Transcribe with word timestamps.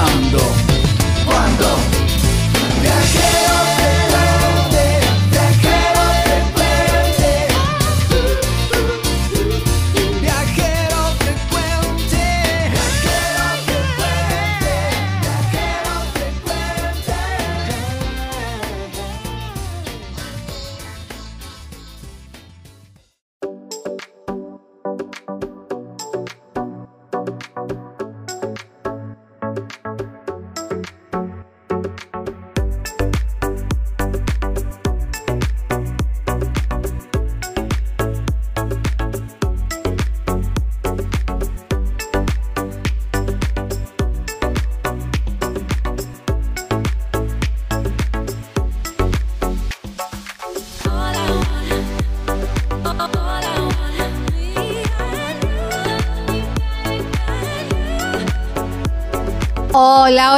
Ahora, 0.00 0.49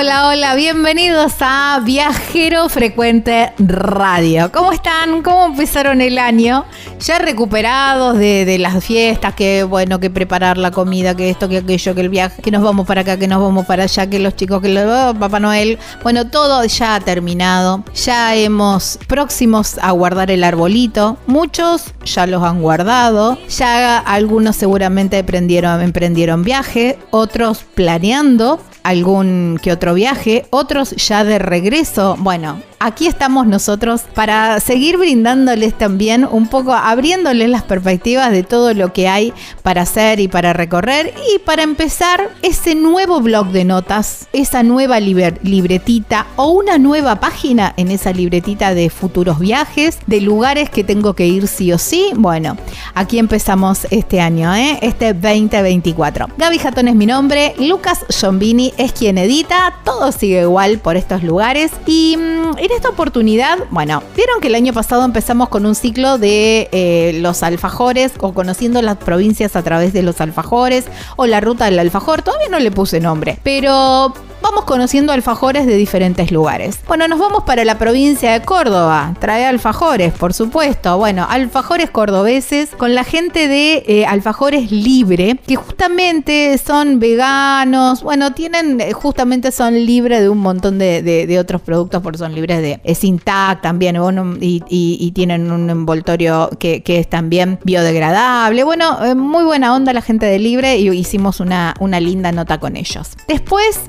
Hola, 0.03 0.27
hola, 0.27 0.57
bienvenidos 0.57 1.35
a 1.39 1.81
Viajero 1.85 2.69
Frecuente 2.69 3.53
Radio. 3.61 4.51
¿Cómo 4.51 4.73
están? 4.73 5.23
¿Cómo 5.23 5.47
empezaron 5.47 6.01
el 6.01 6.19
año? 6.19 6.65
Ya 6.99 7.21
recuperados 7.21 8.19
de, 8.19 8.57
las 8.59 8.85
fiestas, 8.85 9.33
que 9.37 9.63
bueno, 9.63 10.01
que 10.01 10.11
preparar 10.11 10.59
la 10.59 10.73
comida, 10.73 11.15
que 11.15 11.31
esto, 11.31 11.49
que 11.49 11.59
aquello, 11.59 11.95
que 11.95 12.01
el 12.01 12.09
viaje, 12.09 12.43
que 12.43 12.51
nos 12.51 12.65
vamos 12.65 12.85
para 12.85 13.03
acá, 13.03 13.17
que 13.17 13.29
nos 13.29 13.41
vamos 13.41 13.65
para 13.65 13.85
allá, 13.85 14.11
que 14.11 14.19
los 14.19 14.35
chicos, 14.35 14.61
que 14.61 14.71
lo, 14.71 15.11
oh, 15.11 15.15
Papá 15.15 15.39
Noel. 15.39 15.79
Bueno, 16.03 16.27
todo 16.27 16.65
ya 16.65 16.97
ha 16.97 17.01
terminado. 17.01 17.85
Ya 17.95 18.35
hemos 18.35 18.99
próximos 19.07 19.79
a 19.81 19.93
guardar 19.93 20.33
el 20.33 20.43
arbolito. 20.43 21.17
Muchos 21.29 21.95
ya 22.05 22.27
los 22.27 22.43
han 22.43 22.61
guardado. 22.61 23.39
Ya 23.57 23.99
algunos 23.99 24.57
seguramente 24.57 25.19
emprendieron, 25.19 25.81
emprendieron 25.81 26.43
viaje, 26.43 26.99
otros 27.13 27.65
planeando 27.77 28.59
algún 28.83 29.59
que 29.63 29.73
otro 29.73 29.95
viaje, 29.95 30.47
otros 30.51 30.91
ya 30.91 31.25
de 31.25 31.39
regreso. 31.39 32.17
Bueno, 32.19 32.63
aquí 32.83 33.07
estamos 33.07 33.47
nosotros 33.47 34.03
para 34.15 34.59
seguir 34.59 34.99
brindándoles 34.99 35.79
también 35.79 36.27
un 36.29 36.49
poco, 36.49 36.73
abriéndoles 36.73 37.49
las 37.49 37.63
perspectivas 37.63 38.33
de 38.33 38.43
todo 38.43 38.75
lo 38.75 38.93
que 38.93 39.09
hay 39.09 39.33
para 39.63 39.83
hacer 39.83 40.19
y 40.19 40.27
para 40.27 40.53
recorrer 40.53 41.15
y 41.33 41.39
para 41.39 41.63
empezar 41.63 42.31
ese 42.43 42.75
nuevo 42.75 43.21
blog 43.21 43.49
de 43.49 43.65
notas, 43.65 44.27
esa 44.33 44.65
nueva 44.65 44.99
libretita 44.99 46.27
o 46.37 46.51
una 46.51 46.79
nueva 46.79 47.21
página 47.21 47.73
en 47.77 47.91
esa 47.91 48.13
libretita 48.13 48.75
de 48.75 48.91
futuros 48.91 49.39
viajes, 49.39 49.99
de 50.07 50.21
lugares 50.21 50.69
que 50.69 50.83
tengo 50.83 51.15
que 51.15 51.27
ir 51.27 51.47
sí 51.47 51.73
o 51.73 51.79
sí. 51.79 52.11
Bueno, 52.17 52.57
aquí 52.95 53.19
empezamos 53.19 53.87
este 53.91 54.21
año, 54.21 54.53
¿eh? 54.55 54.79
este 54.83 55.15
2024. 55.15 56.27
Gaby 56.37 56.59
Jatón 56.59 56.89
es 56.89 56.97
mi 56.97 57.07
nombre, 57.07 57.55
Lucas 57.59 58.05
Giombini 58.09 58.75
es 58.77 58.93
quien 58.93 59.19
edita, 59.19 59.75
todo 59.85 60.11
sigue 60.11 60.43
igual 60.43 60.79
por 60.79 60.97
estos 60.97 61.23
lugares 61.23 61.71
y 61.87 62.17
mm, 62.17 62.59
esta 62.73 62.89
oportunidad, 62.89 63.59
bueno, 63.71 64.03
vieron 64.17 64.41
que 64.41 64.49
el 64.49 64.55
año 64.55 64.73
pasado 64.73 65.05
empezamos 65.05 65.49
con 65.49 65.67
un 65.67 65.75
ciclo 65.75 66.19
de 66.19 66.69
eh, 66.73 67.19
los 67.21 67.43
alfajores 67.43 68.13
o 68.21 68.33
conociendo 68.33 68.83
las 68.83 68.97
provincias 68.99 69.57
a 69.57 69.63
través 69.63 69.93
de 69.93 70.03
los 70.03 70.21
alfajores 70.21 70.87
o 71.17 71.27
la 71.27 71.41
ruta 71.41 71.67
del 71.67 71.79
alfajor, 71.79 72.23
todavía 72.23 72.49
no 72.51 72.59
le 72.59 72.71
puse 72.71 73.01
nombre, 73.01 73.39
pero 73.43 74.13
vamos 74.43 74.65
conociendo 74.65 75.13
alfajores 75.13 75.67
de 75.67 75.77
diferentes 75.77 76.31
lugares. 76.31 76.81
Bueno, 76.87 77.09
nos 77.09 77.19
vamos 77.19 77.45
para 77.45 77.65
la 77.65 77.79
provincia 77.79 78.33
de 78.33 78.43
Córdoba. 78.43 79.15
Trae 79.21 79.47
alfajores, 79.47 80.13
por 80.13 80.35
supuesto. 80.35 80.99
Bueno, 80.99 81.27
alfajores 81.29 81.91
cordobeses 81.91 82.71
con 82.71 82.95
la 82.95 83.05
gente 83.05 83.49
de 83.49 83.85
eh, 83.87 84.05
Alfajores 84.05 84.71
Libre, 84.71 85.39
que 85.47 85.57
justamente 85.57 86.59
son 86.59 86.99
veganos. 86.99 88.03
Bueno, 88.03 88.33
tienen, 88.33 88.81
eh, 88.81 88.93
justamente 88.93 89.53
son 89.53 89.75
libres 89.87 90.21
de 90.21 90.29
un 90.29 90.39
montón 90.39 90.79
de, 90.79 91.39
otros 91.41 91.63
productos, 91.63 92.03
porque 92.03 92.19
son 92.19 92.35
libres 92.35 92.62
es 92.85 93.05
Intact 93.05 93.63
también, 93.63 93.97
y, 94.41 95.13
tienen 95.15 95.51
un 95.51 95.69
envoltorio 95.71 96.51
que, 96.59 96.83
es 96.87 97.09
también 97.09 97.59
biodegradable. 97.65 98.65
Bueno, 98.65 99.05
eh, 99.05 99.15
muy 99.15 99.45
buena 99.45 99.75
onda 99.75 99.93
la 99.93 100.03
gente 100.03 100.27
de 100.27 100.39
Libre 100.39 100.79
y 100.79 100.89
hicimos 100.91 101.41
una, 101.41 101.75
una 101.81 102.01
linda 102.01 102.33
nota 102.33 102.59
con 102.59 102.77
ellos. 102.77 103.11
Después 103.29 103.83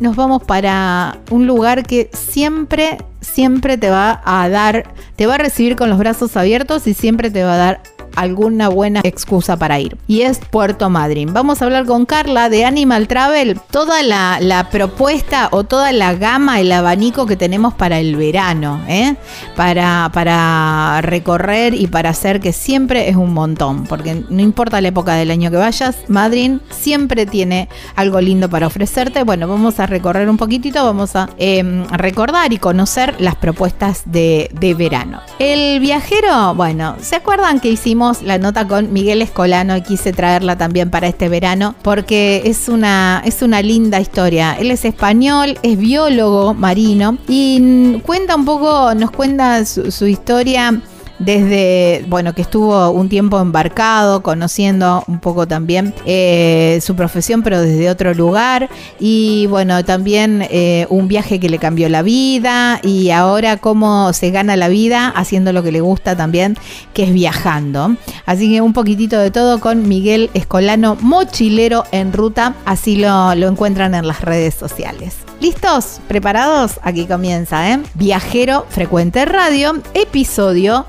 nos 0.00 0.16
vamos 0.16 0.42
para 0.42 1.18
un 1.30 1.46
lugar 1.46 1.84
que 1.84 2.10
siempre, 2.12 2.98
siempre 3.20 3.78
te 3.78 3.90
va 3.90 4.22
a 4.24 4.48
dar, 4.48 4.94
te 5.16 5.26
va 5.26 5.34
a 5.34 5.38
recibir 5.38 5.76
con 5.76 5.90
los 5.90 5.98
brazos 5.98 6.36
abiertos 6.36 6.86
y 6.86 6.94
siempre 6.94 7.30
te 7.30 7.44
va 7.44 7.54
a 7.54 7.58
dar 7.58 7.93
alguna 8.16 8.68
buena 8.68 9.00
excusa 9.02 9.56
para 9.56 9.80
ir. 9.80 9.96
Y 10.06 10.22
es 10.22 10.38
Puerto 10.38 10.90
Madryn. 10.90 11.32
Vamos 11.32 11.60
a 11.60 11.64
hablar 11.64 11.86
con 11.86 12.06
Carla 12.06 12.48
de 12.48 12.64
Animal 12.64 13.08
Travel, 13.08 13.60
toda 13.70 14.02
la, 14.02 14.68
propuesta 14.70 15.48
o 15.50 15.64
toda 15.64 15.92
la 15.92 16.14
gama, 16.14 16.60
el 16.60 16.72
abanico 16.72 17.26
que 17.26 17.36
tenemos 17.36 17.74
para 17.74 17.98
el 17.98 18.16
verano, 18.16 18.80
¿eh? 18.88 19.16
para, 19.56 21.00
recorrer 21.02 21.74
y 21.74 21.86
para 21.86 22.10
hacer 22.10 22.40
que 22.40 22.52
siempre 22.52 23.08
es 23.08 23.16
un 23.16 23.32
montón, 23.34 23.84
porque 23.84 24.24
no 24.28 24.40
importa 24.40 24.80
la 24.80 24.88
época 24.88 25.14
del 25.14 25.30
año 25.30 25.50
que 25.50 25.56
vayas, 25.56 25.96
Madryn 26.08 26.60
siempre 26.70 27.26
tiene 27.26 27.68
algo 27.96 28.20
lindo 28.20 28.48
para 28.48 28.66
ofrecerte. 28.66 29.22
Bueno, 29.22 29.48
vamos 29.48 29.80
a 29.80 29.86
recorrer 29.86 30.28
un 30.28 30.36
poquitito, 30.36 30.84
vamos 30.84 31.16
a 31.16 31.28
em, 31.38 31.86
recordar 31.88 32.52
y 32.52 32.58
conocer 32.58 33.16
las 33.18 33.36
propuestas 33.36 34.02
de 34.06 34.74
verano. 34.78 35.20
El 35.38 35.80
viajero, 35.80 36.54
bueno, 36.54 36.96
¿se 37.00 37.16
acuerdan 37.16 37.60
que 37.60 37.68
hicimos 37.68 38.03
la 38.22 38.38
nota 38.38 38.66
con 38.66 38.92
Miguel 38.92 39.22
Escolano 39.22 39.76
y 39.76 39.82
quise 39.82 40.12
traerla 40.12 40.56
también 40.56 40.90
para 40.90 41.08
este 41.08 41.28
verano? 41.28 41.74
Porque 41.82 42.42
es 42.44 42.68
una, 42.68 43.22
es 43.24 43.42
una 43.42 43.62
linda 43.62 44.00
historia. 44.00 44.56
Él 44.58 44.70
es 44.70 44.84
español, 44.84 45.58
es 45.62 45.78
biólogo 45.78 46.54
marino 46.54 47.18
y 47.28 47.98
cuenta 48.04 48.36
un 48.36 48.44
poco, 48.44 48.94
nos 48.94 49.10
cuenta 49.10 49.64
su, 49.64 49.90
su 49.90 50.06
historia 50.06 50.80
desde, 51.24 52.04
bueno, 52.08 52.34
que 52.34 52.42
estuvo 52.42 52.90
un 52.90 53.08
tiempo 53.08 53.40
embarcado, 53.40 54.22
conociendo 54.22 55.04
un 55.06 55.20
poco 55.20 55.46
también 55.46 55.94
eh, 56.06 56.78
su 56.82 56.94
profesión, 56.94 57.42
pero 57.42 57.60
desde 57.60 57.90
otro 57.90 58.14
lugar. 58.14 58.68
Y 58.98 59.46
bueno, 59.46 59.84
también 59.84 60.46
eh, 60.50 60.86
un 60.90 61.08
viaje 61.08 61.40
que 61.40 61.48
le 61.48 61.58
cambió 61.58 61.88
la 61.88 62.02
vida 62.02 62.80
y 62.82 63.10
ahora 63.10 63.56
cómo 63.56 64.12
se 64.12 64.30
gana 64.30 64.56
la 64.56 64.68
vida 64.68 65.08
haciendo 65.08 65.52
lo 65.52 65.62
que 65.62 65.72
le 65.72 65.80
gusta 65.80 66.16
también, 66.16 66.56
que 66.92 67.04
es 67.04 67.12
viajando. 67.12 67.96
Así 68.26 68.50
que 68.52 68.60
un 68.60 68.72
poquitito 68.72 69.18
de 69.18 69.30
todo 69.30 69.60
con 69.60 69.88
Miguel 69.88 70.30
Escolano, 70.34 70.96
mochilero 71.00 71.84
en 71.92 72.12
ruta, 72.12 72.54
así 72.64 72.96
lo, 72.96 73.34
lo 73.34 73.48
encuentran 73.48 73.94
en 73.94 74.06
las 74.06 74.20
redes 74.20 74.54
sociales. 74.54 75.16
¿Listos? 75.40 76.00
¿Preparados? 76.08 76.78
Aquí 76.82 77.06
comienza, 77.06 77.70
¿eh? 77.70 77.80
Viajero 77.94 78.66
Frecuente 78.70 79.24
Radio, 79.24 79.74
episodio 79.92 80.86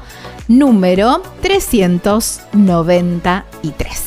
número 0.48 1.22
393. 1.42 4.02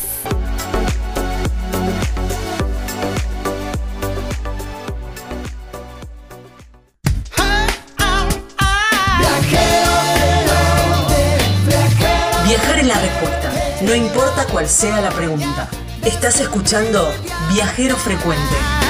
Viajar 12.47 12.79
es 12.79 12.87
la 12.87 13.01
respuesta, 13.01 13.53
no 13.83 13.95
importa 13.95 14.47
cuál 14.51 14.67
sea 14.69 15.01
la 15.01 15.11
pregunta. 15.11 15.69
Estás 16.05 16.41
escuchando 16.41 17.13
Viajero 17.53 17.97
Frecuente. 17.97 18.88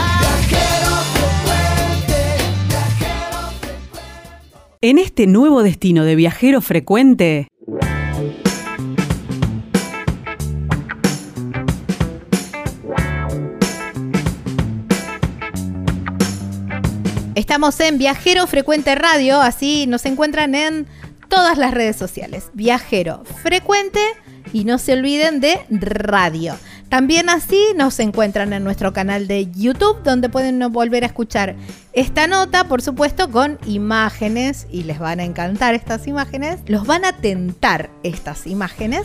En 4.91 4.97
este 4.97 5.27
nuevo 5.27 5.63
destino 5.63 6.07
de 6.07 6.17
viajero 6.17 6.63
frecuente, 6.63 7.49
Estamos 17.35 17.79
en 17.81 17.99
Viajero 17.99 18.47
Frecuente 18.47 18.95
Radio, 18.95 19.43
así 19.43 19.87
nos 19.87 20.07
encuentran 20.07 20.55
en 20.55 20.87
todas 21.29 21.59
las 21.59 21.75
redes 21.75 21.97
sociales. 21.97 22.49
Viajero 22.55 23.25
Frecuente 23.43 24.01
y 24.55 24.65
no 24.65 24.79
se 24.79 24.95
olviden 24.95 25.41
de 25.41 25.61
radio. 25.69 26.55
También 26.89 27.29
así 27.29 27.61
nos 27.77 27.99
encuentran 27.99 28.55
en 28.55 28.65
nuestro 28.65 28.95
canal 28.95 29.29
de 29.29 29.51
YouTube 29.51 30.03
donde 30.03 30.31
pueden 30.31 30.59
volver 30.73 31.05
a 31.05 31.09
escuchar 31.09 31.55
esta 31.93 32.27
nota, 32.27 32.65
por 32.65 32.81
supuesto, 32.81 33.31
con 33.31 33.59
imágenes 33.67 34.67
y 34.71 34.85
les 34.85 34.99
van 34.99 35.21
a 35.21 35.25
encantar 35.25 35.75
estas 35.75 36.07
imágenes, 36.07 36.61
los 36.67 36.87
van 36.87 37.05
a 37.05 37.13
tentar 37.13 37.91
estas 38.03 38.47
imágenes 38.47 39.03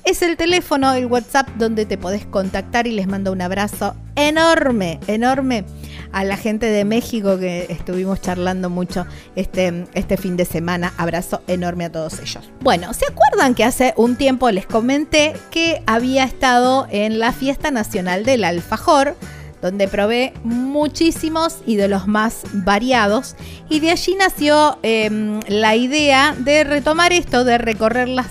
es 0.05 0.23
el 0.23 0.37
teléfono, 0.37 0.95
el 0.95 1.07
WhatsApp 1.07 1.49
donde 1.59 1.85
te 1.85 1.99
podés 1.99 2.25
contactar 2.25 2.87
y 2.87 2.93
les 2.93 3.07
mando 3.07 3.31
un 3.31 3.43
abrazo 3.43 3.95
enorme, 4.17 4.99
enorme 5.07 5.65
a 6.13 6.25
la 6.25 6.39
gente 6.39 6.67
de 6.67 6.87
México 6.87 7.39
que 7.39 7.67
estuvimos 7.69 8.21
charlando 8.23 8.71
mucho 8.71 9.07
este, 9.37 9.87
este 9.93 10.17
fin 10.17 10.39
de 10.39 10.47
semana. 10.47 10.95
Abrazo 10.97 11.43
enorme 11.47 11.85
a 11.85 11.93
todos 11.93 12.19
ellos. 12.21 12.51
Bueno, 12.61 12.95
¿se 12.95 13.05
acuerdan 13.07 13.55
que 13.55 13.65
hace 13.65 13.93
un 13.97 14.17
tiempo 14.17 14.51
les 14.51 14.67
comenté 14.67 15.35
que 15.51 15.83
había 15.87 16.25
estado 16.25 16.87
en 16.91 17.19
la 17.19 17.33
Fiesta 17.33 17.71
Nacional 17.71 18.25
del 18.25 18.45
Alfajor? 18.45 19.15
Donde 19.61 19.89
probé 19.89 20.33
muchísimos 20.45 21.59
y 21.67 21.77
de 21.77 21.89
los 21.89 22.07
más 22.07 22.43
variados. 22.53 23.37
Y 23.69 23.81
de 23.81 23.91
allí 23.91 24.15
nació 24.15 24.79
eh, 24.83 25.41
la 25.49 25.77
idea 25.77 26.35
de 26.39 26.65
retomar 26.65 27.13
esto, 27.13 27.45
de 27.45 27.59
recorrer 27.59 28.09
las 28.09 28.27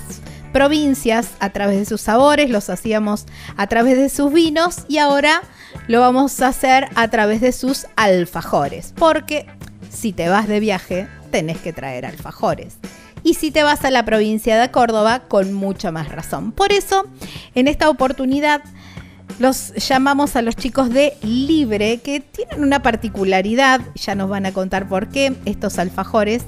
provincias 0.53 1.29
a 1.39 1.51
través 1.51 1.77
de 1.77 1.85
sus 1.85 2.01
sabores, 2.01 2.49
los 2.49 2.69
hacíamos 2.69 3.25
a 3.57 3.67
través 3.67 3.97
de 3.97 4.09
sus 4.09 4.33
vinos 4.33 4.85
y 4.87 4.97
ahora 4.97 5.43
lo 5.87 5.99
vamos 5.99 6.41
a 6.41 6.47
hacer 6.47 6.87
a 6.95 7.07
través 7.09 7.41
de 7.41 7.51
sus 7.51 7.85
alfajores. 7.95 8.93
Porque 8.97 9.45
si 9.89 10.13
te 10.13 10.29
vas 10.29 10.47
de 10.47 10.59
viaje, 10.59 11.07
tenés 11.31 11.57
que 11.59 11.73
traer 11.73 12.05
alfajores. 12.05 12.77
Y 13.23 13.33
si 13.33 13.51
te 13.51 13.63
vas 13.63 13.83
a 13.83 13.91
la 13.91 14.05
provincia 14.05 14.59
de 14.59 14.71
Córdoba, 14.71 15.23
con 15.27 15.53
mucha 15.53 15.91
más 15.91 16.09
razón. 16.09 16.51
Por 16.51 16.71
eso, 16.71 17.05
en 17.55 17.67
esta 17.67 17.89
oportunidad 17.89 18.61
los 19.39 19.73
llamamos 19.75 20.35
a 20.35 20.41
los 20.41 20.55
chicos 20.55 20.89
de 20.89 21.13
Libre, 21.21 21.99
que 21.99 22.19
tienen 22.19 22.63
una 22.63 22.81
particularidad, 22.81 23.81
ya 23.95 24.15
nos 24.15 24.29
van 24.29 24.45
a 24.45 24.51
contar 24.51 24.87
por 24.87 25.09
qué, 25.09 25.35
estos 25.45 25.77
alfajores 25.79 26.43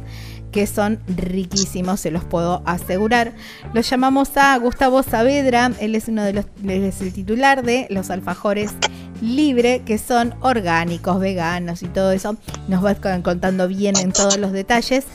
que 0.51 0.65
son 0.65 0.99
riquísimos, 1.07 1.99
se 1.99 2.11
los 2.11 2.23
puedo 2.23 2.63
asegurar. 2.65 3.33
Los 3.73 3.89
llamamos 3.89 4.35
a 4.35 4.57
Gustavo 4.57 5.03
Saavedra, 5.03 5.71
él 5.79 5.95
es 5.95 6.07
uno 6.07 6.23
de 6.23 6.33
los, 6.33 6.45
es 6.67 7.01
el 7.01 7.13
titular 7.13 7.63
de 7.63 7.87
los 7.89 8.09
alfajores 8.09 8.71
libre, 9.21 9.81
que 9.85 9.97
son 9.97 10.35
orgánicos, 10.41 11.19
veganos 11.19 11.83
y 11.83 11.87
todo 11.87 12.11
eso. 12.11 12.37
Nos 12.67 12.83
va 12.83 12.95
contando 12.95 13.67
bien 13.67 13.97
en 13.97 14.11
todos 14.11 14.37
los 14.37 14.51
detalles. 14.51 15.05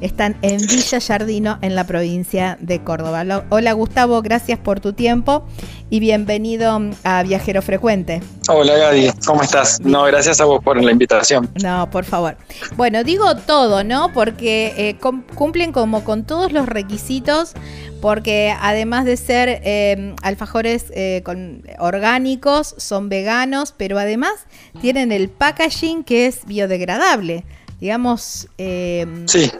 Están 0.00 0.36
en 0.42 0.58
Villa 0.58 0.98
Yardino, 0.98 1.58
en 1.62 1.74
la 1.74 1.84
provincia 1.84 2.58
de 2.60 2.82
Córdoba. 2.82 3.44
Hola 3.50 3.72
Gustavo, 3.72 4.20
gracias 4.22 4.58
por 4.58 4.80
tu 4.80 4.92
tiempo 4.92 5.44
y 5.90 6.00
bienvenido 6.00 6.80
a 7.04 7.22
Viajero 7.22 7.62
Frecuente. 7.62 8.20
Hola 8.48 8.76
Gaby, 8.76 9.12
¿cómo 9.26 9.42
estás? 9.42 9.80
No, 9.80 10.02
gracias 10.04 10.40
a 10.40 10.44
vos 10.44 10.62
por 10.64 10.82
la 10.82 10.90
invitación. 10.90 11.48
No, 11.62 11.88
por 11.90 12.04
favor. 12.04 12.36
Bueno, 12.76 13.04
digo 13.04 13.36
todo, 13.36 13.84
¿no? 13.84 14.12
Porque 14.12 14.74
eh, 14.76 14.96
cumplen 15.34 15.72
como 15.72 16.02
con 16.02 16.24
todos 16.24 16.52
los 16.52 16.66
requisitos 16.66 17.54
porque 18.02 18.52
además 18.60 19.04
de 19.04 19.16
ser 19.16 19.62
eh, 19.62 20.16
alfajores 20.22 20.86
eh, 20.90 21.22
con, 21.24 21.62
orgánicos, 21.78 22.74
son 22.76 23.08
veganos, 23.08 23.72
pero 23.74 23.96
además 23.96 24.32
tienen 24.80 25.12
el 25.12 25.28
packaging 25.28 26.02
que 26.02 26.26
es 26.26 26.44
biodegradable. 26.44 27.44
Digamos, 27.80 28.48
eh, 28.58 29.06
sí. 29.26 29.52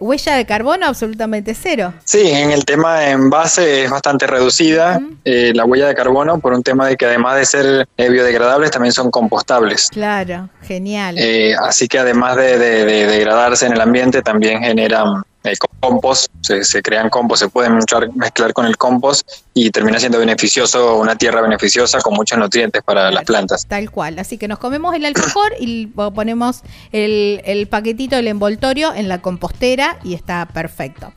huella 0.00 0.34
de 0.34 0.44
carbono 0.44 0.86
absolutamente 0.86 1.54
cero. 1.54 1.94
Sí, 2.04 2.30
en 2.30 2.50
el 2.50 2.64
tema 2.64 2.98
de 2.98 3.10
envase 3.10 3.84
es 3.84 3.90
bastante 3.90 4.26
reducida 4.26 5.00
la 5.24 5.64
huella 5.64 5.86
de 5.86 5.94
carbono 5.94 6.40
por 6.40 6.52
un 6.52 6.64
tema 6.64 6.88
de 6.88 6.96
que 6.96 7.06
además 7.06 7.36
de 7.36 7.46
ser 7.46 7.88
biodegradables 7.96 8.72
también 8.72 8.92
son 8.92 9.12
compostables. 9.12 9.88
Claro, 9.90 10.48
genial. 10.62 11.16
así 11.62 11.86
que 11.86 12.00
además 12.00 12.36
de, 12.36 12.58
degradarse 12.58 13.66
en 13.66 13.74
el 13.74 13.80
ambiente 13.80 14.20
también 14.20 14.64
generan 14.64 15.22
eh, 15.52 15.56
compost, 15.80 16.30
se, 16.40 16.82
crean 16.82 17.08
compost, 17.10 17.42
se 17.42 17.48
pueden 17.48 17.76
mezclar, 17.76 18.08
mezclar, 18.14 18.52
con 18.52 18.66
el 18.66 18.76
compost 18.76 19.28
y 19.54 19.70
termina 19.70 19.98
siendo 19.98 20.18
beneficioso, 20.18 20.96
una 20.96 21.16
tierra 21.16 21.40
beneficiosa 21.40 22.00
con 22.00 22.14
muchos 22.14 22.38
nutrientes 22.38 22.82
para 22.82 23.10
las 23.10 23.24
plantas. 23.24 23.66
Tal 23.66 23.90
cual, 23.90 24.18
así 24.18 24.38
que 24.38 24.48
nos 24.48 24.58
comemos 24.58 24.94
el 24.94 25.04
alfajor 25.04 25.52
y 25.58 25.86
ponemos 25.86 26.62
el, 26.92 27.40
el 27.44 27.68
paquetito, 27.68 28.16
el 28.16 28.28
envoltorio 28.28 28.92
en 28.94 29.08
la 29.08 29.20
compostera 29.20 29.98
y 30.04 30.14
está 30.14 30.46
perfecto. 30.46 31.12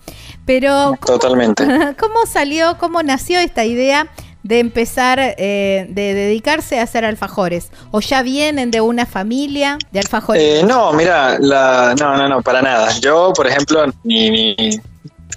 Pero... 0.45 0.93
Totalmente. 1.05 1.63
¿Cómo 2.00 2.25
salió, 2.27 2.77
cómo 2.77 3.03
nació 3.03 3.39
esta 3.39 3.65
idea 3.65 4.07
de 4.43 4.60
empezar, 4.60 5.19
eh, 5.19 5.86
de 5.89 6.13
dedicarse 6.13 6.79
a 6.79 6.83
hacer 6.83 7.05
alfajores? 7.05 7.71
¿O 7.91 8.00
ya 8.00 8.21
vienen 8.24 8.71
de 8.71 8.81
una 8.81 9.05
familia 9.05 9.77
de 9.91 10.00
alfajores? 10.00 10.41
Eh, 10.41 10.63
no, 10.65 10.93
mira, 10.93 11.38
la, 11.39 11.95
no, 12.00 12.17
no, 12.17 12.27
no, 12.27 12.41
para 12.41 12.62
nada. 12.62 12.91
Yo, 13.00 13.33
por 13.33 13.48
ejemplo, 13.48 13.86
ni, 14.03 14.55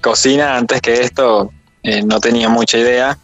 cocina 0.00 0.56
antes 0.56 0.80
que 0.80 1.00
esto 1.00 1.50
eh, 1.82 2.02
no 2.02 2.20
tenía 2.20 2.48
mucha 2.48 2.78
idea 2.78 3.18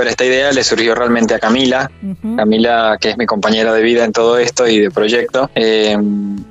pero 0.00 0.08
esta 0.08 0.24
idea 0.24 0.50
le 0.50 0.64
surgió 0.64 0.94
realmente 0.94 1.34
a 1.34 1.38
Camila, 1.38 1.90
Camila 2.36 2.96
que 2.98 3.10
es 3.10 3.18
mi 3.18 3.26
compañera 3.26 3.72
de 3.72 3.82
vida 3.82 4.02
en 4.02 4.12
todo 4.12 4.38
esto 4.38 4.66
y 4.66 4.78
de 4.78 4.90
proyecto. 4.90 5.50
Eh, 5.54 5.94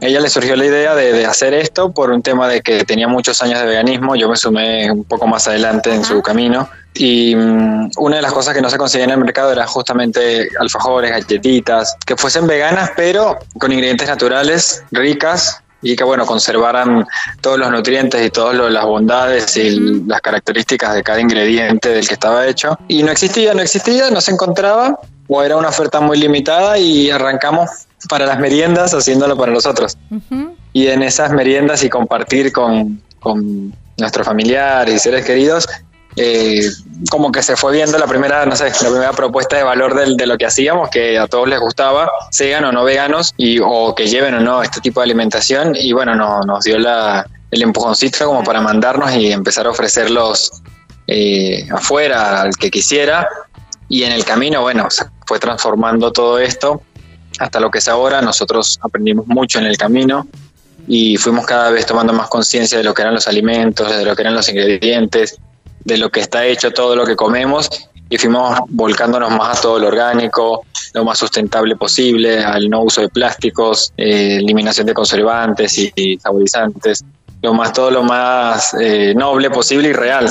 ella 0.01 0.19
le 0.19 0.29
surgió 0.29 0.55
la 0.55 0.65
idea 0.65 0.93
de, 0.93 1.25
hacer 1.25 1.55
esto 1.55 1.91
por 1.91 2.11
un 2.11 2.21
tema 2.21 2.47
de 2.47 2.61
que 2.61 2.85
tenía 2.85 3.07
muchos 3.07 3.41
años 3.41 3.59
de 3.59 3.65
veganismo, 3.65 4.15
yo 4.15 4.29
me 4.29 4.35
sumé 4.35 4.91
un 4.91 5.03
poco 5.03 5.25
más 5.25 5.47
adelante 5.47 5.91
en 5.91 6.03
su 6.03 6.21
camino 6.21 6.69
y 6.93 7.35
mm, 7.35 7.91
una 7.97 8.17
de 8.17 8.21
las 8.21 8.33
cosas 8.33 8.53
que 8.53 8.61
no 8.61 8.69
se 8.69 8.77
conseguía 8.77 9.05
en 9.05 9.11
el 9.11 9.19
mercado 9.19 9.51
era 9.51 9.65
justamente 9.67 10.49
alfajores, 10.59 11.11
galletitas, 11.11 11.95
que 12.05 12.15
fuesen 12.15 12.47
veganas 12.47 12.91
pero 12.95 13.37
con 13.59 13.71
ingredientes 13.71 14.07
naturales, 14.07 14.83
ricas 14.91 15.61
y 15.81 15.95
que 15.95 16.03
bueno, 16.03 16.25
conservaran 16.25 17.05
todos 17.41 17.57
los 17.57 17.71
nutrientes 17.71 18.25
y 18.25 18.29
todas 18.29 18.71
las 18.71 18.85
bondades 18.85 19.55
y 19.55 20.03
las 20.05 20.19
características 20.21 20.93
de 20.93 21.03
cada 21.03 21.21
ingrediente 21.21 21.89
del 21.89 22.07
que 22.07 22.15
estaba 22.15 22.45
hecho. 22.47 22.77
Y 22.87 23.03
no 23.03 23.11
existía, 23.11 23.53
no 23.53 23.61
existía, 23.61 24.09
no 24.09 24.19
se 24.19 24.31
encontraba 24.31 24.99
o 25.27 25.43
era 25.43 25.55
una 25.55 25.69
oferta 25.69 26.01
muy 26.01 26.17
limitada 26.17 26.77
y 26.77 27.09
arrancamos 27.09 27.69
para 28.09 28.25
las 28.25 28.39
meriendas 28.39 28.93
haciéndolo 28.93 29.37
para 29.37 29.51
nosotros. 29.51 29.97
Y 30.73 30.87
en 30.87 31.03
esas 31.03 31.31
meriendas 31.31 31.83
y 31.83 31.89
compartir 31.89 32.51
con, 32.51 33.01
con 33.19 33.73
nuestros 33.97 34.25
familiares 34.25 34.95
y 34.95 34.99
seres 34.99 35.25
queridos, 35.25 35.67
eh, 36.21 36.69
como 37.09 37.31
que 37.31 37.41
se 37.41 37.55
fue 37.55 37.71
viendo 37.71 37.97
la 37.97 38.05
primera, 38.05 38.45
no 38.45 38.53
sé, 38.53 38.65
la 38.65 38.89
primera 38.89 39.13
propuesta 39.13 39.55
de 39.55 39.63
valor 39.63 39.95
de 40.17 40.27
lo 40.27 40.37
que 40.37 40.45
hacíamos, 40.45 40.89
que 40.89 41.17
a 41.17 41.27
todos 41.27 41.47
les 41.47 41.61
gustaba, 41.61 42.11
sean 42.29 42.65
o 42.65 42.73
no 42.73 42.83
veganos, 42.83 43.33
y, 43.37 43.59
o 43.63 43.95
que 43.95 44.07
lleven 44.07 44.33
o 44.33 44.41
no 44.41 44.61
este 44.61 44.81
tipo 44.81 44.99
de 44.99 45.05
alimentación, 45.05 45.77
y 45.77 45.93
bueno, 45.93 46.15
no, 46.15 46.41
nos 46.41 46.65
dio 46.65 46.77
la, 46.77 47.25
el 47.51 47.61
empujoncito 47.61 48.25
como 48.25 48.43
para 48.43 48.59
mandarnos 48.59 49.15
y 49.15 49.31
empezar 49.31 49.65
a 49.65 49.69
ofrecerlos 49.69 50.61
eh, 51.07 51.65
afuera 51.71 52.41
al 52.41 52.57
que 52.57 52.69
quisiera, 52.69 53.25
y 53.87 54.03
en 54.03 54.11
el 54.11 54.25
camino, 54.25 54.59
bueno, 54.59 54.89
se 54.89 55.05
fue 55.25 55.39
transformando 55.39 56.11
todo 56.11 56.37
esto 56.37 56.81
hasta 57.39 57.61
lo 57.61 57.71
que 57.71 57.77
es 57.77 57.87
ahora, 57.87 58.21
nosotros 58.21 58.77
aprendimos 58.83 59.25
mucho 59.25 59.57
en 59.59 59.67
el 59.67 59.77
camino, 59.77 60.27
y 60.85 61.15
fuimos 61.15 61.45
cada 61.45 61.69
vez 61.71 61.85
tomando 61.85 62.11
más 62.11 62.27
conciencia 62.27 62.77
de 62.77 62.83
lo 62.83 62.93
que 62.93 63.03
eran 63.03 63.13
los 63.13 63.27
alimentos, 63.29 63.89
de 63.89 64.03
lo 64.03 64.17
que 64.17 64.23
eran 64.23 64.33
los 64.33 64.49
ingredientes, 64.49 65.39
de 65.83 65.97
lo 65.97 66.09
que 66.09 66.19
está 66.19 66.45
hecho 66.45 66.71
todo 66.71 66.95
lo 66.95 67.05
que 67.05 67.15
comemos 67.15 67.69
y 68.09 68.17
fuimos 68.17 68.59
volcándonos 68.69 69.29
más 69.31 69.59
a 69.59 69.61
todo 69.61 69.79
lo 69.79 69.87
orgánico, 69.87 70.65
lo 70.93 71.05
más 71.05 71.19
sustentable 71.19 71.75
posible, 71.75 72.43
al 72.43 72.69
no 72.69 72.81
uso 72.81 73.01
de 73.01 73.09
plásticos, 73.09 73.93
eh, 73.97 74.37
eliminación 74.37 74.87
de 74.87 74.93
conservantes 74.93 75.77
y, 75.95 76.17
saborizantes, 76.17 77.03
lo 77.41 77.53
más 77.53 77.71
todo 77.71 77.91
lo 77.91 78.03
más 78.03 78.73
eh, 78.79 79.13
noble 79.15 79.49
posible 79.49 79.89
y 79.89 79.93
real 79.93 80.27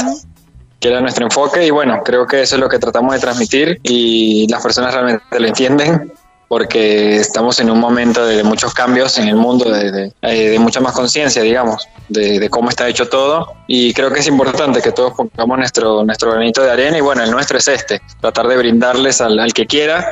que 0.80 0.88
era 0.88 1.00
nuestro 1.00 1.24
enfoque 1.24 1.66
y 1.66 1.70
bueno, 1.70 2.02
creo 2.04 2.26
que 2.26 2.42
eso 2.42 2.54
es 2.54 2.60
lo 2.60 2.68
que 2.68 2.78
tratamos 2.78 3.12
de 3.12 3.20
transmitir 3.20 3.80
y 3.82 4.46
las 4.48 4.62
personas 4.62 4.94
realmente 4.94 5.24
lo 5.38 5.46
entienden 5.46 6.12
porque 6.48 7.16
estamos 7.16 7.60
en 7.60 7.70
un 7.70 7.78
momento 7.78 8.24
de, 8.24 8.42
muchos 8.42 8.72
cambios 8.72 9.18
en 9.18 9.28
el 9.28 9.36
mundo, 9.36 9.70
de, 9.70 10.12
eh, 10.22 10.58
mucha 10.58 10.80
más 10.80 10.94
conciencia, 10.94 11.42
digamos, 11.42 11.86
de, 12.08 12.48
cómo 12.48 12.70
está 12.70 12.88
hecho 12.88 13.08
todo. 13.08 13.52
Y 13.66 13.92
creo 13.92 14.10
que 14.10 14.20
es 14.20 14.26
importante 14.26 14.80
que 14.80 14.90
todos 14.90 15.12
pongamos 15.12 15.58
nuestro, 15.58 16.04
nuestro 16.04 16.32
granito 16.32 16.62
de 16.62 16.70
arena 16.70 16.96
y 16.96 17.02
bueno, 17.02 17.22
el 17.22 17.30
nuestro 17.30 17.58
es 17.58 17.68
este, 17.68 18.00
tratar 18.20 18.48
de 18.48 18.56
brindarles 18.56 19.20
al, 19.20 19.52
que 19.52 19.66
quiera 19.66 20.06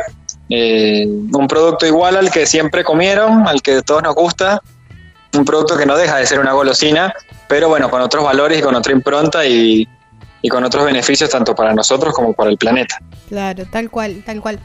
eh, 0.50 1.06
un 1.06 1.48
producto 1.48 1.86
igual 1.86 2.16
al 2.16 2.30
que 2.30 2.44
siempre 2.44 2.84
comieron, 2.84 3.48
al 3.48 3.62
que 3.62 3.80
todos 3.80 4.02
nos 4.02 4.14
gusta, 4.14 4.60
un 5.32 5.44
producto 5.46 5.76
que 5.78 5.86
no 5.86 5.96
deja 5.96 6.18
de 6.18 6.26
ser 6.26 6.38
una 6.38 6.52
golosina, 6.52 7.14
pero 7.48 7.70
bueno, 7.70 7.88
con 7.88 8.02
otros 8.02 8.22
valores 8.22 8.58
y 8.58 8.62
con 8.62 8.74
otra 8.74 8.92
impronta 8.92 9.46
y 9.46 9.88
con 10.50 10.62
otros 10.62 10.84
beneficios 10.84 11.28
tanto 11.28 11.56
para 11.56 11.74
nosotros 11.74 12.14
como 12.14 12.32
para 12.32 12.50
el 12.50 12.56
planeta. 12.56 13.00
Claro, 13.28 13.64
tal 13.68 13.90
cual, 13.90 14.22
tal 14.24 14.40
cual. 14.40 14.60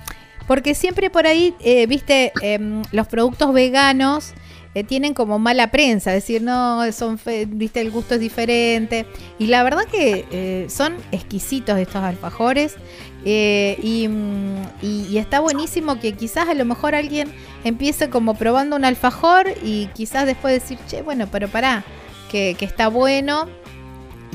Porque 0.51 0.75
siempre 0.75 1.09
por 1.09 1.27
ahí, 1.27 1.55
eh, 1.61 1.87
viste, 1.87 2.33
em, 2.41 2.81
los 2.91 3.07
productos 3.07 3.53
veganos 3.53 4.33
eh, 4.75 4.83
tienen 4.83 5.13
como 5.13 5.39
mala 5.39 5.71
prensa, 5.71 6.11
decir, 6.11 6.41
no, 6.41 6.91
son, 6.91 7.17
viste, 7.47 7.79
el 7.79 7.89
gusto 7.89 8.15
es 8.15 8.19
diferente. 8.19 9.05
Y 9.39 9.45
la 9.45 9.63
verdad 9.63 9.85
que 9.89 10.25
eh, 10.29 10.65
son 10.69 10.97
exquisitos 11.13 11.79
estos 11.79 12.03
alfajores. 12.03 12.75
Mm, 13.23 14.57
y, 14.81 15.17
está 15.17 15.39
buenísimo 15.39 16.01
que 16.01 16.11
quizás 16.11 16.49
a 16.49 16.53
lo 16.53 16.65
mejor 16.65 16.95
alguien 16.95 17.31
empiece 17.63 18.09
como 18.09 18.33
probando 18.33 18.75
un 18.75 18.83
alfajor 18.83 19.47
y 19.63 19.85
quizás 19.93 20.25
después 20.25 20.61
decir, 20.61 20.77
che, 20.85 21.01
bueno, 21.01 21.27
pero 21.31 21.47
pará, 21.47 21.85
que 22.29 22.57
está 22.59 22.89
bueno. 22.89 23.47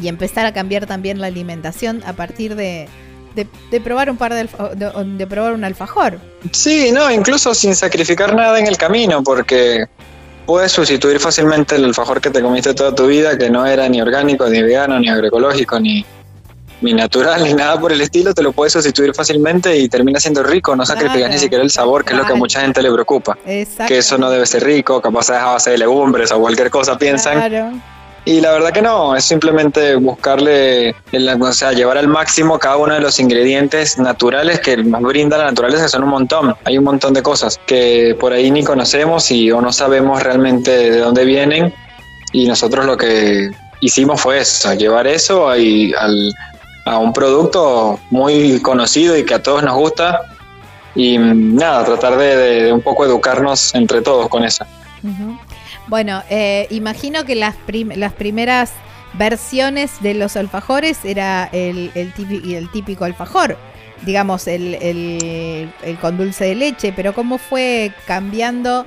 Y 0.01 0.09
empezar 0.09 0.47
a 0.47 0.55
cambiar 0.55 0.87
también 0.87 1.21
la 1.21 1.27
alimentación 1.27 2.03
a 2.07 2.15
partir 2.15 2.55
de, 2.55 2.89
de, 3.37 3.81
probar 3.81 4.11
un 4.11 4.17
par 4.17 4.33
de, 4.35 4.49
de, 4.75 5.27
probar 5.27 5.53
un 5.53 5.65
alfajor. 5.65 6.19
Sí, 6.53 6.91
no, 6.93 7.11
incluso 7.11 7.55
sin 7.55 7.75
sacrificar 7.75 8.35
nada 8.35 8.59
en 8.59 8.67
el 8.67 8.77
camino, 8.77 9.23
porque 9.23 9.85
puedes 10.47 10.73
sustituir 10.73 11.21
fácilmente 11.21 11.77
el 11.77 11.85
alfajor 11.85 12.21
que 12.21 12.31
te 12.31 12.41
comiste 12.41 12.73
toda 12.73 12.95
tu 12.95 13.07
vida, 13.07 13.37
que 13.37 13.51
no 13.51 13.67
era 13.67 13.89
ni 13.89 14.01
orgánico, 14.01 14.49
ni 14.49 14.63
vegano, 14.63 14.99
ni 14.99 15.09
agroecológico, 15.09 15.79
ni, 15.79 16.05
ni 16.81 16.95
natural, 16.95 17.45
ni 17.45 17.53
nada 17.53 17.79
por 17.79 17.93
el 17.93 18.01
estilo, 18.01 18.33
te 18.33 18.43
lo 18.43 18.53
puedes 18.53 18.73
sustituir 18.73 19.15
fácilmente 19.15 19.77
y 19.77 19.89
termina 19.89 20.19
siendo 20.19 20.43
rico, 20.43 20.75
no 20.75 20.87
sacrificas 20.87 21.31
ni 21.31 21.39
siquiera 21.39 21.63
el 21.63 21.71
sabor, 21.71 22.05
que 22.05 22.13
es 22.13 22.19
lo 22.19 22.25
que 22.25 22.33
a 22.33 22.37
mucha 22.37 22.63
gente 22.63 22.81
le 22.83 22.91
preocupa. 22.91 23.37
Que 23.45 23.99
eso 23.99 24.17
no 24.17 24.31
debe 24.31 24.47
ser 24.47 24.65
rico, 24.65 25.01
capaz 25.03 25.27
es 25.27 25.37
a 25.37 25.53
base 25.53 25.71
de 25.71 25.79
legumbres 25.79 26.33
o 26.33 26.41
cualquier 26.41 26.71
cosa 26.71 26.97
piensan. 26.97 27.35
Claro. 27.35 27.73
Y 28.27 28.41
la 28.41 28.51
verdad 28.51 28.73
que 28.73 28.83
no, 28.83 29.15
es 29.15 29.25
simplemente 29.25 29.95
buscarle, 29.95 30.97
o 31.41 31.53
sea, 31.53 31.71
llevar 31.71 31.97
al 31.97 32.09
máximo 32.09 32.59
cada 32.59 32.77
uno 32.77 32.95
de 32.95 33.01
los 33.01 33.21
ingredientes 33.21 33.99
naturales 33.99 34.59
que 34.59 34.77
nos 34.79 35.01
brinda 35.03 35.39
la 35.39 35.45
naturaleza, 35.45 35.85
que 35.85 35.89
son 35.91 36.03
un 36.03 36.11
montón. 36.11 36.57
Hay 36.65 36.77
un 36.77 36.83
montón 36.83 37.15
de 37.15 37.23
cosas 37.23 37.61
que 37.67 38.17
por 38.19 38.33
ahí 38.33 38.51
ni 38.51 38.65
conocemos 38.65 39.31
y 39.31 39.53
o 39.53 39.61
no 39.61 39.73
sabemos 39.73 40.25
realmente 40.25 40.73
de 40.73 40.99
dónde 40.99 41.25
vienen. 41.25 41.73
Y 42.33 42.49
nosotros 42.49 42.85
lo 42.85 42.97
que 42.97 43.53
hicimos 43.81 44.21
fue 44.21 44.41
eso, 44.41 44.75
llevar 44.75 45.07
eso 45.07 45.49
a 45.49 46.99
un 46.99 47.13
producto 47.13 48.01
muy 48.11 48.61
conocido 48.61 49.17
y 49.17 49.25
que 49.25 49.35
a 49.35 49.43
todos 49.45 49.63
nos 49.63 49.77
gusta. 49.77 50.23
Y 50.97 51.17
nada, 51.17 51.85
tratar 51.85 52.17
de, 52.17 52.73
un 52.73 52.81
poco 52.81 53.05
educarnos 53.05 53.73
entre 53.77 54.03
todos 54.03 54.29
con 54.29 54.43
eso. 54.43 54.65
Bueno, 55.89 56.23
eh, 56.31 56.67
imagino 56.71 57.25
que 57.25 57.35
las, 57.35 57.55
las 57.97 58.13
primeras 58.13 58.73
versiones 59.15 60.03
de 60.03 60.15
los 60.15 60.37
alfajores 60.37 61.05
era 61.05 61.49
el, 61.53 61.91
el, 61.95 62.13
típico, 62.13 62.49
el 62.49 62.71
típico 62.71 63.05
alfajor, 63.05 63.57
digamos, 64.05 64.47
el, 64.49 64.75
el, 64.75 65.71
el, 65.83 65.99
con 65.99 66.17
dulce 66.17 66.45
de 66.47 66.55
leche, 66.55 66.93
pero 66.95 67.15
¿cómo 67.15 67.39
fue 67.39 67.93
cambiando 68.07 68.85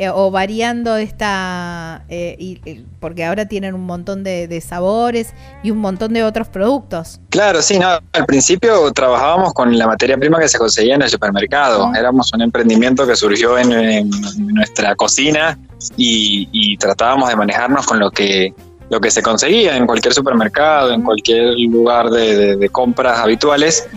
eh, 0.00 0.10
o 0.10 0.30
variando 0.30 0.96
esta, 0.96 2.04
eh, 2.08 2.36
y, 2.38 2.84
porque 3.00 3.24
ahora 3.24 3.46
tienen 3.46 3.74
un 3.74 3.84
montón 3.84 4.22
de, 4.22 4.60
sabores 4.60 5.34
y 5.64 5.72
un 5.72 5.78
montón 5.78 6.12
de 6.12 6.22
otros 6.22 6.46
productos. 6.46 7.20
Claro, 7.30 7.60
sí, 7.62 7.80
no, 7.80 7.98
al 8.12 8.26
principio 8.26 8.92
trabajábamos 8.92 9.52
con 9.54 9.76
la 9.76 9.88
materia 9.88 10.16
prima 10.16 10.38
que 10.38 10.46
se 10.46 10.56
conseguía 10.56 10.94
en 10.94 11.02
el 11.02 11.10
supermercado, 11.10 11.92
éramos 11.98 12.32
un 12.32 12.42
emprendimiento 12.42 13.08
que 13.08 13.16
surgió 13.16 13.58
en, 13.58 14.08
nuestra 14.54 14.94
cocina 14.94 15.58
y, 15.96 16.76
tratábamos 16.76 17.28
de 17.30 17.34
manejarnos 17.34 17.84
con 17.84 17.98
lo 17.98 18.12
que 18.12 18.54
lo 18.90 19.00
que 19.00 19.10
se 19.10 19.20
conseguía 19.20 19.76
en 19.76 19.84
cualquier 19.84 20.14
supermercado, 20.14 20.92
en 20.92 21.02
cualquier 21.02 21.54
lugar 21.58 22.08
de, 22.08 22.68
compras 22.70 23.18
habituales. 23.18 23.88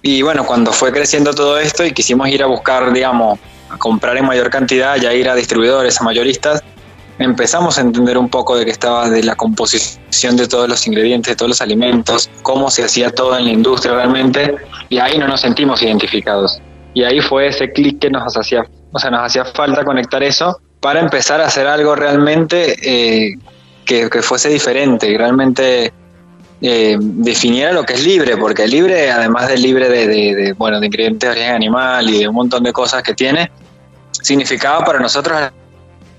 Y 0.00 0.22
bueno, 0.22 0.46
cuando 0.46 0.72
fue 0.72 0.92
creciendo 0.92 1.34
todo 1.34 1.58
esto 1.58 1.84
y 1.84 1.92
quisimos 1.92 2.28
ir 2.30 2.42
a 2.42 2.46
buscar, 2.46 2.90
digamos, 2.92 3.38
comprar 3.78 4.16
en 4.16 4.26
mayor 4.26 4.50
cantidad, 4.50 4.96
ya 4.96 5.12
ir 5.12 5.28
a 5.28 5.34
distribuidores, 5.34 6.00
a 6.00 6.04
mayoristas, 6.04 6.62
empezamos 7.18 7.78
a 7.78 7.82
entender 7.82 8.18
un 8.18 8.28
poco 8.28 8.56
de 8.56 8.64
qué 8.64 8.70
estaba 8.70 9.08
de 9.08 9.22
la 9.22 9.36
composición 9.36 10.36
de 10.36 10.48
todos 10.48 10.68
los 10.68 10.86
ingredientes, 10.86 11.32
de 11.32 11.36
todos 11.36 11.50
los 11.50 11.60
alimentos, 11.60 12.30
cómo 12.42 12.70
se 12.70 12.84
hacía 12.84 13.10
todo 13.10 13.36
en 13.38 13.44
la 13.46 13.52
industria 13.52 13.94
realmente, 13.94 14.54
y 14.88 14.98
ahí 14.98 15.18
no 15.18 15.28
nos 15.28 15.40
sentimos 15.40 15.82
identificados. 15.82 16.60
Y 16.94 17.04
ahí 17.04 17.20
fue 17.20 17.48
ese 17.48 17.72
clic 17.72 18.00
que 18.00 18.10
nos 18.10 18.36
hacía, 18.36 18.64
o 18.92 18.98
sea, 18.98 19.10
nos 19.10 19.20
hacía 19.20 19.44
falta 19.44 19.84
conectar 19.84 20.22
eso 20.22 20.58
para 20.80 21.00
empezar 21.00 21.40
a 21.40 21.46
hacer 21.46 21.66
algo 21.66 21.94
realmente 21.94 22.74
eh, 22.82 23.36
que, 23.86 24.08
fuese 24.22 24.48
diferente, 24.48 25.16
realmente 25.16 25.92
eh, 26.64 26.96
definiera 27.00 27.72
lo 27.72 27.82
que 27.82 27.94
es 27.94 28.04
libre, 28.04 28.36
porque 28.36 28.68
libre, 28.68 29.10
además 29.10 29.48
de 29.48 29.58
libre 29.58 29.88
de, 29.88 30.06
de, 30.06 30.52
bueno, 30.52 30.78
de 30.78 30.86
ingredientes 30.86 31.28
de 31.28 31.32
origen 31.32 31.54
animal 31.56 32.08
y 32.08 32.20
de 32.20 32.28
un 32.28 32.36
montón 32.36 32.62
de 32.62 32.72
cosas 32.72 33.02
que 33.02 33.14
tiene, 33.14 33.50
significaba 34.12 34.84
para 34.84 35.00
nosotros 35.00 35.40
la 35.40 35.52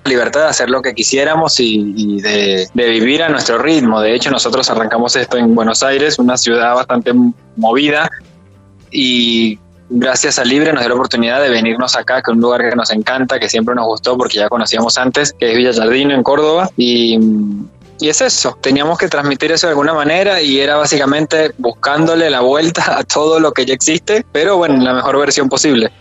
libertad 0.06 0.42
de 0.42 0.48
hacer 0.48 0.70
lo 0.70 0.82
que 0.82 0.94
quisiéramos 0.94 1.60
y, 1.62 2.22
de, 2.22 2.68
vivir 2.76 3.24
a 3.24 3.30
nuestro 3.30 3.58
ritmo. 3.58 4.02
De 4.02 4.14
hecho, 4.14 4.32
nosotros 4.32 4.70
arrancamos 4.70 5.16
esto 5.16 5.38
en 5.38 5.56
Buenos 5.56 5.82
Aires, 5.82 6.20
una 6.20 6.36
ciudad 6.36 6.76
bastante 6.76 7.14
movida, 7.56 8.10
y 8.92 9.58
gracias 9.90 10.40
a 10.40 10.44
Libre 10.44 10.74
nos 10.74 10.82
dio 10.82 10.90
la 10.90 10.96
oportunidad 10.96 11.42
de 11.42 11.50
venirnos 11.50 11.96
acá, 11.96 12.22
que 12.22 12.32
es 12.32 12.36
un 12.36 12.42
lugar 12.42 12.70
que 12.70 12.76
nos 12.76 12.92
encanta, 12.92 13.40
que 13.40 13.48
siempre 13.48 13.76
nos 13.76 13.86
gustó 13.86 14.18
porque 14.18 14.38
ya 14.38 14.50
conocíamos 14.50 14.98
antes, 14.98 15.34
que 15.34 15.52
es 15.52 15.58
Villa 15.58 15.74
Jardino 15.74 16.14
en 16.14 16.22
Córdoba. 16.22 16.70
Y, 16.76 17.18
y 18.00 18.10
es 18.10 18.22
eso, 18.22 18.58
teníamos 18.62 18.98
que 18.98 19.08
transmitir 19.08 19.52
eso 19.52 19.68
de 19.68 19.72
alguna 19.72 19.94
manera 19.94 20.42
y 20.42 20.60
era 20.60 20.76
básicamente 20.78 21.52
buscándole 21.58 22.30
la 22.30 22.42
vuelta 22.42 22.98
a 23.00 23.04
todo 23.04 23.40
lo 23.40 23.52
que 23.52 23.66
ya 23.66 23.74
existe, 23.74 24.26
pero 24.32 24.58
bueno, 24.58 24.76
en 24.76 24.84
la 24.84 24.94
mejor 24.94 25.18
versión 25.18 25.50
posible. 25.50 25.92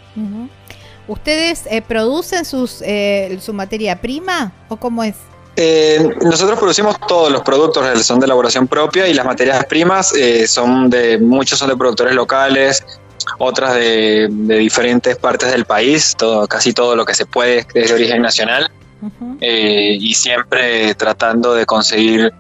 ¿Ustedes 1.09 1.65
eh, 1.69 1.83
producen 1.83 2.45
sus, 2.45 2.81
eh, 2.83 3.39
su 3.43 3.53
materia 3.53 4.01
prima 4.01 4.53
o 4.69 4.77
cómo 4.77 5.03
es? 5.03 5.17
Eh, 5.57 6.09
nosotros 6.23 6.59
producimos 6.59 6.97
todos 7.07 7.31
los 7.31 7.43
productos, 7.43 7.85
son 8.07 8.21
de 8.21 8.27
elaboración 8.27 8.67
propia 8.67 9.07
y 9.09 9.15
las 9.15 9.27
materias 9.27 9.65
primas 9.67 10.15
eh, 10.15 10.47
son 10.47 10.89
de, 10.89 11.19
muchos 11.19 11.59
son 11.59 11.69
de 11.69 11.77
productores 11.77 12.15
locales, 12.15 12.85
otras 13.39 13.75
de, 13.75 14.29
de 14.31 14.57
diferentes 14.57 15.17
partes 15.17 15.51
del 15.51 15.67
país, 15.67 16.15
todo, 16.17 16.47
casi 16.47 16.73
todo 16.73 16.97
lo 16.97 17.05
que 17.05 17.15
se 17.15 17.27
puede 17.27 17.67
es 17.75 17.89
de 17.89 17.95
origen 17.95 18.23
nacional 18.23 18.71
Eh, 19.40 19.97
y 20.00 20.14
siempre 20.14 20.94
tratando 20.94 21.54
de 21.54 21.66
conseguir 21.66 22.32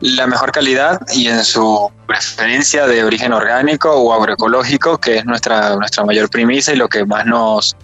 la 0.00 0.26
mejor 0.26 0.50
calidad 0.50 1.00
y 1.14 1.28
en 1.28 1.44
su 1.44 1.90
preferencia 2.06 2.86
de 2.86 3.04
origen 3.04 3.32
orgánico 3.32 3.92
o 3.92 4.12
agroecológico, 4.12 4.98
que 4.98 5.18
es 5.18 5.24
nuestra, 5.24 5.76
nuestra 5.76 6.04
mayor 6.04 6.28
premisa 6.28 6.72
y 6.72 6.76
lo 6.76 6.88
que 6.88 7.04
más 7.04 7.24
nos, 7.24 7.76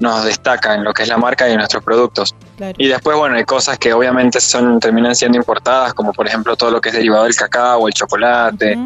nos 0.00 0.24
destaca 0.24 0.74
en 0.74 0.82
lo 0.82 0.92
que 0.92 1.04
es 1.04 1.08
la 1.08 1.18
marca 1.18 1.48
y 1.48 1.56
nuestros 1.56 1.84
productos. 1.84 2.34
Claro. 2.56 2.74
Y 2.76 2.88
después, 2.88 3.16
bueno, 3.16 3.36
hay 3.36 3.44
cosas 3.44 3.78
que 3.78 3.92
obviamente 3.92 4.40
son 4.40 4.80
terminan 4.80 5.14
siendo 5.14 5.38
importadas, 5.38 5.94
como 5.94 6.12
por 6.12 6.26
ejemplo 6.26 6.56
todo 6.56 6.72
lo 6.72 6.80
que 6.80 6.88
es 6.88 6.96
derivado 6.96 7.24
del 7.24 7.36
cacao, 7.36 7.86
el 7.86 7.94
chocolate, 7.94 8.76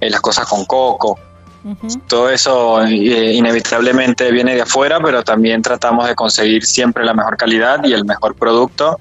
eh, 0.00 0.10
las 0.10 0.20
cosas 0.20 0.46
con 0.46 0.66
coco. 0.66 1.18
Todo 2.06 2.30
eso 2.30 2.82
eh, 2.84 3.32
inevitablemente 3.32 4.30
viene 4.30 4.54
de 4.54 4.62
afuera, 4.62 5.00
pero 5.00 5.22
también 5.22 5.62
tratamos 5.62 6.06
de 6.08 6.14
conseguir 6.14 6.64
siempre 6.64 7.04
la 7.04 7.14
mejor 7.14 7.36
calidad 7.36 7.84
y 7.84 7.92
el 7.92 8.04
mejor 8.04 8.34
producto 8.34 8.98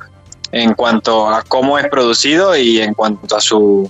en 0.51 0.73
cuanto 0.73 1.29
a 1.29 1.43
cómo 1.43 1.77
es 1.77 1.87
producido 1.89 2.55
y 2.55 2.79
en 2.81 2.93
cuanto 2.93 3.35
a 3.35 3.41
su 3.41 3.89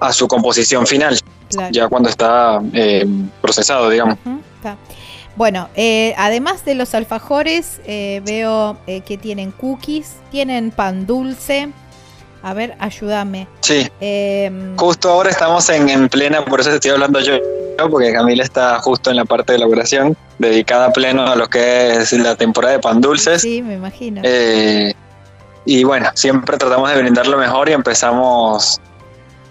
a 0.00 0.12
su 0.12 0.28
composición 0.28 0.86
final, 0.86 1.18
Claro. 1.48 1.72
ya 1.72 1.88
cuando 1.88 2.08
está 2.08 2.60
eh, 2.72 3.06
procesado, 3.40 3.90
digamos. 3.90 4.16
Bueno, 5.34 5.68
eh, 5.74 6.14
además 6.18 6.64
de 6.64 6.74
los 6.74 6.94
alfajores, 6.94 7.80
eh, 7.86 8.20
veo 8.24 8.76
que 8.86 9.18
tienen 9.18 9.50
cookies, 9.50 10.16
tienen 10.30 10.70
pan 10.70 11.06
dulce. 11.06 11.70
A 12.42 12.54
ver, 12.54 12.74
ayúdame. 12.80 13.46
Sí, 13.60 13.88
Em, 14.00 14.76
justo 14.76 15.08
ahora 15.10 15.30
estamos 15.30 15.68
en, 15.70 15.88
en 15.88 16.08
plena, 16.08 16.44
por 16.44 16.60
eso 16.60 16.70
te 16.70 16.76
estoy 16.76 16.90
hablando 16.90 17.20
yo, 17.20 17.34
¿no? 17.78 17.88
porque 17.88 18.12
Camila 18.12 18.42
está 18.42 18.78
justo 18.80 19.10
en 19.10 19.16
la 19.16 19.24
parte 19.24 19.52
de 19.52 19.58
elaboración, 19.58 20.16
dedicada 20.38 20.86
a 20.86 20.92
pleno 20.92 21.24
a 21.26 21.36
lo 21.36 21.48
que 21.48 21.92
es 21.98 22.12
la 22.12 22.34
temporada 22.36 22.74
de 22.74 22.80
pan 22.80 23.00
dulces. 23.00 23.42
sí, 23.42 23.62
me 23.62 23.74
imagino. 23.74 24.20
Eh, 24.24 24.92
y 25.64 25.84
bueno, 25.84 26.10
siempre 26.14 26.56
tratamos 26.58 26.90
de 26.92 27.00
brindar 27.00 27.26
lo 27.28 27.38
mejor 27.38 27.68
y 27.68 27.72
empezamos 27.72 28.80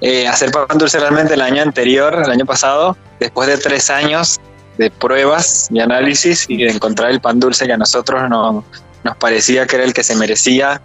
eh, 0.01 0.27
a 0.27 0.31
hacer 0.31 0.51
pan 0.51 0.77
dulce 0.77 0.99
realmente 0.99 1.35
el 1.35 1.41
año 1.41 1.61
anterior, 1.61 2.21
el 2.25 2.29
año 2.29 2.45
pasado, 2.45 2.97
después 3.19 3.47
de 3.47 3.57
tres 3.57 3.89
años 3.89 4.39
de 4.77 4.89
pruebas 4.91 5.67
y 5.69 5.79
análisis 5.79 6.45
y 6.49 6.57
de 6.57 6.71
encontrar 6.71 7.11
el 7.11 7.21
pan 7.21 7.39
dulce 7.39 7.65
que 7.67 7.73
a 7.73 7.77
nosotros 7.77 8.29
no- 8.29 8.63
nos 9.03 9.17
parecía 9.17 9.65
que 9.67 9.77
era 9.77 9.85
el 9.85 9.93
que 9.93 10.03
se 10.03 10.15
merecía 10.15 10.81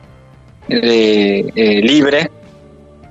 eh, 0.68 1.50
eh, 1.54 1.80
libre 1.82 2.30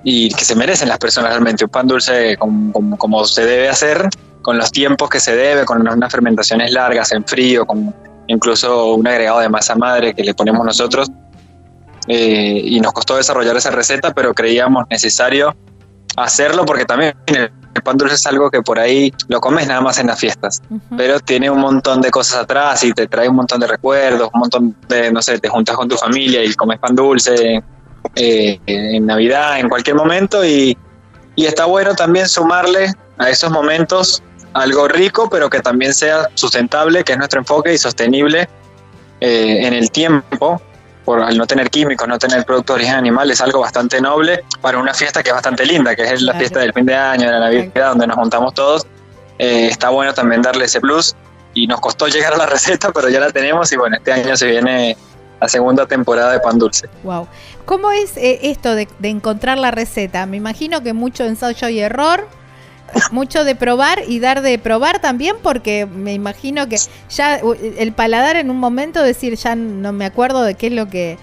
y 0.04 0.30
que 0.30 0.46
se 0.46 0.56
merecen 0.56 0.90
las 0.90 0.98
personas 0.98 1.32
realmente. 1.32 1.64
Un 1.66 1.70
pan 1.72 1.88
dulce 1.88 2.38
como, 2.38 2.98
como- 2.98 3.26
se 3.26 3.46
debe 3.46 3.70
hacer, 3.70 4.08
con 4.42 4.58
los 4.58 4.72
tiempos 4.72 5.10
que 5.10 5.20
se 5.20 5.36
debe, 5.36 5.66
con 5.66 5.88
unas 5.88 6.12
fermentaciones 6.12 6.72
largas 6.72 7.12
en 7.12 7.26
frío, 7.26 7.66
con 7.66 7.94
incluso 8.28 8.94
un 8.94 9.08
agregado 9.08 9.40
de 9.40 9.50
masa 9.50 9.76
madre 9.76 10.14
que 10.14 10.24
le 10.24 10.34
ponemos 10.34 10.66
nosotros. 10.66 11.10
Eh, 12.08 12.62
y 12.64 12.80
nos 12.82 12.94
costó 12.94 13.16
desarrollar 13.18 13.58
esa 13.58 13.72
receta, 13.72 14.14
pero 14.14 14.34
creíamos 14.36 14.84
necesario 14.92 15.56
hacerlo 16.18 16.64
porque 16.66 16.86
también 16.86 17.16
pan 17.86 17.98
dulce 17.98 18.16
es 18.16 18.26
algo 18.28 18.52
que 18.52 18.62
por 18.62 18.78
ahí 18.78 19.14
lo 19.30 19.40
comes 19.40 19.68
nada 19.68 19.80
más 19.80 19.98
en 20.00 20.08
las 20.08 20.20
fiestas, 20.20 20.62
Ujú, 20.70 20.98
pero 20.98 21.20
tiene 21.22 21.50
un 21.50 21.60
montón 21.60 22.02
de 22.02 22.12
cosas 22.12 22.42
atrás 22.42 22.84
y 22.84 22.92
te 22.92 23.08
trae 23.08 23.30
un 23.30 23.38
montón 23.38 23.62
de 23.62 23.68
recuerdos, 23.68 24.30
un 24.34 24.40
montón 24.42 24.76
de, 24.90 25.12
no 25.14 25.22
sé, 25.22 25.40
te 25.40 25.48
juntas 25.48 25.78
con 25.78 25.88
tu 25.88 25.96
familia 25.96 26.44
y 26.44 26.54
comes 26.56 26.80
pan 26.80 26.96
dulce 26.96 27.64
eh, 28.16 28.60
en 28.66 29.06
Navidad, 29.06 29.60
en 29.60 29.70
cualquier 29.70 29.96
momento 29.96 30.44
y, 30.44 30.78
y 31.36 31.46
está 31.46 31.66
bueno 31.66 31.96
también 31.96 32.28
sumarle 32.28 32.92
a 33.18 33.30
esos 33.30 33.50
momentos 33.52 34.22
algo 34.54 34.88
rico, 34.88 35.30
pero 35.30 35.50
que 35.50 35.60
también 35.60 35.94
sea 35.94 36.30
sustentable, 36.34 37.04
que 37.04 37.14
es 37.14 37.18
nuestro 37.18 37.40
enfoque 37.40 37.74
y 37.74 37.78
sostenible 37.78 38.48
eh, 39.20 39.66
en 39.66 39.74
el 39.74 39.92
tiempo, 39.92 40.62
por 41.06 41.22
al 41.22 41.38
no 41.38 41.46
tener 41.46 41.70
químicos, 41.70 42.08
no 42.08 42.18
tener 42.18 42.44
productos 42.46 42.76
de 42.76 42.82
origen 42.82 42.96
animal, 42.96 43.30
es 43.32 43.40
algo 43.40 43.60
bastante 43.62 44.02
noble 44.02 44.44
para 44.60 44.80
una 44.80 44.94
fiesta 44.94 45.22
que 45.24 45.30
es 45.30 45.36
bastante 45.36 45.66
linda, 45.66 45.96
que 45.96 46.02
es 46.04 46.22
la 46.24 46.32
Claro. 46.32 46.40
fiesta 46.40 46.60
del 46.60 46.74
fin 46.74 46.86
de 46.86 46.96
año, 46.96 47.26
de 47.28 47.32
la 47.32 47.40
Navidad, 47.40 47.64
Exacto. 47.66 47.90
donde 47.90 48.08
nos 48.08 48.16
juntamos 48.18 48.54
todos. 48.56 48.88
Eh, 49.38 49.68
está 49.70 49.90
bueno 49.90 50.14
también 50.14 50.42
darle 50.42 50.66
ese 50.66 50.82
plus 50.82 51.16
y 51.54 51.68
nos 51.68 51.80
costó 51.80 52.08
llegar 52.08 52.34
a 52.34 52.38
la 52.38 52.46
receta, 52.56 52.92
pero 52.92 53.08
ya 53.10 53.20
la 53.20 53.32
tenemos 53.32 53.72
y 53.72 53.78
bueno, 53.78 53.96
este 53.98 54.12
año 54.12 54.36
se 54.36 54.48
viene 54.48 54.98
la 55.40 55.48
segunda 55.48 55.86
temporada 55.86 56.32
de 56.32 56.40
pan 56.40 56.58
dulce. 56.58 56.90
Wow. 57.04 57.28
¿Cómo 57.66 57.92
es 57.92 58.16
eh, 58.18 58.40
esto 58.44 58.74
de, 58.76 58.88
de 59.00 59.10
encontrar 59.10 59.58
la 59.58 59.70
receta? 59.72 60.26
Me 60.26 60.38
imagino 60.38 60.82
que 60.82 60.94
mucho 60.94 61.24
ensayo 61.26 61.68
y 61.70 61.80
error, 61.80 62.28
mucho 63.12 63.44
de 63.44 63.56
probar 63.56 64.04
y 64.08 64.20
dar 64.20 64.42
de 64.42 64.58
probar 64.60 65.00
también, 65.00 65.36
porque 65.42 65.86
me 65.86 66.14
imagino 66.14 66.68
que 66.68 66.78
ya 67.10 67.40
el 67.78 67.92
paladar 67.92 68.36
en 68.36 68.50
un 68.50 68.58
momento 68.58 69.02
decir 69.04 69.36
ya 69.36 69.56
no 69.56 69.92
me 69.92 70.06
acuerdo 70.06 70.44
de 70.44 70.56
qué 70.56 70.68
es 70.68 70.74
lo 70.74 70.88
que 70.88 71.18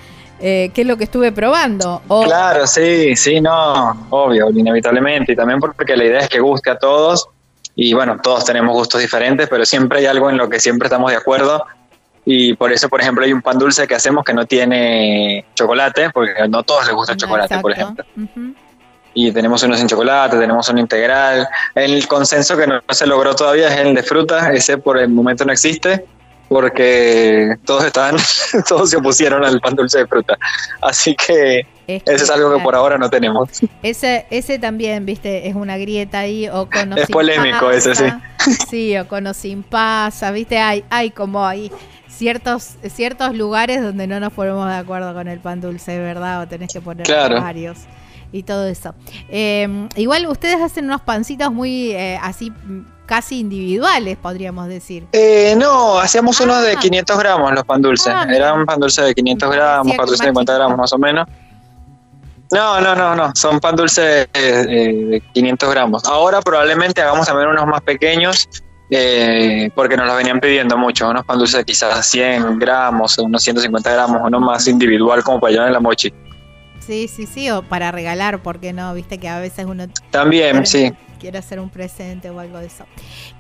eh, 0.45 0.73
qué 0.75 0.81
es 0.81 0.87
lo 0.89 0.97
que 0.97 1.05
estuve 1.05 1.31
probando. 1.31 2.03
O, 2.09 2.25
Claro, 2.25 2.67
sí, 2.67 3.15
sí, 3.15 3.41
no, 3.41 4.07
obvio, 4.11 4.51
inevitablemente. 4.51 5.33
Y 5.33 5.37
también 5.37 5.61
porque 5.61 5.97
la 5.97 6.05
idea 6.05 6.19
es 6.19 6.29
que 6.29 6.41
guste 6.41 6.69
a 6.69 6.79
todos. 6.79 7.29
Y 7.77 7.95
bueno, 7.95 8.19
todos 8.21 8.45
tenemos 8.45 8.75
gustos 8.75 9.01
diferentes, 9.01 9.49
pero 9.49 9.65
siempre 9.65 10.01
hay 10.01 10.07
algo 10.07 10.29
en 10.31 10.37
lo 10.37 10.49
que 10.49 10.59
siempre 10.59 10.87
estamos 10.87 11.13
de 11.13 11.17
acuerdo. 11.17 11.65
Y 12.25 12.55
por 12.55 12.73
eso, 12.73 12.89
por 12.89 13.01
ejemplo, 13.01 13.25
hay 13.25 13.33
un 13.33 13.41
pan 13.41 13.57
dulce 13.57 13.87
que 13.87 13.95
hacemos 13.95 14.25
que 14.25 14.35
no 14.35 14.45
tiene 14.45 15.47
chocolate, 15.55 16.11
porque 16.11 16.33
no 16.49 16.59
a 16.59 16.63
todos 16.65 16.87
les 16.87 16.95
gusta 16.95 17.13
el 17.13 17.19
chocolate, 17.19 17.59
por 17.59 17.71
ejemplo. 17.71 18.05
Y 19.15 19.31
tenemos 19.33 19.63
uno 19.63 19.77
sin 19.77 19.87
chocolate, 19.89 20.39
tenemos 20.39 20.69
uno 20.69 20.81
integral. 20.81 21.47
El 21.75 22.07
consenso 22.09 22.57
que 22.57 22.67
no 22.67 22.81
se 22.91 23.07
logró 23.07 23.35
todavía 23.35 23.69
es 23.69 23.81
el 23.81 23.95
de 23.95 24.03
fruta, 24.03 24.53
ese 24.53 24.79
por 24.79 24.99
el 24.99 25.09
momento 25.11 25.45
no 25.45 25.53
existe, 25.53 26.05
porque 26.49 27.57
todos 27.65 27.85
estaban, 27.85 28.17
todos 28.69 28.91
se 28.91 28.97
opusieron 28.97 29.45
al 29.45 29.61
pan 29.61 29.75
dulce 29.75 29.99
de 29.99 30.07
fruta. 30.07 30.37
Así 30.81 31.15
que 31.15 31.67
Es 31.87 32.03
eso 32.07 32.25
es 32.25 32.31
algo 32.31 32.57
que 32.57 32.63
por 32.63 32.75
ahora 32.75 32.97
no 32.97 33.11
tenemos. 33.11 33.49
Ese, 33.83 34.27
ese 34.31 34.59
también, 34.59 35.05
viste, 35.05 35.49
es 35.49 35.55
una 35.55 35.77
grieta 35.77 36.21
ahí, 36.21 36.49
o 36.49 36.69
con 36.71 36.93
o 36.93 36.97
Es 36.97 37.07
sin 37.07 37.13
polémico 37.13 37.71
ese, 37.71 37.95
sí. 37.95 38.05
Sí, 38.71 38.97
o 38.99 39.07
con 39.09 39.27
o 39.27 39.35
sin 39.35 39.63
pasa, 39.63 40.31
viste, 40.31 40.59
hay, 40.59 40.85
hay 40.91 41.11
como 41.11 41.47
ahí 41.47 41.71
ciertos, 42.09 42.77
ciertos 42.89 43.35
lugares 43.35 43.83
donde 43.83 44.07
no 44.07 44.21
nos 44.21 44.33
ponemos 44.33 44.69
de 44.69 44.77
acuerdo 44.77 45.13
con 45.15 45.29
el 45.29 45.39
pan 45.41 45.61
dulce, 45.61 45.99
¿verdad? 45.99 46.43
O 46.43 46.47
tenés 46.49 46.73
que 46.73 46.81
poner 46.81 47.05
Claro. 47.07 47.41
varios 47.41 47.79
y 48.33 48.43
todo 48.43 48.67
eso. 48.67 48.95
Eh, 49.29 49.89
igual 49.97 50.27
ustedes 50.27 50.61
hacen 50.61 50.87
unos 50.87 51.03
pancitos 51.03 51.53
muy 51.53 51.93
eh, 51.93 52.19
así, 52.23 52.53
casi 53.07 53.41
individuales, 53.41 54.17
podríamos 54.17 54.69
decir. 54.69 55.07
Eh, 55.13 55.55
no, 55.59 55.99
hacíamos 55.99 56.41
Ah. 56.41 56.45
unos 56.45 56.63
de 56.63 56.77
500 56.77 57.19
gramos 57.19 57.53
los 57.53 57.65
pan 57.65 57.83
dulces. 57.83 58.13
Ah, 58.15 58.25
mira. 58.25 58.37
Era 58.39 58.55
un 58.55 58.65
pan 58.65 58.81
dulce 58.81 59.03
de 59.03 59.15
500 59.15 59.49
Me 59.51 59.57
gramos, 59.57 59.97
parecía 59.97 60.27
que 60.27 60.33
450 60.33 60.53
más 60.53 60.59
gramos 60.59 60.79
más 60.79 60.93
o 60.93 60.99
menos. 60.99 61.29
No, 62.51 62.81
no, 62.81 62.95
no, 62.95 63.15
no. 63.15 63.33
Son 63.35 63.61
pan 63.61 63.77
dulces 63.77 64.29
eh, 64.35 64.67
de 64.67 65.23
500 65.33 65.71
gramos. 65.71 66.05
Ahora 66.05 66.41
probablemente 66.43 67.01
hagamos 67.01 67.27
también 67.27 67.49
unos 67.49 67.67
más 67.67 67.81
pequeños 67.81 68.47
eh, 68.91 69.71
porque 69.75 69.97
nos 69.97 70.07
los 70.07 70.17
venían 70.17 70.39
pidiendo 70.39 70.77
mucho. 70.77 71.09
Unos 71.09 71.25
pan 71.25 71.39
dulces 71.39 71.59
de 71.59 71.65
quizás 71.65 72.07
100 72.07 72.59
gramos, 72.59 73.17
unos 73.19 73.43
150 73.43 73.91
gramos, 73.91 74.21
uno 74.23 74.39
más 74.41 74.67
individual 74.69 75.23
como 75.25 75.41
para 75.41 75.53
llevar 75.53 75.69
en 75.69 75.73
la 75.73 75.81
mochi. 75.81 76.13
Sí, 76.87 77.09
sí, 77.09 77.27
sí, 77.27 77.51
o 77.51 77.63
para 77.63 77.93
regalar, 77.93 78.43
porque 78.43 78.73
no, 78.73 78.93
viste 78.95 79.19
que 79.19 79.29
a 79.29 79.39
veces 79.39 79.67
uno 79.67 79.87
También, 80.11 80.51
quiere, 80.63 80.67
sí. 80.67 80.93
quiere 81.21 81.39
hacer 81.39 81.61
un 81.61 81.71
presente 81.71 82.29
o 82.31 82.41
algo 82.41 82.59
de 82.59 82.67
eso. 82.67 82.85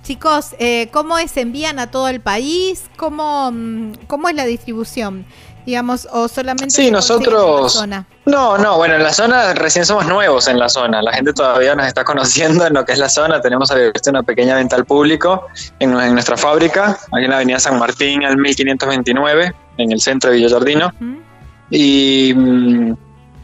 Chicos, 0.02 0.54
eh, 0.58 0.88
¿cómo 0.92 1.18
es? 1.18 1.36
¿Envían 1.36 1.78
a 1.78 1.90
todo 1.90 2.08
el 2.08 2.20
país? 2.20 2.84
¿Cómo, 2.96 3.50
mm, 3.52 3.92
cómo 4.06 4.28
es 4.28 4.34
la 4.36 4.44
distribución? 4.44 5.24
Digamos, 5.66 6.08
o 6.10 6.26
solamente 6.26 6.70
Sí, 6.74 6.90
nosotros- 6.90 7.72
zona? 7.72 8.06
No, 8.26 8.58
no, 8.58 8.76
bueno, 8.78 8.94
en 8.96 9.02
la 9.04 9.12
zona 9.12 9.54
recién 9.54 9.84
somos 9.84 10.06
nuevos 10.06 10.48
en 10.48 10.58
la 10.58 10.68
zona. 10.68 11.00
La 11.02 11.12
gente 11.12 11.32
todavía 11.32 11.74
nos 11.76 11.86
está 11.86 12.02
conociendo 12.04 12.66
en 12.66 12.74
lo 12.74 12.84
que 12.84 12.92
es 12.92 12.98
la 12.98 13.08
zona. 13.08 13.40
Tenemos 13.40 13.70
abierta 13.70 14.10
una 14.10 14.22
pequeña 14.24 14.56
venta 14.56 14.74
al 14.76 14.84
público 14.84 15.46
en, 15.78 15.96
en 16.00 16.12
nuestra 16.14 16.36
fábrica, 16.36 16.98
aquí 17.12 17.24
en 17.24 17.30
la 17.30 17.36
avenida 17.36 17.60
San 17.60 17.78
Martín 17.78 18.24
al 18.24 18.36
1529, 18.38 19.52
en 19.78 19.92
el 19.92 20.00
centro 20.00 20.30
de 20.30 20.36
Villa 20.38 20.48
Jardino. 20.50 20.92
Ujú. 21.00 21.22
Y, 21.70 22.34
mm, 22.34 22.96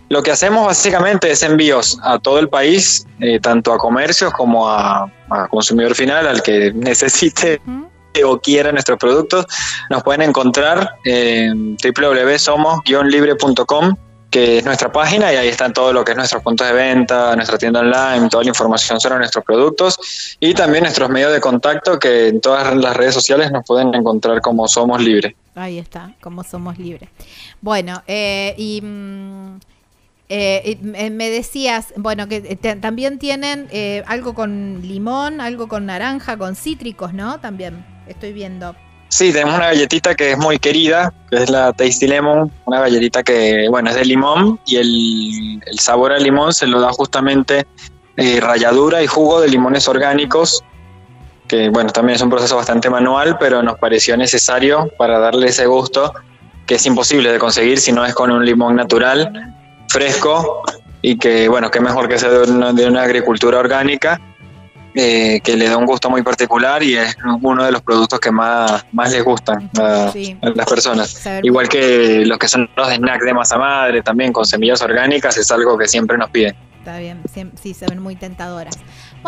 Lo 0.08 0.22
que 0.22 0.30
hacemos 0.30 0.66
básicamente 0.66 1.30
es 1.30 1.42
envíos 1.42 1.98
a 2.02 2.18
todo 2.18 2.38
el 2.38 2.48
país, 2.48 3.06
eh, 3.20 3.38
tanto 3.40 3.72
a 3.72 3.78
comercios 3.78 4.32
como 4.32 4.68
a, 4.68 5.10
a 5.30 5.48
consumidor 5.48 5.94
final, 5.94 6.26
al 6.26 6.42
que 6.42 6.72
necesite 6.74 7.60
o 8.24 8.40
quiera 8.40 8.72
nuestros 8.72 8.98
productos. 8.98 9.46
Nos 9.90 10.02
pueden 10.02 10.22
encontrar 10.22 10.96
en 11.04 11.76
www.somos-libre.com 11.76 13.96
que 14.30 14.58
es 14.58 14.64
nuestra 14.64 14.92
página 14.92 15.32
y 15.32 15.36
ahí 15.36 15.48
están 15.48 15.72
todo 15.72 15.92
lo 15.92 16.04
que 16.04 16.12
es 16.12 16.18
nuestros 16.18 16.42
puntos 16.42 16.66
de 16.66 16.74
venta, 16.74 17.34
nuestra 17.34 17.56
tienda 17.56 17.80
online, 17.80 18.28
toda 18.28 18.42
la 18.42 18.50
información 18.50 19.00
sobre 19.00 19.18
nuestros 19.18 19.44
productos 19.44 20.36
y 20.38 20.52
también 20.52 20.84
nuestros 20.84 21.08
medios 21.08 21.32
de 21.32 21.40
contacto 21.40 21.98
que 21.98 22.28
en 22.28 22.40
todas 22.40 22.76
las 22.76 22.96
redes 22.96 23.14
sociales 23.14 23.50
nos 23.50 23.64
pueden 23.64 23.94
encontrar 23.94 24.40
como 24.42 24.68
Somos 24.68 25.00
Libre. 25.00 25.34
Ahí 25.54 25.78
está, 25.78 26.12
como 26.20 26.44
Somos 26.44 26.78
Libre. 26.78 27.08
Bueno, 27.60 28.02
eh, 28.06 28.54
y... 28.58 28.80
Mm, 28.82 29.60
eh, 30.28 30.78
me 30.82 31.30
decías, 31.30 31.94
bueno, 31.96 32.28
que 32.28 32.40
también 32.80 33.18
tienen 33.18 33.68
eh, 33.70 34.02
algo 34.06 34.34
con 34.34 34.80
limón, 34.82 35.40
algo 35.40 35.68
con 35.68 35.86
naranja, 35.86 36.36
con 36.36 36.54
cítricos, 36.54 37.14
¿no? 37.14 37.40
También 37.40 37.84
estoy 38.06 38.32
viendo. 38.32 38.74
Sí, 39.08 39.32
tenemos 39.32 39.54
una 39.54 39.68
galletita 39.68 40.14
que 40.14 40.32
es 40.32 40.38
muy 40.38 40.58
querida, 40.58 41.14
que 41.30 41.36
es 41.36 41.48
la 41.48 41.72
Tasty 41.72 42.06
Lemon, 42.06 42.52
una 42.66 42.80
galletita 42.80 43.22
que, 43.22 43.66
bueno, 43.70 43.88
es 43.88 43.96
de 43.96 44.04
limón 44.04 44.60
y 44.66 44.76
el, 44.76 45.78
sabor 45.78 46.12
al 46.12 46.22
limón 46.22 46.52
se 46.52 46.66
lo 46.66 46.78
da 46.78 46.92
justamente 46.92 47.66
eh, 48.18 48.38
ralladura 48.38 49.02
y 49.02 49.06
jugo 49.06 49.40
de 49.40 49.48
limones 49.48 49.88
orgánicos, 49.88 50.62
que, 51.46 51.70
bueno, 51.70 51.90
también 51.90 52.16
es 52.16 52.22
un 52.22 52.28
proceso 52.28 52.54
bastante 52.56 52.90
manual, 52.90 53.38
pero 53.38 53.62
nos 53.62 53.78
pareció 53.78 54.14
necesario 54.18 54.90
para 54.98 55.18
darle 55.18 55.48
ese 55.48 55.64
gusto 55.64 56.12
que 56.66 56.74
es 56.74 56.84
imposible 56.84 57.32
de 57.32 57.38
conseguir 57.38 57.78
si 57.78 57.92
no 57.92 58.04
es 58.04 58.14
con 58.14 58.30
un 58.30 58.44
limón 58.44 58.76
natural, 58.76 59.56
fresco 59.88 60.62
y 61.02 61.18
que, 61.18 61.48
bueno, 61.48 61.70
que 61.70 61.80
mejor 61.80 62.08
que 62.08 62.18
sea 62.18 62.30
de 62.30 62.86
una 62.86 63.02
agricultura 63.02 63.58
orgánica 63.58 64.20
eh, 65.00 65.40
que 65.44 65.56
le 65.56 65.68
da 65.68 65.76
un 65.76 65.86
gusto 65.86 66.10
muy 66.10 66.22
particular 66.22 66.82
y 66.82 66.96
es 66.96 67.16
uno 67.42 67.62
de 67.62 67.70
los 67.70 67.82
productos 67.82 68.18
que 68.18 68.32
más, 68.32 68.84
más 68.90 69.12
les 69.12 69.22
gustan 69.22 69.70
a, 69.78 70.12
las 70.42 70.66
personas. 70.66 71.24
Igual 71.42 71.68
que 71.68 72.24
los 72.24 72.36
que 72.36 72.48
son 72.48 72.68
los 72.74 72.92
snacks 72.92 73.24
de 73.24 73.32
masa 73.32 73.58
madre, 73.58 74.02
también 74.02 74.32
con 74.32 74.44
semillas 74.44 74.82
orgánicas, 74.82 75.36
es 75.36 75.50
algo 75.52 75.78
que 75.78 75.86
siempre 75.86 76.18
nos 76.18 76.30
piden. 76.30 76.56
Está 76.78 76.98
bien, 76.98 77.22
sí, 77.62 77.74
se 77.74 77.86
ven 77.86 78.02
muy 78.02 78.16
tentadoras. 78.16 78.76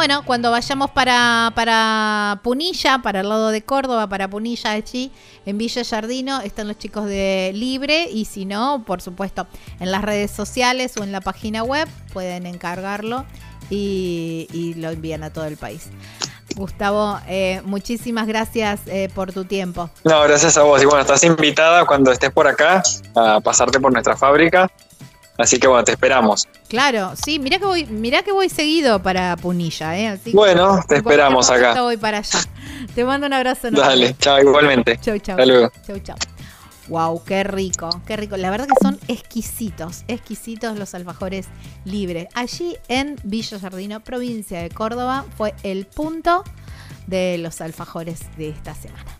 Bueno, 0.01 0.23
cuando 0.25 0.51
vayamos 0.51 0.91
para, 0.93 1.53
para 1.55 2.41
Punilla, 2.43 3.01
para 3.03 3.21
el 3.21 3.29
lado 3.29 3.51
de 3.51 3.61
Córdoba, 3.61 4.07
para 4.07 4.29
Punilla 4.31 4.71
allí, 4.71 5.13
en 5.45 5.59
Villa 5.59 5.85
Jardino, 5.85 6.41
están 6.41 6.69
los 6.69 6.79
chicos 6.79 7.05
de 7.05 7.51
Libre 7.55 8.09
y 8.11 8.25
si 8.25 8.47
no, 8.47 8.83
por 8.87 9.03
supuesto, 9.03 9.47
en 9.79 9.93
las 9.93 10.01
redes 10.01 10.31
sociales 10.31 10.95
o 10.99 11.05
en 11.05 11.13
la 11.13 11.21
página 11.21 11.65
web 11.65 11.87
pueden 12.15 12.47
encargarlo 12.47 13.27
y, 13.69 14.73
lo 14.79 14.89
envían 14.89 15.23
a 15.23 15.35
todo 15.35 15.45
el 15.45 15.59
país. 15.59 15.91
Gustavo, 16.57 17.21
eh, 17.29 17.61
muchísimas 17.67 18.27
gracias 18.27 18.81
eh, 18.87 19.11
por 19.15 19.35
tu 19.35 19.45
tiempo. 19.45 19.91
No, 20.05 20.23
gracias 20.23 20.57
a 20.57 20.63
vos. 20.63 20.81
Y 20.83 20.87
bueno, 20.87 21.03
estás 21.03 21.23
invitada 21.25 21.85
cuando 21.85 22.11
estés 22.11 22.31
por 22.31 22.49
acá 22.49 22.83
a 23.15 23.41
pasarte 23.41 23.79
por 23.79 23.93
nuestra 23.93 24.17
fábrica. 24.17 24.71
Así 25.41 25.59
que 25.59 25.67
bueno, 25.67 25.85
te 25.85 25.93
esperamos. 25.93 26.49
Claro, 26.69 27.13
sí, 27.23 27.39
mira 27.39 27.59
que 27.59 27.65
voy, 27.65 27.87
mira 27.87 28.23
que 28.23 28.33
voy 28.33 28.49
seguido 28.49 29.03
para 29.03 29.37
Punilla, 29.37 29.99
¿eh? 29.99 30.21
bueno, 30.33 30.81
te 30.87 30.97
esperamos 30.97 31.51
acá. 31.51 31.81
Voy 31.81 31.97
para 31.97 32.19
allá. 32.19 32.41
Te 32.95 33.05
mando 33.05 33.27
un 33.27 33.33
abrazo. 33.33 33.71
Dale, 33.71 34.17
chao, 34.19 34.39
igualmente. 34.41 34.99
Chau, 35.01 35.19
chau. 35.19 35.35
Hasta 35.35 35.47
luego. 35.47 35.71
Chau, 35.87 35.99
chau. 35.99 36.17
Wow, 36.89 37.23
qué 37.25 37.45
rico, 37.45 37.89
qué 38.05 38.17
rico. 38.17 38.37
La 38.37 38.51
verdad 38.51 38.67
que 38.67 38.75
son 38.83 38.99
exquisitos, 39.07 40.03
exquisitos 40.09 40.77
los 40.77 40.95
alfajores 40.95 41.47
libres. 41.85 42.27
Allí 42.35 42.77
en 42.89 43.17
Villa 43.23 43.61
Jardino, 43.61 44.01
provincia 44.01 44.61
de 44.61 44.71
Córdoba, 44.71 45.25
fue 45.37 45.55
el 45.63 45.87
punto 45.87 46.43
de 47.07 47.39
los 47.39 47.61
alfajores 47.61 48.23
de 48.37 48.49
esta 48.49 48.75
semana. 48.75 49.20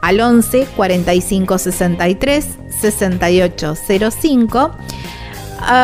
al 0.00 0.20
11 0.20 0.66
45 0.76 1.58
63 1.58 2.46
68 2.80 3.74
05. 4.10 4.70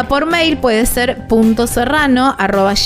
por 0.08 0.26
mail 0.26 0.58
puede 0.58 0.86
ser 0.86 1.26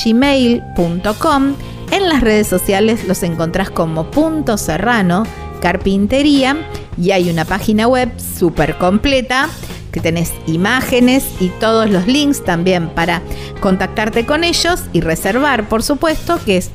gmail.com 0.04 1.54
En 1.90 2.08
las 2.08 2.20
redes 2.20 2.46
sociales 2.46 3.06
los 3.06 3.22
encontrás 3.22 3.70
como 3.70 4.10
punto 4.10 4.56
serrano 4.56 5.24
carpintería 5.60 6.56
y 6.96 7.10
hay 7.10 7.30
una 7.30 7.44
página 7.44 7.86
web 7.86 8.10
súper 8.18 8.78
completa 8.78 9.48
que 9.92 10.00
tenés 10.00 10.32
imágenes 10.46 11.26
y 11.40 11.48
todos 11.60 11.90
los 11.90 12.06
links 12.06 12.44
también 12.44 12.88
para 12.90 13.22
contactarte 13.60 14.26
con 14.26 14.44
ellos 14.44 14.84
y 14.92 15.00
reservar, 15.00 15.68
por 15.68 15.82
supuesto, 15.82 16.38
que 16.44 16.58
es 16.58 16.70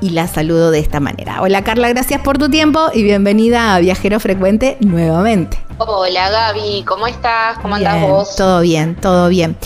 y 0.00 0.10
la 0.10 0.28
saludo 0.28 0.70
de 0.70 0.78
esta 0.78 1.00
manera. 1.00 1.42
Hola 1.42 1.64
Carla, 1.64 1.88
gracias 1.88 2.20
por 2.20 2.38
tu 2.38 2.48
tiempo 2.48 2.90
y 2.92 3.02
bienvenida 3.02 3.74
a 3.74 3.80
Viajero 3.80 4.20
Frecuente 4.20 4.76
nuevamente. 4.80 5.58
Hola 5.78 6.30
Gaby, 6.30 6.84
¿cómo 6.86 7.06
estás? 7.06 7.58
¿Cómo 7.58 7.74
andas 7.74 8.00
vos? 8.00 8.36
Todo 8.36 8.60
bien, 8.60 8.96
todo 8.96 9.28
bien. 9.28 9.56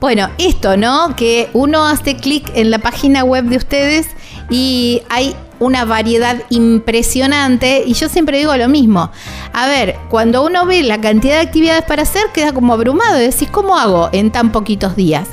Bueno, 0.00 0.30
esto, 0.38 0.76
¿no? 0.76 1.14
Que 1.16 1.50
uno 1.52 1.84
hace 1.84 2.16
clic 2.16 2.50
en 2.54 2.70
la 2.70 2.78
página 2.78 3.24
web 3.24 3.44
de 3.44 3.56
ustedes 3.56 4.06
y 4.48 5.02
hay 5.10 5.34
una 5.60 5.84
variedad 5.84 6.36
impresionante 6.50 7.82
y 7.84 7.94
yo 7.94 8.08
siempre 8.08 8.38
digo 8.38 8.56
lo 8.56 8.68
mismo. 8.68 9.10
A 9.52 9.66
ver, 9.66 9.96
cuando 10.08 10.44
uno 10.44 10.66
ve 10.66 10.82
la 10.82 11.00
cantidad 11.00 11.34
de 11.34 11.40
actividades 11.40 11.84
para 11.84 12.02
hacer, 12.02 12.22
queda 12.32 12.52
como 12.52 12.72
abrumado 12.72 13.18
y 13.18 13.24
decís, 13.26 13.48
¿cómo 13.50 13.76
hago 13.76 14.08
en 14.12 14.30
tan 14.30 14.52
poquitos 14.52 14.96
días? 14.96 15.28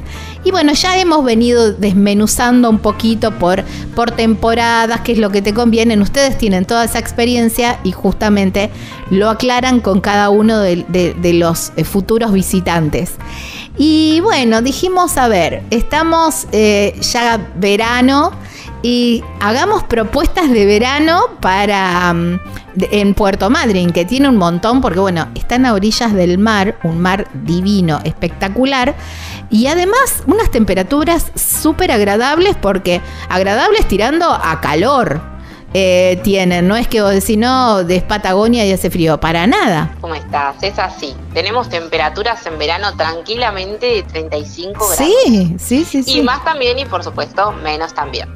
Y 0.46 0.52
bueno, 0.52 0.74
ya 0.74 0.96
hemos 1.00 1.26
venido 1.26 1.74
desmenuzando 1.74 2.70
un 2.70 2.78
poquito 2.78 3.32
por, 3.32 3.64
por 3.96 4.12
temporadas, 4.12 5.02
qué 5.02 5.14
es 5.14 5.18
lo 5.18 5.32
que 5.32 5.42
te 5.42 5.56
conviene. 5.56 6.00
Ustedes 6.00 6.38
tienen 6.38 6.66
toda 6.66 6.86
esa 6.86 7.00
experiencia 7.00 7.80
y 7.84 7.92
justamente 7.92 8.70
lo 9.10 9.32
aclaran 9.32 9.80
con 9.80 10.02
cada 10.02 10.30
uno 10.30 10.60
de, 10.60 11.34
los 11.34 11.72
eh, 11.78 11.84
futuros 11.84 12.32
visitantes. 12.32 13.14
Y 13.76 14.20
bueno, 14.22 14.62
dijimos, 14.62 15.18
a 15.18 15.28
ver, 15.28 15.64
estamos 15.72 16.48
eh, 16.52 16.96
ya 17.02 17.50
verano 17.56 18.32
y 18.84 19.24
hagamos 19.40 19.82
propuestas 19.84 20.52
de 20.52 20.68
verano 20.68 21.22
para 21.42 22.14
mm, 22.14 22.40
en 22.92 23.16
Puerto 23.16 23.50
Madryn, 23.50 23.92
que 23.92 24.06
tiene 24.06 24.30
un 24.30 24.38
montón, 24.38 24.80
porque 24.80 25.00
bueno, 25.00 25.28
están 25.34 25.66
a 25.66 25.74
orillas 25.74 26.14
del 26.14 26.38
mar, 26.38 26.78
un 26.84 27.00
mar 27.00 27.28
divino, 27.46 28.00
espectacular, 28.04 28.96
y 29.50 29.68
además 29.68 30.24
unas 30.28 30.52
temperaturas 30.52 31.32
súper 31.36 31.92
agradables, 31.92 32.56
porque 32.62 33.02
agradables 33.30 33.88
tirando 33.88 34.32
a 34.32 34.60
calor. 34.62 35.36
Eh, 35.78 36.22
tienen, 36.24 36.70
no 36.70 36.78
es 36.78 36.88
que 36.88 37.02
vos 37.02 37.12
decís, 37.12 37.38
no, 37.38 37.84
de 37.84 38.00
Patagonia 38.00 38.66
y 38.66 38.72
hace 38.72 38.90
frío, 38.90 39.20
para 39.20 39.46
nada. 39.46 39.94
¿Cómo 40.00 40.16
estás? 40.16 40.56
Es 40.62 40.80
así. 40.80 41.14
Tenemos 41.34 41.68
temperaturas 41.68 42.46
en 42.46 42.58
verano 42.58 42.96
tranquilamente 42.96 43.86
de 43.86 44.04
35 44.04 44.72
grados. 44.74 44.96
Sí, 44.98 45.56
sí, 45.60 45.84
sí. 45.84 46.04
Y 46.08 46.22
más 46.22 46.46
también, 46.46 46.80
y 46.80 46.86
por 46.86 47.04
supuesto, 47.04 47.52
menos 47.52 47.94
también. 47.94 48.34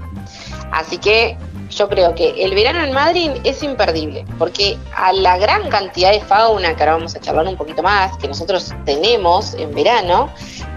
Así 0.71 0.97
que 0.97 1.37
yo 1.69 1.87
creo 1.87 2.15
que 2.15 2.43
el 2.43 2.55
verano 2.55 2.83
en 2.83 2.93
Madrid 2.93 3.31
es 3.43 3.63
imperdible, 3.63 4.25
porque 4.37 4.77
a 4.95 5.13
la 5.13 5.37
gran 5.37 5.69
cantidad 5.69 6.11
de 6.11 6.21
fauna, 6.21 6.75
que 6.75 6.83
ahora 6.83 6.93
vamos 6.95 7.15
a 7.15 7.19
charlar 7.19 7.47
un 7.47 7.55
poquito 7.55 7.83
más, 7.83 8.17
que 8.17 8.27
nosotros 8.27 8.73
tenemos 8.85 9.53
en 9.53 9.73
verano, 9.73 10.29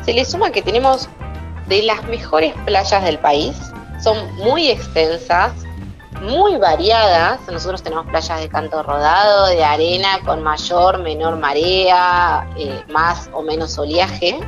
se 0.04 0.12
le 0.12 0.24
suma 0.24 0.50
que 0.50 0.62
tenemos 0.62 1.08
de 1.66 1.82
las 1.82 2.04
mejores 2.04 2.54
playas 2.66 3.02
del 3.04 3.18
país, 3.18 3.56
son 4.02 4.34
muy 4.36 4.68
extensas, 4.68 5.52
muy 6.22 6.56
variadas. 6.56 7.40
Nosotros 7.50 7.82
tenemos 7.82 8.06
playas 8.06 8.40
de 8.40 8.48
canto 8.48 8.82
rodado, 8.82 9.48
de 9.48 9.64
arena 9.64 10.20
con 10.24 10.42
mayor, 10.42 10.98
menor 10.98 11.36
marea, 11.36 12.48
eh, 12.56 12.82
más 12.88 13.28
o 13.32 13.42
menos 13.42 13.78
oleaje. 13.78 14.38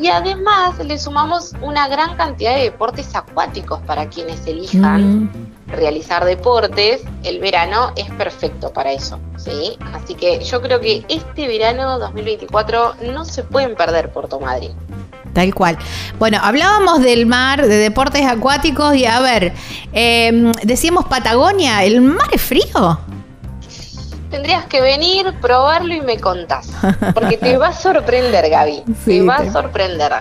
Y 0.00 0.08
además 0.08 0.78
le 0.78 0.96
sumamos 0.98 1.52
una 1.60 1.88
gran 1.88 2.16
cantidad 2.16 2.54
de 2.54 2.62
deportes 2.62 3.14
acuáticos 3.14 3.80
para 3.80 4.08
quienes 4.08 4.46
elijan 4.46 5.24
mm. 5.24 5.30
realizar 5.68 6.24
deportes. 6.24 7.02
El 7.24 7.40
verano 7.40 7.92
es 7.96 8.08
perfecto 8.12 8.72
para 8.72 8.92
eso, 8.92 9.18
¿sí? 9.36 9.76
Así 9.92 10.14
que 10.14 10.44
yo 10.44 10.62
creo 10.62 10.80
que 10.80 11.04
este 11.08 11.48
verano 11.48 11.98
2024 11.98 12.94
no 13.12 13.24
se 13.24 13.42
pueden 13.42 13.74
perder 13.74 14.12
Puerto 14.12 14.38
Madrid. 14.38 14.70
Tal 15.32 15.52
cual. 15.52 15.76
Bueno, 16.18 16.38
hablábamos 16.42 17.00
del 17.00 17.26
mar, 17.26 17.66
de 17.66 17.76
deportes 17.76 18.24
acuáticos 18.24 18.94
y 18.94 19.04
a 19.04 19.20
ver, 19.20 19.52
em, 19.92 20.52
decíamos 20.62 21.06
Patagonia, 21.06 21.84
¿el 21.84 22.00
mar 22.00 22.28
es 22.32 22.42
frío? 22.42 22.98
Tendrías 24.30 24.66
que 24.66 24.80
venir, 24.80 25.34
probarlo 25.40 25.94
y 25.94 26.00
me 26.00 26.18
contás. 26.20 26.70
Porque 27.14 27.36
te 27.36 27.56
va 27.56 27.68
a 27.68 27.72
sorprender, 27.72 28.48
Gaby. 28.48 28.84
te 29.04 29.22
va 29.22 29.36
a 29.36 29.52
sorprender. 29.52 30.12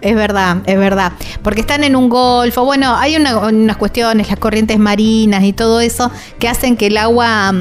Es 0.00 0.14
verdad, 0.14 0.58
es 0.66 0.78
verdad. 0.78 1.12
Porque 1.42 1.60
están 1.62 1.82
en 1.82 1.96
un 1.96 2.08
golfo. 2.10 2.64
Bueno, 2.64 2.94
hay 2.94 3.16
una- 3.16 3.38
unas 3.38 3.76
cuestiones, 3.78 4.28
las 4.28 4.38
corrientes 4.38 4.78
marinas 4.78 5.42
y 5.44 5.52
todo 5.54 5.80
eso, 5.80 6.10
que 6.38 6.46
hacen 6.48 6.76
que 6.76 6.88
el 6.88 6.98
agua, 6.98 7.52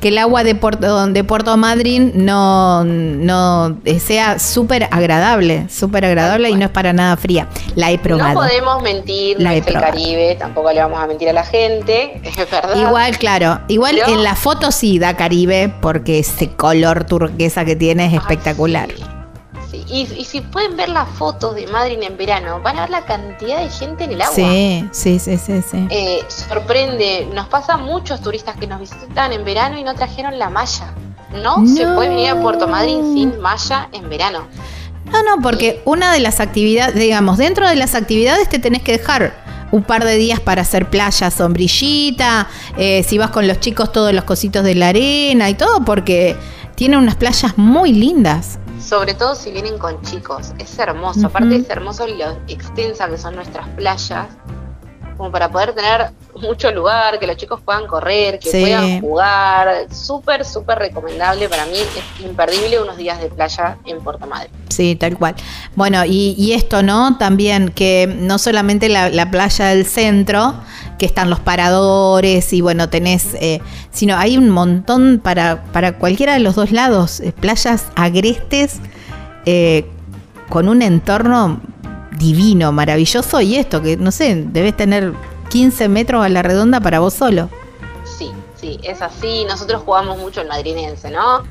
que 0.00 0.08
el 0.08 0.18
agua 0.18 0.42
de 0.42 0.54
Puerto, 0.56 1.06
de 1.06 1.22
Puerto 1.24 1.56
Madryn 1.56 2.12
no, 2.24 2.82
no 2.84 3.76
eh, 3.84 4.00
sea 4.00 4.38
súper 4.40 4.88
agradable, 4.90 5.68
súper 5.70 6.04
agradable 6.04 6.50
y 6.50 6.54
no 6.56 6.64
es 6.64 6.70
para 6.70 6.92
nada 6.92 7.16
fría. 7.16 7.46
La 7.76 7.90
he 7.92 7.98
probado. 7.98 8.34
No 8.34 8.40
podemos 8.48 8.82
mentir, 8.82 9.36
La 9.40 9.54
es 9.54 9.64
el. 9.66 9.74
Caribe, 9.74 10.36
tampoco 10.38 10.72
le 10.72 10.80
vamos 10.80 10.98
a 11.00 11.06
mentir 11.06 11.28
a 11.28 11.32
la 11.32 11.44
gente, 11.44 12.20
es 12.24 12.36
verdad. 12.50 12.74
Igual, 12.76 13.16
claro. 13.18 13.60
Igual 13.68 13.96
Pero- 14.04 14.12
en 14.16 14.24
la 14.24 14.34
foto 14.34 14.72
sí 14.72 14.98
da 14.98 15.14
Caribe, 15.16 15.72
porque 15.80 16.18
ese 16.18 16.48
color 16.50 17.04
turquesa 17.04 17.64
que 17.64 17.76
tiene 17.76 18.06
es 18.06 18.14
espectacular. 18.14 18.88
Sí. 18.96 19.04
Sí, 19.72 19.84
Y, 19.88 20.00
y 20.20 20.24
si 20.26 20.42
pueden 20.42 20.76
ver 20.76 20.90
las 20.90 21.08
fotos 21.08 21.54
de 21.54 21.66
Madrid 21.66 21.98
en 22.02 22.18
verano, 22.18 22.60
van 22.60 22.76
a 22.76 22.82
ver 22.82 22.90
la 22.90 23.04
cantidad 23.06 23.58
de 23.58 23.70
gente 23.70 24.04
en 24.04 24.12
el 24.12 24.20
agua. 24.20 24.34
Sí, 24.34 24.86
sí, 24.92 25.18
sí, 25.18 25.38
sí, 25.38 25.62
sí. 25.62 25.86
Eh, 25.88 26.20
sorprende, 26.28 27.26
nos 27.34 27.48
pasa 27.48 27.78
muchos 27.78 28.20
turistas 28.20 28.56
que 28.56 28.66
nos 28.66 28.80
visitan 28.80 29.32
en 29.32 29.44
verano 29.44 29.78
y 29.78 29.82
no 29.82 29.94
trajeron 29.94 30.38
la 30.38 30.50
malla. 30.50 30.92
No, 31.42 31.66
se 31.66 31.86
puede 31.86 32.10
venir 32.10 32.28
a 32.28 32.40
Puerto 32.42 32.68
Madryn 32.68 33.14
sin 33.14 33.40
malla 33.40 33.88
en 33.92 34.10
verano. 34.10 34.46
No, 35.06 35.22
no, 35.22 35.42
porque 35.42 35.80
una 35.86 36.12
de 36.12 36.20
las 36.20 36.40
actividades, 36.40 36.94
digamos, 36.94 37.38
dentro 37.38 37.66
de 37.66 37.74
las 37.74 37.94
actividades 37.94 38.50
te 38.50 38.58
tenés 38.58 38.82
que 38.82 38.92
dejar 38.92 39.42
un 39.70 39.82
par 39.82 40.04
de 40.04 40.16
días 40.16 40.40
para 40.40 40.60
hacer 40.60 40.90
playa, 40.90 41.30
sombrillita, 41.30 42.48
eh, 42.76 43.02
si 43.08 43.16
vas 43.16 43.30
con 43.30 43.48
los 43.48 43.58
chicos 43.58 43.90
todos 43.90 44.12
los 44.12 44.24
cositos 44.24 44.62
de 44.64 44.74
la 44.74 44.88
arena 44.88 45.48
y 45.48 45.54
todo, 45.54 45.82
porque 45.82 46.36
tiene 46.74 46.98
unas 46.98 47.16
playas 47.16 47.56
muy 47.56 47.94
lindas. 47.94 48.58
Sobre 48.82 49.14
todo 49.14 49.34
si 49.34 49.52
vienen 49.52 49.78
con 49.78 50.00
chicos. 50.02 50.52
Es 50.58 50.78
hermoso. 50.78 51.20
Ujú. 51.20 51.28
Aparte 51.28 51.56
es 51.56 51.70
hermoso 51.70 52.06
lo 52.06 52.36
extensa 52.48 53.08
que 53.08 53.16
son 53.16 53.36
nuestras 53.36 53.68
playas. 53.70 54.26
Como 55.16 55.30
para 55.30 55.50
poder 55.50 55.74
tener 55.74 56.10
mucho 56.40 56.70
lugar, 56.72 57.18
que 57.18 57.26
los 57.26 57.36
chicos 57.36 57.60
puedan 57.64 57.86
correr, 57.86 58.38
que 58.38 58.50
Sí. 58.50 58.60
puedan 58.60 59.00
jugar. 59.00 59.86
Súper, 59.92 60.44
súper 60.44 60.78
recomendable. 60.78 61.48
Para 61.48 61.66
mí 61.66 61.74
es 61.76 62.24
imperdible 62.24 62.80
unos 62.80 62.96
días 62.96 63.20
de 63.20 63.28
playa 63.28 63.76
en 63.84 64.00
Puerto 64.02 64.26
Madre. 64.26 64.50
Sí, 64.68 64.96
tal 64.96 65.18
cual. 65.18 65.34
Bueno, 65.76 66.04
y, 66.04 66.34
y 66.38 66.52
esto, 66.54 66.82
¿no? 66.82 67.18
También 67.18 67.68
que 67.70 68.12
no 68.18 68.38
solamente 68.38 68.88
la, 68.88 69.10
la 69.10 69.30
playa 69.30 69.66
del 69.66 69.84
centro, 69.86 70.54
que 70.98 71.06
están 71.06 71.28
los 71.30 71.40
paradores 71.40 72.52
y 72.52 72.60
bueno, 72.60 72.88
tenés, 72.88 73.34
eh, 73.34 73.60
sino 73.90 74.16
hay 74.16 74.38
un 74.38 74.48
montón 74.50 75.20
para, 75.22 75.64
para 75.72 75.98
cualquiera 75.98 76.32
de 76.34 76.40
los 76.40 76.54
dos 76.54 76.70
lados, 76.72 77.20
eh, 77.20 77.32
playas 77.32 77.86
agrestes 77.96 78.80
eh, 79.44 79.84
con 80.48 80.68
un 80.68 80.80
entorno 80.82 81.60
divino, 82.22 82.72
maravilloso 82.72 83.40
y 83.40 83.56
esto, 83.56 83.82
que 83.82 83.96
no 83.96 84.10
sé, 84.12 84.44
debes 84.46 84.76
tener 84.76 85.12
15 85.50 85.88
metros 85.88 86.24
a 86.24 86.28
la 86.28 86.42
redonda 86.42 86.80
para 86.80 87.00
vos 87.00 87.12
solo. 87.14 87.50
Sí, 88.18 88.30
sí, 88.58 88.78
es 88.82 89.02
así. 89.02 89.44
Nosotros 89.46 89.82
jugamos 89.84 90.16
mucho 90.18 90.40
el 90.40 90.48
madrinense, 90.48 91.10
¿no? 91.10 91.42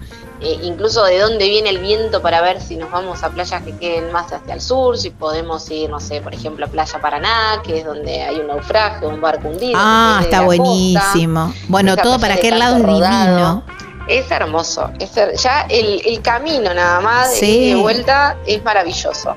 Eh, 0.43 0.57
incluso 0.63 1.03
de 1.03 1.19
dónde 1.19 1.47
viene 1.47 1.69
el 1.69 1.77
viento 1.77 2.19
para 2.23 2.41
ver 2.41 2.59
si 2.61 2.75
nos 2.75 2.89
vamos 2.89 3.21
a 3.21 3.29
playas 3.29 3.61
que 3.61 3.75
queden 3.77 4.11
más 4.11 4.33
hacia 4.33 4.55
el 4.55 4.61
sur, 4.61 4.97
si 4.97 5.11
podemos 5.11 5.69
ir, 5.69 5.87
no 5.91 5.99
sé, 5.99 6.19
por 6.19 6.33
ejemplo, 6.33 6.65
a 6.65 6.69
Playa 6.69 6.99
Paraná, 6.99 7.61
que 7.63 7.77
es 7.79 7.85
donde 7.85 8.23
hay 8.23 8.37
un 8.39 8.47
naufragio, 8.47 9.07
un 9.09 9.21
barco 9.21 9.49
hundido. 9.49 9.73
Ah, 9.75 10.19
está 10.23 10.43
costa. 10.43 10.45
buenísimo. 10.63 11.53
Bueno, 11.67 11.95
todo 11.95 12.17
para 12.19 12.33
aquel 12.35 12.57
lado 12.57 12.77
es 12.77 12.83
divino. 12.87 13.63
Es 14.07 14.31
hermoso. 14.31 14.89
es 14.99 15.15
her- 15.15 15.35
ya 15.37 15.61
el, 15.69 16.01
el 16.07 16.21
camino 16.23 16.73
nada 16.73 16.99
más 17.01 17.35
Sí. 17.35 17.69
de 17.69 17.75
vuelta 17.75 18.35
es 18.47 18.63
maravilloso. 18.63 19.35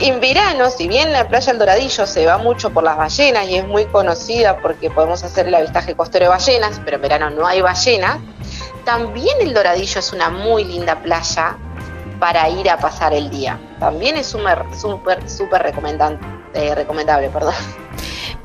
En 0.00 0.20
verano, 0.20 0.70
si 0.70 0.86
bien 0.86 1.12
la 1.12 1.26
playa 1.26 1.52
El 1.52 1.58
Doradillo 1.58 2.06
se 2.06 2.24
va 2.24 2.38
mucho 2.38 2.70
por 2.70 2.84
las 2.84 2.96
ballenas 2.96 3.48
y 3.48 3.56
es 3.56 3.66
muy 3.66 3.84
conocida 3.86 4.58
porque 4.58 4.90
podemos 4.90 5.24
hacer 5.24 5.48
el 5.48 5.54
avistaje 5.54 5.96
costero 5.96 6.26
de 6.26 6.28
ballenas, 6.28 6.80
pero 6.84 6.96
en 6.96 7.02
verano 7.02 7.30
no 7.30 7.46
hay 7.46 7.60
ballenas, 7.60 8.18
también 8.84 9.36
el 9.40 9.52
Doradillo 9.52 9.98
es 9.98 10.12
una 10.12 10.30
muy 10.30 10.64
linda 10.64 10.96
playa 11.02 11.56
para 12.20 12.48
ir 12.48 12.70
a 12.70 12.78
pasar 12.78 13.12
el 13.12 13.28
día. 13.28 13.58
También 13.80 14.16
es 14.16 14.26
súper, 14.28 14.64
súper, 14.80 15.28
súper 15.28 15.66
eh, 16.54 16.74
recomendable, 16.74 17.28
perdón. 17.28 17.54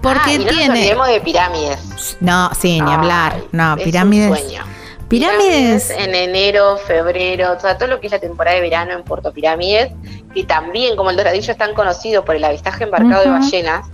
Porque 0.01 0.31
Ah, 0.31 0.33
y 0.33 0.37
no 0.39 0.51
nos 0.51 0.69
olvidemos 0.69 1.07
de 1.07 1.21
pirámides. 1.21 2.17
No, 2.19 2.49
sí, 2.59 2.81
ni 2.81 2.89
Ay, 2.89 2.95
hablar. 2.95 3.35
No, 3.51 3.75
es 3.77 3.83
pirámides. 3.83 4.31
Un 4.31 4.37
sueño. 4.37 4.63
Pirámides. 5.07 5.91
en 5.91 6.15
enero, 6.15 6.77
febrero, 6.77 7.53
o 7.53 7.59
sea, 7.59 7.77
todo 7.77 7.87
lo 7.87 7.99
que 7.99 8.07
es 8.07 8.11
la 8.11 8.19
temporada 8.19 8.55
de 8.55 8.63
verano 8.63 8.93
en 8.93 9.03
Puerto 9.03 9.31
Pirámides, 9.31 9.91
y 10.33 10.45
también 10.45 10.95
como 10.95 11.09
el 11.09 11.17
Doradillo 11.17 11.51
es 11.51 11.57
tan 11.57 11.73
conocido 11.73 12.25
por 12.25 12.35
el 12.35 12.43
avistaje 12.43 12.83
embarcado 12.83 13.23
de 13.23 13.29
ballenas, 13.29 13.87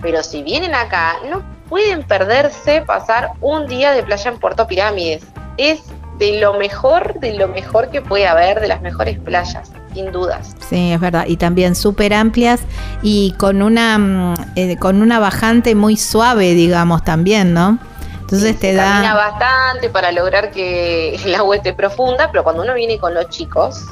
pero 0.00 0.22
si 0.22 0.42
vienen 0.42 0.74
acá, 0.74 1.16
no 1.30 1.42
pueden 1.68 2.02
perderse 2.02 2.82
pasar 2.82 3.30
un 3.40 3.66
día 3.66 3.92
de 3.92 4.02
playa 4.02 4.30
en 4.30 4.38
Puerto 4.38 4.66
Pirámides. 4.66 5.24
Es 5.56 5.80
de 6.18 6.40
lo 6.40 6.54
mejor, 6.54 7.18
de 7.20 7.34
lo 7.34 7.48
mejor 7.48 7.90
que 7.90 8.02
puede 8.02 8.26
haber, 8.26 8.60
de 8.60 8.68
las 8.68 8.80
mejores 8.80 9.18
playas, 9.18 9.70
sin 9.94 10.10
dudas. 10.12 10.54
Sí, 10.68 10.92
es 10.92 11.00
verdad. 11.00 11.24
Y 11.26 11.36
también 11.36 11.74
súper 11.74 12.12
amplias 12.12 12.60
y 13.02 13.32
con 13.38 13.62
una, 13.62 13.98
mm, 13.98 14.34
eh, 14.56 14.76
con 14.78 15.02
una 15.02 15.18
bajante 15.18 15.74
muy 15.74 15.96
suave, 15.96 16.54
digamos, 16.54 17.04
también, 17.04 17.54
¿no? 17.54 17.78
Entonces 18.20 18.58
te 18.58 18.74
da... 18.74 19.14
bastante 19.14 19.88
para 19.88 20.12
lograr 20.12 20.50
que 20.50 21.14
el 21.24 21.34
agua 21.34 21.56
esté 21.56 21.72
profunda, 21.72 22.30
pero 22.30 22.44
cuando 22.44 22.62
uno 22.62 22.74
viene 22.74 22.98
con 22.98 23.14
los 23.14 23.28
chicos, 23.30 23.86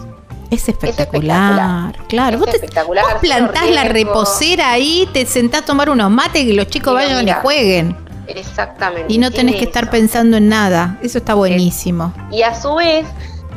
Es 0.50 0.68
espectacular. 0.68 1.90
espectacular. 1.90 2.06
Claro, 2.09 2.35
Es 2.35 2.40
vos, 2.40 2.50
te, 2.50 2.56
espectacular, 2.56 3.04
vos 3.04 3.14
plantás 3.20 3.68
la 3.70 3.85
reposera 3.85 4.70
ahí, 4.70 5.09
te 5.12 5.26
sentás 5.26 5.62
a 5.62 5.64
tomar 5.64 5.90
unos 5.90 6.11
mates 6.11 6.42
y 6.42 6.46
que 6.48 6.52
los 6.54 6.68
chicos 6.68 6.92
Y 6.92 6.94
vayan 6.96 7.20
y 7.20 7.24
mira. 7.24 7.40
jueguen. 7.40 7.96
exactamente. 8.28 9.12
Y 9.12 9.18
no 9.18 9.30
tenés 9.30 9.56
que 9.56 9.64
estar 9.64 9.85
eso. 9.85 9.92
pensando 9.92 10.37
en 10.37 10.48
nada. 10.48 10.98
Eso 11.02 11.18
está 11.18 11.35
buenísimo. 11.35 12.12
Y 12.30 12.42
a 12.42 12.54
su 12.61 12.74
vez, 12.76 13.06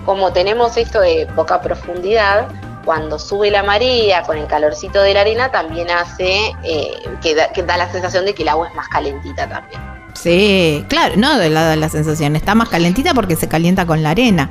como 0.06 0.32
tenemos 0.34 0.78
esto 0.78 1.00
de 1.02 1.28
poca 1.36 1.62
profundidad, 1.62 2.48
cuando 2.86 3.20
sube 3.20 3.52
la 3.52 3.62
marea 3.62 4.24
con 4.24 4.38
el 4.38 4.48
calorcito 4.48 5.02
de 5.02 5.14
la 5.14 5.22
arena, 5.22 5.52
también 5.52 5.92
hace 5.92 6.54
eh, 6.64 6.92
que, 7.22 7.36
da, 7.36 7.52
que 7.52 7.62
da 7.62 7.78
la 7.78 7.92
sensación 7.92 8.26
de 8.26 8.34
que 8.34 8.42
el 8.44 8.50
agua 8.50 8.68
es 8.68 8.74
más 8.76 8.88
calentita 8.88 9.48
también. 9.48 9.80
Sí, 10.16 10.84
claro, 10.90 11.14
no, 11.18 11.38
de 11.38 11.50
la, 11.50 11.70
de 11.70 11.76
la 11.76 11.88
sensación. 11.88 12.36
Está 12.36 12.56
más 12.56 12.68
calentita 12.70 13.14
porque 13.14 13.36
se 13.36 13.48
calienta 13.48 13.86
con 13.86 14.02
la 14.02 14.10
arena. 14.12 14.50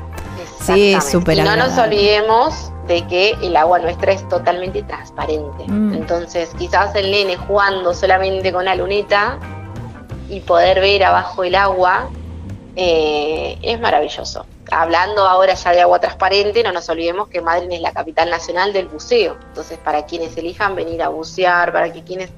Sí, 0.60 0.96
súper 1.00 1.38
Y 1.38 1.42
no 1.42 1.56
nos 1.56 1.76
olvidemos 1.78 2.72
de 2.86 3.06
que 3.06 3.36
el 3.42 3.56
agua 3.56 3.78
nuestra 3.78 4.12
es 4.12 4.26
totalmente 4.28 4.82
transparente. 4.82 5.64
Mm. 5.66 5.94
Entonces, 5.94 6.50
quizás 6.58 6.94
el 6.94 7.10
nene 7.10 7.36
jugando 7.36 7.94
solamente 7.94 8.52
con 8.52 8.64
la 8.64 8.74
luneta 8.74 9.38
y 10.28 10.40
poder 10.40 10.80
ver 10.80 11.04
abajo 11.04 11.44
el 11.44 11.54
agua 11.54 12.08
eh, 12.76 13.58
es 13.62 13.80
maravilloso. 13.80 14.46
Hablando 14.70 15.26
ahora 15.26 15.54
ya 15.54 15.72
de 15.72 15.80
agua 15.80 15.98
transparente, 16.00 16.62
no 16.62 16.72
nos 16.72 16.88
olvidemos 16.88 17.28
que 17.28 17.40
Madrid 17.40 17.68
es 17.72 17.80
la 17.80 17.92
capital 17.92 18.30
nacional 18.30 18.72
del 18.72 18.88
buceo. 18.88 19.36
Entonces, 19.48 19.78
para 19.78 20.04
quienes 20.06 20.36
elijan 20.36 20.74
venir 20.74 21.02
a 21.02 21.08
bucear, 21.08 21.72
para 21.72 21.92
que 21.92 22.04
quienes 22.04 22.30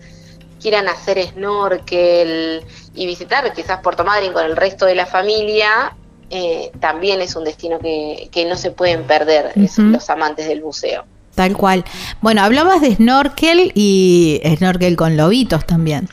quieran 0.61 0.89
hacer 0.89 1.23
snorkel 1.29 2.65
y 2.95 3.07
visitar 3.07 3.53
quizás 3.53 3.81
Puerto 3.81 4.05
Madryn 4.05 4.33
con 4.33 4.45
el 4.45 4.57
resto 4.57 4.87
de 4.87 4.95
la 4.95 5.07
familia, 5.07 5.97
eh, 6.31 6.71
también 6.81 7.21
es 7.21 7.37
un 7.37 7.45
destino 7.45 7.79
que, 7.79 8.29
que 8.33 8.45
no 8.45 8.57
se 8.57 8.71
pueden 8.71 9.05
perder 9.05 9.53
es- 9.57 9.79
los 9.79 10.09
amantes 10.11 10.47
del 10.49 10.63
buceo. 10.63 11.05
Tal 11.35 11.57
cual. 11.57 11.85
Bueno, 12.21 12.43
hablabas 12.43 12.81
de 12.81 12.95
snorkel 12.97 13.73
y 13.75 14.41
snorkel 14.57 14.97
con 14.97 15.17
lobitos 15.17 15.65
también. 15.67 16.09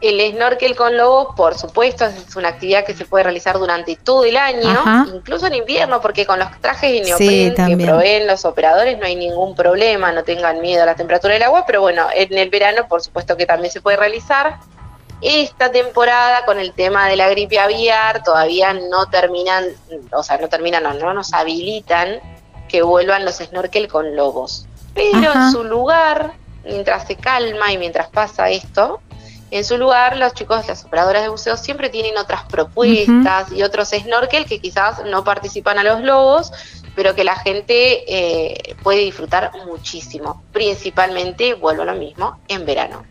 El 0.00 0.18
snorkel 0.32 0.76
con 0.76 0.96
lobos, 0.96 1.34
por 1.36 1.58
supuesto, 1.58 2.06
es 2.06 2.34
una 2.34 2.48
actividad 2.48 2.86
que 2.86 2.94
se 2.94 3.04
puede 3.04 3.24
realizar 3.24 3.58
durante 3.58 3.96
todo 3.96 4.24
el 4.24 4.36
año, 4.38 4.70
Ajá. 4.70 5.06
incluso 5.14 5.46
en 5.46 5.54
invierno, 5.56 6.00
porque 6.00 6.24
con 6.24 6.38
los 6.38 6.48
trajes 6.62 6.90
de 6.90 7.04
Sí, 7.04 7.10
neopren 7.10 7.50
que 7.50 7.56
también. 7.56 7.90
proveen 7.90 8.26
los 8.26 8.46
operadores 8.46 8.98
no 8.98 9.04
hay 9.04 9.14
ningún 9.14 9.54
problema, 9.54 10.10
no 10.10 10.24
tengan 10.24 10.60
miedo 10.62 10.82
a 10.82 10.86
la 10.86 10.94
temperatura 10.94 11.34
del 11.34 11.42
agua, 11.42 11.64
pero 11.66 11.82
bueno, 11.82 12.06
en 12.14 12.36
el 12.38 12.48
verano, 12.48 12.88
por 12.88 13.02
supuesto 13.02 13.36
que 13.36 13.44
también 13.44 13.70
se 13.70 13.82
puede 13.82 13.98
realizar. 13.98 14.56
Esta 15.22 15.70
temporada, 15.70 16.44
con 16.44 16.58
el 16.58 16.72
tema 16.72 17.08
de 17.08 17.16
la 17.16 17.28
gripe 17.28 17.58
aviar, 17.58 18.22
todavía 18.22 18.72
no 18.72 19.06
terminan, 19.06 19.66
o 20.12 20.22
sea, 20.22 20.38
no 20.38 20.48
terminan, 20.48 20.82
no, 20.82 20.94
no 20.94 21.12
nos 21.12 21.32
habilitan 21.34 22.20
que 22.68 22.82
vuelvan 22.82 23.24
los 23.24 23.36
snorkel 23.36 23.88
con 23.88 24.16
lobos. 24.16 24.66
Pero 24.94 25.30
Ajá. 25.30 25.46
en 25.46 25.52
su 25.52 25.64
lugar, 25.64 26.32
mientras 26.64 27.06
se 27.06 27.16
calma 27.16 27.72
y 27.72 27.78
mientras 27.78 28.08
pasa 28.08 28.48
esto, 28.48 29.00
en 29.50 29.64
su 29.64 29.76
lugar, 29.76 30.16
los 30.16 30.32
chicos, 30.34 30.66
las 30.68 30.84
operadoras 30.84 31.22
de 31.22 31.28
buceo 31.28 31.56
siempre 31.56 31.88
tienen 31.88 32.16
otras 32.16 32.44
propuestas 32.44 33.50
y 33.50 33.62
otros 33.62 33.88
snorkel 33.88 34.44
que 34.44 34.60
quizás 34.60 35.04
no 35.06 35.24
participan 35.24 35.78
a 35.78 35.82
los 35.82 36.00
lobos, 36.02 36.52
pero 36.94 37.16
que 37.16 37.24
la 37.24 37.34
gente 37.34 38.04
eh, 38.06 38.76
puede 38.82 39.00
disfrutar 39.00 39.50
muchísimo. 39.66 40.42
Principalmente, 40.52 41.54
vuelvo 41.54 41.82
a 41.82 41.86
lo 41.86 41.94
mismo, 41.94 42.38
en 42.46 42.64
verano. 42.64 43.04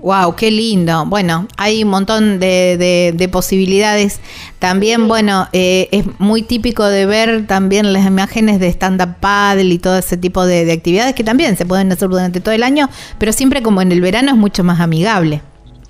Wow, 0.00 0.36
qué 0.36 0.50
lindo. 0.52 1.04
Bueno, 1.06 1.48
hay 1.56 1.82
un 1.82 1.90
montón 1.90 2.38
de, 2.38 2.76
de- 2.78 3.12
de 3.16 3.28
posibilidades. 3.28 4.20
También, 4.60 5.08
bueno, 5.08 5.48
eh, 5.52 5.88
es 5.90 6.04
muy 6.20 6.42
típico 6.42 6.84
de 6.84 7.04
ver 7.04 7.46
también 7.48 7.92
las 7.92 8.06
imágenes 8.06 8.60
de 8.60 8.68
stand-up 8.68 9.16
paddle 9.20 9.64
y 9.74 9.78
todo 9.80 9.98
ese 9.98 10.16
tipo 10.16 10.46
de, 10.46 10.64
de 10.64 10.72
actividades 10.72 11.14
que 11.16 11.24
también 11.24 11.56
se 11.56 11.66
pueden 11.66 11.90
hacer 11.90 12.08
durante 12.08 12.40
todo 12.40 12.54
el 12.54 12.62
año, 12.62 12.88
pero 13.18 13.32
siempre 13.32 13.60
como 13.62 13.82
en 13.82 13.90
el 13.90 14.00
verano 14.00 14.30
es 14.30 14.36
mucho 14.36 14.62
más 14.62 14.80
amigable. 14.80 15.42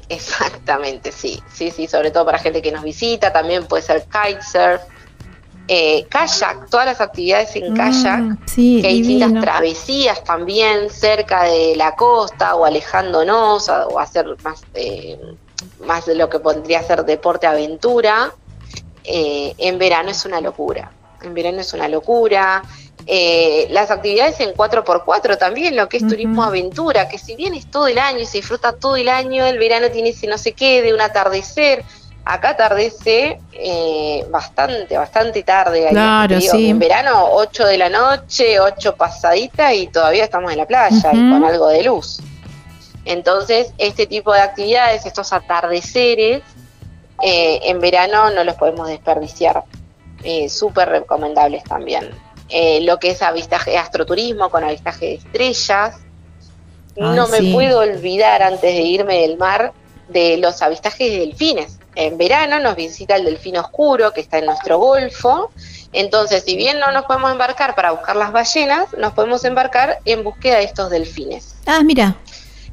Exactamente, 0.09 1.13
sí, 1.13 1.43
sí, 1.53 1.71
sí, 1.71 1.87
sobre 1.87 2.11
todo 2.11 2.25
para 2.25 2.39
gente 2.39 2.63
que 2.63 2.73
nos 2.73 2.83
visita, 2.83 3.31
también 3.33 3.67
puede 3.67 3.83
ser 3.83 4.05
kitesurf, 4.07 4.81
eh, 5.69 6.07
kayak, 6.09 6.71
todas 6.71 6.87
las 6.87 7.01
actividades 7.01 7.55
en 7.57 7.75
kayak, 7.75 8.21
Mm, 8.21 8.39
sí, 8.47 8.81
que 8.81 8.89
hay 8.89 8.99
distintas 8.99 9.29
divino. 9.29 9.41
travesías 9.43 10.25
también 10.25 10.89
cerca 10.91 11.45
de 11.45 11.77
la 11.77 11.95
costa 11.95 12.55
o 12.55 12.65
alejándonos 12.65 13.69
o 13.69 13.99
hacer 13.99 14.27
más, 14.43 14.63
eh, 14.75 15.19
más 15.85 16.07
de 16.07 16.15
lo 16.15 16.29
que 16.31 16.39
podría 16.41 16.83
ser 16.83 17.05
deporte 17.05 17.47
aventura, 17.47 18.33
eh, 19.05 19.55
en 19.59 19.79
verano 19.79 20.11
es 20.11 20.25
una 20.25 20.41
locura, 20.41 20.91
en 21.23 21.35
verano 21.35 21.61
es 21.61 21.73
una 21.73 21.89
locura. 21.89 22.63
Eh, 23.07 23.67
las 23.71 23.91
actividades 23.91 24.39
en 24.41 24.53
4x4 24.55 25.39
también, 25.39 25.77
lo 25.77 25.89
que 25.89 25.97
es 25.99 26.07
turismo 26.07 26.43
aventura, 26.43 27.09
que 27.09 27.17
si 27.19 27.37
bien 27.37 27.55
es 27.55 27.71
todo 27.71 27.87
el 27.87 27.99
año 27.99 28.19
y 28.21 28.27
se 28.27 28.39
disfruta 28.39 28.73
todo 28.75 28.97
el 28.97 29.09
año, 29.09 29.47
el 29.47 29.59
verano 29.59 29.89
tiene 29.91 30.11
ese 30.11 30.27
no 30.27 30.37
sé 30.37 30.53
qué 30.53 30.83
de 30.83 30.93
un 30.93 31.01
atardecer. 31.01 31.85
Acá 32.31 32.51
atardece 32.51 33.41
eh, 33.55 34.23
bastante, 34.29 34.99
bastante 34.99 35.43
tarde. 35.43 35.87
Claro, 35.89 36.39
digo, 36.39 36.53
sí. 36.53 36.69
En 36.69 36.79
verano, 36.79 37.27
8 37.33 37.65
de 37.65 37.79
la 37.79 37.89
noche, 37.89 38.61
8 38.61 38.97
pasadita 38.97 39.73
y 39.73 39.87
todavía 39.87 40.25
estamos 40.25 40.53
en 40.53 40.59
la 40.59 40.67
playa 40.67 41.11
y 41.11 41.17
con 41.17 41.43
algo 41.43 41.69
de 41.69 41.85
luz. 41.85 42.21
Entonces, 43.07 43.73
este 43.79 44.07
tipo 44.07 44.35
de 44.35 44.41
actividades, 44.41 45.07
estos 45.07 45.33
atardeceres, 45.33 46.43
eh, 47.23 47.61
en 47.63 47.81
verano 47.81 48.31
no 48.31 48.45
los 48.45 48.57
podemos 48.57 48.89
desperdiciar. 48.89 49.65
Eh, 50.23 50.51
Súper 50.51 50.91
recomendables 50.91 51.65
también. 51.65 52.11
Eh, 52.51 52.83
lo 52.83 52.99
que 52.99 53.13
es 53.13 53.23
avistaje, 53.23 53.79
astroturismo 53.79 54.51
con 54.51 54.65
avistaje 54.65 55.07
de 55.07 55.15
estrellas. 55.15 55.97
Ay, 56.95 57.17
no 57.17 57.27
me 57.29 57.39
sí. 57.39 57.55
puedo 57.55 57.79
olvidar 57.79 58.43
antes 58.43 58.75
de 58.75 58.83
irme 58.83 59.23
del 59.23 59.39
mar 59.39 59.73
de 60.09 60.37
los 60.39 60.63
avistajes 60.63 61.11
de 61.13 61.19
delfines. 61.21 61.79
En 61.95 62.17
verano 62.19 62.61
nos 62.61 62.77
visita 62.77 63.17
el 63.17 63.25
delfín 63.25 63.57
oscuro 63.57 64.13
que 64.13 64.21
está 64.21 64.39
en 64.39 64.47
nuestro 64.47 64.79
golfo. 64.79 65.51
Entonces, 65.93 66.45
si 66.45 66.57
bien 66.57 66.79
no 66.79 66.93
nos 66.93 67.05
podemos 67.07 67.33
embarcar 67.33 67.75
para 67.75 67.91
buscar 67.93 68.15
las 68.17 68.31
ballenas, 68.33 68.87
nos 68.97 69.13
podemos 69.15 69.45
embarcar 69.45 69.99
en 70.05 70.23
búsqueda 70.23 70.59
de 70.59 70.65
estos 70.65 70.91
delfines 70.91 71.55
Ah, 71.67 71.81
mira. 71.83 72.15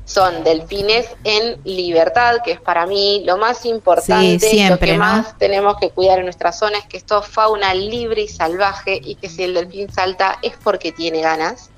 son 0.04 0.44
delfines 0.44 1.08
en 1.24 1.60
libertad, 1.64 2.38
que 2.44 2.52
es 2.52 2.62
para 2.62 2.86
mí 2.86 3.24
lo 3.26 3.38
más 3.38 3.66
importante, 3.66 4.40
Sí, 4.40 4.50
siempre, 4.50 4.90
lo 4.90 4.94
que 4.94 4.98
¿no? 4.98 5.04
más 5.06 5.38
tenemos 5.40 5.78
que 5.78 5.90
cuidar 5.90 6.20
en 6.20 6.26
nuestra 6.26 6.52
zona 6.52 6.78
es 6.78 6.86
que 6.86 6.98
esto 6.98 7.20
es 7.22 7.28
fauna 7.28 7.74
libre 7.74 8.22
y 8.22 8.28
salvaje 8.28 9.00
y 9.04 9.16
que 9.16 9.30
si 9.30 9.44
el 9.44 9.54
delfín 9.56 9.92
salta 9.92 10.38
es 10.44 10.54
porque 10.64 10.92
tiene 10.92 11.22
ganas 11.22 11.70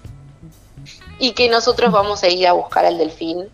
y 1.20 1.32
que 1.32 1.50
nosotros 1.50 1.92
vamos 1.92 2.24
a 2.24 2.28
ir 2.30 2.48
a 2.48 2.52
buscar 2.54 2.86
al 2.86 2.98
delfín 2.98 3.48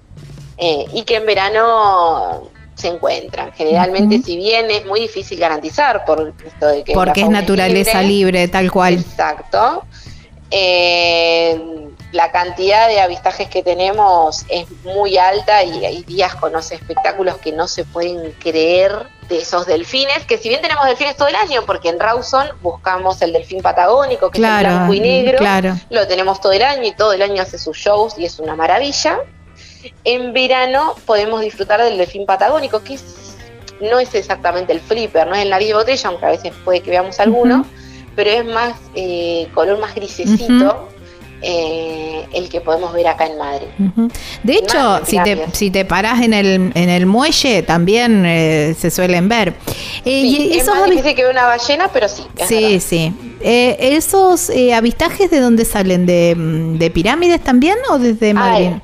eh, 0.57 0.85
y 0.93 1.03
que 1.03 1.15
en 1.15 1.25
verano 1.25 2.49
se 2.75 2.87
encuentran. 2.87 3.51
Generalmente, 3.53 4.21
si 4.21 4.37
bien 4.37 4.69
es 4.71 4.85
muy 4.85 5.01
difícil 5.01 5.39
garantizar 5.39 6.05
por 6.05 6.33
esto 6.45 6.67
de 6.67 6.83
que 6.83 6.93
Porque 6.93 7.21
es 7.21 7.29
naturaleza 7.29 8.01
libre, 8.01 8.47
tal 8.47 8.71
cual. 8.71 8.95
Exacto. 8.95 9.83
Eh, 10.51 11.59
la 12.11 12.31
cantidad 12.31 12.87
de 12.87 13.01
avistajes 13.01 13.49
que 13.49 13.63
tenemos 13.63 14.45
es 14.47 14.67
muy 14.83 15.17
alta 15.17 15.63
y 15.63 15.83
hay 15.83 16.03
días 16.03 16.35
con 16.35 16.51
unos 16.51 16.71
espectáculos 16.71 17.37
que 17.37 17.51
no 17.51 17.67
se 17.67 17.85
pueden 17.85 18.33
creer 18.33 19.07
de 19.29 19.39
esos 19.39 19.65
delfines, 19.65 20.23
que 20.27 20.37
si 20.37 20.49
bien 20.49 20.61
tenemos 20.61 20.85
delfines 20.85 21.15
todo 21.15 21.27
el 21.27 21.35
año, 21.35 21.63
porque 21.65 21.89
en 21.89 21.99
Rawson 21.99 22.47
buscamos 22.61 23.19
el 23.23 23.33
delfín 23.33 23.63
patagónico, 23.63 24.29
que 24.29 24.37
es 24.37 24.41
Claro, 24.41 24.69
el 24.69 24.75
blanco 24.75 24.93
y 24.93 24.99
negro, 24.99 25.37
claro. 25.39 25.75
lo 25.89 26.07
tenemos 26.07 26.39
todo 26.39 26.51
el 26.51 26.61
año 26.61 26.83
y 26.83 26.91
todo 26.91 27.13
el 27.13 27.21
año 27.23 27.41
hace 27.41 27.57
sus 27.57 27.75
shows 27.77 28.13
y 28.17 28.25
es 28.25 28.37
una 28.39 28.55
maravilla. 28.55 29.19
En 30.03 30.33
verano 30.33 30.95
podemos 31.05 31.41
disfrutar 31.41 31.81
del 31.81 31.97
delfín 31.97 32.25
patagónico, 32.25 32.83
que 32.83 32.95
es- 32.95 33.35
no 33.81 33.99
es 33.99 34.13
exactamente 34.15 34.71
el 34.73 34.79
flipper, 34.79 35.27
no 35.27 35.35
es 35.35 35.41
el 35.41 35.49
nariz 35.49 35.69
de 35.69 35.73
botella, 35.73 36.09
aunque 36.09 36.25
a 36.25 36.29
veces 36.29 36.53
puede 36.63 36.81
que 36.81 36.89
veamos 36.91 37.19
alguno, 37.19 37.65
pero 38.15 38.29
es 38.29 38.45
más 38.45 38.75
eh, 38.95 39.47
color 39.53 39.79
más 39.79 39.93
grisecito 39.95 40.89
eh, 41.45 42.25
el 42.33 42.47
que 42.47 42.61
podemos 42.61 42.93
ver 42.93 43.07
acá 43.07 43.25
en 43.25 43.37
Madrid. 43.37 43.67
De 44.43 44.53
hecho, 44.53 45.01
si 45.05 45.17
te, 45.19 45.45
si 45.51 45.71
te 45.71 45.83
parás 45.83 46.21
en 46.21 46.33
el, 46.33 46.71
en 46.73 46.89
el 46.89 47.05
muelle, 47.05 47.63
también 47.63 48.23
eh, 48.25 48.73
se 48.79 48.89
suelen 48.89 49.27
ver. 49.27 49.49
Eh, 49.49 50.21
Sí, 50.21 50.47
y 50.51 50.51
es 50.57 50.63
esos 50.63 50.75
más 50.77 51.13
que 51.13 51.27
una 51.29 51.45
ballena, 51.47 51.89
pero 51.91 52.07
sí. 52.07 52.23
Sí, 52.47 52.63
verdad. 52.63 52.79
sí. 52.79 53.13
Eh, 53.41 53.75
¿Esos 53.97 54.49
avistajes 54.73 55.29
de 55.29 55.41
dónde 55.41 55.65
salen? 55.65 56.05
¿De, 56.05 56.33
mm, 56.37 56.77
de 56.77 56.89
pirámides 56.91 57.41
también 57.41 57.75
o 57.89 57.99
desde 57.99 58.33
Madrid? 58.33 58.67
Hay, 58.67 58.81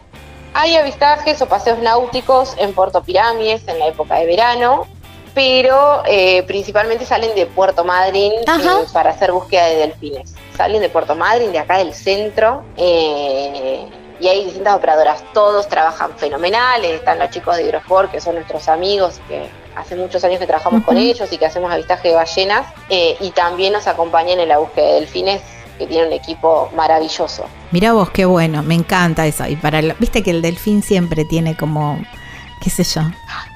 hay 0.53 0.75
avistajes 0.75 1.41
o 1.41 1.47
paseos 1.47 1.79
náuticos 1.79 2.55
en 2.57 2.73
Puerto 2.73 3.03
Pirámides 3.03 3.67
en 3.67 3.79
la 3.79 3.87
época 3.87 4.15
de 4.15 4.25
verano, 4.25 4.87
pero 5.33 6.03
eh, 6.05 6.43
principalmente 6.43 7.05
salen 7.05 7.35
de 7.35 7.45
Puerto 7.45 7.83
Madryn 7.85 8.33
eh, 8.33 8.85
para 8.91 9.11
hacer 9.11 9.31
búsqueda 9.31 9.65
de 9.67 9.75
delfines. 9.75 10.33
Salen 10.57 10.81
de 10.81 10.89
Puerto 10.89 11.15
Madryn, 11.15 11.51
de 11.51 11.59
acá 11.59 11.77
del 11.77 11.93
centro, 11.93 12.63
eh, 12.75 13.87
y 14.19 14.27
hay 14.27 14.43
distintas 14.45 14.75
operadoras. 14.75 15.23
Todos 15.33 15.67
trabajan 15.67 16.11
fenomenales. 16.17 16.91
Están 16.91 17.19
los 17.19 17.29
chicos 17.29 17.55
de 17.55 17.63
Hidrosport, 17.63 18.11
que 18.11 18.19
son 18.19 18.35
nuestros 18.35 18.67
amigos, 18.67 19.19
que 19.27 19.49
hace 19.75 19.95
muchos 19.95 20.23
años 20.23 20.39
que 20.39 20.47
trabajamos 20.47 20.83
con 20.83 20.97
ellos 20.97 21.31
y 21.31 21.37
que 21.37 21.45
hacemos 21.45 21.71
avistaje 21.71 22.09
de 22.09 22.15
ballenas, 22.15 22.67
eh, 22.89 23.15
y 23.19 23.31
también 23.31 23.73
nos 23.73 23.87
acompañan 23.87 24.39
en 24.39 24.49
la 24.49 24.57
búsqueda 24.57 24.87
de 24.87 24.93
delfines, 24.95 25.41
que 25.79 25.87
tienen 25.87 26.07
un 26.07 26.13
equipo 26.13 26.69
maravilloso. 26.75 27.45
Mira 27.71 27.93
vos, 27.93 28.11
qué 28.11 28.25
bueno, 28.25 28.61
me 28.61 28.75
encanta 28.75 29.25
eso. 29.25 29.47
Y 29.47 29.55
para 29.55 29.79
el- 29.79 29.95
viste 29.97 30.21
que 30.21 30.29
el 30.31 30.43
delfín 30.43 30.83
siempre 30.83 31.25
tiene 31.25 31.55
como, 31.55 31.99
qué 32.61 32.69
sé 32.69 32.83
yo, 32.83 33.01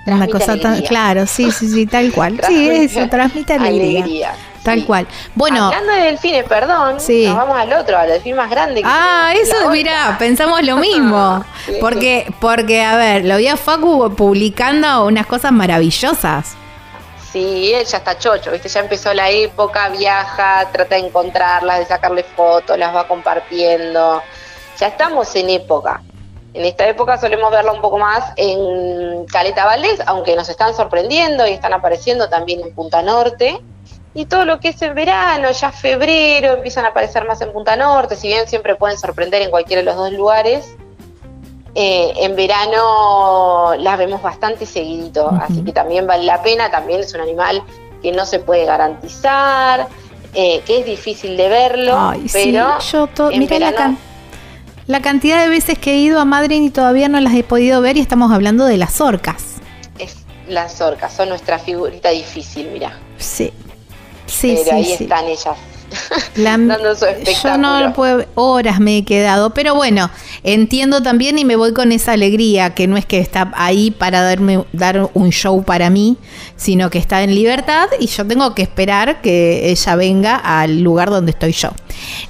una 0.07 0.27
cosa 0.27 0.57
tan, 0.59 0.81
claro, 0.81 1.27
sí, 1.27 1.51
sí, 1.51 1.67
sí, 1.69 1.85
tal 1.85 2.11
cual. 2.11 2.39
sí, 2.47 2.67
eso, 2.69 3.07
transmite 3.09 3.53
alegría. 3.53 3.99
alegría, 4.03 4.35
Tal 4.63 4.79
sí. 4.79 4.85
cual. 4.85 5.07
Bueno, 5.35 5.65
Hablando 5.65 5.91
de 5.93 6.01
delfines, 6.03 6.45
perdón, 6.45 6.99
Sí. 6.99 7.25
nos 7.27 7.35
vamos 7.35 7.57
al 7.57 7.73
otro, 7.73 7.97
al 7.97 8.07
delfín 8.07 8.35
más 8.37 8.49
grande. 8.49 8.81
que 8.81 8.87
Ah, 8.89 9.33
eso, 9.35 9.69
mira, 9.69 10.15
pensamos 10.17 10.63
lo 10.63 10.77
mismo. 10.87 11.43
Sí. 11.65 11.73
Porque, 11.81 12.33
porque, 12.39 12.81
a 12.81 12.95
ver, 12.95 13.25
lo 13.25 13.35
vi 13.37 13.47
a 13.49 13.57
Facu 13.57 14.15
publicando 14.15 15.05
unas 15.05 15.25
cosas 15.27 15.51
maravillosas. 15.51 16.55
Sí, 17.33 17.73
él 17.73 17.83
ya 17.83 17.97
está 17.97 18.15
chocho, 18.15 18.51
¿viste? 18.51 18.69
Ya 18.69 18.81
empezó 18.81 19.11
la 19.11 19.31
época, 19.31 19.89
viaja, 19.89 20.69
trata 20.71 20.93
de 20.93 21.07
encontrarlas, 21.07 21.79
de 21.79 21.85
sacarle 21.85 22.21
fotos, 22.21 22.77
las 22.77 22.95
va 22.95 23.07
compartiendo. 23.07 24.21
Ya 24.77 24.87
estamos 24.89 25.35
en 25.35 25.49
época. 25.49 26.03
En 26.53 26.63
esta 26.63 26.87
época 26.87 27.17
solemos 27.17 27.49
verla 27.49 27.71
un 27.71 27.81
poco 27.81 27.97
más 27.97 28.33
en 28.35 29.25
Caleta 29.25 29.65
Valdés, 29.65 29.99
aunque 30.05 30.35
nos 30.35 30.47
están 30.47 30.75
sorprendiendo 30.75 31.47
y 31.47 31.53
están 31.53 31.73
apareciendo 31.73 32.29
también 32.29 32.61
en 32.61 32.75
Punta 32.75 33.01
Norte. 33.01 33.59
Y 34.13 34.25
todo 34.25 34.45
lo 34.45 34.59
que 34.59 34.69
es 34.69 34.79
en 34.83 34.93
verano, 34.93 35.49
ya 35.49 35.71
febrero, 35.71 36.53
empiezan 36.53 36.85
a 36.85 36.89
aparecer 36.89 37.25
más 37.25 37.41
en 37.41 37.51
Punta 37.51 37.75
Norte, 37.75 38.15
si 38.15 38.27
bien 38.27 38.47
siempre 38.47 38.75
pueden 38.75 38.99
sorprender 38.99 39.41
en 39.41 39.49
cualquiera 39.49 39.81
de 39.81 39.85
los 39.85 39.95
dos 39.95 40.11
lugares. 40.11 40.75
Eh, 41.75 42.13
en 42.17 42.35
verano 42.35 43.73
las 43.79 43.97
vemos 43.97 44.21
bastante 44.21 44.65
seguidito, 44.65 45.29
así 45.41 45.63
que 45.63 45.71
también 45.71 46.05
vale 46.07 46.23
la 46.25 46.41
pena, 46.43 46.69
también 46.69 46.99
es 47.01 47.13
un 47.13 47.21
animal 47.21 47.63
que 48.01 48.11
no 48.11 48.25
se 48.25 48.39
puede 48.39 48.65
garantizar, 48.65 49.87
eh, 50.33 50.61
que 50.65 50.79
es 50.79 50.85
difícil 50.85 51.37
de 51.37 51.47
verlo, 51.47 51.95
Ay, 51.97 52.27
sí, 52.27 52.51
pero 52.51 52.79
yo 52.79 53.07
to- 53.07 53.31
en 53.31 53.39
mirá 53.39 53.59
la, 53.59 53.71
verano- 53.71 53.77
can- 53.95 53.97
la 54.87 55.01
cantidad 55.01 55.41
de 55.41 55.49
veces 55.49 55.77
que 55.79 55.93
he 55.93 55.97
ido 55.97 56.19
a 56.19 56.25
Madrid 56.25 56.61
y 56.61 56.69
todavía 56.69 57.07
no 57.09 57.19
las 57.21 57.33
he 57.33 57.43
podido 57.43 57.81
ver 57.81 57.97
y 57.97 58.01
estamos 58.01 58.31
hablando 58.31 58.65
de 58.65 58.77
las 58.77 58.99
orcas. 59.01 59.43
es 59.99 60.17
las 60.47 60.81
orcas, 60.81 61.13
son 61.13 61.29
nuestra 61.29 61.57
figurita 61.59 62.09
difícil, 62.09 62.69
mira. 62.71 62.97
Sí. 63.17 63.51
Sí, 64.25 64.55
pero 64.57 64.63
sí, 64.63 64.75
ahí 64.75 64.85
sí. 64.97 65.03
están 65.03 65.25
ellas. 65.27 65.57
La- 66.35 66.51
dando 66.57 66.95
su 66.95 67.05
yo 67.05 67.11
espectáculo. 67.11 67.79
no 67.79 67.93
puedo, 67.93 68.25
horas 68.35 68.79
me 68.79 68.97
he 68.97 69.05
quedado, 69.05 69.53
pero 69.53 69.75
bueno, 69.75 70.09
entiendo 70.43 71.01
también 71.01 71.37
y 71.39 71.45
me 71.45 71.55
voy 71.55 71.73
con 71.73 71.91
esa 71.91 72.13
alegría 72.13 72.73
que 72.73 72.87
no 72.87 72.97
es 72.97 73.05
que 73.05 73.19
está 73.19 73.51
ahí 73.55 73.91
para 73.91 74.21
darme 74.21 74.63
dar 74.73 75.09
un 75.13 75.29
show 75.31 75.63
para 75.63 75.89
mí, 75.89 76.17
sino 76.55 76.89
que 76.89 76.97
está 76.99 77.23
en 77.23 77.35
libertad 77.35 77.87
y 77.99 78.07
yo 78.07 78.25
tengo 78.25 78.53
que 78.55 78.61
esperar 78.63 79.21
que 79.21 79.69
ella 79.71 79.95
venga 79.95 80.35
al 80.35 80.81
lugar 80.81 81.09
donde 81.09 81.31
estoy 81.31 81.51
yo. 81.53 81.69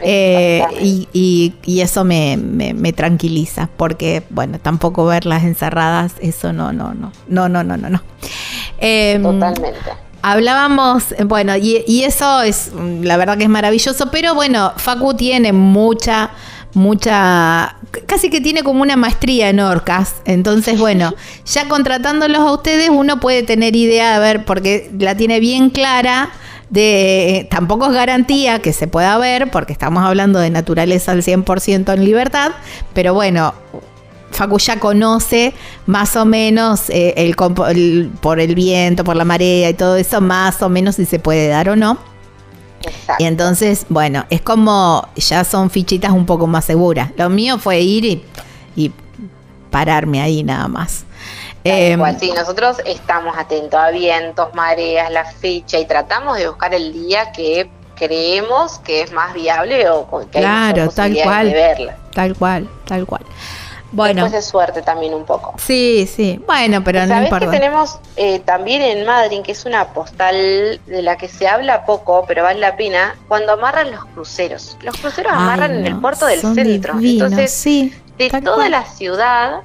Eh, 0.02 0.64
y, 0.82 1.08
y- 1.14 1.54
y 1.66 1.82
eso 1.82 2.04
me, 2.04 2.38
me- 2.38 2.74
me 2.74 2.94
tranquiliza, 2.94 3.70
porque 3.78 4.24
bueno, 4.30 4.60
tampoco 4.60 5.06
verlas 5.06 5.44
encerradas, 5.44 6.14
eso 6.20 6.52
no, 6.54 6.74
no, 6.74 6.94
no, 6.94 7.12
no, 7.28 7.50
no, 7.50 7.64
no, 7.64 7.78
no, 7.78 7.90
no. 7.90 8.02
Em, 8.80 9.22
Totalmente. 9.24 9.80
Hablábamos, 10.24 11.12
eh, 11.12 11.26
bueno, 11.26 11.56
y, 11.56 11.84
y 11.86 12.04
eso 12.04 12.42
es, 12.42 12.72
mm, 12.74 13.04
la 13.04 13.18
verdad 13.18 13.38
que 13.38 13.44
es 13.44 13.50
maravilloso, 13.50 14.10
pero 14.10 14.34
bueno, 14.34 14.74
Facu 14.78 15.14
tiene 15.14 15.54
mucha 15.54 16.32
mucha, 16.74 17.76
casi 18.08 18.30
que 18.30 18.42
tiene 18.42 18.64
como 18.64 18.82
una 18.82 18.96
maestría 18.96 19.50
en 19.50 19.60
orcas. 19.60 20.16
Entonces, 20.26 20.80
bueno, 20.80 21.14
ya 21.46 21.68
contratándolos 21.68 22.40
a 22.40 22.52
ustedes 22.52 22.90
uno 22.90 23.20
puede 23.20 23.44
tener 23.44 23.76
idea, 23.76 24.16
a 24.16 24.20
ver, 24.20 24.46
porque 24.46 24.92
la 24.98 25.16
tiene 25.16 25.40
bien 25.40 25.70
clara. 25.70 26.30
De, 26.70 27.48
tampoco 27.52 27.86
es 27.86 27.92
garantía 27.94 28.58
que 28.60 28.74
se 28.74 28.88
pueda 28.88 29.16
ver, 29.20 29.52
porque 29.52 29.74
estamos 29.74 30.04
hablando 30.04 30.40
de 30.40 30.50
naturaleza 30.50 31.12
al 31.12 31.22
100% 31.22 31.94
en 31.94 32.04
libertad, 32.04 32.52
pero 32.96 33.14
bueno, 33.14 33.54
Facu 34.34 34.58
ya 34.60 34.80
conoce 34.80 35.54
más 35.86 36.16
o 36.16 36.26
menos 36.26 36.90
eh, 36.90 37.14
el, 37.18 37.36
el- 37.70 38.12
por 38.22 38.40
el 38.40 38.56
viento, 38.56 39.04
por 39.04 39.16
la 39.16 39.26
marea 39.26 39.70
y 39.70 39.74
todo 39.74 39.96
eso, 39.96 40.20
más 40.22 40.62
o 40.62 40.70
menos 40.70 40.96
si 40.96 41.06
se 41.06 41.20
puede 41.20 41.48
dar 41.48 41.70
o 41.70 41.76
no. 41.76 41.98
Exacto. 42.84 43.24
Y 43.24 43.28
entonces, 43.28 43.86
bueno, 43.90 44.26
es 44.30 44.42
como 44.42 45.08
ya 45.16 45.44
son 45.46 45.70
fichitas 45.70 46.12
un 46.12 46.26
poco 46.26 46.48
más 46.48 46.66
seguras. 46.66 47.12
Lo 47.18 47.30
mío 47.30 47.58
fue 47.58 47.80
ir 47.80 48.04
y, 48.06 48.24
y 48.76 48.92
pararme 49.72 50.22
ahí 50.22 50.44
nada 50.44 50.68
más. 50.68 51.06
Tal 51.64 51.74
Em, 51.82 52.00
cual, 52.00 52.18
sí, 52.20 52.32
nosotros 52.36 52.78
estamos 52.86 53.38
atentos 53.38 53.80
a 53.80 53.90
vientos, 53.92 54.54
mareas, 54.54 55.10
la 55.12 55.24
fecha 55.24 55.80
y 55.80 55.88
tratamos 55.88 56.38
de 56.38 56.48
buscar 56.50 56.74
el 56.74 56.92
día 56.92 57.32
que 57.32 57.70
creemos 57.96 58.80
que 58.80 59.02
es 59.04 59.14
más 59.14 59.34
viable 59.34 59.88
o 59.90 60.06
que 60.30 60.40
hay 60.40 60.44
Claro, 60.44 60.76
mejor 60.76 60.94
tal 60.94 61.18
cual. 61.22 61.48
de 61.48 61.54
verla. 61.54 61.98
tal 62.14 62.36
cual, 62.36 62.70
tal 62.86 63.06
cual. 63.06 63.22
Bueno, 63.96 64.24
Después 64.24 64.44
de 64.44 64.50
suerte 64.50 64.82
también 64.82 65.14
un 65.14 65.24
poco. 65.24 65.54
sí, 65.58 66.10
sí. 66.14 66.42
Bueno, 66.48 66.84
pero 66.84 67.02
no 67.02 67.08
Sabés 67.08 67.30
que 67.30 67.36
importa. 67.36 67.52
tenemos 67.52 68.00
eh, 68.16 68.40
también 68.40 68.82
en 68.82 69.06
Madrid, 69.06 69.42
que 69.44 69.52
es 69.54 69.66
una 69.66 69.94
postal 69.94 70.80
de 70.86 71.02
la 71.02 71.16
que 71.18 71.28
se 71.30 71.48
habla 71.48 71.86
poco, 71.86 72.26
pero 72.28 72.44
vale 72.44 72.60
la 72.60 72.76
pena, 72.76 73.16
cuando 73.28 73.54
amarran 73.54 73.92
los 73.92 74.04
cruceros. 74.06 74.78
Los 74.82 74.98
cruceros 74.98 75.32
Ay, 75.34 75.44
amarran 75.44 75.76
en 75.78 75.86
el 75.86 76.00
puerto 76.02 76.26
del 76.26 76.42
centro. 76.42 76.96
divinos, 76.96 77.32
Entonces, 77.32 77.52
sí, 77.52 77.94
de 78.18 78.30
toda 78.30 78.56
cual. 78.56 78.72
la 78.72 78.84
ciudad 78.86 79.62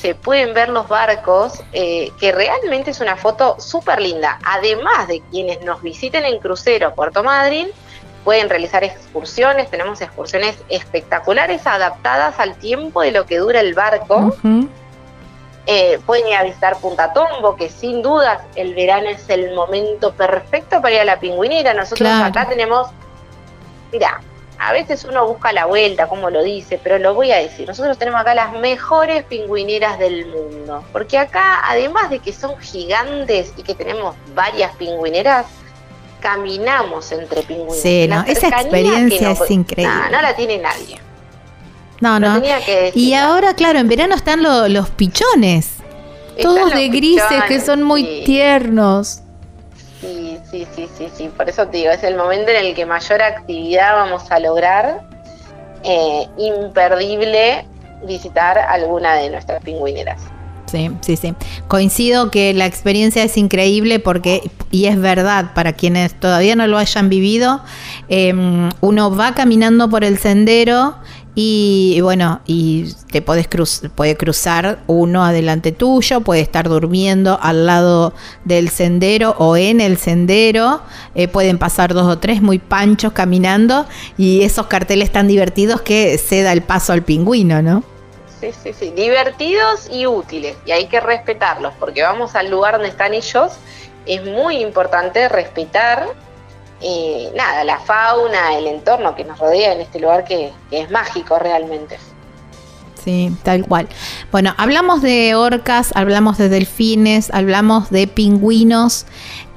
se 0.00 0.14
pueden 0.16 0.52
ver 0.54 0.68
los 0.68 0.88
barcos, 0.88 1.62
eh, 1.72 2.10
que 2.18 2.32
realmente 2.32 2.90
es 2.90 3.00
una 3.00 3.16
foto 3.16 3.56
súper 3.60 4.00
linda. 4.00 4.38
Además 4.44 5.06
de 5.08 5.22
quienes 5.30 5.62
nos 5.62 5.80
visiten 5.82 6.24
en 6.24 6.38
crucero 6.40 6.94
Puerto 6.94 7.22
Madryn, 7.22 7.68
pueden 8.24 8.48
realizar 8.48 8.84
excursiones, 8.84 9.70
tenemos 9.70 10.00
excursiones 10.00 10.56
espectaculares 10.68 11.66
adaptadas 11.66 12.38
al 12.38 12.54
tiempo 12.56 13.02
de 13.02 13.12
lo 13.12 13.26
que 13.26 13.38
dura 13.38 13.60
el 13.60 13.74
barco. 13.74 14.34
Eh, 15.66 16.00
pueden 16.06 16.26
ir 16.26 16.34
a 16.34 16.42
visitar 16.42 16.76
Punta 16.78 17.12
Tombo, 17.12 17.54
que 17.54 17.68
sin 17.68 18.02
dudas 18.02 18.40
el 18.56 18.74
verano 18.74 19.08
es 19.08 19.28
el 19.28 19.54
momento 19.54 20.12
perfecto 20.12 20.82
para 20.82 20.94
ir 20.94 21.00
a 21.02 21.04
la 21.04 21.20
pingüinera. 21.20 21.72
Nosotros 21.72 22.00
Claro. 22.08 22.24
acá 22.26 22.48
tenemos, 22.48 22.88
mira, 23.92 24.20
a 24.58 24.72
veces 24.72 25.04
uno 25.04 25.26
busca 25.26 25.52
la 25.52 25.66
vuelta, 25.66 26.08
como 26.08 26.30
lo 26.30 26.42
dice, 26.42 26.80
pero 26.82 26.98
lo 26.98 27.14
voy 27.14 27.30
a 27.32 27.36
decir. 27.38 27.68
Nosotros 27.68 27.96
tenemos 27.96 28.20
acá 28.20 28.34
las 28.34 28.52
mejores 28.52 29.24
pingüineras 29.24 29.98
del 30.00 30.26
mundo, 30.26 30.84
porque 30.92 31.16
acá, 31.18 31.60
además 31.64 32.10
de 32.10 32.18
que 32.18 32.32
son 32.32 32.58
gigantes 32.58 33.52
y 33.56 33.62
que 33.62 33.74
tenemos 33.74 34.16
varias 34.34 34.74
pingüineras, 34.76 35.46
caminamos 36.22 37.12
entre 37.12 37.42
pingüineras. 37.42 37.82
Sí, 37.82 38.06
no, 38.08 38.22
esa 38.26 38.48
experiencia 38.48 39.28
no- 39.34 39.44
es 39.44 39.50
increíble. 39.50 39.92
No, 39.94 40.10
no 40.10 40.22
la 40.22 40.34
tiene 40.34 40.56
nadie. 40.58 40.98
No, 42.00 42.18
No. 42.18 42.42
Y 42.94 43.14
ahora, 43.14 43.54
claro, 43.54 43.78
en 43.78 43.88
verano 43.88 44.14
están 44.14 44.42
lo- 44.42 44.68
los 44.68 44.88
pichones. 44.90 45.74
Están 46.30 46.42
Todos 46.42 46.60
los 46.70 46.74
de 46.74 46.88
grises 46.88 47.44
que 47.46 47.60
son 47.60 47.82
muy 47.82 48.02
sí. 48.04 48.22
tiernos. 48.24 49.20
Sí, 50.00 50.38
sí, 50.50 50.66
sí, 50.74 50.88
sí, 50.96 51.08
sí. 51.14 51.28
Por 51.36 51.48
eso 51.48 51.68
te 51.68 51.76
digo, 51.76 51.90
es 51.92 52.02
el 52.02 52.16
momento 52.16 52.50
en 52.50 52.64
el 52.66 52.74
que 52.74 52.86
mayor 52.86 53.20
actividad 53.22 53.94
vamos 53.94 54.30
a 54.32 54.38
lograr. 54.38 55.02
Eh, 55.84 56.26
imperdible 56.38 57.66
visitar 58.04 58.56
alguna 58.58 59.14
de 59.14 59.30
nuestras 59.30 59.62
pingüineras. 59.62 60.20
Sí, 60.72 60.90
sí, 61.02 61.16
sí. 61.16 61.34
Coincido 61.68 62.30
que 62.30 62.54
la 62.54 62.64
experiencia 62.64 63.22
es 63.22 63.36
increíble 63.36 63.98
porque, 63.98 64.50
y 64.70 64.86
es 64.86 64.98
verdad, 64.98 65.52
para 65.52 65.74
quienes 65.74 66.18
todavía 66.18 66.56
no 66.56 66.66
lo 66.66 66.78
hayan 66.78 67.10
vivido, 67.10 67.60
eh, 68.08 68.32
uno 68.80 69.14
va 69.14 69.34
caminando 69.34 69.90
por 69.90 70.02
el 70.02 70.16
sendero 70.16 70.94
y, 71.34 71.92
y 71.94 72.00
bueno, 72.00 72.40
y 72.46 72.94
te 73.10 73.20
podés 73.20 73.48
cruz, 73.48 73.82
puede 73.94 74.16
cruzar 74.16 74.82
uno 74.86 75.26
adelante 75.26 75.72
tuyo, 75.72 76.22
puede 76.22 76.40
estar 76.40 76.70
durmiendo 76.70 77.38
al 77.42 77.66
lado 77.66 78.14
del 78.46 78.70
sendero 78.70 79.34
o 79.38 79.58
en 79.58 79.82
el 79.82 79.98
sendero, 79.98 80.80
eh, 81.14 81.28
pueden 81.28 81.58
pasar 81.58 81.92
dos 81.92 82.06
o 82.06 82.18
tres 82.18 82.40
muy 82.40 82.58
panchos 82.58 83.12
caminando 83.12 83.84
y 84.16 84.40
esos 84.40 84.68
carteles 84.68 85.12
tan 85.12 85.28
divertidos 85.28 85.82
que 85.82 86.16
se 86.16 86.40
da 86.40 86.54
el 86.54 86.62
paso 86.62 86.94
al 86.94 87.02
pingüino, 87.02 87.60
¿no? 87.60 87.91
Sí, 88.42 88.50
sí, 88.60 88.72
sí. 88.72 88.90
Divertidos 88.90 89.88
y 89.88 90.04
útiles. 90.04 90.56
Y 90.66 90.72
hay 90.72 90.86
que 90.86 90.98
respetarlos, 90.98 91.72
porque 91.78 92.02
vamos 92.02 92.34
al 92.34 92.50
lugar 92.50 92.74
donde 92.74 92.88
están 92.88 93.14
ellos. 93.14 93.52
Es 94.04 94.24
muy 94.24 94.56
importante 94.56 95.28
respetar 95.28 96.08
eh, 96.80 97.30
nada, 97.36 97.62
la 97.62 97.78
fauna, 97.78 98.58
el 98.58 98.66
entorno 98.66 99.14
que 99.14 99.22
nos 99.22 99.38
rodea 99.38 99.74
en 99.74 99.82
este 99.82 100.00
lugar 100.00 100.24
que, 100.24 100.52
que 100.70 100.80
es 100.80 100.90
mágico 100.90 101.38
realmente. 101.38 102.00
Sí, 103.04 103.32
tal 103.44 103.64
cual. 103.64 103.88
Bueno, 104.32 104.54
hablamos 104.58 105.02
de 105.02 105.36
orcas, 105.36 105.92
hablamos 105.94 106.36
de 106.36 106.48
delfines, 106.48 107.30
hablamos 107.32 107.90
de 107.90 108.08
pingüinos 108.08 109.06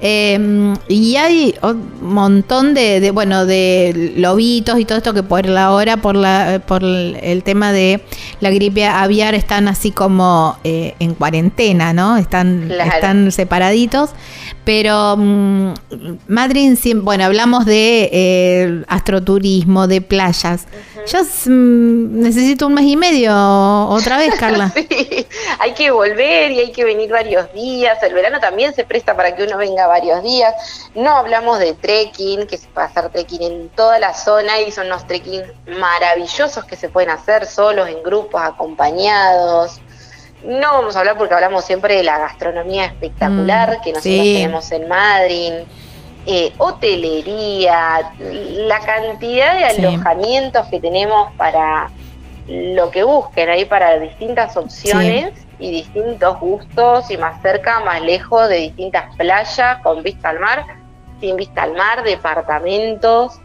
eh, 0.00 0.74
y 0.88 1.16
hay 1.16 1.54
un 1.62 2.12
montón 2.14 2.74
de, 2.74 3.00
de, 3.00 3.10
bueno, 3.10 3.46
de 3.46 4.12
lobitos 4.16 4.78
y 4.78 4.84
todo 4.84 4.98
esto 4.98 5.14
que 5.14 5.22
por 5.22 5.46
la 5.46 5.72
hora, 5.72 5.96
por 5.96 6.16
la, 6.16 6.60
por 6.66 6.82
el 6.84 7.42
tema 7.44 7.72
de 7.72 8.02
la 8.40 8.50
gripe 8.50 8.86
aviar 8.86 9.34
están 9.34 9.68
así 9.68 9.90
como 9.90 10.58
eh, 10.64 10.94
en 10.98 11.14
cuarentena, 11.14 11.92
¿no? 11.92 12.16
Están, 12.16 12.64
Claro. 12.68 12.90
están 12.92 13.32
separaditos. 13.32 14.10
Pero 14.64 15.16
mm, 15.16 15.72
Madrid, 16.26 16.76
bueno, 16.96 17.24
hablamos 17.24 17.64
de 17.66 18.10
eh, 18.12 18.82
astroturismo, 18.88 19.86
de 19.86 20.00
playas. 20.00 20.66
Yo 21.06 21.20
mm, 21.22 22.20
necesito 22.20 22.66
un 22.66 22.74
mes 22.74 22.84
y 22.84 22.96
medio 22.96 23.32
otra 23.88 24.18
vez, 24.18 24.34
Carla. 24.40 24.72
Sí, 24.74 25.26
hay 25.60 25.72
que 25.74 25.92
volver 25.92 26.50
y 26.50 26.58
hay 26.58 26.72
que 26.72 26.84
venir 26.84 27.10
varios 27.10 27.52
días. 27.54 28.02
El 28.02 28.12
verano 28.14 28.40
también 28.40 28.74
se 28.74 28.84
presta 28.84 29.14
para 29.16 29.36
que 29.36 29.44
uno 29.44 29.56
venga 29.56 29.85
varios 29.86 30.22
días. 30.22 30.54
No 30.94 31.16
hablamos 31.16 31.58
de 31.58 31.74
trekking, 31.74 32.46
que 32.46 32.58
se 32.58 32.68
puede 32.68 32.86
hacer 32.86 33.08
trekking 33.10 33.42
en 33.42 33.68
toda 33.70 33.98
la 33.98 34.14
zona 34.14 34.60
y 34.60 34.70
son 34.72 34.86
unos 34.86 35.06
trekking 35.06 35.42
maravillosos 35.78 36.64
que 36.64 36.76
se 36.76 36.88
pueden 36.88 37.10
hacer 37.10 37.46
solos, 37.46 37.88
en 37.88 38.02
grupos, 38.02 38.40
acompañados. 38.42 39.80
No 40.44 40.72
vamos 40.74 40.94
a 40.96 41.00
hablar 41.00 41.16
porque 41.16 41.34
hablamos 41.34 41.64
siempre 41.64 41.96
de 41.96 42.02
la 42.04 42.18
gastronomía 42.18 42.84
espectacular 42.84 43.78
Mm, 43.78 43.82
que 43.82 43.90
nosotros 43.92 44.02
sí. 44.02 44.34
tenemos 44.34 44.70
en 44.72 44.88
Madrid. 44.88 45.52
eh, 46.28 46.52
hotelería, 46.58 48.10
la 48.18 48.80
cantidad 48.80 49.54
de 49.54 49.70
Sí. 49.74 49.86
alojamientos 49.86 50.66
que 50.66 50.80
tenemos 50.80 51.32
para 51.36 51.88
lo 52.48 52.90
que 52.90 53.04
busquen 53.04 53.48
ahí 53.48 53.64
para 53.64 53.96
distintas 54.00 54.56
opciones 54.56 55.32
y 55.58 55.70
distintos 55.70 56.38
gustos 56.38 57.10
y 57.10 57.16
más 57.16 57.40
cerca, 57.42 57.80
más 57.80 58.02
lejos 58.02 58.48
de 58.48 58.56
distintas 58.56 59.14
playas 59.16 59.78
con 59.82 60.02
vista 60.02 60.30
al 60.30 60.40
mar, 60.40 60.64
sin 61.20 61.36
vista 61.36 61.62
al 61.62 61.74
mar, 61.74 62.02
departamentos. 62.02 63.40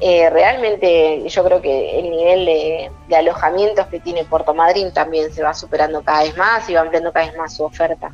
Eh, 0.00 0.28
realmente 0.28 1.26
yo 1.26 1.44
creo 1.44 1.62
que 1.62 1.98
el 1.98 2.10
nivel 2.10 2.44
de, 2.44 2.90
de 3.08 3.16
alojamientos 3.16 3.86
que 3.86 4.00
tiene 4.00 4.24
Puerto 4.24 4.52
Madryn 4.52 4.92
también 4.92 5.32
se 5.32 5.42
va 5.42 5.54
superando 5.54 6.02
cada 6.02 6.24
vez 6.24 6.36
más 6.36 6.68
y 6.68 6.74
va 6.74 6.82
ampliando 6.82 7.12
cada 7.12 7.26
vez 7.26 7.36
más 7.36 7.56
su 7.56 7.64
oferta. 7.64 8.12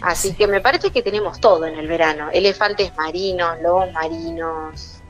Así 0.00 0.32
que 0.34 0.46
me 0.46 0.60
parece 0.60 0.90
que 0.90 1.02
tenemos 1.02 1.40
todo 1.40 1.66
en 1.66 1.78
el 1.78 1.86
verano. 1.86 2.30
Elefantes 2.32 2.96
marinos, 2.96 3.60
lobos 3.60 3.92
marinos. 3.92 5.02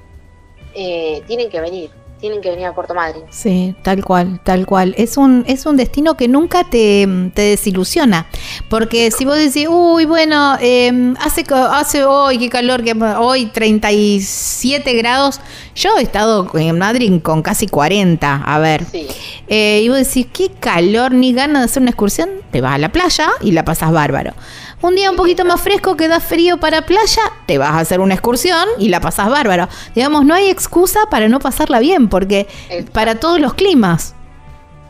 Eh, 0.75 1.23
tienen 1.27 1.51
que 1.51 1.61
venir, 1.61 1.91
tienen 2.21 2.41
que 2.41 2.51
venir 2.51 2.67
a 2.67 2.75
Puerto 2.75 2.95
Madryn. 2.95 3.25
Sí, 3.31 3.75
tal 3.83 4.05
cual, 4.05 4.41
tal 4.45 4.67
cual. 4.67 4.95
Es 4.99 5.17
un, 5.17 5.45
es 5.47 5.67
un 5.67 5.77
destino 5.77 6.17
que 6.17 6.29
nunca 6.29 6.65
te, 6.65 7.09
te 7.35 7.43
desilusiona. 7.43 8.27
Porque 8.69 9.11
si 9.11 9.25
vos 9.25 9.37
decís, 9.37 9.67
uy, 9.69 10.05
bueno, 10.05 10.57
eh, 10.61 11.15
hace, 11.21 11.45
hace 11.71 12.05
hoy, 12.05 12.39
qué 12.39 12.51
calor, 12.51 12.85
que 12.85 12.93
hoy 12.93 13.47
37 13.47 14.95
grados. 14.95 15.41
Yo 15.75 15.97
he 15.99 16.03
estado 16.03 16.49
en 16.55 16.79
Madrid 16.79 17.21
con 17.23 17.43
casi 17.43 17.67
40, 17.67 18.43
a 18.45 18.59
ver. 18.59 18.85
Sí. 18.91 19.07
Eh, 19.49 19.81
y 19.83 19.89
vos 19.89 19.99
decís, 19.99 20.27
qué 20.33 20.51
calor, 20.61 21.13
ni 21.13 21.33
ganas 21.33 21.63
de 21.63 21.65
hacer 21.65 21.83
una 21.83 21.91
excursión, 21.91 22.29
te 22.51 22.61
vas 22.61 22.75
a 22.75 22.79
la 22.79 22.93
playa 22.93 23.29
y 23.41 23.53
la 23.53 23.65
pasas 23.65 23.93
bárbaro. 23.93 24.35
Un 24.83 24.95
día 24.95 25.11
un 25.11 25.17
poquito 25.17 25.45
más 25.45 25.61
fresco 25.61 25.95
que 25.97 26.09
da 26.09 26.21
frío 26.21 26.59
para 26.59 26.87
playa, 26.87 27.23
te 27.47 27.59
vas 27.59 27.71
a 27.73 27.81
hacer 27.81 28.01
una 28.01 28.15
excursión 28.15 28.67
y 28.79 28.89
la 28.89 29.01
pasas 29.01 29.29
bárbaro. 29.29 29.69
Digamos, 29.95 30.25
no 30.25 30.35
hay 30.35 30.49
excusa 30.49 31.01
para 31.11 31.29
no 31.29 31.39
pasarla 31.39 31.81
bien, 31.81 32.09
porque 32.09 32.49
para 32.93 33.17
todos 33.17 33.41
los 33.41 33.53
climas. 33.53 34.15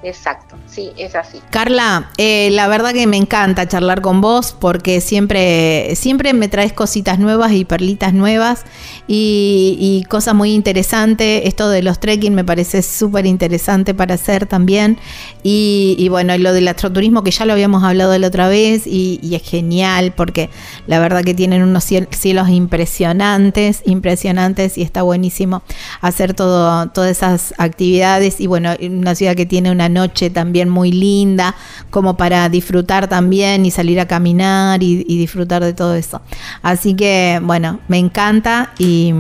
Exacto, 0.03 0.57
sí, 0.66 0.92
es 0.96 1.14
así. 1.14 1.40
Carla, 1.51 2.09
eh, 2.16 2.48
la 2.53 2.68
verdad 2.68 2.94
que 2.94 3.07
me 3.07 3.18
encanta 3.18 3.68
charlar 3.68 4.01
con 4.01 4.22
vos 4.22 4.57
porque 4.59 5.03
siempre, 5.03 5.94
siempre 5.94 6.32
me 6.32 6.48
traes 6.48 6.72
cositas 6.72 7.18
nuevas 7.18 7.53
y 7.53 7.66
perlitas 7.66 8.14
nuevas 8.14 8.64
y, 9.07 10.07
cosas 10.09 10.34
muy 10.34 10.55
interesantes. 10.55 11.42
Esto 11.44 11.68
de 11.68 11.82
los 11.82 12.01
trekking 12.01 12.34
me 12.34 12.44
parece 12.44 12.82
súper 12.82 13.26
interesante 13.26 13.92
para 13.92 14.14
hacer 14.14 14.46
también. 14.46 14.98
Y, 15.42 15.96
y 15.98 16.09
bueno, 16.09 16.36
lo 16.38 16.53
del 16.55 16.68
astroturismo 16.68 17.22
que 17.22 17.30
ya 17.30 17.44
lo 17.44 17.53
habíamos 17.53 17.84
hablado 17.84 18.18
la 18.18 18.26
otra 18.26 18.48
vez 18.48 18.86
y, 18.86 19.20
y 19.22 19.34
es 19.34 19.42
genial 19.42 20.14
porque 20.16 20.48
la 20.86 20.98
verdad 20.98 21.22
que 21.22 21.34
tienen 21.34 21.62
unos 21.62 21.84
ciel- 21.84 22.09
cielos 22.11 22.48
impresionantes, 22.48 23.82
impresionantes 23.84 24.78
y 24.78 24.82
está 24.82 25.03
buenísimo 25.03 25.62
hacer 26.01 26.32
todo, 26.32 26.88
todas 26.88 27.11
esas 27.11 27.55
actividades 27.59 28.40
y 28.40 28.46
bueno, 28.46 28.70
una 28.80 29.14
ciudad 29.14 29.34
que 29.36 29.46
tiene 29.46 29.70
una 29.70 29.89
noche 29.91 30.30
también 30.30 30.68
muy 30.68 30.93
linda 30.93 31.55
como 31.91 32.16
para 32.16 32.49
disfrutar 32.49 33.09
también 33.09 33.66
y 33.66 33.70
salir 33.70 34.01
a 34.01 34.07
caminar 34.07 34.82
y, 34.82 35.05
y 35.07 35.18
disfrutar 35.18 35.62
de 35.62 35.74
todo 35.74 35.95
eso. 35.95 36.22
Así 36.62 36.95
que 36.95 37.41
bueno, 37.43 37.80
me 37.88 37.99
encanta 37.99 38.72
y, 38.78 39.12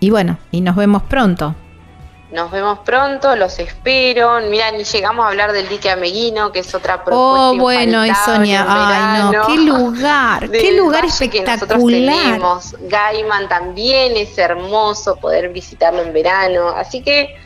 y 0.00 0.10
bueno, 0.10 0.38
y 0.50 0.60
nos 0.60 0.76
vemos 0.76 1.02
pronto. 1.02 1.54
Nos 2.34 2.50
vemos 2.50 2.80
pronto, 2.80 3.36
los 3.36 3.60
espero. 3.60 4.40
Mira, 4.50 4.72
ni 4.72 4.82
llegamos 4.82 5.24
a 5.24 5.28
hablar 5.28 5.52
del 5.52 5.68
dique 5.68 5.88
Ameguino, 5.88 6.50
que 6.50 6.58
es 6.58 6.74
otra 6.74 7.04
propuesta. 7.04 7.50
Oh, 7.50 7.56
bueno, 7.56 8.04
y 8.04 8.12
Sonia, 8.24 8.66
ay 8.68 9.32
no, 9.32 9.46
qué 9.46 9.56
lugar, 9.56 10.50
qué 10.50 10.76
lugar 10.76 11.02
que 11.02 11.06
espectacular. 11.06 12.00
tenemos. 12.00 12.74
Gaiman 12.88 13.48
también 13.48 14.16
es 14.16 14.36
hermoso 14.36 15.14
poder 15.14 15.50
visitarlo 15.50 16.02
en 16.02 16.12
verano. 16.12 16.70
Así 16.70 17.02
que 17.02 17.36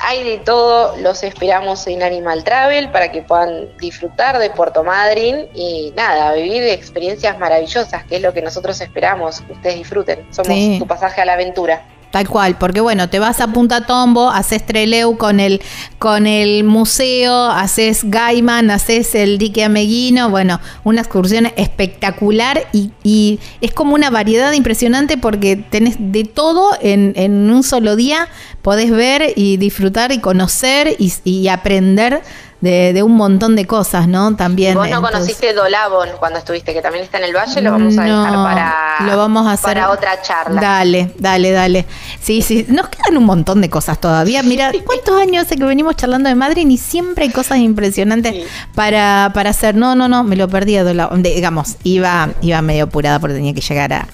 hay 0.00 0.24
de 0.24 0.38
todo. 0.38 0.96
Los 0.98 1.22
esperamos 1.22 1.86
en 1.86 2.02
Animal 2.02 2.42
Travel 2.44 2.90
para 2.90 3.12
que 3.12 3.22
puedan 3.22 3.76
disfrutar 3.78 4.38
de 4.38 4.50
Puerto 4.50 4.82
Madryn 4.82 5.48
y 5.54 5.92
nada, 5.96 6.32
vivir 6.32 6.62
experiencias 6.64 7.38
maravillosas, 7.38 8.04
que 8.04 8.16
es 8.16 8.22
lo 8.22 8.32
que 8.32 8.42
nosotros 8.42 8.80
esperamos 8.80 9.40
que 9.42 9.52
ustedes 9.52 9.76
disfruten. 9.76 10.26
Somos 10.30 10.48
Sí. 10.48 10.76
tu 10.78 10.86
pasaje 10.86 11.20
a 11.20 11.24
la 11.24 11.34
aventura. 11.34 11.82
Tal 12.10 12.28
cual, 12.28 12.58
porque 12.58 12.80
bueno, 12.80 13.08
te 13.08 13.20
vas 13.20 13.40
a 13.40 13.52
Punta 13.52 13.86
Tombo, 13.86 14.30
haces 14.30 14.66
Treleu 14.66 15.16
con 15.16 15.38
el, 15.38 15.62
con 16.00 16.26
el 16.26 16.64
museo, 16.64 17.46
haces 17.46 18.02
Gaiman, 18.02 18.72
haces 18.72 19.14
el 19.14 19.38
dique 19.38 19.62
ameguino, 19.62 20.28
bueno, 20.28 20.60
una 20.82 21.02
excursión 21.02 21.46
espectacular 21.56 22.66
y, 22.72 22.90
y 23.04 23.38
es 23.60 23.72
como 23.72 23.94
una 23.94 24.10
variedad 24.10 24.52
impresionante 24.52 25.18
porque 25.18 25.54
tenés 25.54 25.96
de 26.00 26.24
todo 26.24 26.76
en, 26.80 27.12
en 27.14 27.48
un 27.48 27.62
solo 27.62 27.94
día, 27.94 28.26
podés 28.60 28.90
ver 28.90 29.32
y 29.36 29.56
disfrutar 29.56 30.10
y 30.10 30.18
conocer 30.18 30.96
y, 30.98 31.12
y 31.22 31.46
aprender 31.46 32.22
de, 32.60 32.92
de 32.92 33.02
un 33.02 33.12
montón 33.16 33.56
de 33.56 33.66
cosas, 33.66 34.06
¿no? 34.06 34.36
También. 34.36 34.74
Vos 34.74 34.88
no 34.88 34.96
entonces- 34.96 35.18
conociste 35.20 35.54
Dolabon 35.54 36.08
cuando 36.18 36.38
estuviste, 36.38 36.74
que 36.74 36.82
también 36.82 37.04
está 37.04 37.18
en 37.18 37.24
el 37.24 37.34
valle, 37.34 37.60
lo 37.62 37.70
vamos 37.72 37.96
a 37.96 38.04
dejar 38.04 38.32
para, 38.34 38.96
lo 39.06 39.16
vamos 39.16 39.46
a 39.46 39.52
hacer 39.52 39.74
para 39.74 39.90
otra 39.90 40.20
charla. 40.20 40.60
Dale, 40.60 41.14
dale, 41.18 41.50
dale. 41.52 41.86
Sí, 42.20 42.42
sí, 42.42 42.66
nos 42.68 42.88
quedan 42.88 43.16
un 43.16 43.24
montón 43.24 43.60
de 43.60 43.70
cosas 43.70 43.98
todavía. 43.98 44.42
Mira, 44.42 44.72
¿cuántos 44.84 45.20
años 45.20 45.46
hace 45.46 45.56
que 45.56 45.64
venimos 45.64 45.96
charlando 45.96 46.28
de 46.28 46.34
Madrid 46.34 46.66
y 46.68 46.76
siempre 46.76 47.24
hay 47.24 47.30
cosas 47.30 47.58
impresionantes 47.58 48.34
Sí. 48.34 48.44
para, 48.74 49.30
para 49.32 49.50
hacer? 49.50 49.74
No, 49.74 49.94
no, 49.94 50.08
no, 50.08 50.22
me 50.24 50.36
lo 50.36 50.48
perdí 50.48 50.76
a 50.76 50.84
Dola- 50.84 51.08
de- 51.12 51.34
Digamos, 51.34 51.76
iba, 51.82 52.28
iba 52.42 52.60
medio 52.62 52.84
apurada 52.84 53.18
porque 53.18 53.34
tenía 53.36 53.54
que 53.54 53.62
llegar 53.62 53.92
a, 53.94 54.06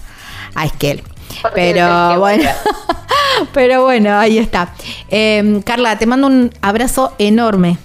a 0.55 0.65
Esquel. 0.67 1.03
Pero 1.55 2.19
bueno, 2.21 2.49
pero 3.53 3.85
bueno, 3.85 4.17
ahí 4.19 4.39
está. 4.39 4.69
Eh, 5.09 5.61
Carla, 5.65 5.99
te 5.99 6.07
mando 6.07 6.27
un 6.29 6.53
abrazo 6.63 7.13
enorme. 7.19 7.79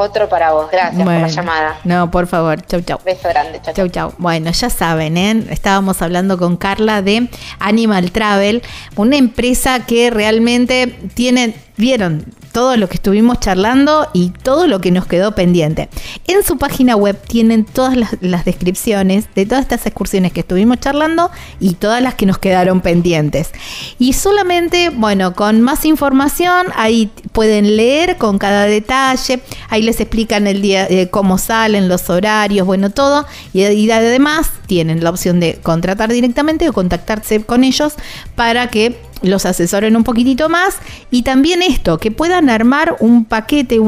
Otro 0.00 0.30
para 0.30 0.52
vos, 0.52 0.70
gracias 0.70 1.02
por 1.04 1.12
la 1.12 1.28
llamada. 1.28 1.76
No, 1.84 2.10
por 2.10 2.26
favor, 2.26 2.62
chau, 2.62 2.80
chau. 2.80 2.98
Beso 3.04 3.28
grande, 3.28 3.60
chao. 3.62 3.74
Chau, 3.74 3.88
chau. 3.88 4.14
Bueno, 4.16 4.50
ya 4.50 4.70
saben, 4.70 5.18
¿eh? 5.18 5.44
estábamos 5.50 6.00
hablando 6.00 6.38
con 6.38 6.56
Carla 6.56 7.02
de 7.02 7.28
Animal 7.58 8.10
Travel, 8.10 8.62
una 8.96 9.18
empresa 9.18 9.84
que 9.84 10.08
realmente 10.08 10.86
tiene, 11.12 11.54
vieron, 11.80 12.24
todo 12.52 12.76
lo 12.76 12.88
que 12.88 12.96
estuvimos 12.96 13.40
charlando 13.40 14.08
y 14.12 14.30
todo 14.30 14.66
lo 14.66 14.80
que 14.80 14.90
nos 14.90 15.06
quedó 15.06 15.34
pendiente. 15.34 15.88
En 16.26 16.42
su 16.42 16.58
página 16.58 16.96
web 16.96 17.20
tienen 17.26 17.64
todas 17.64 17.96
las, 17.96 18.44
descripciones 18.44 19.26
de 19.34 19.46
todas 19.46 19.62
estas 19.62 19.86
excursiones 19.86 20.32
que 20.32 20.40
estuvimos 20.40 20.78
charlando 20.80 21.30
y 21.58 21.74
todas 21.74 22.02
las 22.02 22.14
que 22.14 22.26
nos 22.26 22.38
quedaron 22.38 22.80
pendientes. 22.80 23.50
Y 23.98 24.12
solamente, 24.12 24.90
bueno, 24.90 25.34
con 25.34 25.60
más 25.60 25.84
información, 25.84 26.68
ahí 26.76 27.10
pueden 27.32 27.76
leer 27.76 28.16
con 28.16 28.38
cada 28.38 28.64
detalle, 28.64 29.40
ahí 29.68 29.82
les 29.82 30.00
explican 30.00 30.46
el 30.46 30.62
día, 30.62 30.86
eh, 30.88 31.08
cómo 31.10 31.38
salen, 31.38 31.88
los 31.88 32.10
horarios, 32.10 32.66
bueno, 32.66 32.90
todo. 32.90 33.26
Y, 33.52 33.64
y 33.64 33.90
además 33.90 34.50
tienen 34.66 35.02
la 35.02 35.10
opción 35.10 35.40
de 35.40 35.58
contratar 35.62 36.10
directamente 36.12 36.68
o 36.68 36.72
contactarse 36.72 37.42
con 37.42 37.64
ellos 37.64 37.94
para 38.34 38.68
que 38.68 39.09
los 39.22 39.46
asesoren 39.46 39.96
un 39.96 40.04
poquitito 40.04 40.48
más 40.48 40.76
y 41.10 41.22
también 41.22 41.62
esto, 41.62 41.98
que 41.98 42.10
puedan 42.10 42.50
armar 42.50 42.96
un 43.00 43.24
paquete, 43.24 43.78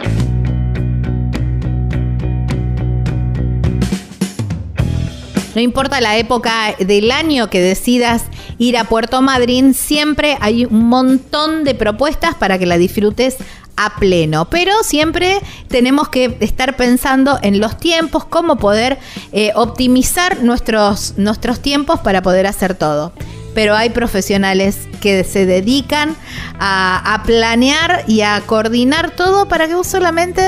No 5.54 5.62
importa 5.62 6.00
la 6.00 6.16
época 6.16 6.74
del 6.78 7.10
año 7.10 7.50
que 7.50 7.60
decidas 7.60 8.24
ir 8.58 8.76
a 8.76 8.84
Puerto 8.84 9.20
Madryn, 9.22 9.74
siempre 9.74 10.36
hay 10.40 10.64
un 10.64 10.88
montón 10.88 11.64
de 11.64 11.74
propuestas 11.74 12.36
para 12.36 12.58
que 12.58 12.66
la 12.66 12.78
disfrutes 12.78 13.36
a 13.78 13.94
pleno. 13.98 14.50
Pero 14.50 14.72
siempre 14.82 15.40
tenemos 15.68 16.08
que 16.08 16.36
estar 16.40 16.76
pensando 16.76 17.38
en 17.42 17.60
los 17.60 17.78
tiempos, 17.78 18.24
cómo 18.24 18.56
poder 18.56 18.98
eh, 19.32 19.52
optimizar 19.54 20.42
nuestros, 20.42 21.14
nuestros 21.16 21.60
tiempos 21.60 22.00
para 22.00 22.20
poder 22.20 22.46
hacer 22.46 22.74
todo. 22.74 23.12
Pero 23.54 23.74
hay 23.74 23.90
profesionales 23.90 24.88
que 25.00 25.24
se 25.24 25.46
dedican 25.46 26.16
a, 26.58 27.14
a 27.14 27.22
planear 27.22 28.04
y 28.06 28.20
a 28.20 28.42
coordinar 28.44 29.12
todo 29.12 29.48
para 29.48 29.66
que 29.68 29.74
vos 29.74 29.86
solamente 29.86 30.42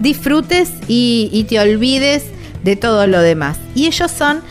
disfrutes 0.00 0.70
y, 0.88 1.30
y 1.32 1.44
te 1.44 1.60
olvides 1.60 2.24
de 2.64 2.76
todo 2.76 3.06
lo 3.06 3.20
demás. 3.20 3.56
Y 3.74 3.86
ellos 3.86 4.10
son 4.10 4.42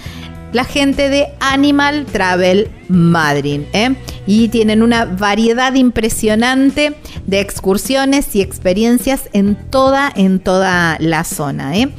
la 0.54 0.64
gente 0.64 1.10
de 1.10 1.28
Animal 1.40 2.06
Travel 2.06 2.70
Madrid. 2.88 3.62
¿eh? 3.74 3.96
Y 4.26 4.48
tienen 4.50 4.82
una 4.82 5.04
variedad 5.06 5.74
impresionante 5.74 6.96
de 7.26 7.42
excursiones 7.42 8.34
y 8.36 8.42
experiencias 8.42 9.30
en 9.34 9.56
toda, 9.70 10.10
en 10.16 10.40
toda 10.40 10.96
la 11.00 11.26
zona. 11.26 11.76
¿eh? 11.76 11.90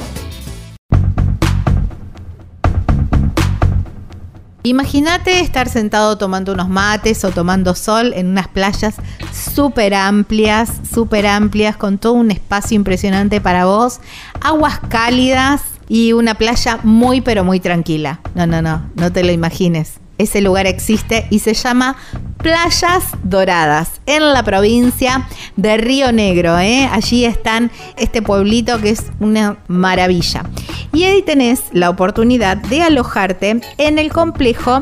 Imagínate 4.62 5.39
estar 5.39 5.68
sentado 5.68 6.18
tomando 6.20 6.54
unos 6.54 6.70
mates 6.70 7.26
o 7.26 7.32
tomando 7.32 7.74
sol 7.74 8.14
en 8.16 8.28
unas 8.28 8.47
playas 8.47 8.95
súper 9.34 9.95
amplias, 9.95 10.70
súper 10.93 11.26
amplias, 11.26 11.76
con 11.78 11.97
todo 11.97 12.14
un 12.14 12.30
espacio 12.30 12.76
impresionante 12.76 13.41
para 13.41 13.66
vos, 13.66 14.02
aguas 14.41 14.80
cálidas 14.89 15.64
y 15.88 16.14
una 16.14 16.36
playa 16.36 16.80
muy 16.84 17.22
pero 17.22 17.43
muy 17.43 17.60
tranquila. 17.60 18.20
No, 18.36 18.45
no, 18.45 18.62
no, 18.62 18.84
no 18.95 19.12
te 19.12 19.24
lo 19.24 19.32
imagines. 19.32 20.00
Ese 20.20 20.41
lugar 20.41 20.67
existe 20.67 21.26
y 21.30 21.39
se 21.39 21.53
llama 21.53 21.95
Playas 22.38 23.05
Doradas 23.24 24.01
en 24.05 24.34
la 24.34 24.43
provincia 24.43 25.28
de 25.55 25.78
Río 25.78 26.11
Negro. 26.11 26.59
¿eh? 26.59 26.89
Allí 26.91 27.24
están 27.24 27.72
este 27.97 28.22
pueblito 28.22 28.80
que 28.82 28.89
es 28.89 29.05
una 29.22 29.57
maravilla. 29.67 30.43
Y 30.91 31.05
ahí 31.05 31.22
tenés 31.22 31.63
la 31.72 31.89
oportunidad 31.89 32.57
de 32.57 32.84
alojarte 32.84 33.61
en 33.78 33.97
el 33.97 34.11
complejo 34.11 34.82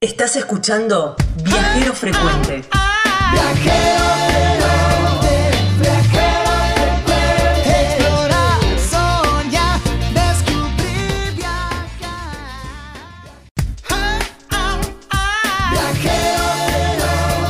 Estás 0.00 0.36
escuchando 0.36 1.16
Viajero 1.42 1.92
Frecuente. 1.92 2.62
Viajero 3.32 4.04
frecuente, 4.28 5.50
viajero 5.80 6.52
frecuente. 6.76 7.18
Explorar, 7.66 8.60
soñar, 8.78 9.80
descubrir, 10.14 11.34
viajar. 11.34 12.30
Viajero 15.72 16.44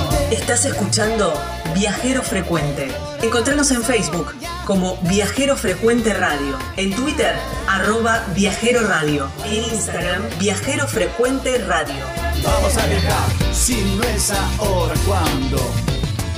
frecuente. 0.08 0.34
Estás 0.34 0.64
escuchando 0.64 1.34
Viajero 1.78 2.24
Frecuente. 2.24 2.88
Encontranos 3.22 3.70
en 3.70 3.84
Facebook 3.84 4.34
como 4.66 4.96
Viajero 5.02 5.56
Frecuente 5.56 6.12
Radio, 6.12 6.58
en 6.76 6.92
Twitter 6.92 7.36
arroba 7.68 8.24
Viajero 8.34 8.80
Radio, 8.80 9.30
en 9.44 9.62
Instagram 9.62 10.22
Viajero 10.40 10.88
Frecuente 10.88 11.56
Radio. 11.58 12.04
Vamos 12.42 12.76
a 12.76 12.84
viajar, 12.84 13.54
si 13.54 13.80
no 13.96 14.02
es 14.02 14.32
ahora, 14.58 14.94
¿cuándo? 15.06 15.58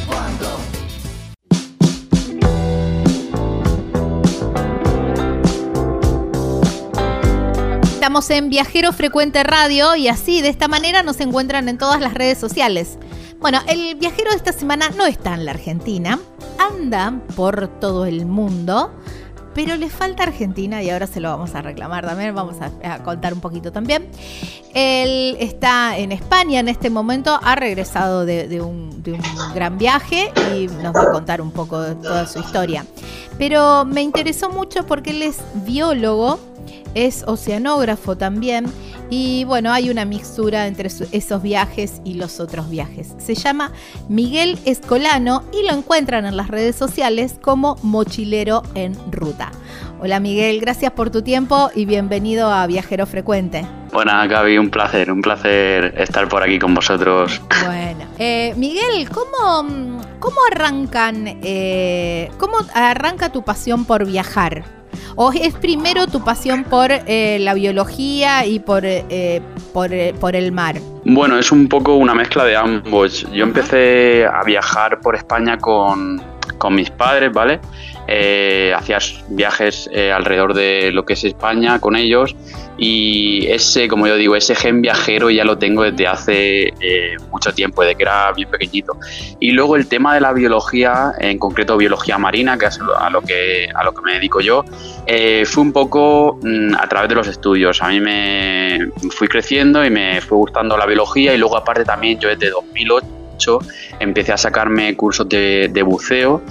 ¿Cuándo? 0.07 0.61
Estamos 7.95 8.29
en 8.29 8.51
Viajero 8.51 8.93
Frecuente 8.93 9.43
Radio 9.43 9.97
y 9.97 10.09
así, 10.09 10.43
de 10.43 10.51
esta 10.51 10.69
manera, 10.69 11.03
nos 11.03 11.19
encuentran 11.21 11.71
en 11.71 11.79
todas 11.79 12.03
las 12.03 12.13
redes 12.13 12.37
sociales. 12.37 12.99
Bueno, 13.41 13.59
el 13.69 13.95
viajero 13.95 14.31
de 14.33 14.37
esta 14.37 14.53
semana 14.53 14.91
no 14.91 15.07
está 15.07 15.33
en 15.33 15.47
la 15.47 15.53
Argentina, 15.53 16.19
anda 16.59 17.23
por 17.35 17.69
todo 17.69 18.05
el 18.05 18.27
mundo, 18.27 18.91
pero 19.55 19.77
le 19.77 19.89
falta 19.89 20.25
Argentina 20.25 20.83
y 20.83 20.91
ahora 20.91 21.07
se 21.07 21.21
lo 21.21 21.31
vamos 21.31 21.55
a 21.55 21.63
reclamar 21.63 22.05
también, 22.05 22.35
vamos 22.35 22.57
a, 22.61 22.99
contar 22.99 23.33
un 23.33 23.41
poquito 23.41 23.73
también. 23.73 24.09
Él 24.75 25.39
está 25.41 25.97
en 25.97 26.13
España 26.13 26.61
en 26.61 26.69
este 26.69 26.91
momento, 26.91 27.41
ha 27.43 27.55
regresado 27.57 28.27
de, 28.27 28.47
de, 28.47 28.61
un, 28.61 29.03
de, 29.03 29.13
un, 29.15 29.23
gran 29.55 29.79
viaje 29.79 30.31
y 30.55 30.67
nos 30.67 30.95
va 30.95 31.05
a 31.05 31.11
contar 31.11 31.41
un 31.41 31.51
poco 31.51 31.81
de 31.81 31.95
toda 31.95 32.27
su 32.27 32.41
historia. 32.41 32.85
Pero 33.39 33.87
me 33.87 34.03
interesó 34.03 34.51
mucho 34.51 34.85
porque 34.85 35.11
él 35.11 35.23
es 35.23 35.39
biólogo, 35.65 36.39
es 36.95 37.25
oceanógrafo 37.27 38.17
también 38.17 38.67
y 39.11 39.45
bueno, 39.45 39.73
hay 39.73 39.91
una 39.91 40.05
mixtura 40.05 40.69
entre 40.69 40.89
esos 40.89 41.43
viajes 41.43 42.01
y 42.05 42.15
los 42.15 42.39
otros 42.39 42.71
viajes. 42.71 43.15
Se 43.19 43.35
llama 43.35 43.73
Miguel 44.09 44.59
Escolano 44.65 45.43
y 45.53 45.67
lo 45.67 45.77
encuentran 45.77 46.27
en 46.27 46.37
las 46.37 46.49
redes 46.49 46.77
sociales 46.77 47.37
como 47.43 47.77
Mochilero 47.83 48.63
en 48.75 48.97
Ruta. 49.11 49.51
Hola 50.01 50.21
Miguel, 50.21 50.61
gracias 50.61 50.93
por 50.93 51.11
tu 51.11 51.23
tiempo 51.23 51.71
y 51.75 51.85
bienvenido 51.85 52.51
a 52.51 52.67
Viajero 52.67 53.05
Frecuente. 53.07 53.67
Buenas 53.93 54.29
Gaby, 54.29 54.57
un 54.57 54.71
placer, 54.71 55.11
un 55.11 55.21
placer 55.21 55.93
estar 55.99 56.29
por 56.29 56.43
aquí 56.45 56.61
con 56.61 56.75
vosotros. 56.75 57.43
Bueno, 57.67 58.05
eh, 58.19 58.55
Miguel, 58.57 59.11
¿cómo, 59.11 60.01
cómo 60.21 60.37
arrancan, 60.53 61.39
eh, 61.43 62.31
cómo 62.39 62.59
arranca 62.73 63.33
tu 63.33 63.43
pasión 63.43 63.85
por 63.85 64.07
viajar? 64.07 64.80
¿O 65.17 65.33
es 65.33 65.55
primero 65.55 66.07
tu 66.07 66.23
pasión 66.23 66.65
por 66.65 66.91
eh, 66.91 67.39
la 67.41 67.55
biología 67.55 68.47
y 68.47 68.61
por, 68.61 68.85
eh, 68.85 69.41
por, 69.73 69.93
eh, 69.93 70.15
por, 70.19 70.37
el 70.37 70.53
mar? 70.53 70.77
Bueno, 71.05 71.39
es 71.39 71.51
un 71.53 71.69
poco 71.69 71.95
una 71.95 72.15
mezcla 72.15 72.45
de 72.45 72.57
ambos. 72.57 73.27
Yo 73.33 73.45
empecé 73.45 74.25
a 74.27 74.43
viajar 74.45 75.01
por 75.01 75.17
España 75.17 75.59
con, 75.59 76.23
con 76.59 76.75
mis 76.75 76.91
padres, 76.91 77.33
¿vale? 77.33 77.61
Eh, 78.13 78.75
viajes 79.29 79.89
eh, 79.93 80.11
alrededor 80.11 80.53
de 80.53 80.91
lo 80.91 81.05
que 81.05 81.13
es 81.13 81.23
España 81.23 81.79
con 81.79 81.95
ellos 81.95 82.35
y 82.83 83.47
ese, 83.47 83.89
como 83.89 84.07
yo 84.07 84.17
digo, 84.17 84.35
ese 84.35 84.55
gen 84.55 84.81
viajero 84.81 85.29
ya 85.29 85.45
lo 85.45 85.59
tengo 85.59 85.83
desde 85.83 86.07
hace 86.07 86.69
eh, 86.81 87.17
mucho 87.31 87.53
tiempo, 87.53 87.83
desde 87.83 87.95
que 87.95 88.05
era 88.05 88.33
bien 88.33 88.49
pequeñito. 88.49 88.97
Y 89.39 89.51
luego 89.51 89.77
el 89.77 89.87
tema 89.87 90.15
de 90.15 90.23
la 90.23 90.33
biología, 90.33 91.13
en 91.19 91.39
concreto 91.39 91.77
biología 91.77 92.17
marina, 92.17 92.57
que 92.57 92.67
es 92.67 92.81
a 92.99 93.11
lo 93.11 93.21
que, 93.21 93.69
a 93.75 93.85
lo 93.85 93.93
que 93.93 94.01
me 94.01 94.15
dedico 94.15 94.41
yo, 94.41 94.65
eh, 95.07 95.45
fue 95.45 95.63
un 95.63 95.73
poco 95.73 96.39
mmm, 96.43 96.75
a 96.75 96.89
través 96.89 97.11
de 97.11 97.17
los 97.17 97.29
estudios. 97.29 97.83
A 97.83 97.89
mí 97.89 98.01
me 98.01 98.79
fui 99.11 99.29
creciendo 99.29 99.85
y 99.85 99.91
me 99.91 100.23
fue 100.23 100.39
gustando 100.39 100.75
la 100.79 100.87
biología 100.87 101.35
y 101.35 101.39
luego 101.39 101.59
aparte 101.59 101.85
también 101.85 102.19
yo 102.19 102.31
desde 102.31 102.49
2008 102.49 103.59
empecé 103.99 104.33
a 104.33 104.39
sacarme 104.39 104.97
cursos 104.97 105.29
de, 105.29 105.69
de 105.71 105.83
buceo 105.83 106.43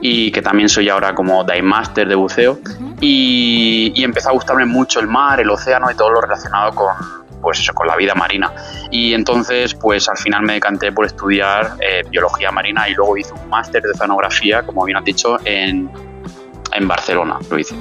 y 0.00 0.30
que 0.30 0.42
también 0.42 0.68
soy 0.68 0.88
ahora 0.88 1.14
como 1.14 1.44
Dive 1.44 1.62
Master 1.62 2.08
de 2.08 2.14
buceo. 2.14 2.58
Y, 3.00 3.92
y, 3.94 4.04
empezó 4.04 4.30
a 4.30 4.32
gustarme 4.32 4.64
mucho 4.64 5.00
el 5.00 5.06
mar, 5.06 5.40
el 5.40 5.50
océano 5.50 5.90
y 5.90 5.94
todo 5.94 6.10
lo 6.10 6.20
relacionado 6.20 6.74
con 6.74 6.94
pues 7.40 7.60
eso, 7.60 7.72
con 7.72 7.86
la 7.86 7.96
vida 7.96 8.14
marina. 8.14 8.52
Y 8.90 9.14
entonces 9.14 9.74
pues 9.74 10.08
al 10.08 10.16
final 10.16 10.42
me 10.42 10.54
decanté 10.54 10.92
por 10.92 11.06
estudiar 11.06 11.76
eh, 11.80 12.02
biología 12.10 12.50
marina 12.50 12.88
y 12.88 12.94
luego 12.94 13.16
hice 13.16 13.32
un 13.32 13.48
máster 13.48 13.82
de 13.82 13.90
oceanografía 13.90 14.62
como 14.62 14.84
bien 14.84 14.96
has 14.98 15.04
dicho 15.04 15.38
en, 15.44 15.90
en 16.72 16.88
Barcelona 16.88 17.38
lo 17.50 17.58
hice 17.58 17.76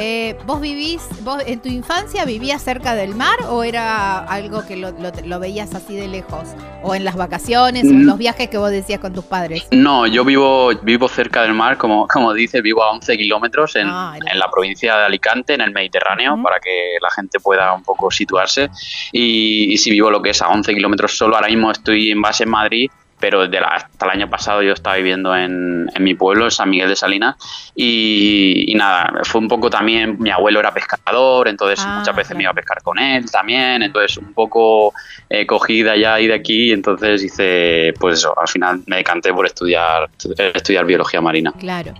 Eh, 0.00 0.36
¿Vos 0.46 0.60
vivís, 0.60 1.02
vos 1.24 1.42
en 1.44 1.60
tu 1.60 1.68
infancia 1.68 2.24
vivías 2.24 2.62
cerca 2.62 2.94
del 2.94 3.16
mar 3.16 3.36
o 3.48 3.64
era 3.64 4.18
algo 4.20 4.64
que 4.64 4.76
lo, 4.76 4.92
lo- 4.92 5.10
lo 5.24 5.40
veías 5.40 5.74
así 5.74 5.96
de 5.96 6.06
lejos? 6.06 6.48
¿O 6.84 6.94
en 6.94 7.04
las 7.04 7.16
vacaciones 7.16 7.84
o 7.84 7.88
en 7.88 8.04
Mm. 8.04 8.06
los 8.06 8.16
viajes 8.18 8.48
que 8.48 8.58
vos 8.58 8.70
decías 8.70 9.00
con 9.00 9.12
tus 9.12 9.24
padres? 9.24 9.66
No, 9.72 10.06
yo 10.06 10.24
vivo, 10.24 10.70
vivo 10.82 11.08
cerca 11.08 11.42
del 11.42 11.52
mar, 11.54 11.76
como, 11.78 12.06
como 12.06 12.32
dices, 12.32 12.62
vivo 12.62 12.84
a 12.84 12.92
11 12.92 13.16
kilómetros 13.16 13.74
en, 13.74 13.88
Ah, 13.88 14.14
en 14.24 14.38
la 14.38 14.48
provincia 14.50 14.96
de 14.96 15.04
Alicante, 15.06 15.54
en 15.54 15.62
el 15.62 15.72
Mediterráneo, 15.72 16.38
para 16.42 16.60
que 16.60 16.96
la 17.02 17.10
gente 17.10 17.40
pueda 17.40 17.72
un 17.72 17.82
poco 17.82 18.10
situarse. 18.12 18.70
Y, 19.10 19.72
y 19.72 19.76
si 19.78 19.90
vivo 19.90 20.10
lo 20.12 20.22
que 20.22 20.30
es 20.30 20.40
a 20.42 20.48
11 20.48 20.72
kilómetros 20.74 21.16
solo, 21.18 21.34
ahora 21.34 21.48
mismo 21.48 21.72
estoy 21.72 22.12
en 22.12 22.22
base 22.22 22.44
en 22.44 22.50
Madrid, 22.50 22.88
pero 23.20 23.42
desde 23.46 23.60
la- 23.60 23.68
hasta 23.68 24.06
el 24.06 24.12
año 24.12 24.30
pasado 24.30 24.62
yo 24.62 24.72
estaba 24.72 24.96
viviendo 24.96 25.34
en, 25.36 25.90
en 25.94 26.04
mi 26.04 26.14
pueblo, 26.14 26.44
en 26.44 26.50
San 26.50 26.70
Miguel 26.70 26.88
de 26.88 26.96
Salinas. 26.96 27.36
Y, 27.74 28.70
y 28.70 28.74
nada, 28.74 29.12
fue 29.24 29.40
un 29.40 29.48
poco 29.48 29.70
también, 29.70 30.16
mi 30.18 30.30
abuelo 30.30 30.60
era 30.60 30.72
pescador, 30.72 31.48
entonces 31.48 31.84
Ah, 31.86 31.96
muchas 31.98 32.14
veces 32.16 32.36
me 32.36 32.42
iba 32.42 32.50
a 32.50 32.54
pescar 32.54 32.82
con 32.82 32.98
él 32.98 33.30
también, 33.30 33.82
entonces 33.82 34.16
un 34.18 34.32
poco 34.34 34.92
eh, 35.28 35.46
cogí 35.46 35.82
de 35.82 35.90
allá 35.90 36.20
y 36.20 36.26
de 36.26 36.34
aquí, 36.34 36.70
y 36.70 36.72
entonces 36.72 37.22
hice, 37.22 37.94
pues 38.00 38.18
eso, 38.18 38.38
al 38.38 38.48
final 38.48 38.80
me 38.86 38.96
decanté 38.96 39.32
por 39.32 39.46
estudiar, 39.46 40.08
estudiar 40.54 40.84
biología 40.84 41.20
marina. 41.20 41.52
Claro. 41.58 41.94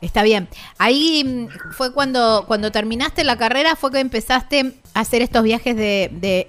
Está 0.00 0.22
bien. 0.22 0.46
Ahí 0.78 1.24
mm, 1.24 1.72
fue 1.72 1.92
cuando, 1.92 2.44
cuando 2.46 2.70
terminaste 2.70 3.24
la 3.24 3.36
carrera, 3.36 3.76
fue 3.76 3.90
que 3.90 4.00
empezaste 4.00 4.74
a 4.94 5.00
hacer 5.00 5.22
estos 5.22 5.42
viajes 5.42 5.76
de, 5.76 6.10
de 6.12 6.48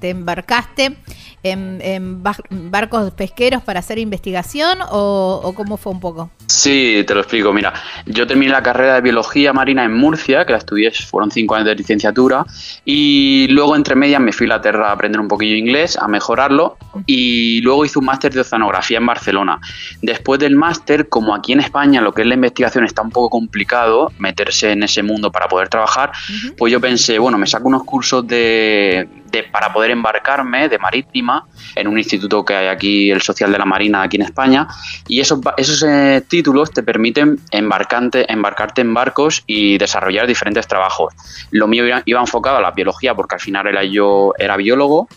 te 0.00 0.10
embarcaste 0.10 0.96
en, 1.42 1.80
en 1.82 2.22
bar- 2.22 2.42
barcos 2.50 3.12
pesqueros 3.12 3.62
para 3.62 3.80
hacer 3.80 3.98
investigación 3.98 4.78
o, 4.90 5.52
cómo 5.56 5.76
fue 5.76 5.92
un 5.92 6.00
poco? 6.00 6.30
Sí, 6.46 7.04
te 7.06 7.14
lo 7.14 7.20
explico. 7.20 7.52
Mira, 7.52 7.72
yo 8.06 8.26
terminé 8.26 8.52
la 8.52 8.62
carrera 8.62 8.94
de 8.94 9.00
biología 9.00 9.52
marina 9.52 9.84
en 9.84 9.94
Murcia, 9.94 10.44
que 10.44 10.52
la 10.52 10.58
estudié, 10.58 10.90
fueron 10.90 11.30
cinco 11.30 11.54
años 11.54 11.66
de 11.66 11.74
licenciatura, 11.74 12.44
y 12.84 13.46
luego 13.48 13.76
entre 13.76 13.94
medias 13.94 14.20
me 14.20 14.32
fui 14.32 14.44
a 14.44 14.46
Inglaterra 14.46 14.88
a 14.88 14.92
aprender 14.92 15.20
un 15.20 15.28
poquillo 15.28 15.56
inglés, 15.56 15.96
a 15.96 16.08
mejorarlo, 16.08 16.76
y 17.04 17.60
luego 17.62 17.84
hice 17.84 17.98
un 17.98 18.06
máster 18.06 18.32
de 18.32 18.40
oceanografía 18.40 18.98
en 18.98 19.06
Barcelona. 19.06 19.60
Después 20.02 20.40
del 20.40 20.56
máster, 20.56 21.08
como 21.08 21.34
aquí 21.34 21.52
en 21.52 21.60
España 21.60 22.00
lo 22.00 22.12
que 22.12 22.22
es 22.22 22.28
la 22.28 22.34
investigación 22.34 22.84
está 22.84 23.02
un 23.02 23.10
poco 23.10 23.30
complicado, 23.56 24.12
meterse 24.18 24.72
en 24.72 24.82
ese 24.82 25.02
mundo 25.02 25.32
para 25.32 25.48
poder 25.48 25.68
trabajar, 25.68 26.10
Ujú. 26.28 26.56
pues 26.58 26.72
yo 26.72 26.78
pensé, 26.80 27.18
bueno, 27.18 27.38
me 27.38 27.46
saco 27.46 27.68
unos 27.68 27.84
cursos 27.84 28.26
de, 28.26 29.08
de- 29.30 29.44
para 29.44 29.72
poder 29.72 29.92
embarcarme 29.92 30.68
de 30.68 30.78
marítima 30.78 31.46
en 31.74 31.88
un 31.88 31.96
instituto 31.96 32.44
que 32.44 32.54
hay 32.54 32.66
aquí, 32.66 33.10
el 33.10 33.22
Social 33.22 33.50
de 33.50 33.58
la 33.58 33.64
Marina, 33.64 34.02
aquí 34.02 34.16
en 34.16 34.22
España, 34.22 34.66
y 35.08 35.20
esos, 35.20 35.40
esos 35.56 35.82
eh, 35.88 36.22
títulos 36.28 36.70
te 36.70 36.82
permiten 36.82 37.38
embarcante, 37.50 38.30
embarcarte 38.30 38.82
en 38.82 38.92
barcos 38.92 39.42
y 39.46 39.78
desarrollar 39.78 40.26
diferentes 40.26 40.66
trabajos. 40.66 41.14
Lo 41.50 41.66
mío 41.66 41.86
iba, 41.86 42.02
iba 42.04 42.20
enfocado 42.20 42.58
a 42.58 42.60
la 42.60 42.72
biología 42.72 43.14
porque 43.14 43.36
al 43.36 43.40
final 43.40 43.66
era 43.68 43.84
yo 43.84 44.32
era 44.38 44.56
biólogo 44.58 45.08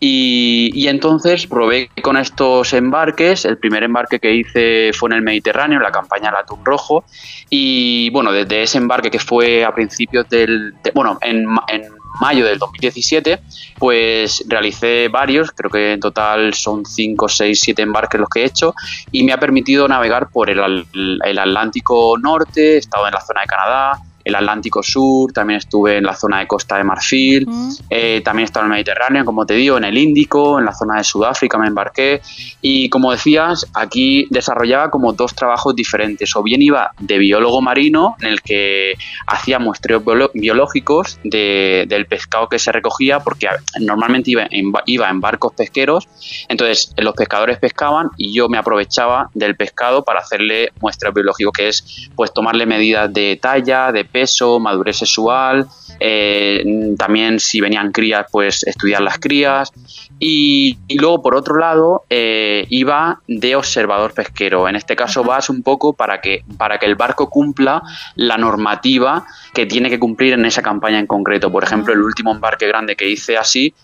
y, 0.00 0.70
y 0.74 0.88
entonces 0.88 1.46
probé 1.46 1.90
con 2.02 2.16
estos 2.16 2.72
embarques. 2.72 3.44
El 3.44 3.58
primer 3.58 3.82
embarque 3.82 4.18
que 4.20 4.34
hice 4.34 4.92
fue 4.92 5.08
en 5.10 5.14
el 5.14 5.22
Mediterráneo, 5.22 5.78
en 5.78 5.82
la 5.82 5.92
campaña 5.92 6.30
del 6.30 6.40
atún 6.40 6.64
rojo. 6.64 7.04
Y 7.50 8.10
bueno, 8.10 8.32
desde 8.32 8.62
ese 8.62 8.78
embarque 8.78 9.10
que 9.10 9.18
fue 9.18 9.64
a 9.64 9.74
principios 9.74 10.28
del. 10.28 10.74
de- 10.82 10.90
bueno, 10.94 11.18
en, 11.20 11.46
en 11.68 11.82
mayo 12.20 12.46
del 12.46 12.58
2017, 12.58 13.40
pues 13.78 14.44
realicé 14.48 15.08
varios, 15.08 15.50
creo 15.50 15.68
que 15.70 15.92
en 15.94 16.00
total 16.00 16.54
son 16.54 16.84
5, 16.86 17.28
6, 17.28 17.60
7 17.60 17.82
embarques 17.82 18.20
los 18.20 18.28
que 18.28 18.42
he 18.42 18.44
hecho, 18.44 18.72
y 19.10 19.24
me 19.24 19.32
ha 19.32 19.38
permitido 19.38 19.88
navegar 19.88 20.28
por 20.30 20.48
el, 20.48 20.86
el 21.24 21.38
Atlántico 21.38 22.16
Norte, 22.16 22.74
he 22.74 22.76
estado 22.78 23.08
en 23.08 23.14
la 23.14 23.20
zona 23.20 23.40
de 23.40 23.46
Canadá, 23.48 23.98
el 24.24 24.34
Atlántico 24.34 24.82
Sur, 24.82 25.32
también 25.32 25.58
estuve 25.58 25.98
en 25.98 26.04
la 26.04 26.14
zona 26.14 26.38
de 26.40 26.46
Costa 26.46 26.76
de 26.78 26.84
Marfil, 26.84 27.46
Mm. 27.46 27.70
eh, 27.90 28.22
también 28.24 28.44
he 28.44 28.46
estado 28.46 28.64
en 28.66 28.72
el 28.72 28.76
Mediterráneo, 28.76 29.24
como 29.24 29.44
te 29.46 29.54
digo, 29.54 29.76
en 29.76 29.84
el 29.84 29.96
Índico, 29.98 30.58
en 30.58 30.64
la 30.64 30.72
zona 30.72 30.96
de 30.98 31.04
Sudáfrica 31.04 31.58
me 31.58 31.66
embarqué 31.68 32.20
y 32.62 32.88
como 32.88 33.12
decías, 33.12 33.66
aquí 33.74 34.26
desarrollaba 34.30 34.90
como 34.90 35.12
dos 35.12 35.34
trabajos 35.34 35.74
diferentes. 35.76 36.34
O 36.36 36.42
bien 36.42 36.62
iba 36.62 36.90
de 36.98 37.18
biólogo 37.18 37.60
marino, 37.60 38.16
en 38.20 38.28
el 38.28 38.40
que 38.42 38.94
hacía 39.26 39.58
muestreos 39.58 40.02
biológicos 40.48 41.18
de- 41.24 41.84
del 41.88 42.06
pescado 42.06 42.48
que 42.48 42.58
se 42.58 42.72
recogía, 42.72 43.20
porque 43.20 43.48
normalmente 43.80 44.30
iba 44.30 44.46
en, 44.50 44.72
ba- 44.72 44.82
iba 44.86 45.08
en 45.08 45.20
barcos 45.20 45.52
pesqueros, 45.54 46.08
entonces 46.48 46.92
los 46.96 47.14
pescadores 47.14 47.58
pescaban 47.58 48.10
y 48.16 48.32
yo 48.34 48.48
me 48.48 48.58
aprovechaba 48.58 49.30
del 49.34 49.56
pescado 49.56 50.04
para 50.04 50.20
hacerle 50.20 50.70
muestreos 50.80 51.14
biológicos, 51.14 51.52
que 51.52 51.68
es 51.68 52.08
pues 52.14 52.32
tomarle 52.32 52.66
medidas 52.66 53.12
de 53.12 53.38
talla, 53.40 53.92
de 53.92 54.04
peso, 54.14 54.60
madurez 54.60 54.98
sexual, 54.98 55.66
eh, 55.98 56.94
también 56.96 57.40
si 57.40 57.60
venían 57.60 57.90
crías, 57.90 58.26
pues 58.30 58.62
estudiar 58.62 59.00
las 59.00 59.18
crías. 59.18 59.72
Y, 60.20 60.78
y 60.86 60.98
luego, 60.98 61.20
por 61.20 61.34
otro 61.34 61.58
lado, 61.58 62.04
eh, 62.08 62.64
iba 62.70 63.20
de 63.26 63.56
observador 63.56 64.14
pesquero. 64.14 64.68
En 64.68 64.76
este 64.76 64.94
caso 64.94 65.24
vas 65.24 65.50
un 65.50 65.64
poco 65.64 65.94
para 65.94 66.20
que, 66.20 66.44
para 66.56 66.78
que 66.78 66.86
el 66.86 66.94
barco 66.94 67.28
cumpla 67.28 67.82
la 68.14 68.38
normativa 68.38 69.26
que 69.52 69.66
tiene 69.66 69.90
que 69.90 69.98
cumplir 69.98 70.34
en 70.34 70.44
esa 70.44 70.62
campaña 70.62 71.00
en 71.00 71.08
concreto. 71.08 71.50
Por 71.50 71.64
ejemplo, 71.64 71.92
el 71.92 72.00
último 72.00 72.30
embarque 72.30 72.68
grande 72.68 72.94
que 72.94 73.08
hice 73.08 73.36
así 73.36 73.74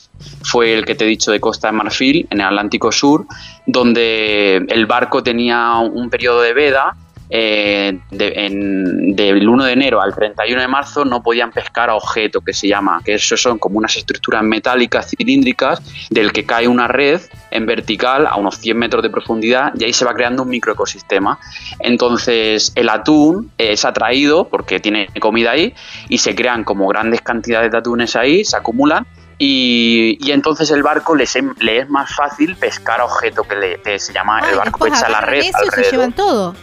fue 0.44 0.74
el 0.74 0.84
que 0.84 0.94
te 0.94 1.04
he 1.04 1.08
dicho 1.08 1.32
de 1.32 1.40
Costa 1.40 1.68
de 1.68 1.72
Marfil, 1.72 2.28
en 2.30 2.40
el 2.40 2.46
Atlántico 2.46 2.92
Sur, 2.92 3.26
donde 3.66 4.64
el 4.68 4.86
barco 4.86 5.24
tenía 5.24 5.78
un 5.78 6.08
periodo 6.08 6.42
de 6.42 6.52
veda 6.52 6.96
eh, 7.30 7.98
de- 8.10 8.32
en- 8.46 9.14
del 9.14 9.48
1 9.48 9.64
de 9.64 9.72
enero 9.72 10.00
al 10.02 10.14
31 10.14 10.60
de 10.60 10.66
marzo 10.68 11.04
no 11.04 11.22
podían 11.22 11.52
pescar 11.52 11.88
a 11.90 11.94
objeto, 11.94 12.40
que 12.40 12.52
se 12.52 12.66
llama, 12.68 13.00
que 13.04 13.14
eso 13.14 13.36
son 13.36 13.58
como 13.58 13.78
unas 13.78 13.96
estructuras 13.96 14.42
metálicas 14.42 15.08
cilíndricas 15.10 15.80
del 16.10 16.32
que 16.32 16.44
cae 16.44 16.66
una 16.66 16.88
red 16.88 17.20
en 17.52 17.66
vertical 17.66 18.26
a 18.26 18.36
unos 18.36 18.56
100 18.58 18.76
metros 18.76 19.02
de 19.02 19.10
profundidad 19.10 19.72
y 19.78 19.84
ahí 19.84 19.92
se 19.92 20.04
va 20.04 20.12
creando 20.14 20.42
un 20.42 20.48
microecosistema. 20.48 21.38
Entonces 21.78 22.72
el 22.76 22.88
atún 22.88 23.50
es 23.58 23.84
atraído 23.84 24.48
porque 24.48 24.80
tiene 24.80 25.08
comida 25.20 25.52
ahí 25.52 25.74
y 26.08 26.18
se 26.18 26.34
crean 26.34 26.64
como 26.64 26.88
grandes 26.88 27.20
cantidades 27.20 27.70
de 27.70 27.78
atunes 27.78 28.16
ahí, 28.16 28.44
se 28.44 28.56
acumulan 28.56 29.06
y, 29.38 30.18
y 30.20 30.32
entonces 30.32 30.70
el 30.70 30.82
barco 30.82 31.14
les 31.14 31.34
es- 31.36 31.44
le 31.60 31.78
es 31.78 31.88
más 31.90 32.14
fácil 32.14 32.56
pescar 32.56 33.00
a 33.00 33.04
objeto 33.06 33.42
que, 33.44 33.56
le- 33.56 33.80
que 33.82 33.98
se 33.98 34.12
llama 34.12 34.40
el 34.50 34.56
barco 34.56 34.84
después 34.84 35.00
echa 35.02 35.08
la 35.10 35.20
red 35.20 35.38
eso 35.40 35.48
y 35.48 35.52
se 35.52 35.58
alrededor. 35.64 35.90
llevan 35.92 36.12
todo. 36.12 36.54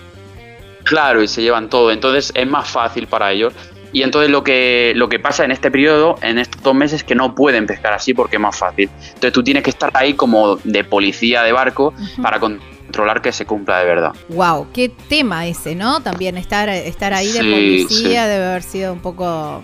Claro, 0.88 1.22
y 1.22 1.28
se 1.28 1.42
llevan 1.42 1.70
todo. 1.70 1.92
Entonces 1.92 2.32
es 2.34 2.48
más 2.48 2.70
fácil 2.70 3.08
para 3.08 3.32
ellos. 3.32 3.54
Y 3.94 4.04
entonces 4.04 4.30
lo 4.30 4.44
que, 4.44 4.94
lo 4.96 5.10
que 5.10 5.20
pasa 5.20 5.46
en 5.46 5.52
este 5.52 5.72
periodo, 5.72 6.16
en 6.22 6.38
estos 6.38 6.62
dos 6.62 6.76
meses, 6.76 7.02
es 7.02 7.04
que 7.04 7.16
no 7.16 7.36
pueden 7.36 7.66
pescar 7.66 7.94
así 7.94 8.14
porque 8.14 8.36
es 8.36 8.42
más 8.42 8.58
fácil. 8.58 8.90
Entonces 9.00 9.34
tú 9.34 9.44
tienes 9.44 9.64
que 9.64 9.70
estar 9.70 9.92
ahí 9.94 10.14
como 10.14 10.58
de 10.64 10.84
policía 10.84 11.44
de 11.44 11.52
barco 11.52 11.94
para 12.22 12.40
controlar 12.40 13.22
que 13.22 13.32
se 13.32 13.46
cumpla 13.46 13.80
de 13.80 13.86
verdad. 13.86 14.14
Wow, 14.30 14.68
qué 14.74 14.90
tema 14.90 15.48
ese, 15.48 15.76
¿no? 15.76 16.02
También 16.02 16.38
estar, 16.38 16.70
estar 16.70 17.14
ahí 17.14 17.32
de 17.32 17.40
policía 17.40 18.24
sí. 18.24 18.30
debe 18.30 18.46
haber 18.46 18.64
sido 18.64 18.94
un 18.94 19.00
poco 19.00 19.64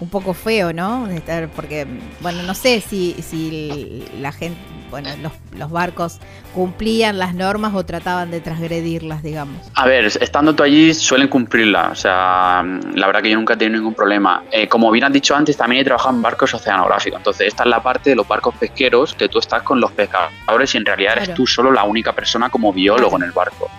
un 0.00 0.08
poco 0.08 0.32
feo, 0.32 0.72
¿no? 0.72 1.06
Estar, 1.08 1.48
porque, 1.50 1.86
bueno, 2.20 2.42
no 2.42 2.54
sé 2.54 2.80
si, 2.80 3.14
si 3.22 4.02
la 4.18 4.32
gente, 4.32 4.58
bueno, 4.90 5.10
los, 5.22 5.32
los 5.56 5.70
barcos 5.70 6.18
cumplían 6.54 7.18
las 7.18 7.34
normas 7.34 7.74
o 7.74 7.84
trataban 7.84 8.30
de 8.30 8.40
transgredirlas, 8.40 9.22
digamos. 9.22 9.56
A 9.74 9.86
ver, 9.86 10.06
estando 10.06 10.54
tú 10.54 10.62
allí 10.62 10.92
suelen 10.94 11.28
cumplirla, 11.28 11.90
o 11.90 11.94
sea, 11.94 12.64
la 12.94 13.06
verdad 13.06 13.22
que 13.22 13.30
yo 13.30 13.36
nunca 13.36 13.54
he 13.54 13.56
tenido 13.56 13.78
ningún 13.78 13.94
problema. 13.94 14.42
Eh, 14.50 14.68
como 14.68 14.90
bien 14.90 15.04
has 15.04 15.12
dicho 15.12 15.34
antes, 15.34 15.56
también 15.56 15.82
he 15.82 15.84
trabajado 15.84 16.14
en 16.16 16.22
barcos 16.22 16.52
oceanográficos, 16.54 17.18
entonces 17.18 17.48
esta 17.48 17.62
es 17.62 17.68
la 17.68 17.82
parte 17.82 18.10
de 18.10 18.16
los 18.16 18.26
barcos 18.26 18.54
pesqueros 18.56 19.14
que 19.14 19.28
tú 19.28 19.38
estás 19.38 19.62
con 19.62 19.80
los 19.80 19.92
pescadores 19.92 20.74
y 20.74 20.78
en 20.78 20.84
realidad 20.84 21.18
eres 21.18 21.34
tú 21.34 21.46
solo 21.46 21.70
la 21.70 21.84
única 21.84 22.12
persona 22.12 22.50
como 22.50 22.72
biólogo 22.72 23.16
en 23.16 23.22
el 23.22 23.32
barco. 23.32 23.70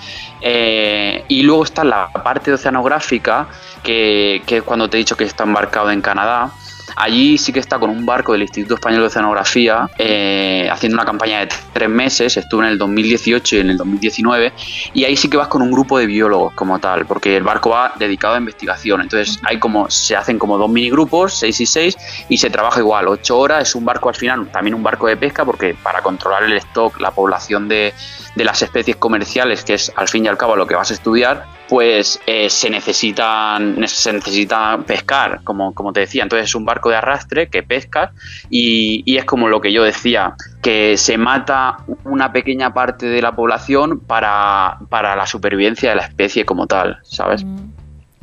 Eh, 0.41 1.25
y 1.27 1.43
luego 1.43 1.63
está 1.63 1.83
la 1.83 2.09
parte 2.11 2.51
oceanográfica, 2.53 3.47
que, 3.83 4.41
que 4.45 4.57
es 4.57 4.63
cuando 4.63 4.89
te 4.89 4.97
he 4.97 4.99
dicho 4.99 5.17
que 5.17 5.23
está 5.23 5.43
embarcado 5.43 5.91
en 5.91 6.01
Canadá. 6.01 6.51
Allí 6.95 7.37
sí 7.37 7.53
que 7.53 7.59
está 7.59 7.79
con 7.79 7.89
un 7.89 8.05
barco 8.05 8.33
del 8.33 8.43
Instituto 8.43 8.75
Español 8.75 9.01
de 9.01 9.07
Oceanografía 9.07 9.89
eh, 9.97 10.67
haciendo 10.71 10.95
una 10.95 11.05
campaña 11.05 11.39
de 11.39 11.49
tres 11.73 11.89
meses, 11.89 12.37
estuvo 12.37 12.61
en 12.61 12.69
el 12.69 12.77
2018 12.77 13.55
y 13.55 13.59
en 13.59 13.69
el 13.71 13.77
2019, 13.77 14.53
y 14.93 15.03
ahí 15.05 15.15
sí 15.15 15.29
que 15.29 15.37
vas 15.37 15.47
con 15.47 15.61
un 15.61 15.71
grupo 15.71 15.97
de 15.97 16.05
biólogos 16.05 16.53
como 16.53 16.79
tal, 16.79 17.05
porque 17.05 17.37
el 17.37 17.43
barco 17.43 17.69
va 17.71 17.93
dedicado 17.97 18.35
a 18.35 18.37
investigación, 18.37 19.01
entonces 19.01 19.39
hay 19.43 19.59
como, 19.59 19.89
se 19.89 20.15
hacen 20.15 20.37
como 20.37 20.57
dos 20.57 20.69
minigrupos, 20.69 21.33
seis 21.33 21.59
y 21.61 21.65
seis, 21.65 21.97
y 22.29 22.37
se 22.37 22.49
trabaja 22.49 22.79
igual, 22.79 23.07
ocho 23.07 23.37
horas, 23.37 23.69
es 23.69 23.75
un 23.75 23.85
barco 23.85 24.09
al 24.09 24.15
final, 24.15 24.47
también 24.51 24.75
un 24.75 24.83
barco 24.83 25.07
de 25.07 25.17
pesca, 25.17 25.45
porque 25.45 25.75
para 25.75 26.01
controlar 26.01 26.43
el 26.43 26.53
stock, 26.53 26.99
la 26.99 27.11
población 27.11 27.67
de, 27.67 27.93
de 28.35 28.43
las 28.43 28.61
especies 28.61 28.97
comerciales, 28.97 29.63
que 29.63 29.75
es 29.75 29.91
al 29.95 30.07
fin 30.07 30.25
y 30.25 30.27
al 30.27 30.37
cabo 30.37 30.55
lo 30.55 30.67
que 30.67 30.75
vas 30.75 30.91
a 30.91 30.93
estudiar, 30.93 31.45
pues 31.71 32.19
eh, 32.27 32.49
se 32.49 32.69
necesitan 32.69 33.87
se 33.87 34.11
necesita 34.11 34.77
pescar, 34.85 35.39
como, 35.45 35.73
como 35.73 35.93
te 35.93 36.01
decía. 36.01 36.23
Entonces 36.23 36.49
es 36.49 36.55
un 36.55 36.65
barco 36.65 36.89
de 36.89 36.97
arrastre 36.97 37.47
que 37.47 37.63
pesca 37.63 38.11
y, 38.49 39.03
y 39.05 39.15
es 39.15 39.23
como 39.23 39.47
lo 39.47 39.61
que 39.61 39.71
yo 39.71 39.81
decía, 39.81 40.35
que 40.61 40.97
se 40.97 41.17
mata 41.17 41.77
una 42.03 42.33
pequeña 42.33 42.73
parte 42.73 43.05
de 43.05 43.21
la 43.21 43.33
población 43.33 44.01
para, 44.01 44.79
para 44.89 45.15
la 45.15 45.25
supervivencia 45.25 45.91
de 45.91 45.95
la 45.95 46.01
especie 46.03 46.43
como 46.43 46.67
tal, 46.67 46.99
¿sabes? 47.03 47.45
Mm, 47.45 47.69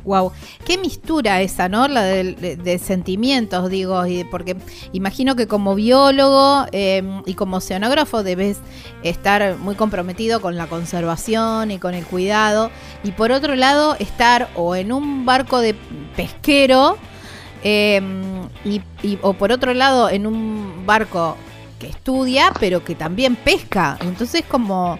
Wow, 0.04 0.32
qué 0.64 0.78
mistura 0.78 1.42
esa, 1.42 1.68
¿no? 1.68 1.88
La 1.88 2.02
de, 2.02 2.56
de, 2.56 2.78
sentimientos, 2.78 3.68
digo, 3.68 4.06
y 4.06 4.22
porque 4.24 4.56
imagino 4.92 5.34
que 5.34 5.48
como 5.48 5.74
biólogo 5.74 6.66
em, 6.70 7.22
y 7.26 7.34
como 7.34 7.56
oceanógrafo 7.56 8.22
debes 8.22 8.58
estar 9.02 9.56
muy 9.58 9.74
comprometido 9.74 10.40
con 10.40 10.56
la 10.56 10.68
conservación 10.68 11.72
y 11.72 11.78
con 11.78 11.94
el 11.94 12.06
cuidado, 12.06 12.70
y 13.02 13.10
por 13.10 13.32
otro 13.32 13.56
lado 13.56 13.96
estar 13.98 14.48
o 14.54 14.76
en 14.76 14.92
un 14.92 15.26
barco 15.26 15.58
de 15.58 15.74
pesquero, 16.16 16.96
em, 17.64 18.48
y, 18.64 18.80
o 19.20 19.32
por 19.34 19.50
otro 19.50 19.74
lado 19.74 20.08
en 20.10 20.28
un 20.28 20.86
barco 20.86 21.36
que 21.80 21.88
estudia, 21.88 22.52
pero 22.60 22.84
que 22.84 22.94
también 22.94 23.34
pesca. 23.36 23.98
Entonces 24.00 24.44
como 24.48 24.98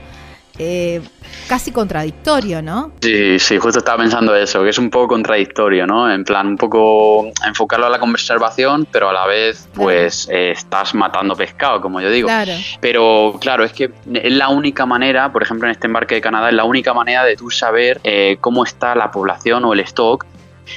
eh, 0.58 1.00
casi 1.48 1.72
contradictorio, 1.72 2.62
¿no? 2.62 2.92
Sí, 3.00 3.38
sí, 3.38 3.58
justo 3.58 3.78
estaba 3.78 3.98
pensando 3.98 4.34
eso, 4.34 4.62
que 4.62 4.70
es 4.70 4.78
un 4.78 4.90
poco 4.90 5.08
contradictorio, 5.08 5.86
¿no? 5.86 6.10
En 6.10 6.24
plan, 6.24 6.46
un 6.46 6.56
poco 6.56 7.30
enfocarlo 7.46 7.86
a 7.86 7.90
la 7.90 7.98
conservación, 7.98 8.86
pero 8.90 9.08
a 9.08 9.12
la 9.12 9.26
vez, 9.26 9.68
pues, 9.74 10.28
eh, 10.30 10.50
estás 10.52 10.94
matando 10.94 11.36
pescado, 11.36 11.80
como 11.80 12.00
yo 12.00 12.10
digo. 12.10 12.28
Claro. 12.28 12.52
Pero, 12.80 13.36
claro, 13.40 13.64
es 13.64 13.72
que 13.72 13.90
es 14.12 14.32
la 14.32 14.48
única 14.48 14.86
manera, 14.86 15.32
por 15.32 15.42
ejemplo, 15.42 15.68
en 15.68 15.72
este 15.72 15.86
embarque 15.86 16.16
de 16.16 16.20
Canadá, 16.20 16.48
es 16.48 16.54
la 16.54 16.64
única 16.64 16.92
manera 16.92 17.24
de 17.24 17.36
tú 17.36 17.50
saber 17.50 18.00
eh, 18.04 18.36
cómo 18.40 18.64
está 18.64 18.94
la 18.94 19.10
población 19.10 19.64
o 19.64 19.72
el 19.72 19.80
stock 19.80 20.26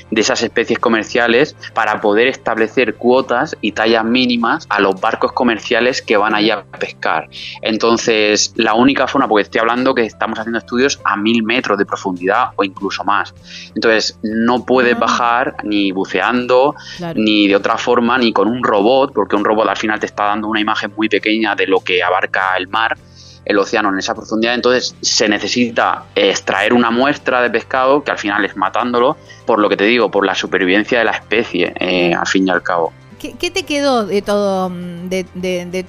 de 0.09 0.21
esas 0.21 0.41
especies 0.43 0.79
comerciales 0.79 1.55
para 1.73 2.01
poder 2.01 2.27
establecer 2.27 2.95
cuotas 2.95 3.55
y 3.61 3.71
tallas 3.71 4.05
mínimas 4.05 4.65
a 4.69 4.79
los 4.79 4.99
barcos 4.99 5.31
comerciales 5.31 6.01
que 6.01 6.17
van 6.17 6.35
allá 6.35 6.65
a 6.71 6.77
pescar. 6.77 7.29
Entonces, 7.61 8.53
la 8.55 8.73
única 8.73 9.07
forma, 9.07 9.27
porque 9.27 9.43
estoy 9.43 9.59
hablando 9.59 9.93
que 9.93 10.05
estamos 10.05 10.39
haciendo 10.39 10.59
estudios 10.59 10.99
a 11.03 11.17
mil 11.17 11.43
metros 11.43 11.77
de 11.77 11.85
profundidad 11.85 12.49
o 12.55 12.63
incluso 12.63 13.03
más. 13.03 13.33
Entonces, 13.75 14.19
no 14.23 14.65
puedes 14.65 14.95
ah. 14.95 14.99
bajar 14.99 15.55
ni 15.63 15.91
buceando, 15.91 16.75
ni 17.15 17.47
de 17.47 17.55
otra 17.55 17.77
forma, 17.77 18.17
ni 18.17 18.33
con 18.33 18.47
un 18.47 18.63
robot, 18.63 19.13
porque 19.13 19.35
un 19.35 19.45
robot 19.45 19.67
al 19.69 19.77
final 19.77 19.99
te 19.99 20.05
está 20.05 20.25
dando 20.25 20.47
una 20.47 20.59
imagen 20.59 20.93
muy 20.95 21.09
pequeña 21.09 21.55
de 21.55 21.67
lo 21.67 21.79
que 21.81 22.03
abarca 22.03 22.55
el 22.57 22.67
mar 22.67 22.97
el 23.45 23.57
océano 23.57 23.89
en 23.89 23.99
esa 23.99 24.13
profundidad, 24.13 24.53
entonces 24.53 24.95
se 25.01 25.27
necesita 25.27 26.05
extraer 26.15 26.73
una 26.73 26.91
muestra 26.91 27.41
de 27.41 27.49
pescado 27.49 28.03
que 28.03 28.11
al 28.11 28.17
final 28.17 28.45
es 28.45 28.55
matándolo, 28.55 29.17
por 29.45 29.59
lo 29.59 29.69
que 29.69 29.77
te 29.77 29.85
digo, 29.85 30.11
por 30.11 30.25
la 30.25 30.35
supervivencia 30.35 30.99
de 30.99 31.05
la 31.05 31.11
especie, 31.11 31.73
eh, 31.79 32.13
al 32.13 32.27
fin 32.27 32.47
y 32.47 32.51
al 32.51 32.61
cabo. 32.61 32.93
¿Qué, 33.19 33.51
te 33.51 33.63
quedó 33.63 34.05
de 34.05 34.23
todo, 34.23 34.69
mm, 34.69 35.09
de, 35.09 35.85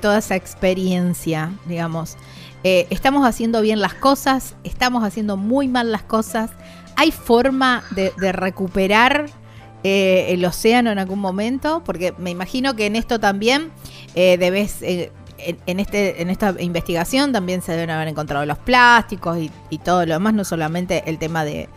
toda 0.00 0.18
esa 0.18 0.36
experiencia, 0.36 1.50
digamos? 1.66 2.16
Eh, 2.62 2.86
¿Estamos 2.90 3.26
haciendo 3.26 3.60
bien 3.60 3.80
las 3.80 3.94
cosas? 3.94 4.54
¿Estamos 4.62 5.04
haciendo 5.04 5.36
muy 5.36 5.68
mal 5.68 5.90
las 5.90 6.02
cosas? 6.02 6.50
¿Hay 6.96 7.10
forma 7.10 7.82
de, 7.90 8.12
recuperar 8.32 9.26
eh, 9.82 10.26
el 10.28 10.44
océano 10.44 10.90
en 10.90 10.98
algún 10.98 11.18
momento? 11.18 11.82
Porque 11.84 12.14
me 12.18 12.30
imagino 12.30 12.74
que 12.76 12.86
en 12.86 12.96
esto 12.96 13.18
también 13.18 13.70
debes 14.14 14.80
en, 15.66 15.80
este, 15.80 16.22
en 16.22 16.30
esta 16.30 16.54
investigación 16.58 17.32
también 17.32 17.62
se 17.62 17.72
deben 17.72 17.90
haber 17.90 18.08
encontrado 18.08 18.44
los 18.46 18.58
plásticos 18.58 19.38
y, 19.38 19.78
todo 19.78 20.04
lo 20.06 20.14
demás, 20.14 20.34
no 20.34 20.44
solamente 20.44 21.04
el 21.06 21.18
tema 21.18 21.44
de, 21.44 21.68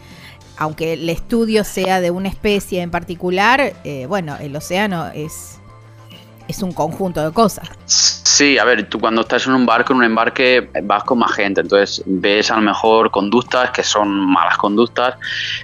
aunque 0.57 0.93
el 0.93 1.09
estudio 1.09 1.63
sea 1.63 2.01
de 2.01 2.11
una 2.11 2.29
especie 2.29 2.81
en 2.81 2.91
particular, 2.91 3.73
eh, 3.83 4.05
bueno, 4.07 4.37
el 4.39 4.55
océano 4.55 5.07
es, 5.13 5.59
es 6.47 6.63
un 6.63 6.71
conjunto 6.71 7.23
de 7.23 7.31
cosas. 7.31 7.69
Sí, 7.85 8.57
a 8.57 8.63
ver, 8.63 8.87
tú 8.89 8.99
cuando 8.99 9.21
estás 9.21 9.45
en 9.47 9.53
un 9.53 9.65
barco, 9.65 9.93
en 9.93 9.97
un 9.97 10.05
embarque, 10.05 10.69
vas 10.83 11.03
con 11.03 11.19
más 11.19 11.33
gente, 11.33 11.61
entonces 11.61 12.01
ves 12.05 12.49
a 12.49 12.55
lo 12.55 12.61
mejor 12.61 13.11
conductas 13.11 13.71
que 13.71 13.83
son 13.83 14.09
malas 14.09 14.57
conductas, 14.57 15.15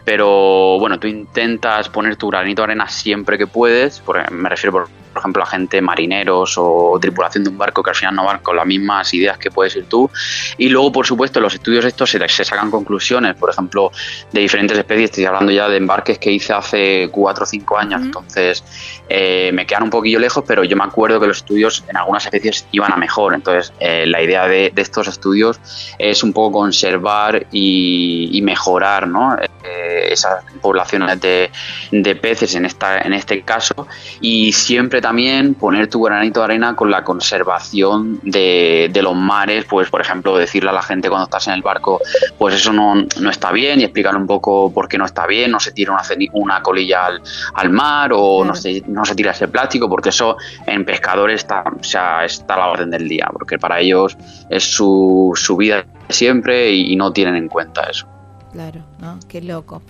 pero 0.04 0.78
bueno, 0.78 1.00
tú 1.00 1.08
intentas 1.08 1.88
poner 1.90 2.18
tu 2.18 2.28
granito 2.28 2.62
de 2.62 2.66
arena 2.66 2.90
siempre 2.90 3.38
que 3.38 3.48
puedes, 3.48 4.00
porque 4.02 4.30
me 4.30 4.50
refiero 4.50 4.74
por 4.74 5.05
por 5.16 5.22
ejemplo, 5.22 5.44
a 5.44 5.46
gente 5.46 5.82
marineros 5.82 6.56
o 6.58 6.98
tripulación 7.00 7.46
de 7.46 7.50
un 7.50 7.58
barco 7.58 7.82
que 7.82 7.92
al 7.92 7.96
final 7.96 8.16
no 8.16 8.26
van 8.26 8.40
con 8.40 8.58
las 8.58 8.66
mismas 8.66 9.14
ideas 9.14 9.38
que 9.38 9.50
puedes 9.50 9.74
ir 9.78 9.86
tú. 9.86 10.12
Y 10.58 10.68
luego, 10.68 10.92
por 10.92 11.08
supuesto, 11.08 11.40
los 11.40 11.54
estudios 11.54 11.86
estos 11.86 12.12
se, 12.12 12.28
se 12.28 12.44
sacan 12.44 12.70
conclusiones, 12.70 13.36
por 13.36 13.50
ejemplo, 13.50 13.94
de 14.34 14.42
diferentes 14.42 14.78
especies. 14.78 15.12
Estoy 15.12 15.24
hablando 15.24 15.54
ya 15.54 15.70
de 15.70 15.78
embarques 15.78 16.20
que 16.20 16.34
hice 16.34 16.52
hace 16.52 17.08
cuatro 17.14 17.46
o 17.46 17.48
cinco 17.48 17.78
años, 17.78 18.02
entonces 18.02 18.62
eh, 19.08 19.52
me 19.54 19.66
quedan 19.66 19.84
un 19.84 19.90
poquillo 19.90 20.20
lejos, 20.20 20.44
pero 20.46 20.66
yo 20.66 20.76
me 20.76 20.84
acuerdo 20.84 21.18
que 21.18 21.28
los 21.28 21.38
estudios 21.38 21.86
en 21.88 21.96
algunas 21.96 22.26
especies 22.26 22.68
iban 22.74 22.92
a 22.92 22.98
mejor. 22.98 23.34
Entonces, 23.34 23.72
eh, 23.80 24.06
la 24.06 24.22
idea 24.22 24.50
de, 24.50 24.74
estos 24.76 25.08
estudios 25.08 25.60
es 25.98 26.24
un 26.24 26.34
poco 26.34 26.60
conservar 26.60 27.48
y, 27.52 28.42
mejorar 28.44 29.08
¿no? 29.08 29.36
Eh, 29.38 30.10
esas 30.12 30.44
poblaciones 30.62 31.20
de, 31.20 31.50
de, 31.92 32.16
peces 32.16 32.54
en, 32.56 32.66
esta, 32.66 33.00
en 33.02 33.14
este 33.14 33.42
caso 33.42 33.88
y 34.22 34.52
siempre 34.52 35.02
también 35.06 35.54
poner 35.54 35.88
tu 35.88 36.02
granito 36.02 36.40
de 36.40 36.46
arena 36.46 36.76
con 36.76 36.90
la 36.90 37.04
conservación 37.04 38.20
de, 38.24 38.90
los 39.04 39.16
mares, 39.16 39.64
pues 39.66 39.88
por 39.92 40.02
ejemplo 40.02 40.36
decirle 40.36 40.72
a 40.72 40.74
la 40.74 40.82
gente 40.82 41.10
cuando 41.10 41.26
estás 41.26 41.46
en 41.46 41.54
el 41.54 41.62
barco, 41.62 42.02
pues 42.40 42.56
eso 42.56 42.74
no, 42.74 42.96
no 42.96 43.30
está 43.30 43.52
bien 43.52 43.80
y 43.80 43.84
explicarle 43.84 44.20
un 44.20 44.26
poco 44.26 44.74
por 44.74 44.88
qué 44.88 44.98
no 44.98 45.06
está 45.06 45.28
bien, 45.28 45.52
no 45.52 45.60
se 45.60 45.74
tira 45.74 45.92
una, 45.94 46.02
una 46.34 46.64
colilla 46.64 47.06
al, 47.54 47.70
mar 47.70 48.14
o 48.16 48.44
no, 48.44 48.56
se, 48.56 48.82
no 48.88 49.06
se 49.06 49.14
tira 49.14 49.30
ese 49.30 49.48
plástico, 49.48 49.88
porque 49.88 50.10
eso 50.10 50.38
en 50.66 50.84
pescadores 50.86 51.42
está, 51.42 51.64
o 51.80 51.84
sea, 51.84 52.26
está 52.26 52.56
a 52.56 52.58
la 52.58 52.68
orden 52.70 52.90
del 52.90 53.08
día, 53.08 53.30
porque 53.32 53.60
para 53.60 53.80
ellos 53.82 54.18
es 54.50 54.64
su, 54.64 55.34
su 55.36 55.56
vida 55.56 55.86
siempre 56.10 56.72
y 56.72 56.96
no 56.96 57.14
tienen 57.14 57.36
en 57.36 57.48
cuenta 57.48 57.84
eso. 57.84 58.08
Claro, 58.56 58.86
¿no? 59.00 59.20
Qué 59.28 59.42
loco. 59.42 59.82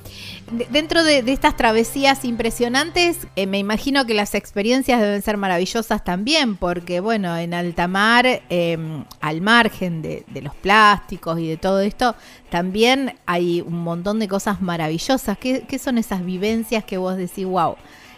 dentro 0.72 1.04
de, 1.04 1.20
estas 1.32 1.56
travesías 1.56 2.26
impresionantes, 2.26 3.28
eh, 3.36 3.46
me 3.46 3.60
imagino 3.60 4.08
que 4.08 4.16
las 4.16 4.34
experiencias 4.34 5.00
deben 5.00 5.22
ser 5.22 5.38
maravillosas 5.38 6.04
también, 6.04 6.56
porque 6.56 7.00
bueno, 7.00 7.38
en 7.38 7.54
alta 7.54 7.88
mar, 7.88 8.26
em, 8.50 9.06
al 9.22 9.42
margen 9.42 10.02
de, 10.02 10.26
los 10.42 10.56
plásticos 10.56 11.38
y 11.38 11.48
de 11.48 11.58
todo 11.58 11.80
esto, 11.80 12.16
también 12.50 13.14
hay 13.28 13.62
un 13.62 13.84
montón 13.84 14.18
de 14.18 14.28
cosas 14.28 14.64
maravillosas. 14.64 15.38
¿Qué, 15.38 15.66
¿Qué 15.68 15.78
son 15.78 16.00
esas 16.00 16.26
vivencias 16.26 16.84
que 16.84 16.98
vos 16.98 17.18
decís, 17.18 17.46
wow, 17.46 17.76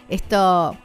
esto, 0.08 0.78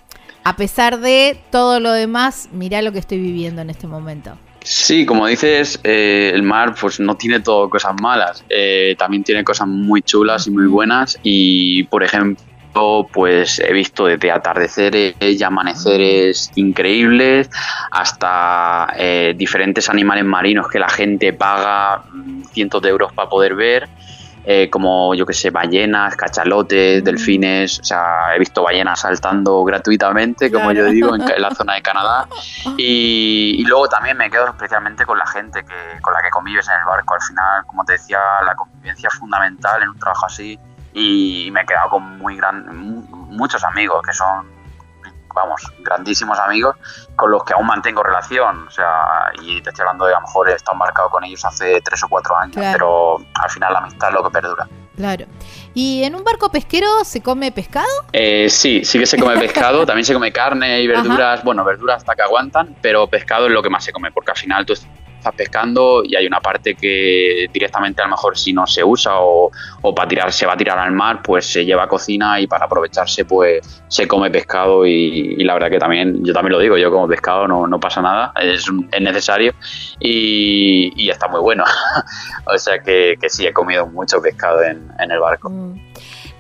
a 0.44 0.56
pesar 0.58 1.00
de 1.00 1.40
todo 1.52 1.80
lo 1.80 1.94
demás, 1.94 2.50
mirá 2.52 2.82
lo 2.82 2.92
que 2.92 3.00
estoy 3.00 3.20
viviendo 3.20 3.62
en 3.62 3.70
este 3.70 3.88
momento? 3.88 4.38
Sí, 4.64 5.06
como 5.06 5.28
dices, 5.28 5.80
eh, 5.84 6.32
el 6.34 6.42
mar 6.42 6.74
pues 6.80 7.00
no 7.00 7.16
tiene 7.16 7.42
todo 7.42 7.70
cosas 7.70 7.94
malas, 8.02 8.46
eh, 8.50 8.96
también 8.98 9.24
tiene 9.24 9.44
cosas 9.44 9.68
muy 9.68 10.02
chulas 10.02 10.48
y 10.48 10.52
muy 10.52 10.68
buenas. 10.68 11.20
Y 11.22 11.84
por 11.84 12.04
ejemplo 12.04 13.08
pues 13.12 13.60
he 13.60 13.72
visto 13.74 14.06
desde 14.06 14.32
atardeceres 14.32 15.16
y 15.20 15.44
amaneceres 15.44 16.50
increíbles 16.56 17.50
hasta 17.92 18.94
eh, 18.98 19.36
diferentes 19.38 19.90
animales 19.90 20.26
marinos 20.26 20.68
que 20.70 20.80
la 20.80 20.90
gente 20.90 21.34
paga 21.34 22.04
cientos 22.52 22.82
de 22.82 22.90
euros 22.90 23.14
para 23.14 23.30
poder 23.30 23.56
ver 23.56 23.90
eh, 24.46 24.70
como 24.70 25.16
yo 25.16 25.26
que 25.26 25.34
sé, 25.34 25.52
ballenas, 25.52 26.16
cachalotes, 26.16 27.02
mm. 27.02 27.06
delfines, 27.06 27.80
o 27.80 27.84
sea, 27.84 28.36
he 28.36 28.40
visto 28.40 28.64
ballenas 28.64 29.00
saltando 29.00 29.64
gratuitamente, 29.64 30.52
como 30.52 30.72
yo 30.74 30.86
digo, 30.86 31.16
en, 31.16 31.24
la 31.42 31.52
zona 31.56 31.76
de 31.76 31.82
Canadá. 31.82 32.28
Y, 32.78 33.64
luego 33.66 33.88
también 33.88 34.18
me 34.18 34.30
quedo 34.30 34.48
especialmente 34.48 35.06
con 35.06 35.18
la 35.18 35.26
gente 35.28 35.64
que, 35.64 36.02
con 36.02 36.14
la 36.14 36.22
que 36.22 36.30
convives 36.30 36.68
en 36.68 36.76
el 36.80 36.86
barco. 36.86 37.14
Al 37.14 37.22
final, 37.22 37.66
como 37.66 37.86
te 37.86 37.94
decía, 37.94 38.20
la 38.46 38.56
convivencia 38.56 39.08
es 39.08 39.18
fundamental 39.18 39.82
en 39.82 39.90
un 39.90 40.00
trabajo 40.00 40.26
así 40.26 40.60
y 40.94 41.50
me 41.52 41.62
he 41.62 41.66
quedado 41.66 41.90
con 41.90 42.18
muy 42.20 42.36
gran, 42.36 42.66
muchos 43.30 43.64
amigos 43.64 44.02
que 44.06 44.14
son 44.14 44.63
vamos, 45.34 45.62
grandísimos 45.80 46.38
amigos 46.40 46.76
con 47.16 47.32
los 47.32 47.44
que 47.44 47.54
aún 47.54 47.68
mantengo 47.68 48.04
relación. 48.04 48.68
O 48.68 48.72
sea, 48.72 49.32
y 49.42 49.62
te 49.62 49.70
estoy 49.70 49.84
hablando 49.84 50.06
de 50.06 50.14
a 50.14 50.20
lo 50.20 50.22
mejor 50.22 50.50
he 50.50 50.54
estado 50.54 50.78
marcado 50.78 51.10
con 51.10 51.24
ellos 51.24 51.44
hace 51.46 51.82
tres 51.82 52.04
o 52.04 52.08
cuatro 52.08 52.36
años, 52.38 52.56
pero 52.56 53.18
al 53.36 53.50
final 53.50 53.74
la 53.74 53.80
amistad 53.80 54.10
es 54.10 54.16
lo 54.16 54.24
que 54.24 54.30
perdura. 54.30 54.68
Claro. 54.96 55.26
¿Y 55.74 56.04
en 56.04 56.16
un 56.16 56.24
barco 56.24 56.50
pesquero 56.50 57.04
se 57.04 57.22
come 57.22 57.52
pescado? 57.52 57.88
Eh, 58.12 58.48
sí, 58.50 58.86
sí 58.86 59.00
que 59.00 59.08
se 59.08 59.18
come 59.18 59.38
pescado. 59.38 59.86
También 59.86 60.06
se 60.06 60.14
come 60.14 60.32
carne 60.32 60.82
y 60.82 60.88
verduras. 60.94 61.44
Bueno, 61.44 61.64
verduras 61.64 61.98
hasta 61.98 62.16
que 62.16 62.22
aguantan, 62.22 62.76
pero 62.82 63.08
pescado 63.08 63.48
es 63.48 63.52
lo 63.52 63.64
que 63.64 63.70
más 63.70 63.84
se 63.84 63.92
come, 63.92 64.12
porque 64.12 64.32
al 64.32 64.38
final 64.38 64.66
tú 64.66 64.74
estás 65.24 65.36
pescando 65.36 66.04
y 66.04 66.16
hay 66.16 66.28
una 66.28 66.42
parte 66.42 66.76
que 66.76 67.48
directamente 67.52 68.02
a 68.02 68.06
lo 68.06 68.12
mejor 68.12 68.38
si 68.38 68.52
no 68.52 68.68
se 68.68 68.84
usa 68.84 69.14
o, 69.16 69.50
para 69.96 70.08
tirar 70.08 70.32
se 70.34 70.46
va 70.46 70.54
a 70.54 70.58
tirar 70.58 70.78
al 70.78 70.92
mar, 70.92 71.22
pues 71.24 71.46
se 71.46 71.66
lleva 71.66 71.84
a 71.84 71.88
cocina 71.88 72.40
y 72.40 72.48
para 72.48 72.66
aprovecharse 72.66 73.24
pues 73.26 73.84
se 73.88 74.08
come 74.08 74.30
pescado 74.30 74.86
y, 74.86 75.36
la 75.44 75.54
verdad 75.54 75.70
que 75.70 75.80
también, 75.80 76.24
yo 76.24 76.34
también 76.34 76.54
lo 76.54 76.60
digo, 76.60 76.78
yo 76.78 76.92
como 76.92 77.08
pescado 77.08 77.48
no, 77.48 77.68
no 77.68 77.80
pasa 77.80 78.02
nada, 78.02 78.34
es, 78.42 78.66
es 78.92 79.02
necesario 79.02 79.54
y, 80.00 81.10
está 81.10 81.28
muy 81.28 81.42
bueno. 81.42 81.64
o 82.46 82.58
sea 82.58 82.80
que, 82.80 83.16
que, 83.22 83.30
sí, 83.30 83.46
he 83.46 83.54
comido 83.54 83.86
mucho 83.86 84.20
pescado 84.22 84.64
en, 84.64 84.92
en 85.00 85.12
el 85.12 85.20
barco. 85.20 85.50
Mm. 85.50 85.93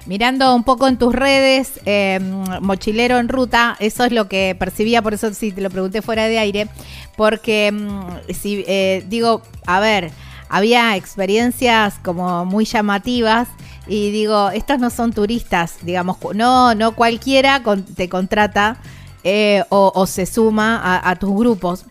Mirando 0.06 0.54
un 0.54 0.64
poco 0.64 0.88
en 0.88 0.97
tus 0.97 1.16
redes, 1.16 1.80
eh, 1.86 2.20
mochilero 2.62 3.20
en 3.20 3.30
ruta, 3.30 3.78
eso 3.80 4.04
es 4.04 4.12
lo 4.12 4.28
que 4.28 4.56
percibía, 4.60 5.01
por 5.01 5.14
eso 5.14 5.34
sí 5.34 5.54
te 5.54 5.62
lo 5.62 5.70
pregunté 5.70 6.01
fuera 6.01 6.28
de 6.28 6.39
aire, 6.39 6.68
porque 7.16 7.72
mm, 7.72 8.34
si 8.34 8.66
eh, 8.68 9.06
digo, 9.08 9.41
a 9.66 9.80
ver, 9.80 10.12
había 10.49 10.97
experiencias 10.97 11.95
como 12.04 12.43
muy 12.43 12.66
llamativas 12.66 13.47
y 13.88 14.12
digo, 14.12 14.49
estos 14.49 14.80
no 14.80 14.89
son 14.89 15.14
turistas, 15.14 15.78
digamos, 15.84 16.18
no, 16.36 16.76
no 16.76 16.93
cualquiera 16.95 17.62
te 17.95 18.10
contrata 18.10 18.78
eh, 19.24 19.64
o, 19.70 20.06
se 20.06 20.26
suma 20.26 20.82
a, 21.01 21.16
tus 21.16 21.34
grupos 21.34 21.86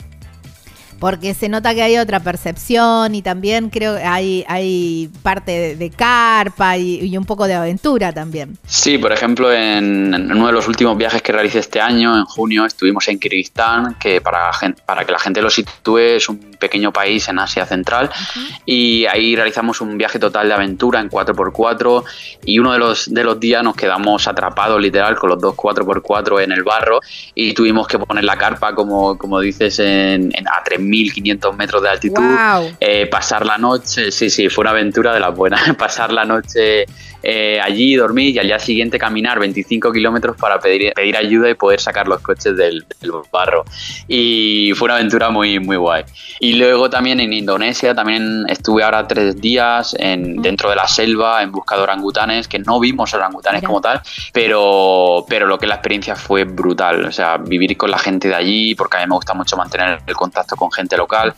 porque 1.03 1.35
se 1.35 1.49
nota 1.49 1.75
que 1.75 1.83
hay 1.83 1.99
otra 1.99 2.21
percepción 2.21 3.17
y 3.17 3.23
también 3.23 3.71
creo 3.71 3.97
que 3.97 4.05
hay, 4.05 4.45
hay 4.47 5.11
parte 5.25 5.75
de, 5.75 5.91
carpa 5.91 6.77
y, 6.79 7.19
un 7.19 7.25
poco 7.25 7.49
de 7.49 7.55
aventura 7.55 8.13
también. 8.13 8.57
Sí, 8.69 8.99
por 8.99 9.11
ejemplo, 9.11 9.53
en, 9.53 10.15
uno 10.15 10.47
de 10.47 10.53
los 10.53 10.69
últimos 10.69 10.97
viajes 10.97 11.21
que 11.21 11.33
realicé 11.33 11.59
este 11.59 11.81
año, 11.81 12.17
en 12.17 12.25
junio, 12.25 12.65
estuvimos 12.65 13.09
en 13.09 13.19
Kirguistán, 13.19 13.97
que 13.99 14.21
para, 14.21 14.53
para 14.87 15.05
que 15.05 15.11
la 15.11 15.19
gente 15.19 15.43
lo 15.43 15.51
sitúe 15.51 15.99
es 15.99 16.29
un 16.29 16.52
pequeño 16.63 16.93
país 16.93 17.29
en 17.29 17.41
Asia 17.41 17.67
Central, 17.67 18.09
y 18.65 19.05
ahí 19.07 19.35
realizamos 19.35 19.81
un 19.81 19.99
viaje 19.99 20.21
total 20.21 20.47
de 20.47 20.55
aventura 20.55 21.01
en 21.01 21.11
4x4 21.11 22.05
y 22.47 22.61
uno 22.61 22.73
de 22.73 22.79
los, 22.79 23.13
de 23.13 23.25
los 23.25 23.41
días 23.41 23.65
nos 23.65 23.75
quedamos 23.75 24.29
atrapados 24.29 24.81
literal 24.81 25.17
con 25.17 25.31
los 25.31 25.41
dos 25.41 25.57
4x4 25.57 26.45
en 26.45 26.53
el 26.53 26.63
barro 26.63 27.01
y 27.35 27.53
tuvimos 27.53 27.89
que 27.89 27.99
poner 27.99 28.23
la 28.23 28.37
carpa, 28.37 28.75
como, 28.77 29.19
como 29.19 29.41
dices, 29.41 29.81
en, 29.81 30.33
a 30.47 30.63
3.000 30.65 30.93
1500 31.03 31.57
metros 31.57 31.83
de 31.83 31.89
altitud, 31.89 32.23
eh, 32.79 33.07
pasar 33.07 33.45
la 33.45 33.59
noche, 33.59 34.13
sí, 34.13 34.31
sí, 34.31 34.49
fue 34.49 34.63
una 34.63 34.71
aventura 34.71 35.13
de 35.13 35.21
la 35.21 35.31
buena, 35.31 35.59
pasar 35.79 36.13
la 36.13 36.25
noche 36.25 36.87
eh, 37.23 37.61
allí, 37.63 37.95
dormir 37.95 38.35
y 38.35 38.39
al 38.39 38.47
día 38.47 38.59
siguiente 38.59 38.99
caminar 38.99 39.39
25 39.39 39.93
kilómetros 39.93 40.37
para 40.37 40.59
pedir, 40.59 40.93
pedir 40.93 41.17
ayuda 41.17 41.51
y 41.51 41.55
poder 41.55 41.81
sacar 41.81 42.09
los 42.09 42.21
coches 42.21 42.57
del, 42.57 42.85
barro. 43.31 43.65
Y 44.09 44.73
fue 44.75 44.87
una 44.87 44.97
aventura 44.97 45.31
muy, 45.31 45.59
muy 45.61 45.77
guay. 45.77 46.05
Y 46.41 46.52
luego 46.53 46.91
también 46.91 47.21
en 47.21 47.33
Indonesia, 47.33 47.95
también 47.95 48.45
estuve 48.49 48.83
ahora 48.83 49.07
tres 49.07 49.41
días 49.41 49.95
en, 49.99 50.43
dentro 50.43 50.71
de 50.71 50.77
la 50.77 50.89
selva 50.89 51.43
en 51.43 51.53
busca 51.53 51.77
de 51.77 51.83
orangutanes, 51.83 52.49
que 52.49 52.59
no 52.59 52.81
vimos 52.81 53.15
orangutanes 53.15 53.63
como 53.63 53.81
tal, 53.81 54.01
pero, 54.33 55.25
pero 55.29 55.47
lo 55.47 55.59
que 55.59 55.67
la 55.67 55.75
experiencia 55.75 56.17
fue 56.17 56.45
brutal. 56.45 57.05
O 57.05 57.13
sea, 57.13 57.37
vivir 57.39 57.77
con 57.77 57.91
la 57.91 57.99
gente 57.99 58.29
de 58.29 58.35
allí, 58.35 58.75
porque 58.75 58.97
a 58.97 59.01
mí 59.01 59.07
me 59.07 59.15
gusta 59.15 59.35
mucho 59.35 59.57
mantener 59.57 60.01
el 60.07 60.15
contacto 60.15 60.57
con 60.57 60.71
gente 60.73 60.97
local. 60.97 61.35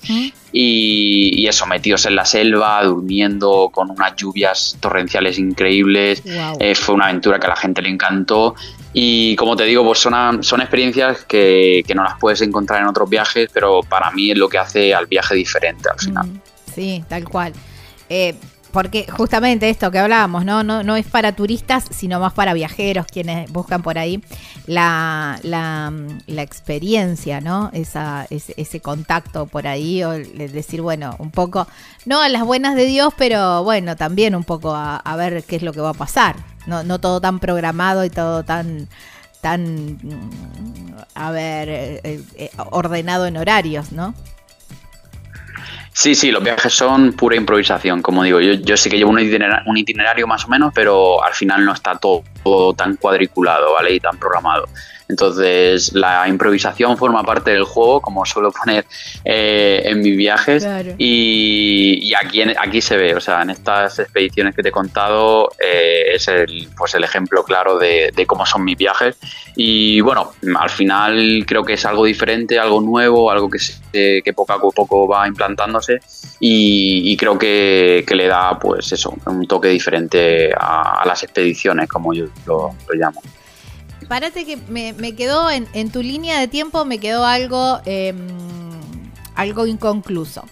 Y, 0.53 1.47
eso, 1.47 1.67
metidos 1.67 2.07
en 2.07 2.17
la 2.17 2.25
selva, 2.25 2.83
durmiendo 2.85 3.71
con 3.73 3.91
unas 3.91 4.17
lluvias 4.17 4.77
torrenciales 4.81 5.39
increíbles. 5.39 6.23
Eh, 6.59 6.75
fue 6.75 6.95
una 6.95 7.07
aventura 7.07 7.39
que 7.39 7.47
a 7.47 7.51
la 7.51 7.57
gente 7.57 7.83
le 7.83 7.89
encantó. 7.89 8.55
Y 8.97 9.35
como 9.35 9.57
te 9.57 9.65
digo, 9.65 9.85
pues 9.85 9.99
son, 9.99 10.43
son 10.45 10.61
experiencias 10.61 11.25
que, 11.25 11.83
que, 11.87 11.95
no 11.97 12.05
las 12.05 12.17
puedes 12.19 12.41
encontrar 12.43 12.81
en 12.81 12.87
otros 12.87 13.11
viajes, 13.11 13.51
pero 13.53 13.81
para 13.83 14.11
mí 14.13 14.31
es 14.31 14.39
lo 14.39 14.49
que 14.49 14.57
hace 14.57 14.95
al 14.95 15.07
viaje 15.07 15.35
diferente 15.35 15.89
al 15.91 15.99
final. 15.99 16.31
Sí, 16.73 17.05
tal 17.09 17.29
cual. 17.29 17.53
Eh, 18.09 18.37
porque 18.75 19.07
justamente 19.09 19.71
esto 19.71 19.93
que 19.93 20.01
hablábamos, 20.01 20.45
¿no? 20.45 20.65
¿no? 20.65 20.83
No 20.83 20.97
es 20.97 21.07
para 21.07 21.31
turistas, 21.31 21.85
sino 21.91 22.19
más 22.19 22.33
para 22.33 22.53
viajeros, 22.55 23.07
quienes 23.07 23.49
buscan 23.53 23.83
por 23.83 23.99
ahí 23.99 24.21
la, 24.67 25.39
la, 25.45 25.93
experiencia, 26.43 27.41
¿no? 27.41 27.71
Esa, 27.73 28.27
ese, 28.31 28.81
contacto 28.81 29.47
por 29.47 29.69
ahí, 29.69 30.03
o 30.03 30.11
decir, 30.11 30.83
bueno, 30.83 31.15
un 31.21 31.31
poco, 31.31 31.69
no 32.05 32.21
a 32.21 32.29
las 32.29 32.45
buenas 32.45 32.75
de 32.75 32.87
Dios, 32.87 33.15
pero 33.17 33.63
bueno, 33.63 33.95
también 33.95 34.35
un 34.35 34.43
poco 34.43 34.75
a, 34.75 35.17
ver 35.17 35.45
qué 35.45 35.55
es 35.55 35.63
lo 35.63 35.73
que 35.73 35.81
va 35.81 35.91
a 35.91 35.95
pasar. 35.95 36.35
No, 36.67 36.83
no 36.83 36.99
todo 36.99 37.21
tan 37.21 37.39
programado 37.39 38.05
y 38.05 38.11
todo 38.11 38.43
tan 38.43 38.89
tan, 39.41 39.99
a 41.15 41.31
ver, 41.31 41.69
eh, 41.69 42.01
eh, 42.35 42.51
ordenado 42.71 43.27
en 43.27 43.37
horarios, 43.37 43.93
¿no? 43.93 44.15
Sí, 45.97 46.17
sí, 46.17 46.33
los 46.33 46.43
viajes 46.43 46.75
son 46.75 47.13
pura 47.13 47.37
improvisación, 47.37 48.03
como 48.03 48.25
digo. 48.25 48.41
Yo, 48.41 48.55
yo 48.55 48.77
sí 48.77 48.91
que 48.91 48.99
llevo 48.99 49.13
un 49.13 49.21
itinerario, 49.79 50.27
más 50.27 50.45
o 50.45 50.49
menos, 50.49 50.73
pero 50.75 51.23
al 51.25 51.35
final 51.35 51.65
no 51.65 51.73
está 51.73 51.95
todo, 51.95 52.25
todo 52.43 52.75
tan 52.75 52.97
cuadriculado, 52.97 53.75
¿vale? 53.75 53.95
Y 53.95 54.01
tan 54.01 54.19
programado. 54.19 54.69
Entonces, 55.15 55.93
la 55.93 56.27
improvisación 56.27 56.97
forma 56.97 57.23
parte 57.23 57.53
del 57.53 57.63
juego, 57.63 58.01
como 58.01 58.27
suelo 58.27 58.51
poner 58.51 58.85
eh, 59.25 59.81
en 59.85 60.01
mis 60.01 60.17
viajes. 60.17 60.67
Y, 60.99 62.13
aquí, 62.15 62.43
aquí 62.43 62.81
se 62.81 62.97
ve, 62.97 63.15
o 63.15 63.21
sea, 63.21 63.43
en 63.43 63.51
estas 63.51 64.01
expediciones 64.01 64.57
que 64.57 64.63
te 64.65 64.71
he 64.71 64.73
contado, 64.73 65.53
eh, 65.65 66.15
es 66.15 66.27
el, 66.27 66.69
pues 66.77 66.97
el 66.97 67.05
ejemplo 67.05 67.45
claro 67.45 67.79
de, 67.79 68.13
cómo 68.27 68.45
son 68.45 68.65
mis 68.65 68.77
viajes. 68.77 69.17
Y 69.55 70.01
bueno, 70.01 70.33
al 70.59 70.71
final 70.71 71.45
creo 71.47 71.63
que 71.63 71.75
es 71.75 71.85
algo 71.85 72.07
diferente, 72.07 72.59
algo 72.59 72.81
nuevo, 72.81 73.31
algo 73.31 73.49
que, 73.49 74.21
que 74.25 74.33
poco 74.33 74.53
a 74.53 74.61
poco 74.61 75.07
va 75.07 75.29
implantándose. 75.29 76.01
Y, 76.41 77.17
creo 77.17 77.39
que, 77.39 78.05
le 78.09 78.27
da, 78.27 78.59
pues 78.59 78.91
eso, 78.91 79.15
un 79.27 79.47
toque 79.47 79.69
diferente 79.69 80.53
a, 80.53 81.05
las 81.07 81.23
expediciones, 81.23 81.89
como 81.89 82.13
yo 82.13 82.27
lo 82.47 82.75
llamo. 82.95 83.23
Párate 84.09 84.45
que 84.45 84.57
me, 84.57 85.15
quedó 85.15 85.51
en, 85.51 85.91
tu 85.91 86.03
línea 86.03 86.39
de 86.39 86.49
tiempo, 86.49 86.85
me 86.85 86.99
quedó 86.99 87.25
algo, 87.25 87.81
em, 87.87 88.17
algo 89.35 89.67
inconcluso. 89.67 90.45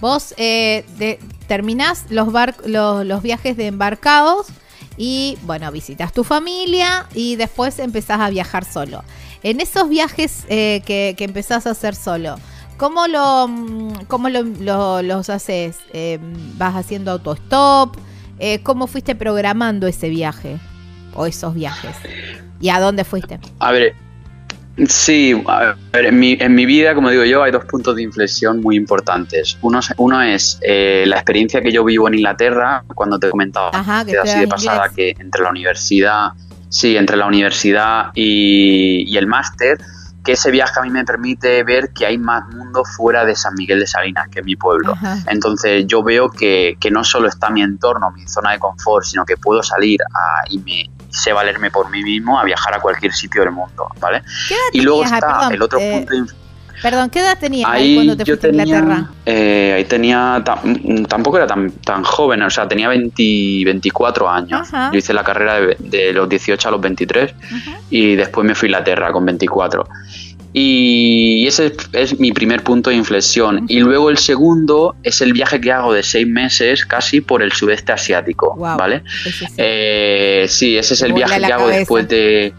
Vos 0.00 0.34
eh, 0.36 1.18
terminás 1.46 2.06
los, 2.10 2.32
viajes 3.22 3.56
de 3.56 3.68
embarcados 3.68 4.48
y, 4.96 5.38
bueno, 5.42 5.70
visitas 5.70 6.12
tu 6.12 6.24
familia 6.24 7.06
y 7.14 7.36
después 7.36 7.78
empezás 7.78 8.20
a 8.20 8.30
viajar 8.30 8.64
solo. 8.64 9.04
En 9.42 9.60
esos 9.60 9.88
viajes 9.88 10.44
eh, 10.48 10.82
que, 10.84 11.14
empezás 11.18 11.66
a 11.66 11.70
hacer 11.70 11.94
solo, 11.94 12.36
¿cómo, 12.78 13.06
lo, 13.06 13.48
cómo 14.08 14.28
los 14.28 15.30
haces? 15.30 15.78
Em, 15.92 16.58
¿Vas 16.58 16.74
haciendo 16.74 17.12
autostop? 17.12 17.96
Eh, 18.38 18.60
¿Cómo 18.62 18.86
fuiste 18.86 19.14
programando 19.14 19.86
ese 19.86 20.08
viaje 20.08 20.58
o 21.14 21.26
esos 21.26 21.54
viajes? 21.54 21.94
¿Y 22.62 22.70
a 22.70 22.78
dónde 22.78 23.04
fuiste? 23.04 23.40
A 23.58 23.72
ver, 23.72 23.96
sí, 24.86 25.34
a 25.48 25.74
ver, 25.92 26.06
en, 26.06 26.18
mi, 26.20 26.36
en 26.38 26.54
mi 26.54 26.64
vida, 26.64 26.94
como 26.94 27.10
digo 27.10 27.24
yo, 27.24 27.42
hay 27.42 27.50
dos 27.50 27.64
puntos 27.64 27.96
de 27.96 28.02
inflexión 28.02 28.60
muy 28.60 28.76
importantes. 28.76 29.58
Uno, 29.62 29.80
uno 29.96 30.22
es 30.22 30.60
eh, 30.62 31.02
la 31.08 31.16
experiencia 31.16 31.60
que 31.60 31.72
yo 31.72 31.84
vivo 31.84 32.06
en 32.06 32.14
Inglaterra, 32.14 32.84
cuando 32.94 33.18
te 33.18 33.26
he 33.26 33.30
comentado 33.30 33.72
que 34.06 34.16
así 34.16 34.38
de 34.38 34.46
pasada 34.46 34.88
que 34.94 35.10
entre 35.18 35.42
la 35.42 35.50
universidad, 35.50 36.28
sí, 36.68 36.96
entre 36.96 37.16
la 37.16 37.26
universidad 37.26 38.12
y, 38.14 39.10
y 39.12 39.16
el 39.16 39.26
máster, 39.26 39.78
que 40.24 40.32
ese 40.32 40.52
viaje 40.52 40.78
a 40.78 40.82
mí 40.84 40.90
me 40.90 41.04
permite 41.04 41.64
ver 41.64 41.92
que 41.92 42.06
hay 42.06 42.16
más 42.16 42.46
mundo 42.54 42.84
fuera 42.84 43.24
de 43.24 43.34
San 43.34 43.54
Miguel 43.54 43.80
de 43.80 43.88
Salinas, 43.88 44.28
que 44.28 44.38
es 44.38 44.44
mi 44.44 44.54
pueblo. 44.54 44.94
Entonces 45.26 45.84
yo 45.88 46.04
veo 46.04 46.30
que, 46.30 46.76
que, 46.78 46.92
no 46.92 47.02
solo 47.02 47.26
está 47.26 47.50
mi 47.50 47.60
entorno, 47.60 48.12
mi 48.12 48.28
zona 48.28 48.52
de 48.52 48.60
confort, 48.60 49.04
sino 49.04 49.24
que 49.24 49.36
puedo 49.36 49.64
salir 49.64 50.00
a, 50.02 50.44
y 50.48 50.60
me, 50.60 50.88
sé 51.12 51.32
valerme 51.32 51.70
por 51.70 51.90
mí 51.90 52.02
mismo 52.02 52.38
a 52.38 52.44
viajar 52.44 52.74
a 52.74 52.80
cualquier 52.80 53.12
sitio 53.12 53.42
del 53.42 53.52
mundo, 53.52 53.88
¿vale? 54.00 54.22
y 54.72 54.80
luego 54.80 55.04
está 55.04 55.48
el 55.52 55.62
otro 55.62 55.78
eh, 55.78 56.06
punto 56.08 56.34
Perdón, 56.82 57.10
¿qué 57.10 57.20
edad 57.20 57.38
tenías 57.38 57.70
ahí, 57.70 57.94
cuando 57.94 58.16
te 58.16 58.24
fuiste 58.24 58.48
a 58.48 58.50
Inglaterra? 58.50 59.06
Eh, 59.24 59.72
ahí 59.76 59.84
tenía, 59.84 60.42
mm, 60.64 61.04
tampoco 61.04 61.36
era 61.36 61.46
tan, 61.46 61.70
tan 61.70 62.02
joven, 62.02 62.42
o 62.42 62.50
sea, 62.50 62.66
tenía 62.66 62.88
20, 62.88 63.62
24 63.64 64.28
años. 64.28 64.68
Yo 64.72 64.98
hice 64.98 65.14
la 65.14 65.22
carrera 65.22 65.60
de, 65.78 66.12
los 66.12 66.28
18 66.28 66.68
a 66.68 66.70
los 66.72 66.80
23 66.80 67.34
y 67.88 68.16
después 68.16 68.44
me 68.44 68.56
fui 68.56 68.66
a 68.66 68.70
Inglaterra 68.70 69.12
con 69.12 69.24
24. 69.24 69.86
Y 70.52 71.46
ese 71.46 71.72
es 71.92 72.18
mi 72.20 72.32
primer 72.32 72.62
punto 72.62 72.90
de 72.90 72.96
inflexión. 72.96 73.64
Y 73.68 73.80
luego 73.80 74.10
el 74.10 74.18
segundo 74.18 74.96
es 75.02 75.20
el 75.22 75.32
viaje 75.32 75.60
que 75.60 75.72
hago 75.72 75.92
de 75.92 76.02
seis 76.02 76.26
meses 76.26 76.84
casi 76.84 77.20
por 77.20 77.42
el 77.42 77.52
sudeste 77.52 77.92
asiático, 77.92 78.54
¿vale? 78.56 79.02
Eh, 79.56 80.46
sí. 80.48 80.76
ese 80.76 80.94
es 80.94 81.02
el 81.02 81.12
viaje 81.14 81.40
que 81.40 81.52
hago 81.52 81.68
después 81.68 82.08
de... 82.08 82.52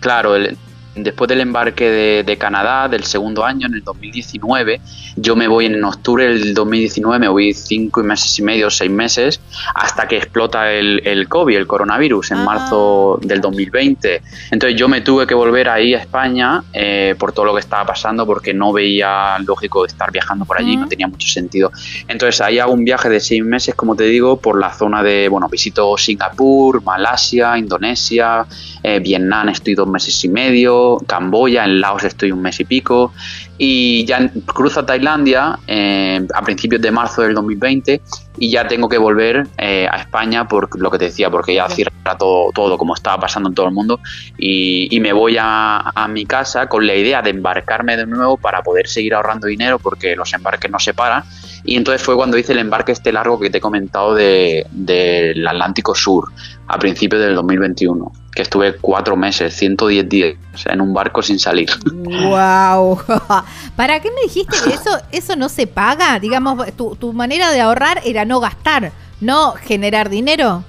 Claro, 0.00 0.36
el, 0.36 0.56
después 0.96 1.28
del 1.28 1.40
embarque 1.40 2.24
de, 2.24 2.36
Canadá 2.36 2.88
del 2.88 3.04
segundo 3.04 3.44
año, 3.44 3.66
en 3.66 3.74
el 3.74 3.82
2019, 3.82 4.80
yo 5.16 5.36
me 5.36 5.48
voy 5.48 5.66
en 5.66 5.82
octubre 5.82 6.26
del 6.26 6.52
2019, 6.52 7.18
me 7.18 7.28
voy 7.28 7.54
cinco 7.54 8.02
meses 8.02 8.38
y 8.38 8.42
medio, 8.42 8.68
seis 8.68 8.90
meses, 8.90 9.40
hasta 9.74 10.06
que 10.06 10.16
explota 10.18 10.70
el, 10.72 11.00
el 11.06 11.28
COVID, 11.28 11.56
el 11.56 11.66
coronavirus, 11.66 12.32
en 12.32 12.44
marzo 12.44 13.18
ah. 13.22 13.26
del 13.26 13.40
2020. 13.40 14.22
Entonces 14.50 14.78
yo 14.78 14.88
me 14.88 15.00
tuve 15.00 15.26
que 15.26 15.34
volver 15.34 15.68
ahí 15.68 15.94
a 15.94 15.98
España 15.98 16.62
eh, 16.72 17.14
por 17.18 17.32
todo 17.32 17.46
lo 17.46 17.54
que 17.54 17.60
estaba 17.60 17.86
pasando, 17.86 18.26
porque 18.26 18.52
no 18.52 18.72
veía 18.72 19.38
lógico 19.38 19.86
estar 19.86 20.12
viajando 20.12 20.44
por 20.44 20.58
allí, 20.58 20.76
no 20.76 20.88
tenía 20.88 21.08
mucho 21.08 21.28
sentido. 21.28 21.70
Entonces 22.08 22.40
ahí 22.40 22.58
hago 22.58 22.72
un 22.72 22.84
viaje 22.84 23.08
de 23.08 23.20
seis 23.20 23.42
meses, 23.42 23.74
como 23.74 23.96
te 23.96 24.04
digo, 24.04 24.38
por 24.38 24.58
la 24.60 24.72
zona 24.72 25.02
de, 25.02 25.28
bueno, 25.28 25.48
visito 25.48 25.96
Singapur, 25.96 26.82
Malasia, 26.82 27.56
Indonesia, 27.56 28.46
eh, 28.82 29.00
Vietnam, 29.00 29.48
estoy 29.48 29.74
dos 29.74 29.88
meses 29.88 30.22
y 30.24 30.28
medio, 30.28 30.85
pico, 30.86 31.04
Camboya, 31.06 31.64
en 31.64 31.80
Laos 31.80 32.04
estoy 32.04 32.32
un 32.32 32.42
mes 32.42 32.60
y 32.60 32.64
pico, 32.64 33.12
y 33.58 34.04
ya 34.04 34.30
cruzo 34.44 34.80
a 34.80 34.86
Tailandia 34.86 35.58
eh, 35.66 36.26
a 36.34 36.42
principios 36.42 36.82
de 36.82 36.90
marzo 36.90 37.22
del 37.22 37.34
2020 37.34 38.00
y 38.38 38.50
ya 38.50 38.68
tengo 38.68 38.88
que 38.88 38.98
volver 38.98 39.46
eh, 39.56 39.88
a 39.90 39.96
España 39.96 40.46
por 40.46 40.78
lo 40.78 40.90
que 40.90 40.98
te 40.98 41.06
decía, 41.06 41.30
porque 41.30 41.54
ya 41.54 41.68
cierra 41.70 42.18
todo, 42.18 42.52
todo 42.52 42.76
como 42.76 42.94
estaba 42.94 43.18
pasando 43.18 43.48
en 43.48 43.54
todo 43.54 43.66
el 43.66 43.72
mundo 43.72 44.00
y, 44.38 44.94
y 44.94 45.00
me 45.00 45.12
voy 45.12 45.36
a, 45.38 45.90
a, 45.94 46.08
mi 46.08 46.26
casa 46.26 46.68
con 46.68 46.86
la 46.86 46.94
idea 46.94 47.22
de 47.22 47.30
embarcarme 47.30 47.96
de 47.96 48.06
nuevo 48.06 48.36
para 48.36 48.62
poder 48.62 48.88
seguir 48.88 49.14
ahorrando 49.14 49.46
dinero 49.46 49.78
porque 49.78 50.14
los 50.14 50.32
embarques 50.34 50.70
no 50.70 50.78
se 50.78 50.92
paran 50.92 51.24
y 51.64 51.76
entonces 51.76 52.02
fue 52.02 52.14
cuando 52.14 52.36
hice 52.36 52.52
el 52.52 52.58
embarque 52.58 52.92
este 52.92 53.10
largo 53.10 53.40
que 53.40 53.48
te 53.48 53.58
he 53.58 53.60
comentado 53.60 54.14
del 54.14 54.66
de, 54.70 55.44
Atlántico 55.48 55.94
Sur 55.94 56.30
a 56.68 56.78
principios 56.78 57.22
del 57.22 57.34
2021 57.34 58.25
que 58.36 58.42
estuve 58.42 58.76
cuatro 58.76 59.16
meses, 59.16 59.54
110 59.54 60.08
días 60.08 60.36
en 60.66 60.80
un 60.82 60.92
barco 60.92 61.22
sin 61.22 61.38
salir. 61.38 61.70
¡Wow! 61.86 63.00
¿Para 63.76 63.98
qué 64.00 64.10
me 64.10 64.20
dijiste 64.22 64.56
que 64.62 64.74
eso, 64.74 64.90
eso 65.10 65.34
no 65.36 65.48
se 65.48 65.66
paga? 65.66 66.20
Digamos, 66.20 66.64
tu, 66.76 66.94
tu 66.96 67.14
manera 67.14 67.50
de 67.50 67.62
ahorrar 67.62 68.02
era 68.04 68.26
no 68.26 68.38
gastar, 68.38 68.92
no 69.20 69.52
generar 69.52 70.10
dinero. 70.10 70.62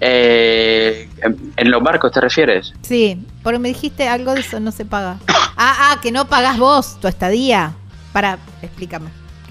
Eh, 0.00 1.08
¿En 1.56 1.70
los 1.70 1.82
barcos 1.82 2.12
te 2.12 2.20
refieres? 2.20 2.74
Sí, 2.82 3.24
porque 3.42 3.58
me 3.58 3.68
dijiste 3.68 4.06
algo 4.06 4.34
de 4.34 4.40
eso, 4.40 4.60
no 4.60 4.70
se 4.70 4.84
paga. 4.84 5.18
Ah, 5.58 5.92
ah, 5.92 6.00
que 6.02 6.12
no 6.12 6.28
pagas 6.28 6.58
vos 6.58 7.00
tu 7.00 7.08
estadía. 7.08 7.72
Para, 8.12 8.38
explícame. 8.60 9.08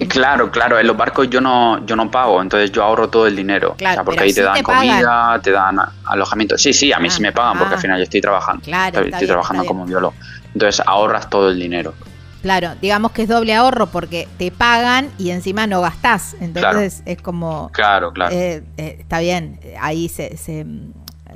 Claro, 0.08 0.50
claro, 0.50 0.78
en 0.78 0.86
los 0.86 0.96
barcos 0.96 1.30
yo 1.30 1.40
no, 1.40 1.84
yo 1.86 1.96
no 1.96 2.10
pago, 2.10 2.42
entonces 2.42 2.70
yo 2.70 2.82
ahorro 2.84 3.08
todo 3.08 3.26
el 3.26 3.34
dinero. 3.34 3.74
Claro, 3.78 3.92
o 3.92 3.94
sea, 3.96 4.04
porque 4.04 4.20
ahí 4.24 4.28
te 4.28 4.34
sí 4.34 4.42
dan 4.42 4.54
te 4.56 4.62
comida, 4.62 5.00
pagan. 5.02 5.42
te 5.42 5.50
dan 5.52 5.78
alojamiento. 6.04 6.58
Sí, 6.58 6.72
sí, 6.74 6.92
a 6.92 6.98
mí 6.98 7.08
Ah, 7.08 7.10
sí 7.10 7.22
me 7.22 7.32
pagan 7.32 7.56
porque 7.58 7.72
ah. 7.74 7.76
al 7.76 7.80
final 7.82 7.98
yo 7.98 8.04
estoy 8.04 8.20
trabajando. 8.20 8.62
Claro, 8.62 8.86
estoy 8.88 9.04
estoy 9.04 9.20
bien, 9.20 9.28
trabajando 9.28 9.64
como 9.64 9.86
biólogo. 9.86 10.14
Entonces 10.52 10.84
ahorras 10.86 11.30
todo 11.30 11.48
el 11.50 11.58
dinero. 11.58 11.94
Claro, 12.42 12.74
digamos 12.80 13.12
que 13.12 13.22
es 13.22 13.28
doble 13.28 13.54
ahorro 13.54 13.86
porque 13.86 14.28
te 14.38 14.50
pagan 14.52 15.08
y 15.18 15.30
encima 15.30 15.66
no 15.66 15.80
gastás. 15.80 16.36
Entonces 16.40 17.02
es 17.06 17.20
como... 17.20 17.70
Claro, 17.72 18.12
claro. 18.12 18.34
eh, 18.34 18.62
eh, 18.76 18.96
está 19.00 19.18
bien, 19.20 19.58
ahí 19.80 20.08
se, 20.08 20.36
se, 20.36 20.64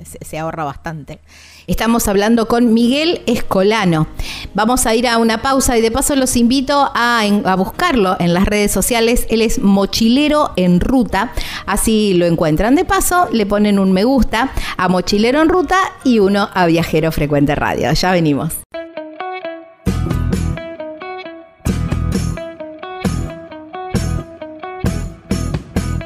se- 0.05 0.39
ahorra 0.39 0.65
bastante. 0.65 1.19
Estamos 1.67 2.09
hablando 2.09 2.49
con 2.49 2.73
Miguel 2.75 3.23
Escolano. 3.27 4.09
Vamos 4.55 4.87
a 4.87 4.95
ir 4.95 5.07
a 5.07 5.19
una 5.19 5.43
pausa 5.43 5.77
y 5.79 5.81
de 5.83 5.91
paso 5.91 6.17
los 6.17 6.37
invito 6.37 6.91
a, 6.95 7.21
a 7.45 7.55
buscarlo 7.57 8.17
en 8.19 8.35
las 8.35 8.45
redes 8.47 8.73
sociales. 8.73 9.27
Él 9.31 9.43
es 9.43 9.59
Mochilero 9.61 10.53
en 10.57 10.81
Ruta. 10.81 11.33
Así 11.67 12.15
lo 12.15 12.27
encuentran. 12.27 12.75
De 12.75 12.85
paso, 12.85 13.29
le 13.33 13.47
ponen 13.47 13.79
un 13.79 13.93
me 13.93 14.05
gusta 14.05 14.51
a 14.77 14.89
Mochilero 14.89 15.41
en 15.43 15.49
Ruta 15.49 15.79
y 16.03 16.19
uno 16.19 16.49
a 16.53 16.67
Viajero 16.67 17.13
Frecuente 17.13 17.55
Radio. 17.55 17.93
Ya 17.93 18.11
venimos. 18.13 18.55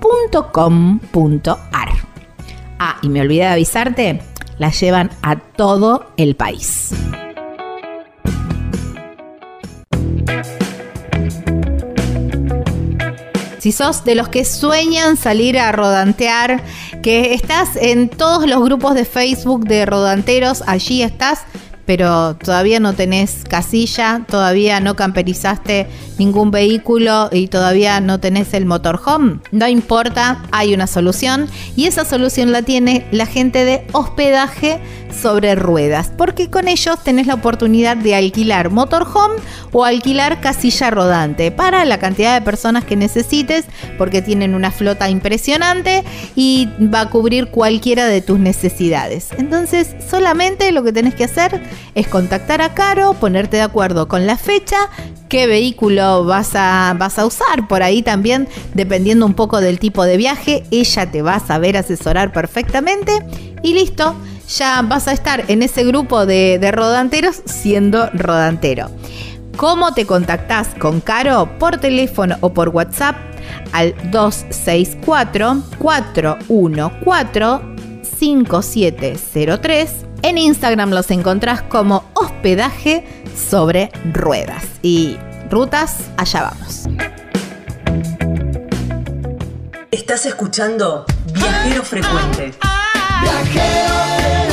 www.elpicapalo.com.ar. 0.00 1.88
Ah, 2.78 2.96
y 3.02 3.08
me 3.08 3.20
olvidé 3.20 3.42
de 3.42 3.48
avisarte, 3.48 4.20
la 4.58 4.70
llevan 4.70 5.10
a 5.22 5.36
todo 5.36 6.06
el 6.16 6.36
país. 6.36 6.92
Si 13.58 13.72
sos 13.72 14.04
de 14.04 14.14
los 14.14 14.28
que 14.28 14.44
sueñan 14.44 15.16
salir 15.16 15.58
a 15.58 15.72
rodantear, 15.72 16.62
que 17.02 17.34
estás 17.34 17.70
en 17.74 18.08
todos 18.08 18.46
los 18.46 18.62
grupos 18.62 18.94
de 18.94 19.04
Facebook 19.04 19.66
de 19.66 19.84
rodanteros, 19.86 20.62
allí 20.68 21.02
estás, 21.02 21.40
pero 21.86 22.36
todavía 22.36 22.80
no 22.80 22.92
tenés 22.92 23.44
casilla, 23.48 24.24
todavía 24.28 24.80
no 24.80 24.96
camperizaste 24.96 25.86
ningún 26.18 26.50
vehículo 26.50 27.28
y 27.32 27.48
todavía 27.48 28.00
no 28.00 28.20
tenés 28.20 28.52
el 28.54 28.66
motorhome, 28.66 29.40
no 29.52 29.68
importa, 29.68 30.42
hay 30.50 30.74
una 30.74 30.86
solución 30.86 31.48
y 31.76 31.86
esa 31.86 32.04
solución 32.04 32.52
la 32.52 32.62
tiene 32.62 33.06
la 33.12 33.26
gente 33.26 33.64
de 33.64 33.86
hospedaje 33.92 34.80
sobre 35.16 35.54
ruedas, 35.54 36.12
porque 36.16 36.50
con 36.50 36.68
ellos 36.68 37.02
tenés 37.02 37.26
la 37.26 37.34
oportunidad 37.34 37.96
de 37.96 38.14
alquilar 38.14 38.70
motorhome 38.70 39.36
o 39.72 39.84
alquilar 39.84 40.40
casilla 40.40 40.90
rodante 40.90 41.50
para 41.50 41.84
la 41.84 41.98
cantidad 41.98 42.34
de 42.34 42.44
personas 42.44 42.84
que 42.84 42.96
necesites, 42.96 43.64
porque 43.98 44.22
tienen 44.22 44.54
una 44.54 44.70
flota 44.70 45.08
impresionante 45.08 46.04
y 46.34 46.68
va 46.92 47.02
a 47.02 47.10
cubrir 47.10 47.48
cualquiera 47.48 48.06
de 48.06 48.20
tus 48.20 48.38
necesidades. 48.38 49.28
Entonces, 49.38 49.94
solamente 50.08 50.72
lo 50.72 50.82
que 50.82 50.92
tenés 50.92 51.14
que 51.14 51.24
hacer 51.24 51.60
es 51.94 52.08
contactar 52.08 52.62
a 52.62 52.74
Caro, 52.74 53.14
ponerte 53.14 53.56
de 53.56 53.62
acuerdo 53.62 54.08
con 54.08 54.26
la 54.26 54.36
fecha, 54.36 54.76
qué 55.28 55.46
vehículo 55.46 56.24
vas 56.24 56.52
a, 56.54 56.94
vas 56.98 57.18
a 57.18 57.26
usar. 57.26 57.68
Por 57.68 57.82
ahí 57.82 58.02
también, 58.02 58.48
dependiendo 58.74 59.26
un 59.26 59.34
poco 59.34 59.60
del 59.60 59.78
tipo 59.78 60.04
de 60.04 60.16
viaje, 60.16 60.64
ella 60.70 61.10
te 61.10 61.22
va 61.22 61.36
a 61.36 61.40
saber 61.40 61.76
asesorar 61.76 62.32
perfectamente 62.32 63.12
y 63.62 63.74
listo. 63.74 64.14
Ya 64.56 64.82
vas 64.82 65.08
a 65.08 65.12
estar 65.12 65.44
en 65.48 65.62
ese 65.62 65.84
grupo 65.84 66.24
de, 66.24 66.58
de 66.60 66.70
rodanteros 66.70 67.42
siendo 67.46 68.08
rodantero. 68.12 68.90
¿Cómo 69.56 69.92
te 69.92 70.06
contactás 70.06 70.68
con 70.78 71.00
Caro? 71.00 71.48
Por 71.58 71.78
teléfono 71.78 72.36
o 72.42 72.52
por 72.52 72.68
WhatsApp 72.68 73.16
al 73.72 73.94
264 74.10 75.62
414 75.78 77.76
5703. 78.18 80.05
En 80.22 80.38
Instagram 80.38 80.90
los 80.90 81.10
encontrás 81.10 81.62
como 81.62 82.04
hospedaje 82.14 83.04
sobre 83.34 83.90
ruedas. 84.12 84.64
Y 84.82 85.18
rutas, 85.50 85.98
allá 86.16 86.50
vamos. 86.50 86.84
Estás 89.90 90.26
escuchando 90.26 91.04
Viajero 91.32 91.82
Frecuente. 91.82 92.52
Explorar, 93.22 94.45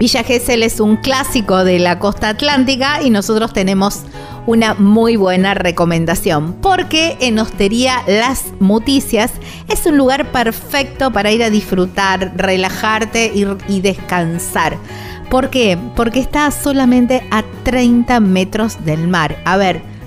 Villa 0.00 0.24
Gesell 0.24 0.62
es 0.62 0.80
un 0.80 0.96
clásico 0.96 1.62
de 1.62 1.78
la 1.78 1.98
costa 1.98 2.30
atlántica 2.30 3.02
y 3.02 3.10
nosotros 3.10 3.52
tenemos 3.52 4.00
una 4.46 4.72
muy 4.72 5.16
buena 5.16 5.52
recomendación 5.52 6.54
porque 6.62 7.18
en 7.20 7.38
Hostería 7.38 8.02
Las 8.06 8.44
Muticias 8.60 9.30
es 9.68 9.84
un 9.84 9.98
lugar 9.98 10.32
perfecto 10.32 11.12
para 11.12 11.32
ir 11.32 11.42
a 11.42 11.50
disfrutar, 11.50 12.32
relajarte 12.34 13.30
y, 13.34 13.44
y 13.68 13.82
descansar. 13.82 14.78
¿Por 15.28 15.50
qué? 15.50 15.76
Porque 15.94 16.20
está 16.20 16.50
solamente 16.50 17.22
a 17.30 17.44
30 17.64 18.20
metros 18.20 18.82
del 18.86 19.06
mar. 19.06 19.36
A 19.44 19.58
ver, 19.58 19.82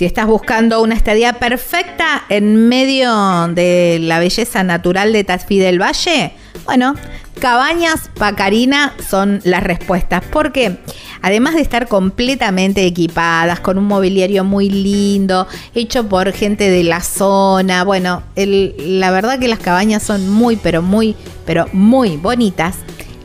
Si 0.00 0.06
estás 0.06 0.26
buscando 0.26 0.80
una 0.80 0.94
estadía 0.94 1.34
perfecta 1.34 2.24
en 2.30 2.70
medio 2.70 3.48
de 3.48 3.98
la 4.00 4.18
belleza 4.18 4.64
natural 4.64 5.12
de 5.12 5.24
Tafí 5.24 5.58
del 5.58 5.78
Valle, 5.78 6.32
bueno, 6.64 6.94
Cabañas 7.38 8.08
Pacarina 8.18 8.94
son 9.06 9.42
las 9.44 9.62
respuestas. 9.62 10.24
Porque 10.32 10.78
además 11.20 11.54
de 11.54 11.60
estar 11.60 11.86
completamente 11.86 12.86
equipadas, 12.86 13.60
con 13.60 13.76
un 13.76 13.84
mobiliario 13.84 14.42
muy 14.42 14.70
lindo, 14.70 15.46
hecho 15.74 16.08
por 16.08 16.32
gente 16.32 16.70
de 16.70 16.82
la 16.82 17.02
zona, 17.02 17.84
bueno, 17.84 18.22
la 18.36 19.10
verdad 19.10 19.38
que 19.38 19.48
las 19.48 19.58
cabañas 19.58 20.02
son 20.02 20.30
muy, 20.30 20.56
pero 20.56 20.80
muy, 20.80 21.14
pero 21.44 21.66
muy 21.74 22.16
bonitas. 22.16 22.76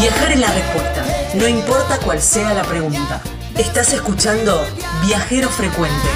Viajar 0.00 0.32
es 0.32 0.40
la 0.40 0.52
respuesta, 0.52 1.04
no 1.34 1.48
importa 1.48 1.98
cuál 2.04 2.20
sea 2.20 2.54
la 2.54 2.62
pregunta. 2.62 3.20
Estás 3.56 3.92
escuchando 3.92 4.64
Viajero 5.04 5.48
Frecuente. 5.48 6.08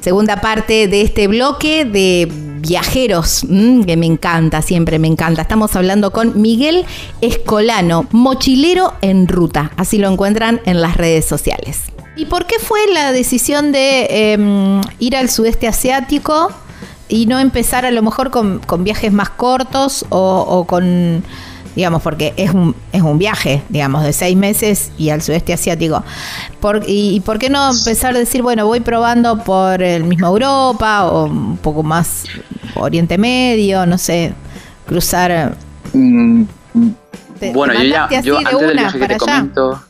Segunda 0.00 0.40
parte 0.40 0.88
de 0.88 1.02
este 1.02 1.28
bloque 1.28 1.84
de 1.84 2.26
viajeros, 2.60 3.44
mm, 3.46 3.82
que 3.82 3.98
me 3.98 4.06
encanta, 4.06 4.62
siempre 4.62 4.98
me 4.98 5.08
encanta. 5.08 5.42
Estamos 5.42 5.76
hablando 5.76 6.10
con 6.10 6.40
Miguel 6.40 6.86
Escolano, 7.20 8.06
mochilero 8.10 8.94
en 9.02 9.28
ruta. 9.28 9.72
Así 9.76 9.98
lo 9.98 10.10
encuentran 10.10 10.62
en 10.64 10.80
las 10.80 10.96
redes 10.96 11.26
sociales. 11.26 11.82
¿Y 12.16 12.26
por 12.26 12.46
qué 12.46 12.58
fue 12.58 12.80
la 12.92 13.12
decisión 13.12 13.72
de 13.72 14.06
eh, 14.10 14.80
ir 14.98 15.16
al 15.16 15.28
sudeste 15.28 15.68
asiático 15.68 16.50
y 17.08 17.26
no 17.26 17.38
empezar 17.38 17.84
a 17.84 17.90
lo 17.90 18.00
mejor 18.02 18.30
con, 18.30 18.62
viajes 18.78 19.12
más 19.12 19.28
cortos 19.28 20.06
o 20.08 20.64
con, 20.66 21.22
digamos, 21.76 22.02
porque 22.02 22.32
es 22.36 22.52
un, 22.52 22.74
es 22.92 23.02
un 23.02 23.18
viaje, 23.18 23.62
digamos, 23.68 24.02
de 24.04 24.12
seis 24.12 24.36
meses 24.36 24.90
y 24.98 25.10
al 25.10 25.22
sudeste 25.22 25.52
asiático? 25.52 26.02
Por, 26.60 26.82
y, 26.88 27.14
y 27.16 27.20
por 27.20 27.38
qué 27.38 27.48
no 27.50 27.70
empezar 27.70 28.14
a 28.14 28.18
decir, 28.18 28.42
bueno, 28.42 28.66
voy 28.66 28.80
probando 28.80 29.38
por 29.44 29.82
el 29.82 30.04
mismo 30.04 30.26
Europa 30.28 31.06
o 31.06 31.26
un 31.26 31.56
poco 31.58 31.82
más 31.82 32.24
Oriente 32.74 33.18
Medio, 33.18 33.86
no 33.86 33.98
sé, 33.98 34.32
cruzar... 34.86 35.56
Mm, 35.92 36.44
Te- 37.38 37.52
bueno, 37.52 37.72
te 37.72 37.86
yo 37.88 37.94
ya, 37.94 38.08
yo 38.20 38.38
así 38.38 38.44
de 38.44 38.50
antes 38.50 38.68
del 38.68 38.76
viaje 38.78 38.98
que 38.98 39.06
te 39.06 39.16
comento. 39.16 39.82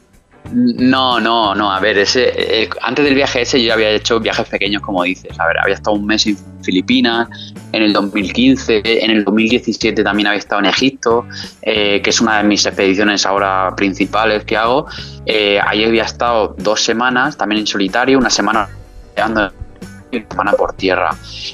No, 0.53 1.21
no, 1.21 1.55
no. 1.55 1.73
A 1.73 1.79
ver, 1.81 1.99
ese, 1.99 2.33
eh, 2.37 2.69
antes 2.83 3.05
del 3.05 3.15
viaje 3.15 3.43
ese 3.43 3.63
yo 3.63 3.73
había 3.73 3.91
hecho 3.91 4.19
viajes 4.19 4.49
pequeños, 4.49 4.83
como 4.83 5.05
dices. 5.05 5.39
A 5.39 5.47
ver, 5.47 5.59
había 5.59 5.75
estado 5.75 5.97
un 5.97 6.07
mes 6.07 6.27
en 6.27 6.37
Filipinas, 6.63 7.29
en 7.73 7.83
el 7.83 7.93
2015, 7.93 8.83
en 8.85 9.11
el 9.11 9.25
2017 9.25 10.03
también 10.03 10.27
había 10.27 10.39
estado 10.39 10.61
en 10.61 10.67
Egipto, 10.67 11.27
eh, 11.63 12.01
que 12.03 12.11
es 12.11 12.21
una 12.21 12.39
de 12.39 12.45
mis 12.45 12.67
expediciones 12.67 13.25
ahora 13.27 13.75
principales 13.77 14.45
que 14.45 14.57
hago. 14.57 14.87
Eh, 15.25 15.61
ahí 15.65 15.85
había 15.85 16.05
estado 16.05 16.55
dos 16.59 16.81
semanas, 16.81 17.37
también 17.37 17.61
en 17.61 17.67
solitario, 17.67 18.19
una 18.19 18.31
semana 18.31 18.69
semana 20.29 20.53
por 20.53 20.73
tierra. 20.75 21.11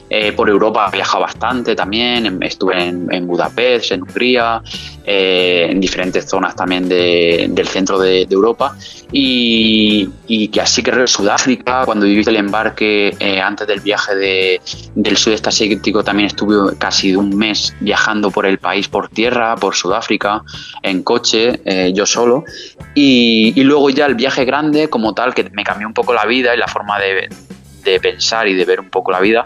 Eh, 0.09 0.33
por 0.33 0.49
Europa 0.49 0.89
he 0.89 0.97
viajado 0.97 1.23
bastante 1.23 1.75
también, 1.75 2.43
estuve 2.43 2.83
en, 2.83 3.27
Budapest, 3.27 3.93
en 3.93 4.03
Hungría, 4.03 4.63
eh, 5.05 5.69
en 5.71 5.81
diferentes 5.81 6.29
zonas 6.29 6.55
también 6.57 6.89
del 6.89 7.69
centro 7.69 7.99
de, 7.99 8.27
Europa 8.31 8.77
y, 9.13 10.09
que 10.49 10.61
así 10.61 10.83
que 10.83 11.07
Sudáfrica, 11.07 11.85
cuando 11.85 12.07
viví 12.07 12.23
el 12.27 12.37
embarque 12.37 13.15
eh, 13.19 13.41
antes 13.41 13.67
del 13.67 13.81
viaje 13.81 14.15
del 14.95 15.17
sudeste 15.17 15.49
asiático 15.49 16.03
también 16.03 16.27
estuve 16.27 16.77
casi 16.77 17.15
un 17.15 17.37
mes 17.37 17.75
viajando 17.81 18.31
por 18.31 18.47
el 18.47 18.59
país 18.59 18.89
por 18.89 19.09
tierra, 19.09 19.55
por 19.57 19.75
Sudáfrica, 19.75 20.43
en 20.83 21.03
coche, 21.03 21.61
yo 21.93 22.07
solo 22.07 22.45
y, 22.95 23.53
y 23.55 23.65
luego 23.65 23.91
ya 23.91 24.07
el 24.07 24.15
viaje 24.15 24.45
grande 24.45 24.89
como 24.89 25.15
tal 25.15 25.35
que 25.35 25.49
me 25.53 25.65
cambió 25.65 25.87
un 25.87 25.95
poco 25.95 26.13
la 26.13 26.27
vida 26.27 26.55
y 26.55 26.59
la 26.59 26.69
forma 26.69 26.99
de, 26.99 27.29
de 27.91 28.01
pensar 28.01 28.49
y 28.49 28.55
de 28.55 28.65
ver 28.65 28.81
un 28.81 28.91
poco 28.91 29.11
la 29.11 29.21
vida, 29.21 29.45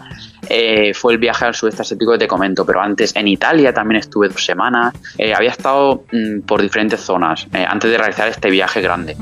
eh, 0.49 0.93
fue 0.95 1.13
el 1.13 1.19
viaje 1.19 1.45
al 1.45 1.55
sudeste 1.55 1.83
asiático 1.83 2.13
que 2.13 2.19
te 2.19 2.29
comento, 2.29 2.65
pero 2.67 2.81
antes 2.81 3.15
en 3.15 3.29
Italia 3.29 3.73
también 3.73 4.01
estuve 4.01 4.29
dos 4.29 4.45
semanas, 4.45 4.95
eh, 5.17 5.35
había 5.35 5.51
estado 5.51 6.05
mm, 6.11 6.41
por 6.41 6.61
diferentes 6.61 7.01
zonas 7.01 7.47
eh, 7.53 7.65
antes 7.67 7.91
de 7.91 7.99
realizar 7.99 8.29
este 8.29 8.51
viaje 8.51 8.81
grande. 8.81 9.17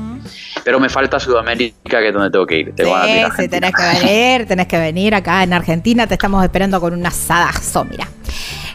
Pero 0.63 0.79
me 0.79 0.89
falta 0.89 1.19
Sudamérica, 1.19 1.99
que 1.99 2.07
es 2.07 2.13
donde 2.13 2.31
tengo 2.31 2.45
que 2.45 2.57
ir. 2.57 2.75
Tengo 2.75 2.95
sí, 3.37 3.47
tenés 3.47 3.73
que 3.73 3.83
venir, 3.83 4.47
tenés 4.47 4.67
que 4.67 4.79
venir 4.79 5.15
acá 5.15 5.43
en 5.43 5.53
Argentina, 5.53 6.07
te 6.07 6.15
estamos 6.15 6.43
esperando 6.43 6.79
con 6.81 6.93
un 6.93 7.05
asadazo, 7.05 7.85
mira. 7.85 8.07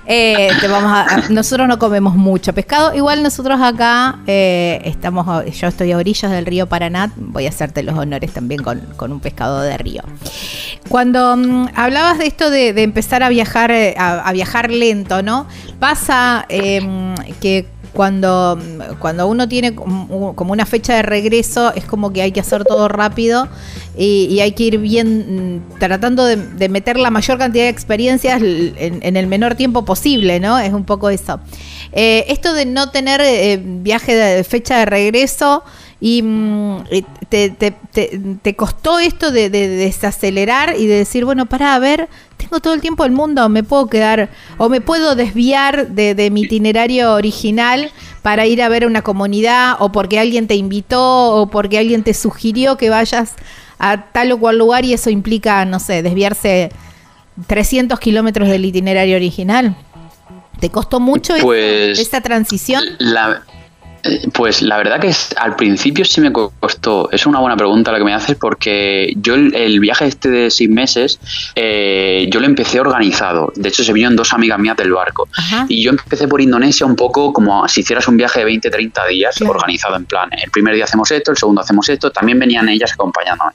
Eh, 0.06 0.50
nosotros 1.30 1.68
no 1.68 1.78
comemos 1.78 2.14
mucho 2.14 2.52
pescado. 2.52 2.94
Igual 2.94 3.22
nosotros 3.22 3.60
acá 3.60 4.18
eh, 4.26 4.80
estamos, 4.84 5.26
yo 5.46 5.68
estoy 5.68 5.92
a 5.92 5.96
orillas 5.96 6.30
del 6.30 6.46
río 6.46 6.66
Paraná. 6.66 7.12
Voy 7.16 7.46
a 7.46 7.48
hacerte 7.48 7.82
los 7.82 7.96
honores 7.96 8.32
también 8.32 8.62
con, 8.62 9.12
un 9.12 9.20
pescado 9.20 9.60
de 9.62 9.76
río. 9.78 10.02
Cuando 10.88 11.36
mm, 11.36 11.68
hablabas 11.74 12.18
de 12.18 12.26
esto 12.26 12.50
de, 12.50 12.70
empezar 12.82 13.22
a 13.22 13.28
viajar, 13.28 13.70
eh, 13.70 13.94
a, 13.98 14.30
viajar 14.32 14.70
lento, 14.70 15.22
¿no? 15.22 15.46
Pasa 15.78 16.46
que 16.48 17.66
cuando, 17.94 18.58
cuando 18.98 19.26
uno 19.26 19.48
tiene 19.48 19.74
como 19.74 20.52
una 20.52 20.66
fecha 20.66 20.96
de 20.96 21.02
regreso, 21.02 21.72
es 21.74 21.84
como 21.84 22.12
que 22.12 22.22
hay 22.22 22.32
que 22.32 22.40
hacer 22.40 22.64
todo 22.64 22.88
rápido 22.88 23.48
y, 23.96 24.40
hay 24.40 24.52
que 24.52 24.64
ir 24.64 24.78
bien 24.78 25.62
mm, 25.62 25.78
tratando 25.78 26.24
de, 26.24 26.68
meter 26.68 26.98
la 26.98 27.10
mayor 27.10 27.38
cantidad 27.38 27.64
de 27.64 27.70
experiencias 27.70 28.42
en, 28.42 29.16
el 29.16 29.26
menor 29.28 29.54
tiempo 29.54 29.84
posible, 29.84 30.40
¿no? 30.40 30.58
Es 30.58 30.72
un 30.72 30.84
poco 30.84 31.08
eso. 31.08 31.40
Eh, 31.92 32.24
esto 32.28 32.52
de 32.52 32.66
no 32.66 32.90
tener 32.90 33.20
eh, 33.22 33.60
viaje 33.62 34.14
de 34.14 34.44
fecha 34.44 34.78
de 34.78 34.86
regreso 34.86 35.62
y 36.04 36.20
mm, 36.22 36.84
te, 37.30 37.48
te, 37.48 38.56
costó 38.56 38.98
esto 38.98 39.30
de, 39.30 39.48
desacelerar 39.48 40.74
y 40.78 40.86
de 40.86 40.96
decir, 40.96 41.24
bueno, 41.24 41.46
para, 41.46 41.74
a 41.74 41.78
ver, 41.78 42.10
tengo 42.36 42.60
todo 42.60 42.74
el 42.74 42.82
tiempo 42.82 43.04
del 43.04 43.12
mundo, 43.12 43.48
me 43.48 43.62
puedo 43.62 43.86
quedar 43.86 44.28
o 44.58 44.68
me 44.68 44.82
puedo 44.82 45.14
desviar 45.14 45.88
de, 45.88 46.30
mi 46.30 46.42
itinerario 46.42 47.14
original 47.14 47.90
para 48.20 48.44
ir 48.44 48.60
a 48.60 48.68
ver 48.68 48.84
una 48.84 49.00
comunidad 49.00 49.76
o 49.78 49.92
porque 49.92 50.18
alguien 50.18 50.46
te 50.46 50.56
invitó 50.56 51.36
o 51.36 51.46
porque 51.48 51.78
alguien 51.78 52.02
te 52.02 52.12
sugirió 52.12 52.76
que 52.76 52.90
vayas 52.90 53.32
a 53.78 54.12
tal 54.12 54.30
o 54.32 54.38
cual 54.38 54.58
lugar 54.58 54.84
y 54.84 54.92
eso 54.92 55.08
implica, 55.08 55.64
no 55.64 55.80
sé, 55.80 56.02
desviarse 56.02 56.68
300 57.46 57.98
kilómetros 57.98 58.50
del 58.50 58.66
itinerario 58.66 59.16
original. 59.16 59.74
¿Te 60.60 60.68
costó 60.68 61.00
mucho 61.00 61.34
pues, 61.40 61.98
esa 61.98 62.20
transición? 62.20 62.84
La, 62.98 63.42
pues 64.32 64.62
la 64.62 64.76
verdad 64.76 65.00
que 65.00 65.12
al 65.36 65.56
principio 65.56 66.04
sí 66.04 66.20
me 66.20 66.32
costó. 66.32 67.10
Es 67.10 67.26
una 67.26 67.38
buena 67.40 67.56
pregunta 67.56 67.90
la 67.90 67.98
que 67.98 68.04
me 68.04 68.12
haces 68.12 68.36
porque 68.36 69.12
yo 69.16 69.34
el, 69.34 69.80
viaje 69.80 70.06
este 70.06 70.30
de 70.30 70.50
seis 70.50 70.68
meses 70.68 71.18
eh, 71.54 72.28
yo 72.30 72.40
lo 72.40 72.46
empecé 72.46 72.80
organizado. 72.80 73.52
De 73.56 73.68
hecho 73.68 73.82
se 73.82 73.92
vinieron 73.92 74.16
dos 74.16 74.32
amigas 74.32 74.58
mías 74.58 74.76
del 74.76 74.92
barco. 74.92 75.28
Y 75.68 75.82
yo 75.82 75.90
empecé 75.90 76.28
por 76.28 76.40
Indonesia 76.40 76.86
un 76.86 76.96
poco 76.96 77.32
como 77.32 77.66
si 77.68 77.80
hicieras 77.80 78.06
un 78.08 78.16
viaje 78.16 78.40
de 78.40 78.44
20, 78.46 78.70
30 78.70 79.06
días 79.06 79.40
organizado 79.42 79.96
en 79.96 80.04
plan. 80.04 80.28
El 80.32 80.50
primer 80.50 80.74
día 80.74 80.84
hacemos 80.84 81.10
esto, 81.10 81.30
el 81.30 81.38
segundo 81.38 81.62
hacemos 81.62 81.88
esto. 81.88 82.10
También 82.10 82.38
venían 82.38 82.68
ellas 82.68 82.92
acompañándome. 82.92 83.52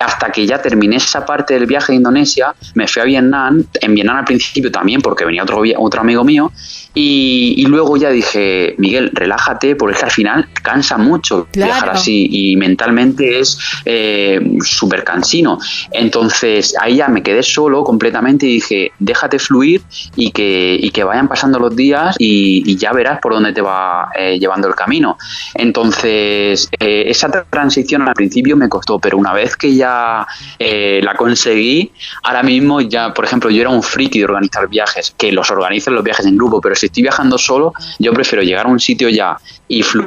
Hasta 0.00 0.30
que 0.30 0.46
ya 0.46 0.60
terminé 0.60 0.96
esa 0.96 1.24
parte 1.24 1.54
del 1.54 1.66
viaje 1.66 1.92
de 1.92 1.96
Indonesia, 1.96 2.54
me 2.74 2.88
fui 2.88 3.02
a 3.02 3.04
Vietnam. 3.04 3.64
En 3.80 3.94
Vietnam 3.94 4.16
al 4.16 4.24
principio 4.24 4.72
también 4.72 5.00
porque 5.00 5.24
venía 5.24 5.42
otro, 5.42 5.62
otro 5.78 6.00
amigo 6.00 6.24
mío. 6.24 6.50
Y, 6.94 7.54
y 7.56 7.66
luego 7.66 7.96
ya 7.96 8.10
dije, 8.10 8.74
Miguel, 8.78 9.10
relájate 9.12 9.76
porque 9.84 10.02
al 10.02 10.10
final 10.10 10.48
cansa 10.62 10.96
mucho 10.96 11.46
viajar 11.52 11.90
así 11.90 12.26
y 12.30 12.56
mentalmente 12.56 13.38
es 13.38 13.58
eh, 13.84 14.40
súper 14.62 15.04
cansino. 15.04 15.58
Entonces 15.92 16.74
ahí 16.80 16.96
ya 16.96 17.08
me 17.08 17.22
quedé 17.22 17.42
solo 17.42 17.84
completamente 17.84 18.46
y 18.46 18.54
dije, 18.54 18.92
déjate 18.98 19.38
fluir 19.38 19.82
y 20.16 20.30
que, 20.30 20.90
que 20.90 21.04
vayan 21.04 21.28
pasando 21.28 21.58
los 21.58 21.76
días 21.76 22.16
y, 22.18 22.74
ya 22.78 22.92
verás 22.94 23.20
por 23.20 23.34
dónde 23.34 23.52
te 23.52 23.60
va 23.60 24.08
eh, 24.18 24.38
llevando 24.38 24.68
el 24.68 24.74
camino. 24.74 25.18
Entonces 25.52 26.70
eh, 26.80 27.04
esa 27.06 27.28
transición 27.50 28.08
al 28.08 28.14
principio 28.14 28.56
me 28.56 28.70
costó, 28.70 28.98
pero 28.98 29.18
una 29.18 29.34
vez 29.34 29.54
que 29.54 29.74
ya 29.74 30.26
la 30.58 31.14
conseguí, 31.14 31.92
ahora 32.22 32.42
mismo 32.42 32.80
ya, 32.80 33.12
por 33.12 33.26
ejemplo, 33.26 33.50
yo 33.50 33.60
era 33.60 33.68
un 33.68 33.82
friki 33.82 34.20
de 34.20 34.24
organizar 34.24 34.66
viajes, 34.66 35.14
que 35.18 35.30
los 35.30 35.50
organicen 35.50 35.94
los 35.94 36.02
viajes 36.02 36.24
en 36.24 36.38
grupo, 36.38 36.62
pero 36.62 36.74
si 36.74 36.86
estoy 36.86 37.02
viajando 37.02 37.36
solo, 37.36 37.74
yo 37.98 38.14
prefiero 38.14 38.42
llegar 38.42 38.64
a 38.64 38.70
un 38.70 38.80
sitio 38.80 39.10
ya 39.10 39.36
y 39.74 39.82
fluir 39.82 40.04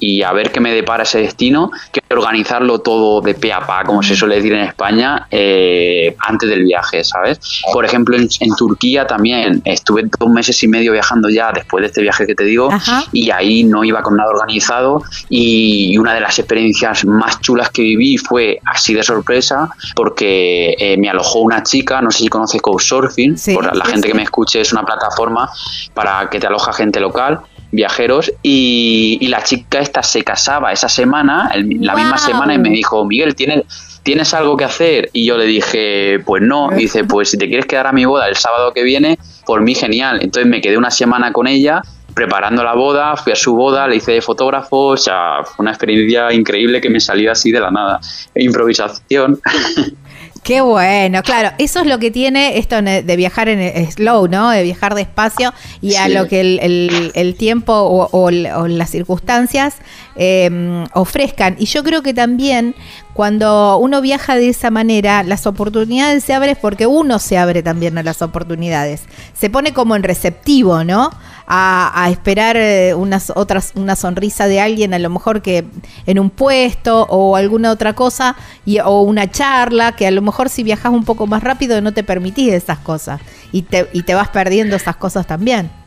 y 0.00 0.22
a 0.22 0.32
ver 0.32 0.52
qué 0.52 0.60
me 0.60 0.72
depara 0.72 1.02
ese 1.02 1.18
destino 1.18 1.70
que 1.92 2.00
organizarlo 2.10 2.80
todo 2.80 3.20
de 3.20 3.34
pe 3.34 3.52
a 3.52 3.60
pa, 3.60 3.84
como 3.84 4.02
se 4.02 4.16
suele 4.16 4.36
decir 4.36 4.52
en 4.52 4.64
España, 4.64 5.26
eh, 5.30 6.16
antes 6.18 6.48
del 6.48 6.64
viaje, 6.64 7.04
¿sabes? 7.04 7.38
Por 7.72 7.84
ejemplo, 7.84 8.16
en, 8.16 8.28
Turquía 8.56 9.06
también 9.06 9.62
estuve 9.64 10.04
dos 10.18 10.28
meses 10.28 10.62
y 10.62 10.68
medio 10.68 10.92
viajando 10.92 11.28
ya 11.28 11.52
después 11.52 11.82
de 11.82 11.86
este 11.86 12.02
viaje 12.02 12.26
que 12.26 12.34
te 12.34 12.44
digo 12.44 12.68
y 13.12 13.30
ahí 13.30 13.64
no 13.64 13.84
iba 13.84 14.02
con 14.02 14.16
nada 14.16 14.30
organizado 14.30 15.02
y, 15.28 15.96
una 16.00 16.14
de 16.14 16.20
las 16.20 16.38
experiencias 16.38 17.04
más 17.04 17.40
chulas 17.40 17.70
que 17.70 17.82
viví 17.82 18.16
fue 18.16 18.58
así 18.64 18.94
de 18.94 19.02
sorpresa 19.02 19.68
porque 19.94 20.74
eh, 20.78 20.96
me 20.96 21.10
alojó 21.10 21.40
una 21.40 21.62
chica, 21.62 22.00
no 22.00 22.10
sé 22.10 22.18
si 22.20 22.28
conoces 22.28 22.62
Couchsurfing, 22.62 23.36
por 23.54 23.76
la 23.76 23.84
gente 23.84 24.08
que 24.08 24.14
me 24.14 24.22
escuche 24.22 24.60
es 24.60 24.72
una 24.72 24.82
plataforma 24.82 25.50
para 25.94 26.28
que 26.30 26.40
te 26.40 26.46
aloja 26.46 26.72
gente 26.72 27.00
local 27.00 27.40
viajeros 27.72 28.32
y, 28.42 29.26
la 29.28 29.42
chica 29.42 29.78
esta 29.78 30.02
se 30.02 30.24
casaba 30.24 30.72
esa 30.72 30.88
semana, 30.88 31.50
la 31.54 31.94
misma 31.94 32.18
semana, 32.18 32.54
y 32.54 32.58
me 32.58 32.70
dijo, 32.70 33.04
Miguel, 33.04 33.34
¿tienes, 33.36 34.00
¿tienes 34.02 34.34
algo 34.34 34.56
que 34.56 34.64
hacer? 34.64 35.08
Y 35.12 35.24
yo 35.24 35.36
le 35.36 35.44
dije, 35.44 36.18
pues 36.24 36.42
no. 36.42 36.70
Y 36.72 36.82
dice, 36.82 37.04
pues 37.04 37.30
si 37.30 37.38
te 37.38 37.46
quieres 37.46 37.66
quedar 37.66 37.86
a 37.86 37.92
mi 37.92 38.04
boda 38.04 38.28
el 38.28 38.36
sábado 38.36 38.72
que 38.72 38.82
viene, 38.82 39.18
por 39.46 39.60
mí 39.60 39.74
genial. 39.74 40.18
Entonces 40.20 40.50
me 40.50 40.60
quedé 40.60 40.76
una 40.76 40.90
semana 40.90 41.32
con 41.32 41.46
ella 41.46 41.82
preparando 42.14 42.64
la 42.64 42.74
boda, 42.74 43.16
fui 43.16 43.32
a 43.32 43.36
su 43.36 43.54
boda, 43.54 43.86
le 43.86 43.96
hice 43.96 44.12
de 44.12 44.20
fotógrafo, 44.20 44.88
o 44.88 44.96
sea, 44.96 45.44
fue 45.44 45.62
una 45.62 45.70
experiencia 45.70 46.32
increíble 46.32 46.80
que 46.80 46.90
me 46.90 47.00
salió 47.00 47.30
así 47.30 47.52
de 47.52 47.60
la 47.60 47.70
nada. 47.70 48.00
Improvisación. 48.34 49.40
Qué 50.42 50.62
bueno, 50.62 51.22
claro, 51.22 51.50
eso 51.58 51.80
es 51.80 51.86
lo 51.86 51.98
que 51.98 52.10
tiene 52.10 52.56
esto 52.58 52.80
de 52.80 53.16
viajar 53.16 53.48
en 53.50 53.92
slow, 53.92 54.26
¿no? 54.26 54.50
De 54.50 54.62
viajar 54.62 54.94
despacio 54.94 55.52
y 55.82 55.96
a 55.96 56.08
lo 56.08 56.28
que 56.28 56.40
el, 56.40 57.34
tiempo 57.36 58.08
o, 58.10 58.30
las 58.30 58.90
circunstancias 58.90 59.74
em, 60.16 60.86
ofrezcan. 60.94 61.56
Y 61.58 61.66
yo 61.66 61.84
creo 61.84 62.02
que 62.02 62.14
también 62.14 62.74
cuando 63.12 63.76
uno 63.76 64.00
viaja 64.00 64.34
de 64.34 64.48
esa 64.48 64.70
manera, 64.70 65.22
las 65.24 65.46
oportunidades 65.46 66.24
se 66.24 66.32
abren 66.32 66.56
porque 66.58 66.86
uno 66.86 67.18
se 67.18 67.36
abre 67.36 67.62
también 67.62 67.98
a 67.98 68.02
las 68.02 68.22
oportunidades. 68.22 69.02
Se 69.38 69.50
pone 69.50 69.74
como 69.74 69.94
en 69.94 70.02
receptivo, 70.02 70.84
¿no? 70.84 71.10
A, 71.52 72.08
esperar 72.12 72.56
eh, 72.56 72.94
unas 72.94 73.32
otras, 73.34 73.72
una 73.74 73.96
sonrisa 73.96 74.46
de 74.46 74.60
alguien, 74.60 74.94
a 74.94 75.00
lo 75.00 75.10
mejor 75.10 75.42
que 75.42 75.64
en 76.06 76.20
un 76.20 76.30
puesto 76.30 77.06
o 77.10 77.34
alguna 77.34 77.72
otra 77.72 77.94
cosa, 77.94 78.36
y, 78.64 78.78
o 78.78 79.00
una 79.00 79.28
charla, 79.28 79.96
que 79.96 80.06
a 80.06 80.12
lo 80.12 80.22
mejor 80.22 80.48
si 80.48 80.62
viajas 80.62 80.92
un 80.92 81.04
poco 81.04 81.26
más 81.26 81.42
rápido 81.42 81.80
no 81.80 81.92
te 81.92 82.04
permitís 82.04 82.52
esas 82.52 82.78
cosas 82.78 83.20
y 83.50 83.62
te, 83.62 83.88
y 83.92 84.04
te 84.04 84.14
vas 84.14 84.28
perdiendo 84.28 84.76
esas 84.76 84.94
cosas 84.94 85.26
también. 85.26 85.79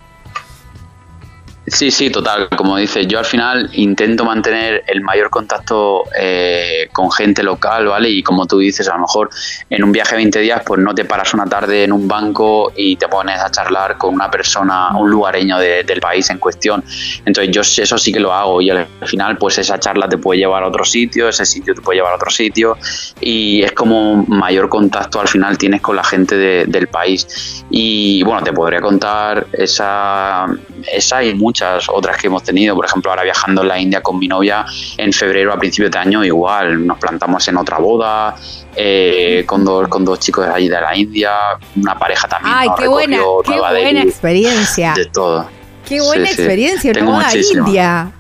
Sí, 1.66 1.92
sí, 1.92 2.10
total. 2.10 2.50
Como 2.50 2.76
dices, 2.76 3.08
yo 3.08 3.20
al 3.20 3.26
final 3.26 3.70
intento 3.74 4.26
mantener 4.26 4.84
el 4.86 5.02
mayor 5.02 5.30
contacto 5.30 6.04
eh, 6.20 6.90
con 6.92 7.10
gente 7.10 7.42
local, 7.42 7.88
¿vale? 7.88 8.10
Y 8.10 8.22
como 8.22 8.46
tú 8.46 8.60
dices, 8.60 8.90
a 8.90 8.96
lo 8.96 9.02
mejor 9.02 9.30
en 9.70 9.82
un 9.82 9.94
viaje 9.94 10.12
de 10.12 10.18
20 10.18 10.40
días, 10.40 10.62
pues 10.66 10.82
no 10.82 10.94
te 10.94 11.06
paras 11.06 11.34
una 11.34 11.46
tarde 11.46 11.86
en 11.86 11.94
un 11.94 12.06
banco 12.06 12.74
y 12.76 12.98
te 12.98 13.08
pones 13.08 13.40
a 13.40 13.50
charlar 13.50 13.98
con 13.98 14.14
una 14.14 14.30
persona, 14.30 14.90
un 14.98 15.10
lugareño 15.10 15.58
del 15.58 16.02
país 16.02 16.30
en 16.30 16.38
cuestión. 16.38 16.84
Entonces 17.26 17.54
yo 17.54 17.62
eso 17.62 17.98
sí 17.98 18.12
que 18.12 18.20
lo 18.20 18.34
hago 18.34 18.62
y 18.62 18.70
al 18.70 18.86
final, 19.06 19.38
pues 19.38 19.58
esa 19.58 19.80
charla 19.80 20.10
te 20.10 20.18
puede 20.18 20.40
llevar 20.40 20.64
a 20.64 20.68
otro 20.68 20.84
sitio, 20.84 21.30
ese 21.30 21.46
sitio 21.46 21.74
te 21.74 21.82
puede 21.82 22.00
llevar 22.00 22.12
a 22.12 22.16
otro 22.18 22.30
sitio 22.30 22.78
y 23.22 23.64
es 23.64 23.72
como 23.72 24.26
mayor 24.28 24.68
contacto 24.68 25.22
al 25.22 25.30
final 25.30 25.58
tienes 25.58 25.82
con 25.82 25.96
la 25.96 26.04
gente 26.04 26.36
del 26.36 26.88
país. 26.88 27.64
Y 27.70 28.22
bueno, 28.24 28.44
te 28.44 28.52
podría 28.52 28.82
contar 28.82 29.48
esa, 29.54 30.46
esa 30.92 31.24
y 31.24 31.34
muchas 31.34 31.53
muchas 31.54 31.88
otras 31.90 32.18
que 32.18 32.28
hemos 32.28 32.42
tenido. 32.42 32.76
Por 32.76 32.86
ejemplo, 32.86 33.12
ahora 33.12 33.24
viajando 33.24 33.62
en 33.62 33.68
la 33.68 33.80
India 33.80 34.02
con 34.02 34.18
mi 34.18 34.28
novia 34.28 34.66
en 34.98 35.14
febrero 35.14 35.54
a 35.54 35.58
principios 35.58 35.92
de 35.92 36.00
año, 36.00 36.24
igual 36.26 36.86
nos 36.86 36.98
plantamos 36.98 37.48
en 37.48 37.58
otra 37.58 37.78
boda. 37.78 38.36
Eh, 38.76 39.44
con, 39.46 39.64
dos, 39.64 39.88
con 39.88 40.04
dos 40.04 40.20
chicos 40.20 40.48
de 40.48 40.52
allí 40.52 40.68
de 40.68 40.82
la 40.82 40.98
India, 40.98 41.32
una 41.76 41.96
pareja 41.98 42.28
también. 42.28 42.56
Ay, 42.58 42.70
qué 42.76 42.88
buena, 42.88 43.18
qué 43.46 43.60
buena 43.60 44.02
experiencia. 44.02 44.94
De 44.96 45.06
todo. 45.06 45.48
Qué 45.88 46.02
buena 46.02 46.26
experiencia, 46.26 46.92
una 46.92 47.06
boda 47.06 47.28
India. 47.36 48.12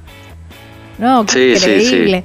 No, 0.99 1.25
qué 1.25 1.53
increíble. 1.55 2.23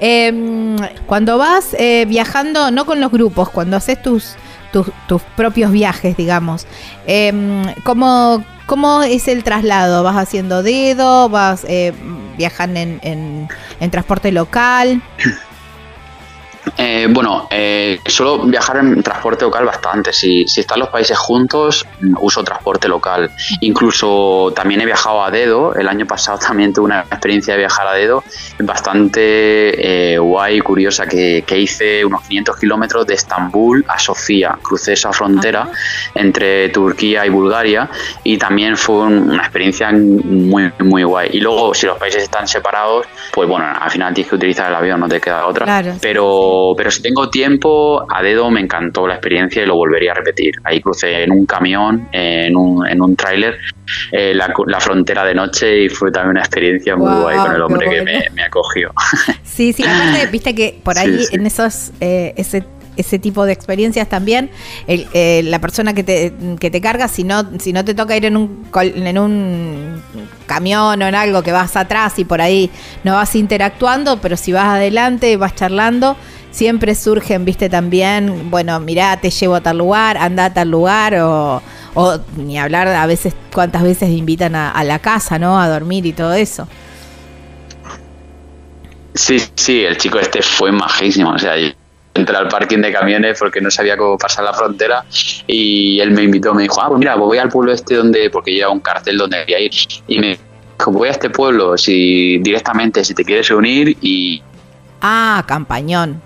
Em, 0.00 0.76
cuando 1.06 1.36
vas 1.36 1.76
eh, 1.78 2.06
viajando, 2.08 2.70
no 2.70 2.86
con 2.86 2.98
los 2.98 3.12
grupos, 3.12 3.50
cuando 3.50 3.76
haces 3.76 4.00
tus, 4.00 4.36
tus, 4.72 5.22
propios 5.36 5.72
viajes, 5.72 6.16
digamos, 6.16 6.66
eh, 7.06 7.32
¿cómo, 7.84 8.44
¿cómo, 8.66 9.02
es 9.02 9.28
el 9.28 9.44
traslado? 9.44 10.02
¿Vas 10.02 10.16
haciendo 10.16 10.62
dedo? 10.62 11.28
¿Vas 11.28 11.64
eh, 11.68 11.92
viajan 12.36 12.76
en, 12.76 13.00
en, 13.02 13.48
en 13.80 13.90
transporte 13.90 14.32
local? 14.32 15.02
Eh, 16.76 17.06
bueno, 17.10 17.48
eh, 17.50 18.00
suelo 18.06 18.38
viajar 18.40 18.78
en 18.78 19.02
transporte 19.02 19.44
local 19.44 19.64
bastante. 19.64 20.12
Si, 20.12 20.46
si 20.46 20.60
están 20.60 20.80
los 20.80 20.88
países 20.88 21.16
juntos, 21.16 21.86
uso 22.20 22.42
transporte 22.42 22.88
local. 22.88 23.30
Incluso 23.60 24.52
también 24.54 24.80
he 24.80 24.86
viajado 24.86 25.22
a 25.22 25.30
dedo. 25.30 25.74
El 25.74 25.88
año 25.88 26.06
pasado 26.06 26.38
también 26.46 26.72
tuve 26.72 26.86
una 26.86 27.00
experiencia 27.00 27.54
de 27.54 27.60
viajar 27.60 27.86
a 27.86 27.94
dedo 27.94 28.22
bastante 28.58 30.14
eh, 30.14 30.18
guay 30.18 30.58
y 30.58 30.60
curiosa 30.60 31.06
que, 31.06 31.44
hice 31.56 32.04
unos 32.04 32.22
500 32.22 32.56
kilómetros 32.58 33.06
de 33.06 33.14
Estambul 33.14 33.84
a 33.88 33.98
Sofía. 33.98 34.58
Crucé 34.62 34.92
esa 34.92 35.10
frontera 35.10 35.68
entre 36.14 36.68
Turquía 36.68 37.24
y 37.24 37.30
Bulgaria 37.30 37.88
y 38.22 38.36
también 38.36 38.76
fue 38.76 38.96
una 38.96 39.42
experiencia 39.42 39.90
muy, 39.90 40.70
muy 40.80 41.02
guay. 41.02 41.30
Y 41.32 41.40
luego, 41.40 41.72
si 41.72 41.86
los 41.86 41.96
países 41.96 42.24
están 42.24 42.46
separados, 42.46 43.06
pues 43.32 43.48
bueno, 43.48 43.66
al 43.66 43.90
final 43.90 44.12
tienes 44.12 44.28
que 44.28 44.36
utilizar 44.36 44.68
el 44.68 44.76
avión, 44.76 45.00
no 45.00 45.08
te 45.08 45.18
queda 45.18 45.46
otra. 45.46 45.82
Pero 46.00 46.55
pero, 46.76 46.90
si 46.90 47.02
tengo 47.02 47.28
tiempo, 47.30 48.04
a 48.08 48.22
dedo 48.22 48.50
me 48.50 48.60
encantó 48.60 49.06
la 49.06 49.14
experiencia 49.14 49.62
y 49.62 49.66
lo 49.66 49.76
volvería 49.76 50.12
a 50.12 50.14
repetir. 50.14 50.54
Ahí 50.64 50.80
crucé 50.80 51.22
en 51.22 51.32
un 51.32 51.46
camión, 51.46 52.08
en 52.12 52.56
un, 52.56 52.86
en 52.86 53.00
un 53.02 53.16
tráiler, 53.16 53.58
eh, 54.12 54.34
la, 54.34 54.80
frontera 54.80 55.24
de 55.24 55.34
noche 55.34 55.84
y 55.84 55.88
fue 55.88 56.10
también 56.10 56.32
una 56.32 56.40
experiencia 56.40 56.96
muy 56.96 57.12
guay 57.20 57.36
con 57.36 57.54
el 57.54 57.62
hombre 57.62 57.88
que 57.88 58.02
me, 58.32 58.42
acogió. 58.42 58.92
Sí, 59.44 59.72
sí, 59.72 59.84
aparte, 59.84 60.26
viste 60.26 60.54
que 60.54 60.78
por 60.82 60.98
ahí 60.98 61.18
en 61.32 61.46
esos, 61.46 61.90
eh, 62.00 62.34
ese 62.36 62.62
ese 62.96 63.18
tipo 63.18 63.44
de 63.44 63.52
experiencias 63.52 64.08
también. 64.08 64.50
Eh, 64.86 65.42
la 65.44 65.60
persona 65.60 65.94
que 65.94 66.02
te, 66.02 66.32
que 66.58 66.70
te 66.70 66.80
carga, 66.80 67.08
si 67.08 67.24
no, 67.24 67.44
si 67.58 67.72
no 67.72 67.84
te 67.84 67.94
toca 67.94 68.16
ir 68.16 68.24
en 68.24 68.36
un, 68.36 68.64
en 68.74 69.18
un 69.18 70.02
camión 70.46 71.02
o 71.02 71.06
en 71.06 71.14
algo 71.14 71.42
que 71.42 71.52
vas 71.52 71.76
atrás 71.76 72.18
y 72.18 72.24
por 72.24 72.40
ahí 72.40 72.70
no 73.04 73.14
vas 73.14 73.34
interactuando, 73.34 74.20
pero 74.20 74.36
si 74.36 74.52
vas 74.52 74.66
adelante, 74.66 75.36
vas 75.36 75.54
charlando, 75.54 76.16
siempre 76.56 76.94
surgen, 76.94 77.44
viste, 77.44 77.68
también, 77.68 78.50
bueno, 78.50 78.80
mirá, 78.80 79.18
te 79.18 79.28
llevo 79.28 79.56
a 79.56 79.60
tal 79.60 79.76
lugar, 79.76 80.16
anda 80.16 80.46
a 80.46 80.54
tal 80.54 80.70
lugar, 80.70 81.14
o, 81.16 81.62
o 81.94 82.18
ni 82.38 82.58
hablar 82.58 82.88
a 82.88 83.06
veces 83.06 83.34
cuántas 83.52 83.82
veces 83.82 84.08
invitan 84.08 84.54
a, 84.54 84.82
la 84.82 84.98
casa, 84.98 85.38
¿no? 85.38 85.60
A 85.60 85.68
dormir 85.68 86.06
y 86.06 86.14
todo 86.14 86.32
eso. 86.32 86.66
Sí, 89.14 89.38
sí, 89.54 89.84
el 89.84 89.98
chico 89.98 90.18
este 90.18 90.40
fue 90.40 90.72
majísimo, 90.72 91.32
o 91.32 91.38
sea, 91.38 91.56
entré 92.14 92.36
al 92.36 92.48
parking 92.48 92.78
de 92.78 92.90
camiones 92.90 93.38
porque 93.38 93.60
no 93.60 93.70
sabía 93.70 93.98
cómo 93.98 94.16
pasar 94.16 94.44
la 94.44 94.54
frontera 94.54 95.04
y 95.46 96.00
él 96.00 96.10
me 96.12 96.22
invitó, 96.22 96.54
me 96.54 96.62
dijo, 96.62 96.80
ah, 96.80 96.88
pues 96.88 96.98
mira, 96.98 97.16
pues 97.16 97.26
voy 97.26 97.38
al 97.38 97.50
pueblo 97.50 97.72
este 97.72 97.96
donde, 97.96 98.30
porque 98.30 98.52
lleva 98.52 98.70
un 98.70 98.80
cartel 98.80 99.18
donde 99.18 99.40
quería 99.40 99.60
ir, 99.60 99.72
y 100.08 100.18
me 100.18 100.38
dijo, 100.78 100.90
voy 100.90 101.08
a 101.08 101.10
este 101.10 101.28
pueblo 101.28 101.76
si 101.76 102.38
directamente, 102.38 103.04
si 103.04 103.14
te 103.14 103.24
quieres 103.24 103.50
unir 103.50 103.94
y... 104.00 104.42
Ah, 105.02 105.44
campañón. 105.46 106.25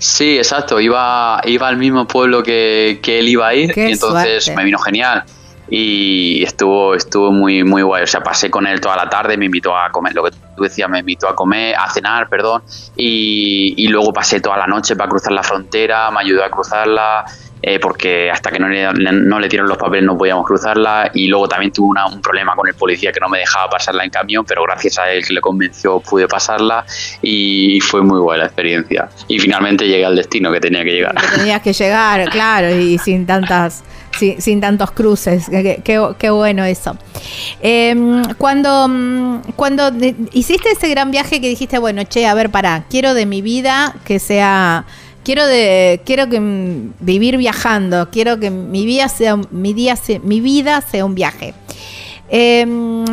Sí, 0.00 0.38
exacto. 0.38 0.80
Iba, 0.80 1.42
iba 1.44 1.68
al 1.68 1.76
mismo 1.76 2.06
pueblo 2.06 2.42
que, 2.42 2.98
él 3.04 3.28
iba 3.28 3.48
a 3.48 3.54
ir 3.54 3.72
y 3.76 3.92
entonces 3.92 4.50
me 4.56 4.64
vino 4.64 4.78
genial 4.78 5.24
y 5.72 6.42
estuvo 6.42 6.96
estuvo 6.96 7.30
muy 7.30 7.62
muy 7.62 7.82
guay 7.82 8.02
o 8.02 8.06
sea 8.06 8.20
pasé 8.20 8.50
con 8.50 8.66
él 8.66 8.80
toda 8.80 8.96
la 8.96 9.08
tarde 9.08 9.36
me 9.36 9.46
invitó 9.46 9.76
a 9.76 9.88
comer 9.92 10.12
lo 10.14 10.24
que 10.24 10.32
tú 10.56 10.64
decías 10.64 10.90
me 10.90 10.98
invitó 10.98 11.28
a 11.28 11.36
comer 11.36 11.76
a 11.76 11.88
cenar 11.88 12.28
perdón 12.28 12.62
y, 12.96 13.74
y 13.76 13.86
luego 13.86 14.12
pasé 14.12 14.40
toda 14.40 14.56
la 14.56 14.66
noche 14.66 14.96
para 14.96 15.08
cruzar 15.08 15.30
la 15.32 15.44
frontera 15.44 16.10
me 16.10 16.22
ayudó 16.22 16.42
a 16.42 16.50
cruzarla 16.50 17.24
eh, 17.62 17.78
porque 17.78 18.30
hasta 18.30 18.50
que 18.50 18.58
no 18.58 18.68
le, 18.68 18.90
no 18.92 19.38
le 19.38 19.48
dieron 19.48 19.68
los 19.68 19.76
papeles 19.76 20.04
no 20.04 20.16
podíamos 20.16 20.46
cruzarla 20.46 21.10
y 21.12 21.28
luego 21.28 21.48
también 21.48 21.72
tuve 21.72 21.98
un 22.10 22.22
problema 22.22 22.54
con 22.56 22.66
el 22.68 22.74
policía 22.74 23.12
que 23.12 23.20
no 23.20 23.28
me 23.28 23.38
dejaba 23.38 23.68
pasarla 23.68 24.04
en 24.04 24.10
camión, 24.10 24.44
pero 24.46 24.62
gracias 24.62 24.98
a 24.98 25.10
él 25.10 25.24
que 25.26 25.34
le 25.34 25.40
convenció 25.40 26.00
pude 26.00 26.26
pasarla 26.26 26.84
y 27.20 27.80
fue 27.80 28.02
muy 28.02 28.18
buena 28.18 28.40
la 28.40 28.46
experiencia. 28.46 29.08
Y 29.28 29.38
finalmente 29.38 29.86
llegué 29.86 30.04
al 30.04 30.16
destino 30.16 30.50
que 30.52 30.60
tenía 30.60 30.84
que 30.84 30.92
llegar. 30.92 31.14
tenías 31.36 31.60
que 31.60 31.72
llegar, 31.72 32.28
claro, 32.30 32.70
y 32.74 32.98
sin 32.98 33.26
tantas... 33.26 33.84
Sin, 34.38 34.60
tantos 34.60 34.90
cruces, 34.90 35.46
qué, 35.48 36.30
bueno 36.30 36.64
eso. 36.64 36.98
Em, 37.62 38.22
cuando, 38.34 38.86
mm, 38.88 39.52
cuando 39.54 39.92
hiciste 40.32 40.72
ese 40.72 40.88
gran 40.88 41.10
viaje 41.10 41.40
que 41.40 41.48
dijiste, 41.48 41.78
bueno, 41.78 42.02
che, 42.02 42.26
a 42.26 42.34
ver, 42.34 42.50
para, 42.50 42.84
quiero 42.90 43.14
de 43.14 43.24
mi 43.24 43.40
vida 43.40 43.94
que 44.04 44.18
sea 44.18 44.84
quiero 45.24 45.46
de 45.46 46.00
quiero 46.04 46.28
que 46.28 46.40
vivir 47.00 47.36
viajando, 47.36 48.10
quiero 48.10 48.38
que 48.38 48.50
mi 48.50 48.86
vida 48.86 49.08
sea 49.08 49.36
mi 49.50 49.72
día 49.72 49.96
mi 50.22 50.40
vida 50.40 50.80
sea 50.80 51.04
un 51.04 51.14
viaje. 51.14 51.54
Em, 52.28 53.04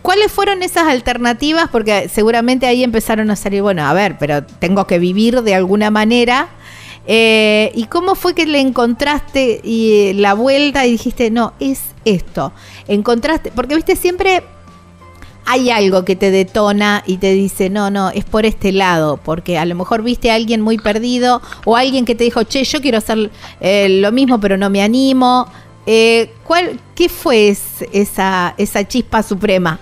¿Cuáles 0.00 0.30
fueron 0.30 0.62
esas 0.62 0.86
alternativas? 0.86 1.68
Porque 1.70 2.08
seguramente 2.08 2.66
ahí 2.66 2.84
empezaron 2.84 3.30
a 3.30 3.36
salir, 3.36 3.62
bueno, 3.62 3.84
a 3.84 3.92
ver, 3.92 4.16
pero 4.18 4.44
tengo 4.44 4.86
que 4.86 4.98
vivir 4.98 5.42
de 5.42 5.54
alguna 5.54 5.90
manera. 5.90 6.48
Eh, 7.06 7.72
¿Y 7.74 7.84
cómo 7.86 8.14
fue 8.14 8.34
que 8.34 8.46
le 8.46 8.60
encontraste 8.60 9.60
y, 9.64 10.12
la 10.14 10.34
vuelta 10.34 10.86
y 10.86 10.92
dijiste, 10.92 11.30
no, 11.30 11.54
es 11.58 11.80
esto? 12.04 12.52
Encontraste, 12.86 13.50
porque 13.54 13.74
viste, 13.74 13.96
siempre 13.96 14.42
hay 15.46 15.70
algo 15.70 16.04
que 16.04 16.16
te 16.16 16.30
detona 16.30 17.02
y 17.06 17.18
te 17.18 17.32
dice, 17.32 17.70
no, 17.70 17.90
no, 17.90 18.10
es 18.10 18.24
por 18.24 18.46
este 18.46 18.72
lado, 18.72 19.18
porque 19.18 19.58
a 19.58 19.64
lo 19.64 19.74
mejor 19.74 20.02
viste 20.02 20.30
a 20.30 20.34
alguien 20.34 20.60
muy 20.60 20.78
perdido 20.78 21.42
o 21.64 21.76
alguien 21.76 22.04
que 22.04 22.14
te 22.14 22.24
dijo, 22.24 22.42
che, 22.44 22.64
yo 22.64 22.80
quiero 22.80 22.98
hacer 22.98 23.30
eh, 23.60 23.88
lo 24.00 24.12
mismo, 24.12 24.40
pero 24.40 24.56
no 24.56 24.70
me 24.70 24.82
animo. 24.82 25.50
Eh, 25.86 26.32
¿cuál, 26.44 26.78
¿Qué 26.94 27.08
fue 27.08 27.48
esa, 27.48 28.54
esa 28.58 28.86
chispa 28.86 29.22
suprema? 29.22 29.78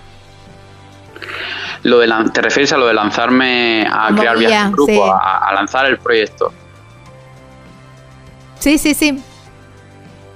Lo 1.83 1.99
de 1.99 2.09
¿Te 2.33 2.41
refieres 2.41 2.73
a 2.73 2.77
lo 2.77 2.87
de 2.87 2.93
lanzarme 2.93 3.87
a 3.89 4.13
crear 4.15 4.37
viajes 4.37 4.65
en 4.65 4.71
grupo, 4.71 5.13
a, 5.13 5.51
lanzar 5.53 5.85
el 5.85 5.97
proyecto? 5.97 6.51
Sí, 8.59 8.77
sí, 8.77 8.93
sí. 8.93 9.21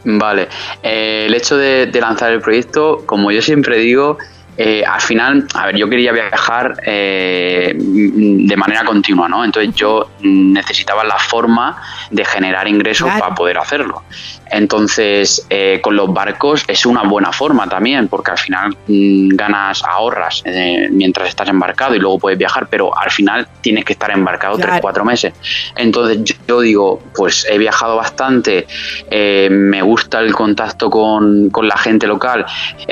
Vale. 0.05 0.47
Eh, 0.81 1.25
el 1.27 1.33
hecho 1.33 1.57
de, 1.57 1.89
lanzar 1.99 2.31
el 2.31 2.41
proyecto, 2.41 3.03
como 3.05 3.31
yo 3.31 3.41
siempre 3.41 3.77
digo, 3.77 4.17
eh, 4.55 4.83
al 4.85 5.01
final, 5.01 5.47
a 5.55 5.67
ver, 5.67 5.77
yo 5.77 5.89
quería 5.89 6.11
viajar 6.11 6.75
eh, 6.85 7.73
de 7.75 8.57
manera 8.57 8.83
continua, 8.85 9.27
¿no? 9.27 9.43
Entonces 9.43 9.73
yo 9.73 10.09
necesitaba 10.21 11.03
la 11.03 11.17
forma 11.17 11.81
de 12.11 12.23
generar 12.23 12.67
ingresos 12.67 13.09
para 13.09 13.33
poder 13.33 13.57
hacerlo. 13.57 14.03
Entonces, 14.51 15.47
eh, 15.49 15.79
con 15.81 15.95
los 15.95 16.13
barcos 16.13 16.63
es 16.67 16.85
una 16.85 17.01
buena 17.03 17.31
forma 17.31 17.67
también, 17.67 18.07
porque 18.07 18.31
al 18.31 18.37
final 18.37 18.77
mm, 18.87 19.29
ganas, 19.29 19.83
ahorras 19.83 20.43
mientras 20.91 21.29
estás 21.29 21.49
embarcado 21.49 21.95
y 21.95 21.99
luego 21.99 22.19
puedes 22.19 22.37
viajar, 22.37 22.67
pero 22.69 22.95
al 22.95 23.09
final 23.09 23.47
tienes 23.61 23.85
que 23.85 23.93
estar 23.93 24.11
embarcado 24.11 24.57
tres, 24.57 24.79
cuatro 24.79 25.03
meses. 25.03 25.33
Entonces, 25.75 26.37
yo, 26.47 26.61
digo, 26.61 27.01
pues 27.15 27.47
he 27.49 27.57
viajado 27.57 27.95
bastante, 27.95 28.67
me 29.09 29.81
gusta 29.81 30.19
el 30.19 30.33
contacto 30.33 30.91
con, 30.91 31.49
con 31.49 31.67
la 31.67 31.77
gente 31.77 32.05
local, 32.05 32.45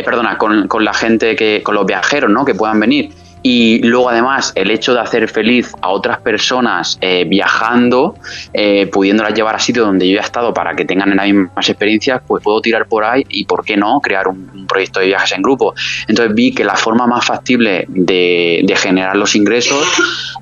perdona, 0.03 0.39
con, 0.39 0.67
con 0.67 0.83
la 0.83 0.93
gente 0.93 1.35
que 1.35 1.50
con 1.63 1.75
los 1.75 1.85
viajeros, 1.85 2.31
¿no? 2.31 2.45
Que 2.45 2.55
puedan 2.55 2.79
venir. 2.79 3.11
Y 3.43 3.79
luego 3.79 4.09
además 4.09 4.51
el 4.55 4.69
hecho 4.69 4.93
de 4.93 4.99
hacer 4.99 5.27
feliz 5.27 5.73
a 5.81 5.89
otras 5.89 6.19
personas 6.19 6.97
eh, 7.01 7.25
viajando, 7.27 8.15
eh, 8.53 8.85
pudiéndolas 8.87 9.33
llevar 9.33 9.55
a 9.55 9.59
sitios 9.59 9.87
donde 9.87 10.07
yo 10.07 10.19
he 10.19 10.21
estado 10.21 10.53
para 10.53 10.75
que 10.75 10.85
tengan 10.85 11.15
las 11.15 11.25
mismas 11.25 11.67
experiencias, 11.67 12.21
pues 12.27 12.43
puedo 12.43 12.61
tirar 12.61 12.87
por 12.87 13.03
ahí 13.03 13.25
y, 13.29 13.45
¿por 13.45 13.65
qué 13.65 13.77
no?, 13.77 13.99
crear 13.99 14.27
un, 14.27 14.51
proyecto 14.67 14.99
de 14.99 15.07
viajes 15.07 15.33
en 15.33 15.41
grupo. 15.41 15.73
Entonces 16.07 16.33
vi 16.33 16.53
que 16.53 16.63
la 16.63 16.75
forma 16.75 17.05
más 17.05 17.25
factible 17.25 17.85
de, 17.89 18.73
generar 18.77 19.17
los 19.17 19.35
ingresos 19.35 19.85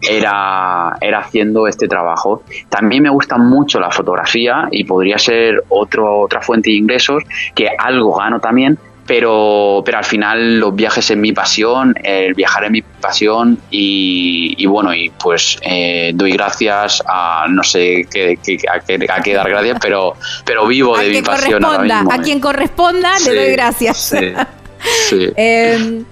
era, 0.02 0.90
haciendo 0.90 1.68
este 1.68 1.88
trabajo. 1.88 2.44
También 2.70 3.04
me 3.04 3.10
gusta 3.10 3.38
mucho 3.38 3.80
la 3.80 3.90
fotografía 3.90 4.68
y 4.72 4.84
podría 4.84 5.18
ser 5.18 5.64
otro, 5.70 6.20
otra 6.20 6.42
fuente 6.42 6.70
de 6.70 6.76
ingresos, 6.76 7.24
que 7.56 7.70
algo 7.78 8.16
gano 8.16 8.40
también, 8.40 8.78
pero, 9.10 9.82
pero 9.84 9.98
al 9.98 10.06
final 10.06 10.60
los 10.60 10.76
viajes 10.76 11.10
es 11.10 11.18
mi 11.18 11.34
pasión, 11.34 11.96
el 12.04 12.36
viajar 12.36 12.66
es 12.66 12.70
mi 12.70 12.84
pasión 12.84 13.58
y, 13.72 14.64
bueno, 14.68 14.94
y 14.94 15.10
pues 15.10 15.58
eh, 15.64 16.12
doy 16.14 16.34
gracias 16.34 17.02
a, 17.08 17.48
no 17.50 17.64
sé 17.64 18.08
qué, 18.08 18.38
a, 18.72 19.22
qué, 19.24 19.34
dar 19.34 19.50
gracias, 19.50 19.80
pero, 19.82 20.14
pero 20.46 20.68
vivo 20.68 20.96
de 20.96 21.10
mi 21.10 21.22
pasión. 21.24 21.66
a 21.66 22.22
quien 22.22 22.40
corresponda 22.40 23.18
le 23.26 23.34
doy 23.34 23.52
gracias. 23.54 23.98
Sí. 23.98 24.34
Eh, 25.36 26.04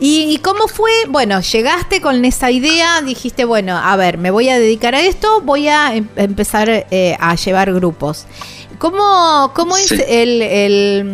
¿y, 0.00 0.36
cómo 0.38 0.66
fue? 0.66 0.90
Bueno, 1.08 1.40
llegaste 1.40 2.00
con 2.00 2.24
esa 2.24 2.50
idea, 2.50 3.00
dijiste, 3.00 3.44
bueno, 3.44 3.78
a 3.78 3.94
ver, 3.94 4.18
me 4.18 4.32
voy 4.32 4.48
a 4.48 4.58
dedicar 4.58 4.96
a 4.96 5.02
esto, 5.02 5.40
voy 5.42 5.68
a 5.68 5.94
em- 5.94 6.08
empezar 6.16 6.68
eh, 6.90 7.16
a 7.20 7.36
llevar 7.36 7.72
grupos. 7.72 8.26
¿Cómo, 8.82 9.52
cómo 9.54 9.76
es 9.76 9.92
el, 9.92 10.42
el, 10.42 11.04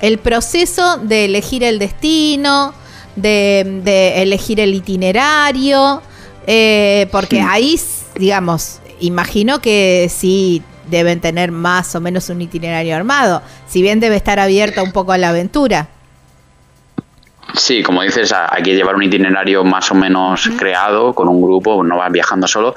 el 0.00 0.18
proceso 0.18 0.98
de 0.98 1.26
elegir 1.26 1.62
el 1.64 1.78
destino, 1.78 2.74
de, 3.16 3.80
de 3.84 4.22
elegir 4.22 4.60
el 4.60 4.74
itinerario? 4.74 6.02
Eh, 6.46 7.08
porque 7.12 7.40
ahí, 7.40 7.78
digamos, 8.16 8.80
imagino 9.00 9.60
que 9.60 10.08
sí 10.10 10.62
deben 10.90 11.20
tener 11.20 11.52
más 11.52 11.94
o 11.94 12.00
menos 12.00 12.28
un 12.28 12.40
itinerario 12.42 12.96
armado, 12.96 13.42
si 13.66 13.82
bien 13.82 14.00
debe 14.00 14.16
estar 14.16 14.38
abierta 14.38 14.82
un 14.82 14.92
poco 14.92 15.12
a 15.12 15.18
la 15.18 15.28
aventura. 15.28 15.88
Sí, 17.54 17.82
como 17.82 18.02
dices, 18.02 18.32
hay 18.32 18.62
que 18.62 18.74
llevar 18.74 18.94
un 18.94 19.02
itinerario 19.02 19.62
más 19.62 19.90
o 19.90 19.94
menos 19.94 20.48
creado 20.58 21.12
con 21.12 21.28
un 21.28 21.42
grupo, 21.42 21.84
no 21.84 21.98
vas 21.98 22.10
viajando 22.10 22.46
solo. 22.48 22.74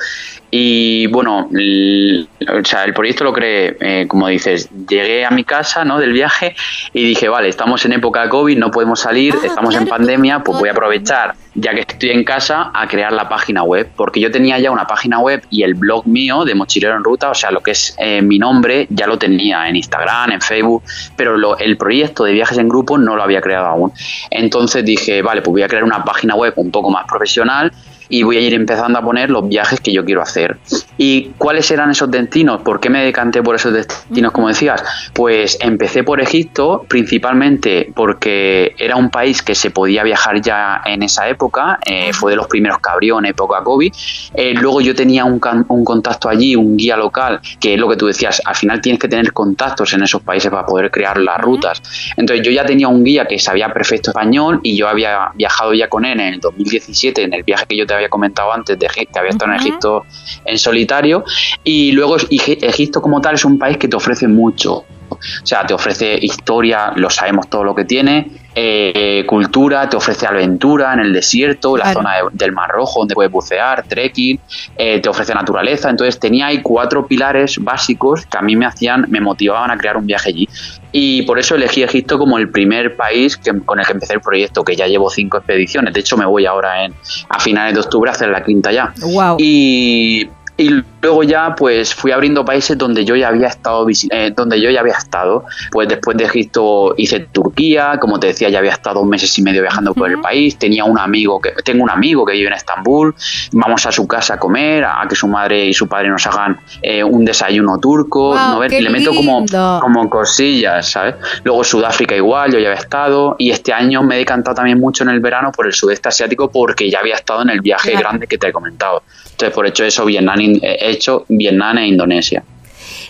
Y 0.51 1.07
bueno, 1.07 1.49
el, 1.53 2.29
o 2.49 2.63
sea, 2.63 2.83
el 2.85 2.93
proyecto 2.93 3.23
lo 3.25 3.33
creé, 3.33 3.75
eh, 3.81 4.05
como 4.07 4.27
dices, 4.27 4.69
llegué 4.87 5.25
a 5.25 5.31
mi 5.31 5.43
casa 5.43 5.83
¿no? 5.83 5.99
del 5.99 6.13
viaje 6.13 6.55
y 6.93 7.03
dije, 7.03 7.27
vale, 7.27 7.49
estamos 7.49 7.83
en 7.85 7.93
época 7.93 8.21
de 8.23 8.29
COVID, 8.29 8.57
no 8.57 8.71
podemos 8.71 8.99
salir, 9.01 9.33
Ah, 9.35 9.45
estamos 9.47 9.75
en 9.75 9.85
pandemia, 9.87 10.39
pues 10.43 10.57
voy 10.59 10.69
a 10.69 10.71
aprovechar, 10.71 11.35
ya 11.55 11.73
que 11.73 11.81
estoy 11.81 12.11
en 12.11 12.23
casa, 12.23 12.71
a 12.73 12.87
crear 12.87 13.11
la 13.11 13.27
página 13.27 13.63
web, 13.63 13.89
porque 13.97 14.19
yo 14.21 14.31
tenía 14.31 14.57
ya 14.59 14.71
una 14.71 14.87
página 14.87 15.19
web 15.19 15.43
y 15.49 15.63
el 15.63 15.73
blog 15.73 16.07
mío 16.07 16.45
de 16.45 16.55
Mochilero 16.55 16.95
en 16.95 17.03
Ruta, 17.03 17.31
o 17.31 17.35
sea, 17.35 17.51
lo 17.51 17.61
que 17.61 17.71
es 17.71 17.93
eh, 17.97 18.21
mi 18.21 18.39
nombre, 18.39 18.87
ya 18.91 19.07
lo 19.07 19.17
tenía 19.17 19.67
en 19.67 19.75
Instagram, 19.75 20.31
en 20.31 20.41
Facebook, 20.41 20.83
pero 21.17 21.37
lo- 21.37 21.57
el 21.57 21.75
proyecto 21.75 22.23
de 22.23 22.31
viajes 22.33 22.57
en 22.57 22.69
grupo 22.69 22.97
no 22.97 23.15
lo 23.15 23.23
había 23.23 23.41
creado 23.41 23.65
aún. 23.65 23.91
Entonces 24.29 24.85
dije, 24.85 25.21
vale, 25.21 25.41
pues 25.41 25.51
voy 25.51 25.63
a 25.63 25.67
crear 25.67 25.83
una 25.83 26.03
página 26.05 26.35
web 26.35 26.53
un 26.55 26.71
poco 26.71 26.89
más 26.91 27.05
profesional 27.07 27.73
y 28.09 28.23
voy 28.23 28.37
a 28.37 28.41
ir 28.41 28.53
empezando 28.53 28.99
a 28.99 29.01
poner 29.01 29.29
los 29.29 29.47
viajes 29.47 29.79
que 29.79 29.91
yo 29.91 30.05
quiero 30.05 30.21
hacer. 30.21 30.57
¿Y 30.97 31.31
cuáles 31.37 31.69
eran 31.71 31.91
esos 31.91 32.09
destinos? 32.09 32.61
¿Por 32.61 32.79
qué 32.79 32.89
me 32.89 33.03
decanté 33.03 33.41
por 33.41 33.55
esos 33.55 33.73
destinos, 33.73 34.31
como 34.31 34.47
decías? 34.47 34.83
Pues 35.13 35.57
empecé 35.61 36.03
por 36.03 36.21
Egipto, 36.21 36.85
principalmente 36.87 37.91
porque 37.95 38.75
era 38.77 38.95
un 38.95 39.09
país 39.09 39.41
que 39.41 39.55
se 39.55 39.71
podía 39.71 40.03
viajar 40.03 40.41
ya 40.41 40.81
en 40.85 41.03
esa 41.03 41.27
época, 41.27 41.79
eh, 41.85 42.13
fue 42.13 42.31
de 42.31 42.37
los 42.37 42.47
primeros 42.47 42.79
que 42.79 42.89
abrió 42.89 43.19
en 43.19 43.25
época 43.25 43.63
COVID. 43.63 43.93
Eh, 44.33 44.53
luego 44.53 44.81
yo 44.81 44.95
tenía 44.95 45.25
un, 45.25 45.41
un 45.67 45.85
contacto 45.85 46.29
allí, 46.29 46.55
un 46.55 46.77
guía 46.77 46.97
local, 46.97 47.39
que 47.59 47.73
es 47.73 47.79
lo 47.79 47.89
que 47.89 47.95
tú 47.95 48.07
decías, 48.07 48.41
al 48.45 48.55
final 48.55 48.81
tienes 48.81 48.99
que 48.99 49.07
tener 49.07 49.33
contactos 49.33 49.93
en 49.93 50.03
esos 50.03 50.21
países 50.21 50.51
para 50.51 50.65
poder 50.65 50.91
crear 50.91 51.17
las 51.17 51.39
rutas. 51.39 51.81
Entonces 52.15 52.45
yo 52.45 52.51
ya 52.51 52.65
tenía 52.65 52.87
un 52.87 53.03
guía 53.03 53.25
que 53.25 53.39
sabía 53.39 53.73
perfecto 53.73 54.11
español 54.11 54.59
y 54.63 54.75
yo 54.77 54.87
había 54.87 55.31
viajado 55.35 55.73
ya 55.73 55.89
con 55.89 56.05
él 56.05 56.19
en 56.19 56.35
el 56.35 56.39
2017, 56.39 57.23
en 57.23 57.33
el 57.33 57.43
viaje 57.43 57.65
que 57.67 57.77
yo 57.77 57.85
te 57.85 57.94
había 57.95 58.09
comentado 58.09 58.51
antes 58.51 58.77
de 58.77 58.85
Egipto, 58.85 59.13
que 59.13 59.19
había 59.19 59.31
estado 59.31 59.51
en. 59.51 59.57
Egipto 59.57 60.05
en 60.45 60.57
solitario. 60.57 61.23
Y 61.63 61.91
luego 61.91 62.17
Egipto 62.29 63.01
como 63.01 63.21
tal 63.21 63.35
es 63.35 63.45
un 63.45 63.57
país 63.57 63.77
que 63.77 63.87
te 63.87 63.95
ofrece 63.95 64.27
mucho. 64.27 64.85
O 65.15 65.45
sea, 65.45 65.65
te 65.65 65.73
ofrece 65.73 66.17
historia, 66.21 66.91
lo 66.95 67.09
sabemos 67.09 67.49
todo 67.49 67.63
lo 67.63 67.73
que 67.75 67.85
tiene, 67.85 68.27
eh, 68.57 69.25
cultura, 69.27 69.89
te 69.89 69.97
ofrece 69.97 70.25
aventura 70.25 70.93
en 70.93 70.99
el 71.01 71.11
desierto, 71.13 71.75
la 71.75 71.83
Claro. 71.85 71.99
zona 71.99 72.15
de- 72.15 72.23
del 72.31 72.51
Mar 72.53 72.69
Rojo 72.71 72.99
donde 72.99 73.13
puedes 73.13 73.31
bucear, 73.31 73.83
trekking, 73.83 74.39
eh, 74.77 74.99
te 75.01 75.09
ofrece 75.09 75.33
naturaleza. 75.33 75.89
Entonces 75.89 76.19
tenía 76.19 76.47
ahí 76.47 76.61
cuatro 76.61 77.05
pilares 77.05 77.57
básicos 77.61 78.25
que 78.25 78.37
a 78.37 78.41
mí 78.41 78.55
me 78.55 78.65
hacían, 78.65 79.05
me 79.09 79.19
motivaban 79.19 79.71
a 79.71 79.77
crear 79.77 79.97
un 79.97 80.05
viaje 80.05 80.29
allí. 80.29 80.47
Y 80.93 81.23
por 81.23 81.37
eso 81.39 81.55
elegí 81.55 81.83
Egipto 81.83 82.17
como 82.17 82.37
el 82.37 82.49
primer 82.49 82.95
país 82.95 83.35
que- 83.35 83.51
con 83.65 83.79
el 83.79 83.85
que 83.85 83.91
empecé 83.91 84.13
el 84.13 84.21
proyecto, 84.21 84.63
que 84.63 84.75
ya 84.77 84.87
llevo 84.87 85.09
cinco 85.09 85.37
expediciones. 85.37 85.93
De 85.93 85.99
hecho, 85.99 86.15
me 86.15 86.25
voy 86.25 86.45
ahora 86.45 86.85
en, 86.85 86.93
a 87.27 87.39
finales 87.41 87.73
de 87.73 87.81
octubre 87.81 88.09
a 88.09 88.13
hacer 88.13 88.29
la 88.29 88.41
quinta 88.43 88.71
ya. 88.71 88.93
Wow. 89.01 89.35
Y, 89.37 90.29
y 90.57 90.69
luego 91.01 91.23
ya 91.23 91.53
pues 91.55 91.93
fui 91.93 92.11
abriendo 92.11 92.45
países 92.45 92.77
donde 92.77 93.03
yo 93.03 93.15
ya 93.15 93.27
había 93.27 93.47
estado 93.47 93.85
eh, 94.09 94.31
donde 94.35 94.61
yo 94.61 94.69
ya 94.69 94.79
había 94.79 94.93
estado. 94.93 95.43
Pues 95.71 95.87
después 95.89 96.15
de 96.17 96.23
Egipto 96.25 96.93
hice 96.97 97.19
Turquía 97.19 97.97
como 97.99 98.19
te 98.19 98.27
decía 98.27 98.49
ya 98.49 98.59
había 98.59 98.71
estado 98.71 99.01
dos 99.01 99.07
meses 99.07 99.37
y 99.37 99.41
medio 99.41 99.61
viajando 99.61 99.93
por 99.93 100.09
el 100.09 100.19
país. 100.21 100.57
Tenía 100.57 100.85
un 100.85 100.97
amigo 100.97 101.41
que 101.41 101.51
tengo 101.63 101.83
un 101.83 101.89
amigo 101.89 102.25
que 102.25 102.33
vive 102.33 102.47
en 102.47 102.53
Estambul. 102.53 103.13
Vamos 103.51 103.85
a 103.85 103.91
su 103.91 104.07
casa 104.07 104.35
a 104.35 104.39
comer 104.39 104.85
a 104.85 105.05
que 105.09 105.15
su 105.15 105.27
madre 105.27 105.65
y 105.65 105.73
su 105.73 105.87
padre 105.87 106.09
nos 106.09 106.25
hagan 106.25 106.59
eh, 106.81 107.03
un 107.03 107.25
desayuno 107.25 107.77
turco. 107.79 108.35
¿no 108.35 108.61
qué 108.61 108.81
le 108.81 108.89
meto 108.89 109.13
como 109.13 109.45
como 109.81 110.09
cosillas 110.09 110.89
¿sabes? 110.89 111.15
luego 111.43 111.63
Sudáfrica 111.63 112.15
igual 112.15 112.53
yo 112.53 112.59
ya 112.59 112.69
había 112.69 112.79
estado. 112.79 113.35
Y 113.37 113.51
este 113.51 113.73
año 113.73 114.03
me 114.03 114.15
he 114.15 114.19
decantado 114.19 114.55
también 114.55 114.79
mucho 114.79 115.03
en 115.03 115.09
el 115.09 115.19
verano 115.19 115.51
por 115.51 115.65
el 115.67 115.73
sudeste 115.73 116.07
asiático 116.09 116.49
porque 116.49 116.89
ya 116.89 116.99
había 116.99 117.15
estado 117.15 117.41
en 117.41 117.49
el 117.49 117.59
viaje 117.61 117.91
Claro. 117.91 118.09
grande 118.09 118.27
que 118.27 118.37
te 118.37 118.47
he 118.47 118.51
comentado 118.51 119.03
entonces, 119.35 119.53
por 119.53 119.67
hecho 119.67 119.83
eso, 119.83 120.05
Vietnam, 120.05 120.39
he 120.39 120.89
hecho 120.91 121.25
Vietnam 121.27 121.77
e 121.79 121.87
Indonesia. 121.87 122.43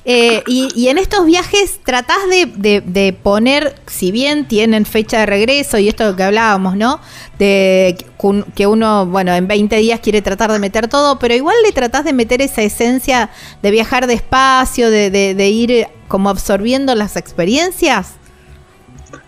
Eh, 0.08 0.44
y, 0.48 0.68
y 0.76 0.90
en 0.90 1.00
estos 1.00 1.26
viajes 1.26 1.80
tratás 1.84 2.18
de, 2.30 2.46
de- 2.46 2.82
de 2.82 3.12
poner, 3.14 3.76
si 3.88 4.12
bien 4.12 4.48
tienen 4.48 4.86
fecha 4.86 5.20
de 5.22 5.26
regreso 5.26 5.80
y 5.80 5.88
esto 5.88 6.16
que 6.16 6.22
hablábamos, 6.24 6.76
¿no? 6.76 7.00
De 7.40 7.96
que 7.98 8.06
un- 8.28 8.44
que 8.56 8.68
uno, 8.68 9.08
bueno, 9.08 9.34
en 9.34 9.48
20 9.48 9.76
días 9.78 10.00
quiere 10.02 10.22
tratar 10.22 10.52
de 10.52 10.60
meter 10.60 10.88
todo, 10.88 11.18
pero 11.18 11.34
igual 11.34 11.56
le 11.66 11.72
tratás 11.72 12.06
de 12.06 12.14
meter 12.14 12.42
esa 12.44 12.62
esencia 12.62 13.30
de 13.64 13.72
viajar 13.72 14.06
despacio, 14.06 14.92
de, 14.92 15.10
de- 15.10 15.34
de 15.34 15.50
ir 15.50 15.72
eh, 15.72 15.88
como 16.08 16.30
absorbiendo 16.30 16.94
las 16.94 17.16
experiencias. 17.18 18.14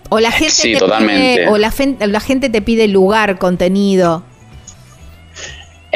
O 0.09 0.19
la 0.19 0.31
gente 0.31 0.53
Sí, 0.53 0.73
te 0.73 0.79
totalmente. 0.79 1.37
pide, 1.41 1.47
o 1.49 1.57
la, 1.57 1.73
la 2.07 2.19
gente 2.19 2.49
te 2.49 2.61
pide 2.61 2.87
lugar, 2.87 3.39
contenido. 3.39 4.23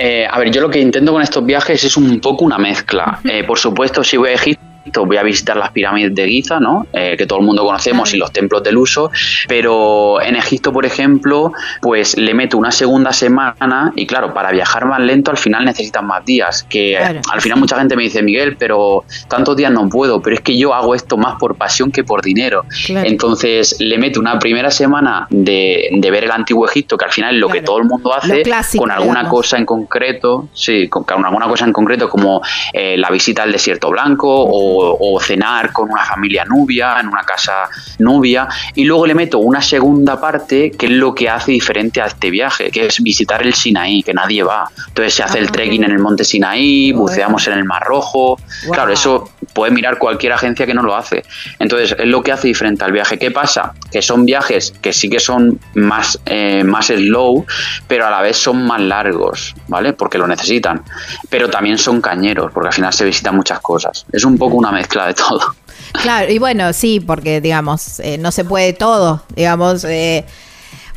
Eh, 0.04 0.26
a 0.28 0.40
ver, 0.40 0.50
yo 0.50 0.62
lo 0.62 0.70
que 0.72 0.80
intento 0.80 1.12
con 1.12 1.22
estos 1.22 1.46
viajes 1.46 1.84
es 1.84 1.96
un 1.96 2.20
poco 2.20 2.44
una 2.44 2.58
mezcla. 2.58 3.20
Eh, 3.24 3.44
por 3.44 3.60
supuesto, 3.60 4.04
si 4.04 4.18
voy 4.18 4.30
a 4.30 4.34
Egipto, 4.34 4.64
voy 5.06 5.18
a 5.18 5.24
visitar 5.24 5.58
las 5.58 5.72
pirámides 5.72 6.14
de 6.16 6.28
Giza, 6.28 6.60
¿no? 6.60 6.88
Eh, 6.94 7.16
que 7.18 7.26
todo 7.26 7.40
el 7.40 7.46
mundo 7.46 7.64
conocemos, 7.64 8.14
y 8.14 8.18
los 8.18 8.32
templos 8.32 8.64
del 8.64 8.78
uso, 8.78 9.12
pero 9.48 10.22
en 10.22 10.36
Egipto, 10.36 10.72
por 10.74 10.86
ejemplo, 10.86 11.52
pues 11.82 12.18
le 12.18 12.34
meto 12.34 12.58
una 12.58 12.72
segunda 12.72 13.14
semana 13.14 13.92
y 13.96 14.06
claro, 14.08 14.34
para 14.34 14.52
viajar 14.52 14.86
más 14.86 15.00
lento 15.02 15.32
al 15.32 15.38
final 15.38 15.66
necesitas 15.66 16.04
más 16.04 16.26
días, 16.26 16.64
que 16.70 16.96
Claro. 16.98 17.22
al 17.32 17.42
final 17.42 17.60
mucha 17.60 17.78
gente 17.78 17.96
me 17.96 18.04
dice, 18.04 18.22
Miguel, 18.22 18.56
pero 18.58 19.04
tantos 19.28 19.56
días 19.56 19.72
no 19.72 19.88
puedo, 19.90 20.22
pero 20.22 20.36
es 20.36 20.42
que 20.42 20.58
yo 20.58 20.74
hago 20.74 20.96
esto 20.96 21.18
más 21.18 21.36
por 21.40 21.56
pasión 21.56 21.92
que 21.92 22.04
por 22.04 22.22
dinero. 22.22 22.66
Claro. 22.86 23.08
Entonces 23.08 23.76
le 23.80 23.98
meto 23.98 24.20
una 24.20 24.40
primera 24.40 24.72
semana 24.72 25.28
de, 25.30 25.90
de 25.92 26.12
ver 26.12 26.24
el 26.26 26.32
antiguo 26.32 26.68
Egipto, 26.68 26.98
que 26.98 27.06
al 27.06 27.12
final 27.12 27.36
es 27.36 27.40
lo 27.42 27.50
que 27.50 27.62
todo 27.62 27.78
el 27.78 27.86
mundo 27.86 28.14
hace, 28.14 28.42
clásico, 28.42 28.82
con 28.84 28.92
alguna 28.92 29.20
digamos. 29.20 29.32
cosa 29.32 29.58
en 29.58 29.66
concreto, 29.66 30.48
sí, 30.54 30.88
con, 30.90 31.04
con 31.04 31.26
alguna 31.26 31.48
cosa 31.48 31.66
en 31.66 31.74
concreto 31.74 32.10
como 32.10 32.42
eh, 32.74 32.98
la 32.98 33.10
visita 33.10 33.44
al 33.44 33.52
desierto 33.52 33.90
blanco 33.90 34.28
o, 34.30 34.81
o 35.00 35.20
cenar 35.20 35.72
con 35.72 35.90
una 35.92 36.04
familia 36.06 36.46
nubia 36.46 37.00
en 37.00 37.08
una 37.08 37.24
casa 37.24 37.70
nubia 38.00 38.48
y 38.76 38.84
luego 38.86 39.06
le 39.06 39.14
meto 39.16 39.40
una 39.40 39.62
segunda 39.62 40.20
parte 40.20 40.72
que 40.72 40.86
es 40.88 40.92
lo 40.92 41.14
que 41.14 41.30
hace 41.30 41.52
diferente 41.52 42.02
a 42.02 42.06
este 42.06 42.30
viaje, 42.30 42.72
que 42.72 42.88
es 42.88 43.02
visitar 43.02 43.42
el 43.42 43.54
Sinaí, 43.54 44.04
que 44.04 44.14
nadie 44.14 44.44
va. 44.44 44.70
Entonces 44.88 45.14
se 45.14 45.24
hace 45.24 45.40
el 45.40 45.48
Ah. 45.48 45.52
trekking 45.52 45.84
en 45.84 45.92
el 45.92 46.00
monte 46.00 46.24
Sinaí, 46.24 46.92
buceamos 46.92 47.48
en 47.48 47.54
el 47.54 47.66
Mar 47.66 47.84
Rojo. 47.84 48.38
Wow. 48.66 48.74
Claro, 48.74 48.94
eso 48.94 49.30
puede 49.54 49.72
mirar 49.72 49.98
cualquier 49.98 50.34
agencia 50.34 50.66
que 50.66 50.74
no 50.74 50.82
lo 50.84 50.96
hace. 50.96 51.24
Entonces, 51.60 51.96
es 51.98 52.06
lo 52.08 52.22
que 52.24 52.32
hace 52.32 52.48
diferente 52.48 52.84
al 52.86 52.92
viaje. 52.92 53.18
¿Qué 53.20 53.32
pasa? 53.32 53.74
Que 53.92 54.02
son 54.02 54.26
viajes 54.26 54.74
que 54.82 54.94
sí 54.94 55.10
que 55.10 55.20
son 55.20 55.60
más, 55.76 56.20
eh, 56.26 56.64
más 56.64 56.88
slow, 56.88 57.46
pero 57.88 58.08
a 58.08 58.10
la 58.10 58.22
vez 58.22 58.38
son 58.38 58.66
más 58.66 58.80
largos, 58.82 59.54
¿vale? 59.68 59.94
Porque 59.94 60.18
lo 60.18 60.28
necesitan. 60.28 60.84
Pero 61.30 61.50
también 61.50 61.78
son 61.78 62.02
cañeros, 62.02 62.52
porque 62.54 62.68
al 62.70 62.74
final 62.74 62.94
se 62.94 63.06
visitan 63.06 63.36
muchas 63.36 63.60
cosas. 63.60 64.06
Es 64.12 64.24
un 64.24 64.38
poco 64.38 64.56
una 64.62 64.72
mezcla 64.72 65.08
de 65.08 65.16
todo. 65.16 65.56
Claro, 65.94 66.32
y 66.32 66.38
bueno, 66.40 66.72
sí, 66.72 67.00
porque 67.00 67.42
digamos, 67.42 68.00
eh, 68.00 68.18
no 68.18 68.32
se 68.32 68.46
puede 68.46 68.74
todo, 68.74 69.24
digamos, 69.36 69.84
eh, 69.84 70.26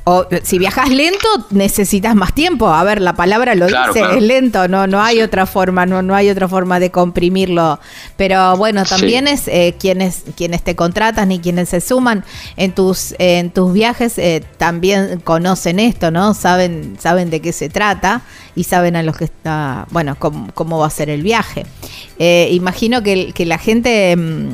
o 0.07 0.27
si 0.43 0.59
viajas 0.59 0.91
lento 0.91 1.27
necesitas 1.51 2.15
más 2.15 2.35
tiempo. 2.35 2.69
A 2.69 2.85
ver, 2.85 3.01
la 3.01 3.15
palabra 3.15 3.55
lo 3.55 3.67
Claro, 3.67 3.93
dice, 3.95 4.01
claro. 4.05 4.19
es 4.19 4.23
lento, 4.23 4.69
no, 4.69 4.87
no 4.87 5.03
hay 5.03 5.23
otra 5.23 5.47
forma, 5.47 5.87
no, 5.87 6.03
no 6.03 6.15
hay 6.15 6.29
otra 6.29 6.47
forma 6.47 6.79
de 6.79 6.91
comprimirlo. 6.91 7.81
Pero 8.19 8.57
bueno, 8.59 8.85
también 8.85 9.27
Sí. 9.27 9.33
es 9.33 9.49
eh, 9.49 9.75
quienes, 9.81 10.25
quienes 10.37 10.63
te 10.63 10.77
contratan 10.77 11.33
y 11.33 11.39
quienes 11.39 11.71
se 11.71 11.81
suman 11.81 12.23
en 12.57 12.73
tus, 12.73 13.15
en 13.19 13.51
tus 13.51 13.73
viajes 13.73 14.19
eh, 14.19 14.45
también 14.59 15.21
conocen 15.25 15.81
esto, 15.81 16.11
¿no? 16.11 16.35
Saben, 16.35 16.99
saben 17.01 17.31
de 17.31 17.41
qué 17.41 17.53
se 17.55 17.71
trata 17.71 18.21
y 18.55 18.65
saben 18.65 18.97
a 18.97 19.03
los 19.03 19.17
que 19.17 19.25
está, 19.25 19.87
bueno, 19.91 20.17
cómo, 20.19 20.49
cómo 20.53 20.79
va 20.79 20.87
a 20.89 20.91
ser 20.91 21.09
el 21.09 21.23
viaje. 21.23 21.65
Eh, 22.19 22.49
imagino 22.53 23.03
que, 23.03 23.33
que 23.33 23.47
la 23.47 23.57
gente 23.57 24.15
mm, 24.17 24.49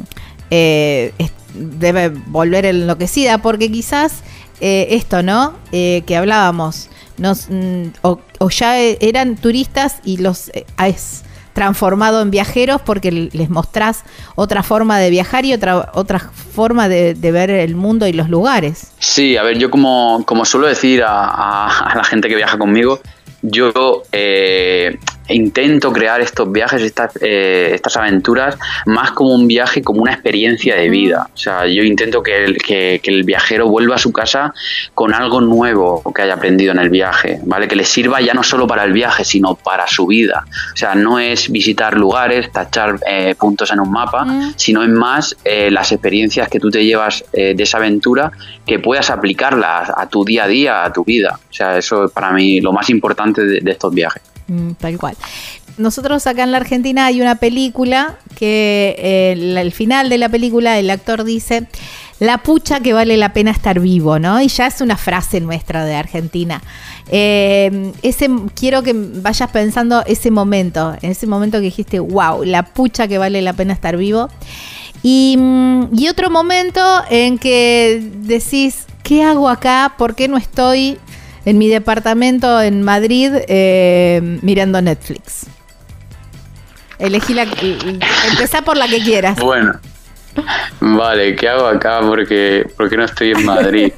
eh, 0.52 1.12
debe 1.54 2.08
volver 2.08 2.64
enloquecida 2.66 3.38
porque 3.38 3.70
quizás 3.72 4.22
eh, 4.60 4.88
esto, 4.90 5.22
¿no? 5.22 5.54
Eh, 5.72 6.02
que 6.06 6.16
hablábamos, 6.16 6.88
mm, 7.18 7.86
o, 8.02 8.20
ya 8.50 8.80
e- 8.80 8.98
eran 9.00 9.36
turistas 9.36 9.96
y 10.04 10.18
los 10.18 10.48
eh, 10.50 10.64
es- 10.86 11.24
transformado 11.52 12.22
en 12.22 12.30
viajeros 12.30 12.80
porque 12.80 13.10
les 13.10 13.50
mostrás 13.50 14.04
otra 14.36 14.62
forma 14.62 14.98
de 14.98 15.10
viajar 15.10 15.44
y 15.44 15.52
otra, 15.52 15.90
otra 15.94 16.20
forma 16.20 16.88
de, 16.88 17.12
ver 17.32 17.50
el 17.50 17.74
mundo 17.74 18.06
y 18.06 18.12
los 18.12 18.28
lugares. 18.30 18.92
Sí, 19.00 19.36
a 19.36 19.42
ver, 19.42 19.58
yo 19.58 19.68
como, 19.70 20.22
como 20.26 20.44
suelo 20.44 20.68
decir 20.68 21.02
a, 21.02 21.66
a 21.66 21.94
la 21.96 22.04
gente 22.04 22.28
que 22.28 22.36
viaja 22.36 22.56
conmigo, 22.56 23.00
yo 23.42 24.02
eh, 24.12 24.98
intento 25.34 25.92
crear 25.92 26.20
estos 26.20 26.50
viajes, 26.50 26.82
estas, 26.82 27.12
eh, 27.20 27.70
estas 27.74 27.96
aventuras, 27.96 28.58
más 28.86 29.12
como 29.12 29.34
un 29.34 29.46
viaje, 29.46 29.82
como 29.82 30.02
una 30.02 30.12
experiencia 30.12 30.76
de 30.76 30.88
vida. 30.88 31.28
O 31.32 31.36
sea, 31.36 31.66
yo 31.66 31.82
intento 31.82 32.22
que 32.22 32.44
el, 32.44 32.58
que, 32.58 33.00
el 33.04 33.24
viajero 33.24 33.68
vuelva 33.68 33.96
a 33.96 33.98
su 33.98 34.12
casa 34.12 34.52
con 34.94 35.14
algo 35.14 35.40
nuevo 35.40 36.02
que 36.14 36.22
haya 36.22 36.34
aprendido 36.34 36.72
en 36.72 36.78
el 36.78 36.90
viaje, 36.90 37.40
¿vale? 37.44 37.68
Que 37.68 37.76
le 37.76 37.84
sirva 37.84 38.20
ya 38.20 38.34
no 38.34 38.42
solo 38.42 38.66
para 38.66 38.84
el 38.84 38.92
viaje, 38.92 39.24
sino 39.24 39.54
para 39.54 39.86
su 39.86 40.06
vida. 40.06 40.44
O 40.72 40.76
sea, 40.76 40.94
no 40.94 41.18
es 41.18 41.50
visitar 41.50 41.96
lugares, 41.96 42.52
tachar 42.52 42.98
eh, 43.06 43.34
puntos 43.38 43.70
en 43.70 43.80
un 43.80 43.90
mapa, 43.90 44.26
sino 44.56 44.82
es 44.82 44.88
más 44.88 45.36
eh, 45.44 45.70
las 45.70 45.92
experiencias 45.92 46.48
que 46.48 46.60
tú 46.60 46.70
te 46.70 46.84
llevas 46.84 47.24
de 47.32 47.62
esa 47.62 47.78
aventura 47.78 48.32
que 48.66 48.78
puedas 48.78 49.10
aplicarlas 49.10 49.90
a 49.94 50.08
tu 50.08 50.24
día 50.24 50.44
a 50.44 50.48
día, 50.48 50.84
a 50.84 50.92
tu 50.92 51.04
vida. 51.04 51.38
O 51.50 51.52
sea, 51.52 51.76
eso 51.78 52.04
es 52.04 52.12
para 52.12 52.30
mí 52.32 52.60
lo 52.60 52.72
más 52.72 52.90
importante 52.90 53.42
de 53.44 53.70
estos 53.70 53.92
viajes. 53.92 54.22
Mm, 54.50 54.72
tal 54.72 54.98
cual. 54.98 55.16
Nosotros 55.78 56.26
acá 56.26 56.42
en 56.42 56.50
la 56.50 56.58
Argentina 56.58 57.06
hay 57.06 57.20
una 57.20 57.36
película 57.36 58.18
que 58.36 58.96
eh, 58.98 59.60
el, 59.60 59.70
final 59.70 60.08
de 60.08 60.18
la 60.18 60.28
película 60.28 60.76
el 60.76 60.90
actor 60.90 61.22
dice 61.22 61.68
la 62.18 62.38
pucha 62.38 62.80
que 62.80 62.92
vale 62.92 63.16
la 63.16 63.32
pena 63.32 63.52
estar 63.52 63.78
vivo, 63.78 64.18
¿no? 64.18 64.40
Y 64.42 64.48
ya 64.48 64.66
es 64.66 64.80
una 64.80 64.96
frase 64.96 65.40
nuestra 65.40 65.84
de 65.84 65.94
Argentina. 65.94 66.60
Eh, 67.12 67.92
ese, 68.02 68.28
quiero 68.54 68.82
que 68.82 68.92
vayas 68.92 69.48
pensando 69.52 70.02
ese 70.04 70.32
momento, 70.32 70.96
en 71.00 71.12
ese 71.12 71.28
momento 71.28 71.58
que 71.58 71.64
dijiste, 71.64 72.00
wow, 72.00 72.42
la 72.42 72.64
pucha 72.64 73.06
que 73.06 73.18
vale 73.18 73.40
la 73.40 73.52
pena 73.52 73.72
estar 73.72 73.96
vivo. 73.96 74.28
Y, 75.04 75.36
mm, 75.38 75.96
y 75.96 76.08
otro 76.08 76.28
momento 76.28 76.80
en 77.08 77.38
que 77.38 78.02
decís, 78.16 78.86
¿qué 79.04 79.22
hago 79.22 79.48
acá? 79.48 79.94
¿Por 79.96 80.16
qué 80.16 80.26
no 80.26 80.36
estoy 80.36 80.98
en 81.44 81.58
mi 81.58 81.68
departamento 81.68 82.60
en 82.60 82.82
Madrid 82.82 83.32
eh, 83.48 84.38
mirando 84.42 84.80
Netflix. 84.82 85.46
Elegí 86.98 87.32
la. 87.34 87.46
Empezá 88.30 88.62
por 88.62 88.76
la 88.76 88.86
que 88.86 89.00
quieras. 89.00 89.38
Bueno. 89.38 89.72
Vale, 90.80 91.34
¿qué 91.34 91.48
hago 91.48 91.66
acá? 91.66 92.00
Porque, 92.00 92.64
porque 92.76 92.96
no 92.96 93.04
estoy 93.04 93.32
en 93.32 93.44
Madrid. 93.44 93.92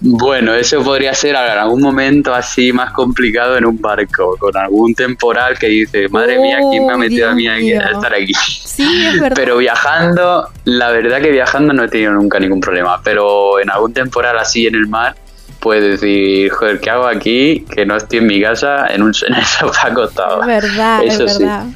bueno, 0.00 0.54
eso 0.54 0.82
podría 0.82 1.14
ser 1.14 1.30
en 1.30 1.58
algún 1.58 1.80
momento 1.80 2.34
así 2.34 2.72
más 2.72 2.92
complicado 2.92 3.56
en 3.56 3.64
un 3.64 3.80
barco, 3.80 4.36
con 4.38 4.56
algún 4.56 4.94
temporal 4.94 5.58
que 5.58 5.68
dice, 5.68 6.08
madre 6.08 6.38
mía, 6.38 6.58
¿quién 6.70 6.86
me 6.86 6.92
ha 6.92 6.96
metido 6.96 7.30
a 7.30 7.34
mí 7.34 7.48
a 7.48 7.56
estar 7.58 8.14
aquí? 8.14 8.34
Sí, 8.34 9.06
es 9.06 9.20
verdad. 9.20 9.36
Pero 9.36 9.56
viajando, 9.56 10.48
la 10.64 10.90
verdad 10.90 11.20
que 11.20 11.30
viajando 11.30 11.72
no 11.72 11.84
he 11.84 11.88
tenido 11.88 12.12
nunca 12.12 12.38
ningún 12.38 12.60
problema, 12.60 13.00
pero 13.02 13.58
en 13.58 13.70
algún 13.70 13.92
temporal 13.92 14.38
así 14.38 14.66
en 14.66 14.74
el 14.74 14.86
mar, 14.86 15.16
puedes 15.60 16.00
decir, 16.00 16.50
joder, 16.50 16.80
¿qué 16.80 16.90
hago 16.90 17.06
aquí? 17.06 17.64
Que 17.74 17.86
no 17.86 17.96
estoy 17.96 18.18
en 18.18 18.26
mi 18.26 18.40
casa 18.40 18.86
en, 18.88 19.02
un, 19.02 19.12
en 19.28 19.34
el 19.34 19.44
sofá 19.44 19.88
acostado. 19.88 20.40
Es 20.42 20.46
verdad, 20.46 21.02
Eso 21.04 21.24
es 21.24 21.38
verdad. 21.38 21.66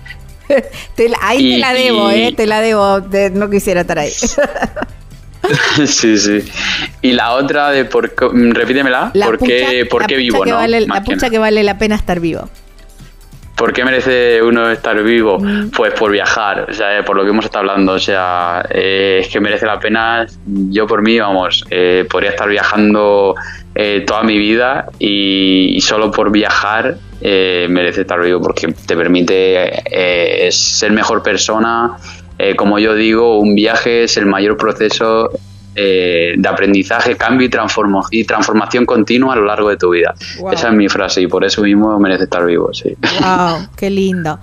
ahí 1.20 1.55
te 1.55 1.59
la 1.59 1.73
debo, 1.73 2.11
¿eh? 2.11 2.35
Te 2.36 2.47
la 2.47 2.61
debo. 2.61 3.01
no 3.32 3.51
quisiera 3.51 3.82
estar 3.82 3.98
ahí. 3.98 4.11
sí, 5.86 6.19
sí. 6.19 6.44
Y 7.02 7.12
la 7.12 7.32
otra 7.32 7.70
de 7.70 7.85
por 7.85 8.15
repítemela, 8.31 9.12
¿por, 9.24 9.39
qué, 9.39 9.86
¿por 9.89 10.06
qué 10.06 10.16
vivo? 10.16 10.44
¿no? 10.44 10.66
la 10.66 11.05
pucha 11.05 11.31
que 11.31 11.39
vale 11.39 11.62
la 11.62 11.78
pena 11.78 11.94
estar 11.94 12.20
vivo. 12.20 12.48
¿Por 13.65 13.73
qué 13.73 13.82
merece 13.82 14.43
uno 14.43 14.70
estar 14.70 15.03
vivo? 15.03 15.39
Mm. 15.39 15.70
Pues 15.70 15.95
por 15.95 16.12
viajar, 16.12 16.66
o 16.69 16.73
sea, 16.74 17.03
por 17.03 17.16
lo 17.16 17.24
que 17.24 17.31
hemos 17.31 17.47
estado 17.47 17.61
hablando, 17.61 17.93
o 17.93 17.99
sea, 17.99 18.62
eh, 18.69 19.20
es 19.23 19.28
que 19.28 19.41
merece 19.41 19.65
la 19.65 19.81
pena, 19.81 20.27
yo 20.45 20.86
por 20.86 21.01
mí, 21.01 21.19
vamos, 21.19 21.65
eh, 21.70 22.07
podría 22.11 22.32
estar 22.32 22.47
viajando 22.47 23.35
eh, 23.74 24.05
toda 24.07 24.23
mi 24.23 24.36
vida 24.36 24.91
y, 24.99 25.81
solo 25.81 26.11
por 26.11 26.31
viajar 26.31 26.99
merece 27.23 28.03
estar 28.03 28.20
vivo 28.23 28.43
porque 28.43 28.70
te 28.86 28.95
permite 28.95 30.51
ser 30.51 30.93
mejor 30.93 31.23
persona, 31.23 31.97
como 32.57 32.78
yo 32.78 32.95
digo, 32.95 33.39
un 33.39 33.55
viaje 33.55 34.05
es 34.05 34.19
el 34.19 34.27
mayor 34.27 34.59
proceso 34.59 35.31
eh, 35.74 36.34
de 36.36 36.48
aprendizaje, 36.48 37.16
cambio 37.16 37.48
y, 37.48 38.18
y, 38.18 38.24
transformación 38.24 38.86
continua 38.86 39.34
a 39.34 39.36
lo 39.36 39.44
largo 39.44 39.68
de 39.70 39.76
tu 39.76 39.90
vida. 39.90 40.14
Esa 40.52 40.68
es 40.68 40.74
mi 40.74 40.88
frase 40.88 41.22
y 41.22 41.26
por 41.26 41.44
eso 41.44 41.62
mismo 41.62 41.98
merece 41.98 42.24
estar 42.24 42.44
vivo. 42.44 42.72
Sí. 42.72 42.96
¡Wow! 43.20 43.68
¡Qué 43.76 43.90
lindo! 43.90 44.38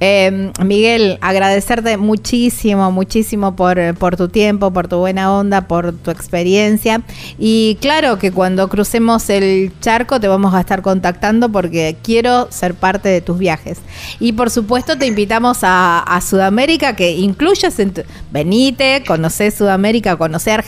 Eh, 0.00 0.52
Miguel, 0.62 1.18
agradecerte 1.22 1.96
muchísimo, 1.96 2.92
muchísimo 2.92 3.56
por, 3.56 3.78
por, 3.94 4.16
tu 4.16 4.28
tiempo, 4.28 4.70
por 4.70 4.88
tu 4.88 4.98
buena 4.98 5.32
onda, 5.32 5.62
por 5.62 5.92
tu 5.92 6.10
experiencia. 6.10 7.00
Y 7.38 7.78
claro 7.80 8.18
que 8.18 8.30
cuando 8.30 8.68
crucemos 8.68 9.30
el 9.30 9.72
charco 9.80 10.20
te 10.20 10.28
vamos 10.28 10.54
a 10.54 10.60
estar 10.60 10.82
contactando 10.82 11.48
porque 11.50 11.96
quiero 12.02 12.48
ser 12.50 12.74
parte 12.74 13.08
de 13.08 13.20
tus 13.22 13.38
viajes. 13.38 13.78
Y 14.20 14.32
por 14.32 14.50
supuesto 14.50 14.98
te 14.98 15.06
invitamos 15.06 15.58
a, 15.62 16.04
Sudamérica, 16.26 16.96
que 16.96 17.12
incluyas 17.12 17.78
en 17.78 17.92
tu, 17.92 18.02
venite, 18.30 19.04
conocer 19.06 19.52
Sudamérica, 19.52 20.16
conocer 20.16 20.54
Argentina. 20.54 20.65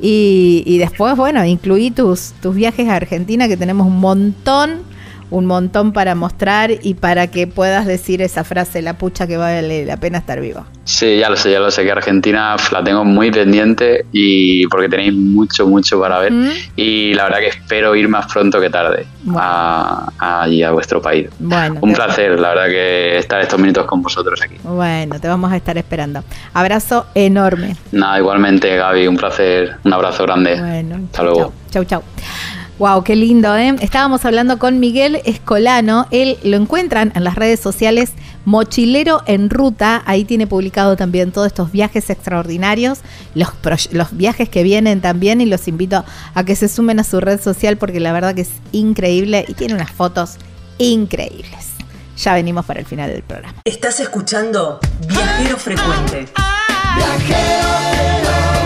Y, 0.00 0.62
y 0.66 0.78
después, 0.78 1.16
bueno, 1.16 1.44
incluí 1.44 1.90
tus, 1.90 2.32
tus 2.42 2.54
viajes 2.54 2.88
a 2.88 2.96
Argentina, 2.96 3.48
que 3.48 3.56
tenemos 3.56 3.86
un 3.86 3.98
montón 3.98 4.82
un 5.30 5.46
montón 5.46 5.92
para 5.92 6.14
mostrar 6.14 6.70
y 6.82 6.94
para 6.94 7.26
que 7.28 7.46
puedas 7.46 7.86
decir 7.86 8.22
esa 8.22 8.44
frase, 8.44 8.82
la 8.82 8.98
pucha 8.98 9.26
que 9.26 9.36
vale 9.36 9.84
la 9.84 9.96
pena 9.96 10.18
estar 10.18 10.40
vivo. 10.40 10.64
Sí, 10.84 11.18
ya 11.18 11.28
lo 11.28 11.36
sé, 11.36 11.50
ya 11.50 11.58
lo 11.58 11.70
sé, 11.70 11.82
que 11.82 11.90
Argentina 11.90 12.54
la 12.70 12.84
tengo 12.84 13.04
muy 13.04 13.30
pendiente 13.32 14.06
y 14.12 14.66
porque 14.68 14.88
tenéis 14.88 15.14
mucho, 15.14 15.66
mucho 15.66 16.00
para 16.00 16.20
ver 16.20 16.32
y 16.76 17.12
la 17.14 17.24
verdad 17.24 17.38
que 17.40 17.48
espero 17.48 17.96
ir 17.96 18.08
más 18.08 18.32
pronto 18.32 18.60
que 18.60 18.70
tarde 18.70 19.06
a, 19.36 20.12
allí 20.18 20.62
a 20.62 20.70
vuestro 20.70 21.02
país. 21.02 21.28
Bueno, 21.40 21.78
Un 21.80 21.92
placer, 21.92 22.38
la 22.38 22.50
verdad 22.50 22.66
que 22.66 23.18
estar 23.18 23.40
estos 23.40 23.58
minutos 23.58 23.84
con 23.86 24.00
vosotros 24.00 24.40
aquí. 24.42 24.56
Bueno, 24.62 25.18
te 25.20 25.26
vamos 25.26 25.50
a 25.52 25.56
estar 25.56 25.76
esperando. 25.76 26.22
Abrazo 26.54 27.06
enorme. 27.14 27.74
Nada, 27.90 28.18
igualmente 28.18 28.76
Gaby, 28.76 29.08
un 29.08 29.16
placer, 29.16 29.76
un 29.82 29.92
abrazo 29.92 30.22
grande. 30.22 30.56
Bueno, 30.60 31.00
hasta 31.06 31.22
luego. 31.24 31.52
Chau, 31.70 31.84
chau. 31.84 32.02
Wow, 32.78 33.04
qué 33.04 33.16
lindo, 33.16 33.56
¿eh? 33.56 33.74
Estábamos 33.80 34.26
hablando 34.26 34.58
con 34.58 34.80
Miguel 34.80 35.22
Escolano. 35.24 36.06
Él 36.10 36.36
lo 36.42 36.58
encuentran 36.58 37.10
en 37.14 37.24
las 37.24 37.34
redes 37.34 37.58
sociales 37.58 38.12
Mochilero 38.44 39.22
en 39.24 39.48
Ruta. 39.48 40.02
Ahí 40.04 40.26
tiene 40.26 40.46
publicado 40.46 40.94
también 40.94 41.32
todos 41.32 41.46
estos 41.46 41.72
viajes 41.72 42.10
extraordinarios, 42.10 42.98
los, 43.34 43.48
los 43.92 44.14
viajes 44.14 44.50
que 44.50 44.62
vienen 44.62 45.00
también. 45.00 45.40
Y 45.40 45.46
los 45.46 45.68
invito 45.68 46.04
a 46.34 46.44
que 46.44 46.54
se 46.54 46.68
sumen 46.68 47.00
a 47.00 47.04
su 47.04 47.18
red 47.18 47.40
social 47.40 47.78
porque 47.78 47.98
la 47.98 48.12
verdad 48.12 48.34
que 48.34 48.42
es 48.42 48.50
increíble 48.72 49.46
y 49.48 49.54
tiene 49.54 49.72
unas 49.72 49.90
fotos 49.90 50.36
increíbles. 50.76 51.70
Ya 52.18 52.34
venimos 52.34 52.66
para 52.66 52.80
el 52.80 52.86
final 52.86 53.10
del 53.10 53.22
programa. 53.22 53.54
Estás 53.64 54.00
escuchando 54.00 54.80
Viajero 55.08 55.56
Frecuente. 55.56 56.26
Viajero 56.94 58.65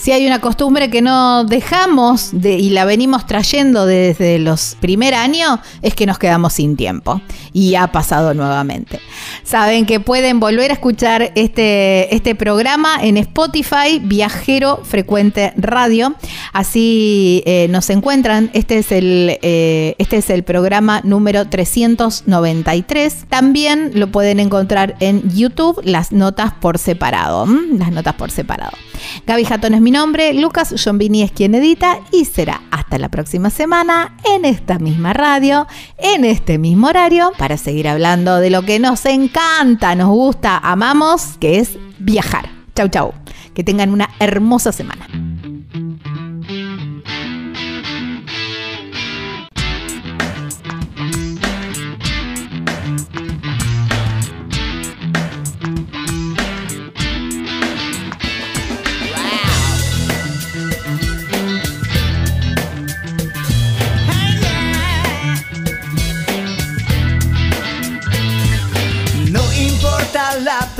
si 0.00 0.12
hay 0.12 0.26
una 0.26 0.40
costumbre 0.40 0.88
que 0.88 1.02
no 1.02 1.44
dejamos 1.44 2.30
de, 2.32 2.54
y 2.54 2.70
la 2.70 2.86
venimos 2.86 3.26
trayendo 3.26 3.84
desde 3.84 4.38
los 4.38 4.76
primer 4.80 5.14
años, 5.14 5.60
es 5.82 5.94
que 5.94 6.06
nos 6.06 6.18
quedamos 6.18 6.54
sin 6.54 6.76
tiempo. 6.76 7.20
Y 7.52 7.74
ha 7.74 7.88
pasado 7.88 8.32
nuevamente. 8.32 9.00
Saben 9.42 9.84
que 9.84 10.00
pueden 10.00 10.40
volver 10.40 10.70
a 10.70 10.74
escuchar 10.74 11.32
este, 11.34 12.14
este 12.14 12.34
programa 12.34 12.96
en 13.02 13.18
Spotify, 13.18 14.00
Viajero 14.02 14.80
Frecuente 14.84 15.52
Radio. 15.56 16.14
Así 16.52 17.42
eh, 17.44 17.66
nos 17.68 17.90
encuentran. 17.90 18.50
Este 18.54 18.78
es, 18.78 18.92
el, 18.92 19.38
eh, 19.42 19.96
este 19.98 20.18
es 20.18 20.30
el 20.30 20.44
programa 20.44 21.00
número 21.04 21.48
393. 21.48 23.26
También 23.28 23.90
lo 23.94 24.10
pueden 24.10 24.40
encontrar 24.40 24.96
en 25.00 25.28
YouTube, 25.30 25.80
las 25.84 26.12
notas 26.12 26.52
por 26.52 26.78
separado. 26.78 27.46
Las 27.76 27.90
notas 27.90 28.14
por 28.14 28.30
separado. 28.30 28.72
Gaby 29.26 29.44
Jatón 29.44 29.74
es 29.74 29.80
mi 29.80 29.89
nombre, 29.90 30.34
Lucas 30.34 30.74
Jombini 30.82 31.22
es 31.22 31.32
quien 31.32 31.54
edita 31.54 31.98
y 32.12 32.24
será 32.24 32.62
hasta 32.70 32.98
la 32.98 33.08
próxima 33.08 33.50
semana 33.50 34.16
en 34.24 34.44
esta 34.44 34.78
misma 34.78 35.12
radio, 35.12 35.66
en 35.98 36.24
este 36.24 36.58
mismo 36.58 36.88
horario, 36.88 37.32
para 37.38 37.56
seguir 37.56 37.88
hablando 37.88 38.36
de 38.36 38.50
lo 38.50 38.62
que 38.62 38.78
nos 38.78 39.04
encanta, 39.06 39.94
nos 39.94 40.08
gusta, 40.08 40.58
amamos, 40.58 41.38
que 41.38 41.58
es 41.58 41.78
viajar. 41.98 42.50
Chau, 42.74 42.88
chau. 42.88 43.14
Que 43.54 43.64
tengan 43.64 43.92
una 43.92 44.10
hermosa 44.18 44.72
semana. 44.72 45.29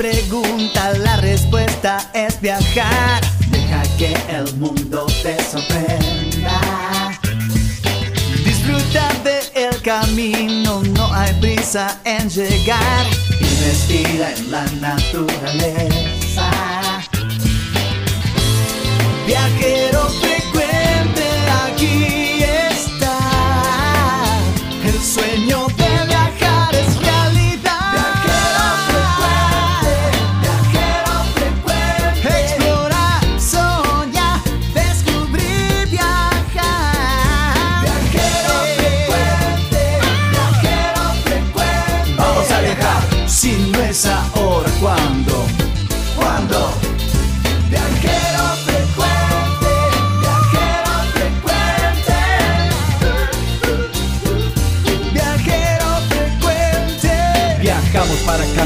Pregunta, 0.01 0.93
la 0.97 1.17
respuesta 1.17 2.09
es 2.15 2.41
viajar. 2.41 3.21
Deja 3.51 3.83
que 3.99 4.15
el 4.29 4.51
mundo 4.55 5.05
te 5.21 5.37
sorprenda. 5.43 6.59
Disfruta 8.43 9.07
del 9.23 9.79
camino, 9.83 10.81
no 10.97 11.13
hay 11.13 11.31
prisa 11.39 11.99
en 12.03 12.27
llegar. 12.31 13.05
Y 13.39 13.45
respira 13.63 14.33
en 14.33 14.49
la 14.49 14.65
naturaleza. 14.81 16.49
Viajero 19.27 20.20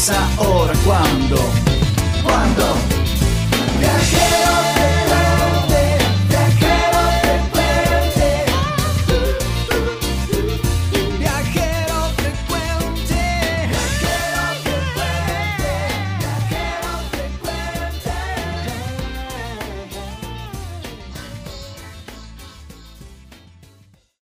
Viajar. 0.00 0.40
Si 1.30 1.36
no 2.32 2.80
es 2.80 2.89